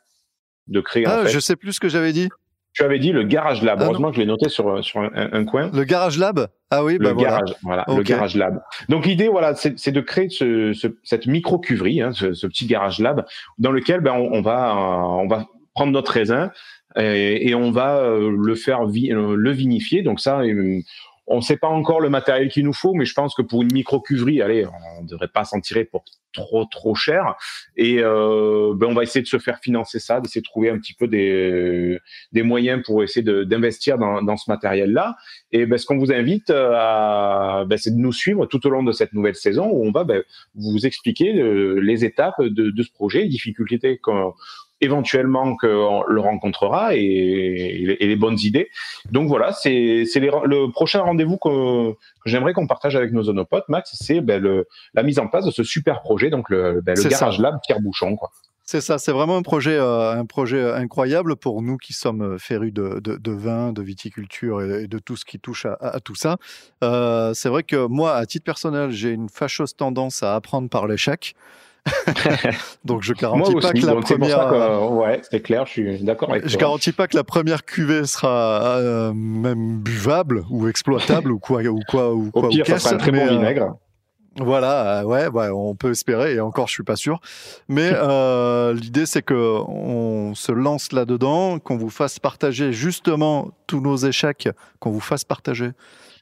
de 0.69 0.81
créer. 0.81 1.07
en 1.07 1.11
ah, 1.11 1.23
fait. 1.25 1.31
je 1.31 1.41
sais 1.41 1.57
plus 1.57 1.73
ce 1.75 1.81
que 1.81 1.89
j'avais 1.89 2.13
dit. 2.13 2.29
Tu 2.75 2.83
avais 2.83 2.99
dit 2.99 3.13
le 3.13 3.23
garage 3.25 3.63
lab. 3.63 3.79
Ah, 3.79 3.85
non. 3.85 3.91
Heureusement 3.91 4.09
que 4.11 4.17
je 4.17 4.21
l'ai 4.21 4.27
noté 4.27 4.49
sur 4.49 4.83
sur 4.85 5.01
un, 5.01 5.11
un 5.15 5.45
coin 5.45 5.71
Le 5.75 5.85
Garage 5.85 6.19
Lab 6.19 6.49
Ah 6.71 6.83
oui, 6.85 6.95
le 6.95 7.01
bah 7.01 7.13
voilà. 7.13 7.29
garage, 7.31 7.55
voilà, 7.63 7.85
le 7.89 8.03
garage 8.03 8.35
lab. 8.35 8.61
Donc 8.89 9.05
l'idée, 9.05 9.29
voilà, 9.29 9.55
c'est 9.55 9.91
de 9.93 10.01
créer 10.01 10.29
ce, 10.31 10.73
ce- 10.73 10.89
cette 11.03 11.27
micro 11.27 11.59
cuverie, 11.59 12.01
hein, 12.01 12.13
ce, 12.15 12.33
ce 12.33 12.47
petit 12.47 12.67
garage 12.67 12.99
lab, 12.99 13.27
dans 13.59 13.73
lequel 13.73 14.01
ben, 14.01 14.13
on, 14.15 14.33
on 14.33 14.41
va, 14.43 14.71
euh, 14.71 15.23
on 15.23 15.29
va 15.29 15.47
prendre 15.75 15.93
notre 15.93 16.13
raisin 16.13 16.51
et, 16.99 17.49
et 17.51 17.55
on 17.55 17.71
va 17.73 17.97
euh, 17.99 18.35
le 18.39 18.55
faire 18.55 18.87
vi- 18.87 19.13
euh, 19.13 19.35
le 19.37 19.51
vinifier. 19.51 20.03
Donc 20.03 20.21
ça, 20.21 20.41
euh, 20.41 20.79
on 21.27 21.37
ne 21.37 21.41
sait 21.41 21.57
pas 21.57 21.69
encore 21.69 22.01
le 22.01 22.11
matériel 22.11 22.49
qu'il 22.49 22.65
nous 22.65 22.73
faut, 22.73 22.95
mais 22.95 23.05
je 23.05 23.15
pense 23.15 23.35
que 23.35 23.43
pour 23.43 23.63
une 23.63 23.73
micro 23.73 24.01
cuverie, 24.01 24.43
allez, 24.43 24.67
on 24.67 25.03
ne 25.03 25.09
devrait 25.09 25.29
pas 25.29 25.45
s'en 25.45 25.61
tirer 25.61 25.85
pour 25.85 26.05
trop 26.33 26.65
trop 26.65 26.95
cher. 26.95 27.35
Et 27.77 27.99
euh, 27.99 28.73
ben, 28.75 28.89
on 28.89 28.95
va 28.95 29.03
essayer 29.03 29.23
de 29.23 29.29
se 29.29 29.39
faire 29.39 29.59
financer 29.61 29.99
ça, 29.99 30.21
d'essayer 30.21 30.41
de 30.41 30.47
trouver 30.47 30.71
un 30.71 30.79
petit 30.79 30.95
peu 30.95 31.07
des 31.07 31.99
des 32.33 32.43
moyens 32.43 32.83
pour 32.85 33.03
essayer 33.03 33.23
d'investir 33.45 33.99
dans, 33.99 34.23
dans 34.23 34.37
ce 34.37 34.51
matériel-là. 34.51 35.15
Et 35.53 35.67
ben, 35.67 35.79
ce 35.79 35.87
qu'on 35.87 35.99
vous 35.99 36.13
invite 36.13 36.51
euh, 36.51 37.65
ben, 37.65 37.77
c'est 37.77 37.95
de 37.95 38.01
nous 38.01 38.13
suivre 38.13 38.47
tout 38.47 38.67
au 38.67 38.71
long 38.71 38.83
de 38.83 38.93
cette 38.93 39.13
nouvelle 39.13 39.37
saison 39.37 39.69
où 39.71 39.87
on 39.87 39.93
va 39.93 40.05
ben, 40.05 40.23
vous 40.55 40.87
expliquer 40.87 41.39
euh, 41.39 41.75
les 41.81 42.05
étapes 42.05 42.41
de, 42.41 42.71
de 42.71 42.83
ce 42.83 42.91
projet, 42.93 43.23
les 43.23 43.29
difficultés 43.29 44.01
éventuellement 44.83 45.57
qu'on 45.57 46.03
le 46.07 46.21
rencontrera 46.21 46.95
et, 46.95 47.01
et 47.01 48.07
les- 48.07 48.17
bonnes 48.17 48.39
idées. 48.43 48.69
Donc 49.11 49.29
voilà, 49.29 49.53
c'est 49.53 49.73
le 49.73 50.71
prochain 50.71 51.01
rendez-vous 51.01 51.39
que, 51.39 51.93
que 51.93 51.97
j'aimerais 52.27 52.53
qu'on 52.53 52.67
partage 52.67 52.95
avec 52.95 53.13
nos 53.13 53.29
onopotes, 53.29 53.65
Max, 53.69 53.97
c'est 54.01 54.21
ben, 54.21 54.63
la 54.95 55.03
mise 55.03 55.19
en 55.19 55.29
place 55.29 55.45
de 55.47 55.51
ce 55.51 55.63
super 55.65 56.03
projet, 56.03 56.29
donc 56.31 56.51
le, 56.51 56.81
ben, 56.83 56.93
le 56.95 57.01
C'est 57.03 57.11
ça. 57.11 57.21
Garage 57.21 57.39
Lab 57.39 57.59
Pierre 57.67 57.81
Bouchon. 57.81 58.17
Quoi. 58.17 58.31
C'est 58.65 58.81
ça, 58.81 58.99
c'est 58.99 59.11
vraiment 59.13 59.37
un 59.37 59.43
projet, 59.43 59.77
euh, 59.77 60.13
un 60.13 60.25
projet 60.25 60.63
incroyable 60.73 61.35
pour 61.37 61.63
nous 61.63 61.77
qui 61.79 61.93
sommes 61.93 62.39
férus 62.39 62.73
de, 62.73 63.01
de, 63.01 63.17
de 63.17 63.33
vin, 63.33 63.73
de 63.73 63.83
viticulture 63.83 64.63
et, 64.63 64.85
et 64.85 64.87
de 64.87 64.99
tout 64.99 65.17
ce 65.17 65.25
qui 65.25 65.41
touche 65.41 65.67
à, 65.67 65.73
à- 65.81 65.97
à 65.97 66.01
tout 66.01 66.15
ça. 66.15 66.37
Euh, 66.85 67.35
c'est 67.35 67.49
vrai 67.49 67.65
que 67.65 67.87
moi, 67.87 68.15
à 68.15 68.25
titre 68.25 68.45
personnel, 68.45 68.91
j'ai 68.91 69.11
une 69.11 69.29
fâcheuse 69.29 69.75
tendance 69.75 70.23
à 70.23 70.35
apprendre 70.37 70.69
par 70.69 70.87
l'échec. 70.87 71.35
Donc 72.85 73.03
je 73.03 73.13
garantis 73.13 73.51
Moi 73.53 73.59
aussi, 73.59 73.67
pas 73.69 73.73
que 73.73 73.87
la 73.87 73.93
donc 73.93 74.05
première. 74.07 74.49
que, 74.49 74.89
ouais, 74.89 75.21
c'est 75.31 75.41
clair, 75.41 75.67
je 75.67 75.71
suis 75.73 76.03
d'accord 76.05 76.31
avec 76.31 76.45
Je 76.45 76.51
toi. 76.51 76.61
garantis 76.61 76.93
pas 76.93 77.09
que 77.09 77.17
la 77.17 77.25
première 77.25 77.65
cuvée 77.65 78.07
sera 78.07 78.77
euh, 78.79 79.13
même 79.13 79.79
buvable 79.79 80.45
ou 80.51 80.69
exploitable 80.69 81.33
ou 81.33 81.39
quoi 81.39 81.63
ou 81.63 81.81
quoi 81.89 82.13
ou 82.15 82.29
Au 82.29 82.31
quoi 82.31 82.49
ou 82.49 82.51
pire, 82.51 82.67
ça 82.67 82.79
sera 82.79 82.95
un 82.95 82.99
très 82.99 83.11
bon 83.11 83.27
euh, 83.27 83.31
vinaigre. 83.31 83.75
Voilà, 84.39 85.01
euh, 85.01 85.05
ouais, 85.05 85.27
ouais, 85.29 85.49
on 85.53 85.75
peut 85.75 85.91
espérer, 85.91 86.35
et 86.35 86.41
encore, 86.41 86.67
je 86.67 86.73
suis 86.73 86.83
pas 86.85 86.97
sûr. 86.97 87.21
Mais 87.69 87.91
euh, 87.95 88.73
l'idée, 88.73 89.05
c'est 89.05 89.21
que 89.23 89.35
on 89.35 90.35
se 90.35 90.53
lance 90.53 90.93
là-dedans, 90.93 91.59
qu'on 91.59 91.77
vous 91.77 91.91
fasse 91.91 92.19
partager 92.19 92.73
justement 92.73 93.51
tous 93.67 93.81
nos 93.81 93.97
échecs, 93.97 94.49
qu'on 94.79 94.91
vous 94.91 95.01
fasse 95.01 95.25
partager, 95.25 95.73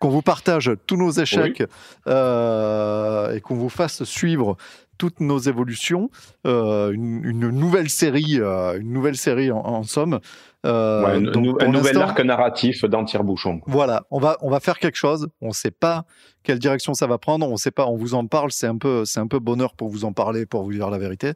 qu'on 0.00 0.08
vous 0.08 0.22
partage 0.22 0.72
tous 0.88 0.96
nos 0.96 1.11
échecs, 1.12 1.62
euh, 2.08 3.34
et 3.36 3.40
qu'on 3.40 3.54
vous 3.54 3.68
fasse 3.68 4.02
suivre 4.02 4.56
toutes 5.01 5.20
nos 5.20 5.38
évolutions, 5.38 6.11
euh, 6.46 6.92
une, 6.92 7.24
une 7.24 7.48
nouvelle 7.48 7.88
série, 7.88 8.36
euh, 8.38 8.78
une 8.78 8.92
nouvelle 8.92 9.16
série 9.16 9.51
en, 9.51 9.61
en 9.64 9.82
somme. 9.82 10.20
Euh, 10.66 11.03
Ouais, 11.03 11.12
un, 11.12 11.20
donc, 11.22 11.62
nouvel 11.68 11.96
arc 11.96 12.20
narratif 12.20 12.84
dans 12.84 13.03
Tire-Bouchon. 13.07 13.62
voilà, 13.66 14.03
on 14.11 14.18
va, 14.20 14.36
on 14.42 14.51
va 14.51 14.61
faire 14.61 14.78
quelque 14.78 14.96
chose. 14.98 15.28
On 15.40 15.48
ne 15.48 15.53
sait 15.55 15.70
pas 15.70 16.05
quelle 16.42 16.59
direction 16.59 16.92
ça 16.92 17.07
va 17.07 17.16
prendre. 17.16 17.51
On 17.51 17.57
sait 17.57 17.70
pas. 17.70 17.86
On 17.86 17.96
vous 17.96 18.12
en 18.12 18.26
parle. 18.26 18.51
C'est 18.53 18.66
un 18.66 18.76
peu, 18.76 19.07
c'est 19.07 19.20
un 19.20 19.26
peu 19.26 19.38
bonheur 19.38 19.72
pour 19.72 19.88
vous 19.88 20.05
en 20.05 20.12
parler, 20.12 20.44
pour 20.44 20.62
vous 20.64 20.72
dire 20.72 20.90
la 20.90 20.98
vérité. 20.98 21.32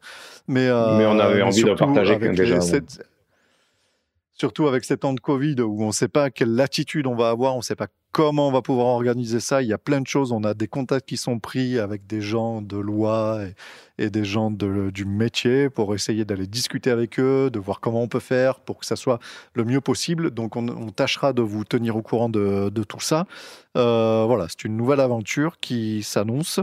Mais, 0.46 0.66
Mais 0.68 1.06
on 1.06 1.18
avait 1.18 1.40
envie 1.40 1.64
de 1.64 1.72
partager 1.72 2.12
avec 2.16 2.32
déjà, 2.34 2.56
les- 2.56 2.60
ouais. 2.60 2.66
cette- 2.66 3.06
Surtout 4.34 4.66
avec 4.66 4.84
ces 4.84 4.96
temps 4.96 5.14
de 5.14 5.20
Covid 5.20 5.60
où 5.60 5.82
on 5.82 5.88
ne 5.88 5.92
sait 5.92 6.08
pas 6.08 6.30
quelle 6.30 6.54
latitude 6.54 7.06
on 7.06 7.14
va 7.14 7.30
avoir, 7.30 7.54
on 7.54 7.58
ne 7.58 7.62
sait 7.62 7.76
pas 7.76 7.86
comment 8.14 8.48
on 8.48 8.52
va 8.52 8.62
pouvoir 8.62 8.86
organiser 8.86 9.40
ça. 9.40 9.60
Il 9.60 9.68
y 9.68 9.72
a 9.72 9.78
plein 9.78 10.00
de 10.00 10.06
choses. 10.06 10.32
On 10.32 10.44
a 10.44 10.54
des 10.54 10.68
contacts 10.68 11.08
qui 11.08 11.16
sont 11.16 11.40
pris 11.40 11.78
avec 11.78 12.06
des 12.06 12.20
gens 12.20 12.62
de 12.62 12.76
loi 12.76 13.40
et, 13.98 14.10
des 14.10 14.24
gens 14.24 14.50
du 14.50 15.04
métier 15.04 15.68
pour 15.68 15.94
essayer 15.94 16.24
d'aller 16.24 16.46
discuter 16.46 16.90
avec 16.90 17.18
eux, 17.18 17.50
de 17.50 17.58
voir 17.58 17.80
comment 17.80 18.02
on 18.02 18.08
peut 18.08 18.20
faire 18.20 18.60
pour 18.60 18.78
que 18.78 18.86
ça 18.86 18.96
soit 18.96 19.18
le 19.54 19.64
mieux 19.64 19.80
possible. 19.80 20.30
Donc 20.30 20.56
on, 20.56 20.90
tâchera 20.90 21.32
de 21.32 21.42
vous 21.42 21.64
tenir 21.64 21.96
au 21.96 22.02
courant 22.02 22.28
de, 22.28 22.70
de 22.70 22.82
tout 22.84 23.00
ça. 23.00 23.26
Euh, 23.76 24.24
voilà, 24.26 24.46
c'est 24.48 24.64
une 24.64 24.76
nouvelle 24.76 25.00
aventure 25.00 25.58
qui 25.60 26.04
s'annonce 26.04 26.60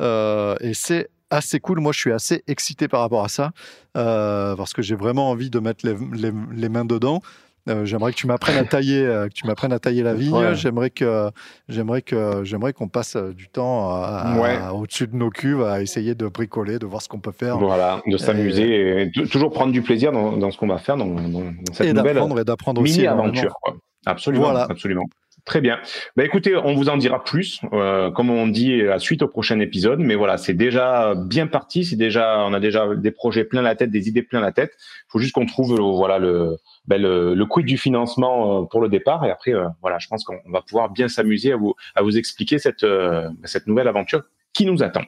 euh, 0.00 0.56
et 0.60 0.74
c'est 0.74 1.08
assez 1.32 1.58
cool. 1.60 1.80
Moi, 1.80 1.92
je 1.92 1.98
suis 1.98 2.12
assez 2.12 2.42
excité 2.46 2.88
par 2.88 3.00
rapport 3.00 3.24
à 3.24 3.28
ça 3.28 3.50
euh, 3.96 4.54
parce 4.56 4.72
que 4.72 4.82
j'ai 4.82 4.94
vraiment 4.94 5.30
envie 5.30 5.50
de 5.50 5.58
mettre 5.58 5.86
les, 5.86 5.94
les- 6.12 6.32
les 6.54 6.68
mains 6.68 6.84
dedans. 6.84 7.20
Euh, 7.68 7.84
j'aimerais 7.84 8.10
que 8.12 8.16
tu 8.16 8.26
m'apprennes 8.26 8.56
à 8.58 8.64
tailler, 8.64 9.04
euh, 9.04 9.28
que 9.28 9.32
tu 9.34 9.46
m'apprennes 9.46 9.72
à 9.72 9.78
tailler 9.78 10.02
la 10.02 10.14
vigne. 10.14 10.34
Ouais. 10.34 10.54
J'aimerais 10.56 10.90
que, 10.90 11.30
j'aimerais 11.68 12.02
que, 12.02 12.42
j'aimerais 12.42 12.72
qu'on 12.72 12.88
passe 12.88 13.16
du 13.16 13.48
temps 13.48 14.02
Ouais. 14.40 14.58
au-dessus 14.74 15.06
de 15.06 15.14
nos 15.14 15.30
cuves 15.30 15.62
à 15.62 15.80
essayer 15.80 16.16
de 16.16 16.26
bricoler, 16.26 16.80
de 16.80 16.86
voir 16.86 17.00
ce 17.02 17.08
qu'on 17.08 17.20
peut 17.20 17.30
faire 17.30 17.58
Voilà, 17.58 18.02
de 18.04 18.16
s'amuser 18.16 19.02
et 19.02 19.10
tou- 19.12 19.26
toujours 19.28 19.52
prendre 19.52 19.70
du 19.72 19.80
plaisir 19.80 20.10
dans, 20.10 20.36
dans 20.36 20.50
ce 20.50 20.58
qu'on 20.58 20.66
va 20.66 20.78
faire 20.78 20.96
dans, 20.96 21.06
dans- 21.06 21.52
cette 21.72 21.86
et 21.86 21.92
nouvelle 21.92 22.14
d'apprendre 22.14 22.40
et 22.40 22.44
d'apprendre 22.44 22.80
aussi. 22.82 22.94
mini 22.94 23.06
aventure. 23.06 23.54
quoi. 23.62 23.76
Absolument, 24.06 24.46
Voilà. 24.46 24.66
absolument. 24.68 25.04
Très 25.44 25.60
bien. 25.60 25.80
Bah 26.16 26.24
écoutez, 26.24 26.54
on 26.54 26.74
vous 26.74 26.88
en 26.88 26.96
dira 26.96 27.24
plus, 27.24 27.60
euh, 27.72 28.12
comme 28.12 28.30
on 28.30 28.46
dit, 28.46 28.82
à 28.82 29.00
suite 29.00 29.22
au 29.22 29.28
prochain 29.28 29.58
épisode. 29.58 29.98
Mais 29.98 30.14
voilà, 30.14 30.38
c'est 30.38 30.54
déjà 30.54 31.14
bien 31.16 31.48
parti. 31.48 31.84
C'est 31.84 31.96
déjà, 31.96 32.44
on 32.46 32.54
a 32.54 32.60
déjà 32.60 32.94
des 32.94 33.10
projets 33.10 33.42
plein 33.44 33.60
la 33.60 33.74
tête, 33.74 33.90
des 33.90 34.08
idées 34.08 34.22
plein 34.22 34.40
la 34.40 34.52
tête. 34.52 34.70
Il 34.78 35.04
faut 35.08 35.18
juste 35.18 35.32
qu'on 35.32 35.46
trouve, 35.46 35.74
voilà, 35.80 36.20
le, 36.20 36.58
ben, 36.86 37.02
le, 37.02 37.34
le 37.34 37.46
quid 37.46 37.66
du 37.66 37.76
financement 37.76 38.62
euh, 38.62 38.66
pour 38.66 38.80
le 38.80 38.88
départ. 38.88 39.24
Et 39.24 39.30
après, 39.32 39.52
euh, 39.52 39.66
voilà, 39.80 39.98
je 39.98 40.06
pense 40.06 40.22
qu'on 40.22 40.38
va 40.46 40.62
pouvoir 40.62 40.90
bien 40.90 41.08
s'amuser 41.08 41.52
à 41.52 41.56
vous, 41.56 41.74
à 41.96 42.02
vous 42.02 42.16
expliquer 42.16 42.60
cette, 42.60 42.84
euh, 42.84 43.28
cette 43.42 43.66
nouvelle 43.66 43.88
aventure 43.88 44.22
qui 44.52 44.64
nous 44.64 44.84
attend. 44.84 45.02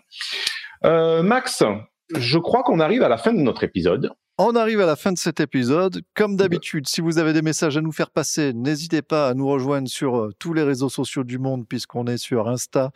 Euh, 0.85 1.23
Max, 1.23 1.63
je 2.17 2.39
crois 2.39 2.65
qu'on 2.65 2.81
arrive 2.81 3.05
à 3.05 3.09
la 3.09 3.19
fin 3.19 3.33
de 3.33 3.41
notre 3.41 3.63
épisode. 3.63 4.11
On 4.37 4.57
arrive 4.57 4.81
à 4.81 4.87
la 4.87 4.97
fin 4.97 5.13
de 5.13 5.19
cet 5.19 5.39
épisode. 5.39 6.03
Comme 6.13 6.35
d'habitude, 6.35 6.89
si 6.89 7.01
vous 7.01 7.19
avez 7.19 7.33
des 7.33 7.41
messages 7.41 7.77
à 7.77 7.81
nous 7.81 7.93
faire 7.93 8.11
passer, 8.11 8.53
n'hésitez 8.53 9.01
pas 9.01 9.29
à 9.29 9.35
nous 9.35 9.47
rejoindre 9.47 9.87
sur 9.87 10.17
euh, 10.17 10.33
tous 10.41 10.53
les 10.53 10.65
réseaux 10.65 10.89
sociaux 10.89 11.23
du 11.23 11.39
monde, 11.39 11.69
puisqu'on 11.69 12.09
est 12.09 12.17
sur 12.17 12.49
Insta, 12.49 12.91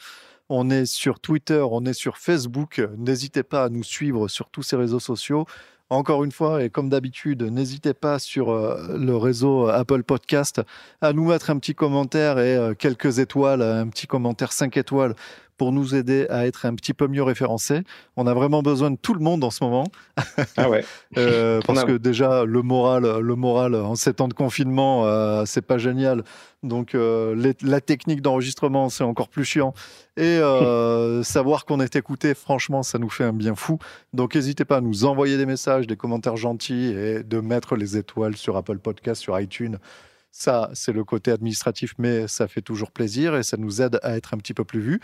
on 0.49 0.69
est 0.69 0.85
sur 0.85 1.21
Twitter, 1.21 1.65
on 1.71 1.85
est 1.85 1.93
sur 1.93 2.19
Facebook. 2.19 2.83
N'hésitez 2.97 3.45
pas 3.45 3.63
à 3.63 3.69
nous 3.69 3.85
suivre 3.85 4.27
sur 4.27 4.51
tous 4.51 4.65
ces 4.65 4.75
réseaux 4.75 4.99
sociaux. 4.99 5.47
Encore 5.91 6.25
une 6.25 6.33
fois, 6.33 6.65
et 6.65 6.71
comme 6.71 6.89
d'habitude, 6.89 7.45
n'hésitez 7.45 7.95
pas 7.95 8.19
sur 8.19 8.51
euh, 8.51 8.99
le 8.99 9.17
réseau 9.17 9.69
Apple 9.69 10.03
Podcast 10.03 10.61
à 11.01 11.13
nous 11.13 11.29
mettre 11.29 11.51
un 11.51 11.59
petit 11.61 11.77
commentaire 11.77 12.41
et 12.41 12.57
euh, 12.57 12.75
quelques 12.75 13.21
étoiles, 13.21 13.63
un 13.63 13.87
petit 13.87 14.09
commentaire 14.09 14.51
5 14.51 14.77
étoiles 14.77 15.15
pour 15.59 15.73
nous 15.73 15.95
aider 15.95 16.27
à 16.31 16.47
être 16.47 16.65
un 16.65 16.75
petit 16.75 16.95
peu 16.95 17.07
mieux 17.09 17.23
référencés. 17.23 17.83
On 18.17 18.27
a 18.27 18.33
vraiment 18.33 18.63
besoin 18.63 18.91
de 18.91 18.97
tout 18.97 19.13
le 19.13 19.21
monde 19.21 19.45
en 19.45 19.51
ce 19.51 19.63
moment. 19.63 19.85
Ah 20.57 20.71
ouais. 20.71 20.85
Euh, 21.19 21.61
parce 21.67 21.81
a- 21.81 21.85
que 21.85 21.97
déjà 21.97 22.45
le 22.45 22.63
moral, 22.63 23.19
le 23.19 23.35
moral 23.35 23.75
en 23.75 23.95
ces 23.97 24.15
temps 24.15 24.29
de 24.29 24.35
confinement, 24.35 25.05
euh, 25.07 25.45
c'est 25.47 25.63
pas 25.63 25.79
génial. 25.79 26.23
Donc 26.63 26.95
euh, 26.95 27.35
les- 27.35 27.57
la 27.63 27.81
technique 27.81 28.23
d'enregistrement, 28.23 28.89
c'est 28.89 29.05
encore 29.05 29.29
plus 29.29 29.45
chiant. 29.45 29.75
Et 30.17 30.39
euh, 30.39 31.23
savoir 31.23 31.65
qu'on 31.65 31.81
est 31.81 31.97
écouté, 31.97 32.35
franchement, 32.35 32.83
ça 32.83 32.99
nous 32.99 33.11
fait 33.11 33.25
un 33.25 33.33
bien 33.33 33.55
fou. 33.55 33.79
Donc 34.13 34.35
n'hésitez 34.37 34.65
pas 34.65 34.77
à 34.77 34.81
nous 34.81 35.05
envoyer 35.05 35.37
des 35.37 35.47
messages, 35.47 35.87
des 35.87 35.97
commentaires 35.97 36.37
gentils 36.37 36.93
et 36.97 37.23
de 37.25 37.41
mettre 37.41 37.75
les 37.77 37.97
étoiles 37.97 38.37
sur 38.37 38.57
Apple 38.57 38.79
Podcast, 38.79 39.21
sur 39.21 39.39
iTunes. 39.41 39.79
Ça, 40.31 40.71
c'est 40.75 40.93
le 40.93 41.05
côté 41.05 41.31
administratif, 41.33 41.95
mais 41.99 42.29
ça 42.29 42.47
fait 42.49 42.61
toujours 42.61 42.93
plaisir 42.93 43.35
et 43.35 43.43
ça 43.43 43.57
nous 43.57 43.81
aide 43.83 43.99
à 44.03 44.17
être 44.17 44.35
un 44.35 44.37
petit 44.37 44.55
peu 44.55 44.63
plus 44.63 44.79
vus. 44.81 45.01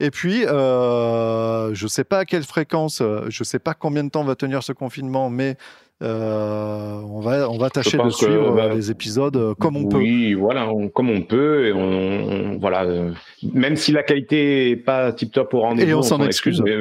Et 0.00 0.10
puis, 0.10 0.44
euh, 0.46 1.74
je 1.74 1.84
ne 1.84 1.88
sais 1.88 2.04
pas 2.04 2.18
à 2.20 2.24
quelle 2.24 2.42
fréquence, 2.42 3.00
euh, 3.02 3.26
je 3.28 3.42
ne 3.42 3.44
sais 3.44 3.58
pas 3.58 3.74
combien 3.74 4.02
de 4.02 4.08
temps 4.10 4.24
va 4.24 4.34
tenir 4.34 4.62
ce 4.62 4.72
confinement, 4.72 5.28
mais 5.28 5.56
euh, 6.02 6.94
on, 7.04 7.20
va, 7.20 7.50
on 7.50 7.58
va 7.58 7.68
tâcher 7.68 7.98
de 7.98 8.02
pense 8.02 8.18
que, 8.18 8.24
suivre 8.24 8.54
bah, 8.56 8.68
les 8.72 8.90
épisodes 8.90 9.54
comme 9.58 9.76
on 9.76 9.86
peut. 9.86 9.98
Oui, 9.98 10.32
voilà, 10.32 10.70
on- 10.72 10.88
comme 10.88 11.10
on 11.10 11.20
peut. 11.20 11.66
Et 11.66 11.72
on, 11.74 11.82
on- 11.82 12.58
voilà, 12.58 12.86
même 13.52 13.76
si 13.76 13.92
la 13.92 14.02
qualité 14.02 14.70
est 14.70 14.76
pas 14.76 15.12
tip 15.12 15.30
top 15.32 15.52
au 15.52 15.60
rendez-vous, 15.60 15.90
Et 15.90 15.94
on 15.94 16.00
s'en 16.02 16.24
excuse. 16.24 16.62
Mais, 16.62 16.76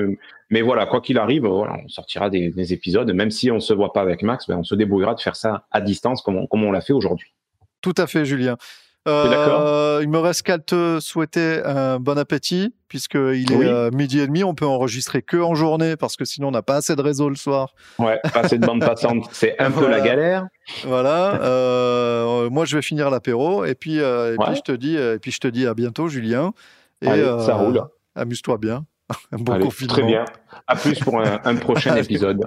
mais 0.49 0.61
voilà, 0.61 0.85
quoi 0.85 1.01
qu'il 1.01 1.17
arrive, 1.17 1.45
voilà, 1.45 1.75
on 1.83 1.89
sortira 1.89 2.29
des, 2.29 2.49
des 2.51 2.71
épisodes. 2.73 3.11
Même 3.13 3.31
si 3.31 3.51
on 3.51 3.59
se 3.59 3.73
voit 3.73 3.91
pas 3.91 4.01
avec 4.01 4.23
Max, 4.23 4.47
ben, 4.47 4.57
on 4.59 4.63
se 4.63 4.75
débrouillera 4.75 5.13
de 5.15 5.19
faire 5.19 5.35
ça 5.35 5.65
à 5.71 5.81
distance, 5.81 6.21
comme 6.21 6.37
on, 6.37 6.47
comme 6.47 6.63
on 6.63 6.71
l'a 6.71 6.81
fait 6.81 6.93
aujourd'hui. 6.93 7.33
Tout 7.81 7.93
à 7.97 8.07
fait, 8.07 8.23
Julien. 8.23 8.55
Euh, 9.09 9.99
il 10.03 10.09
me 10.09 10.19
reste 10.19 10.43
qu'à 10.43 10.57
te 10.57 10.99
souhaiter 11.01 11.61
un 11.65 11.99
bon 11.99 12.17
appétit, 12.17 12.73
puisqu'il 12.87 13.51
est 13.51 13.65
euh, 13.65 13.89
midi 13.91 14.19
et 14.19 14.27
demi. 14.27 14.43
On 14.43 14.53
peut 14.55 14.65
enregistrer 14.65 15.21
que 15.21 15.37
en 15.37 15.55
journée, 15.55 15.95
parce 15.95 16.15
que 16.15 16.25
sinon 16.25 16.49
on 16.49 16.51
n'a 16.51 16.61
pas 16.61 16.75
assez 16.77 16.95
de 16.95 17.01
réseau 17.01 17.29
le 17.29 17.35
soir. 17.35 17.73
Ouais, 17.97 18.19
pas 18.33 18.47
cette 18.47 18.61
bande 18.61 18.79
passante, 18.85 19.25
c'est 19.31 19.59
un 19.59 19.71
peu 19.71 19.81
Voilà. 19.81 19.97
la 19.97 20.03
galère. 20.05 20.47
Voilà. 20.85 21.41
euh, 21.41 22.49
moi, 22.49 22.65
je 22.65 22.75
vais 22.75 22.81
finir 22.81 23.09
l'apéro, 23.09 23.65
et 23.65 23.75
puis, 23.75 23.97
et 23.97 24.01
Ouais. 24.01 24.35
puis 24.45 24.55
je 24.55 24.61
te 24.61 24.71
dis, 24.71 24.95
et 24.95 25.17
puis 25.19 25.31
je 25.31 25.39
te 25.39 25.47
dis 25.47 25.65
à 25.67 25.73
bientôt, 25.73 26.07
Julien. 26.07 26.51
Et 27.01 27.07
Allez, 27.07 27.23
ça 27.45 27.55
roule. 27.55 27.81
Amuse-toi 28.15 28.57
bien. 28.57 28.85
Un 29.31 29.37
bon 29.37 29.53
Allez, 29.53 29.65
confinement. 29.65 29.93
très 29.93 30.03
bien. 30.03 30.25
À 30.67 30.75
plus 30.75 30.99
pour 30.99 31.19
un, 31.19 31.39
un 31.43 31.55
prochain 31.55 31.95
épisode. 31.97 32.45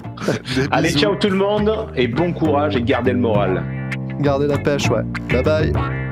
Allez, 0.71 0.91
ciao 0.93 1.17
tout 1.17 1.29
le 1.31 1.37
monde 1.37 1.89
et 1.97 2.07
bon 2.07 2.33
courage 2.33 2.77
et 2.77 2.83
gardez 2.83 3.13
le 3.13 3.19
moral. 3.19 3.65
Gardez 4.21 4.47
la 4.47 4.59
pêche, 4.59 4.89
ouais. 4.91 5.03
Bye 5.29 5.43
bye. 5.43 6.12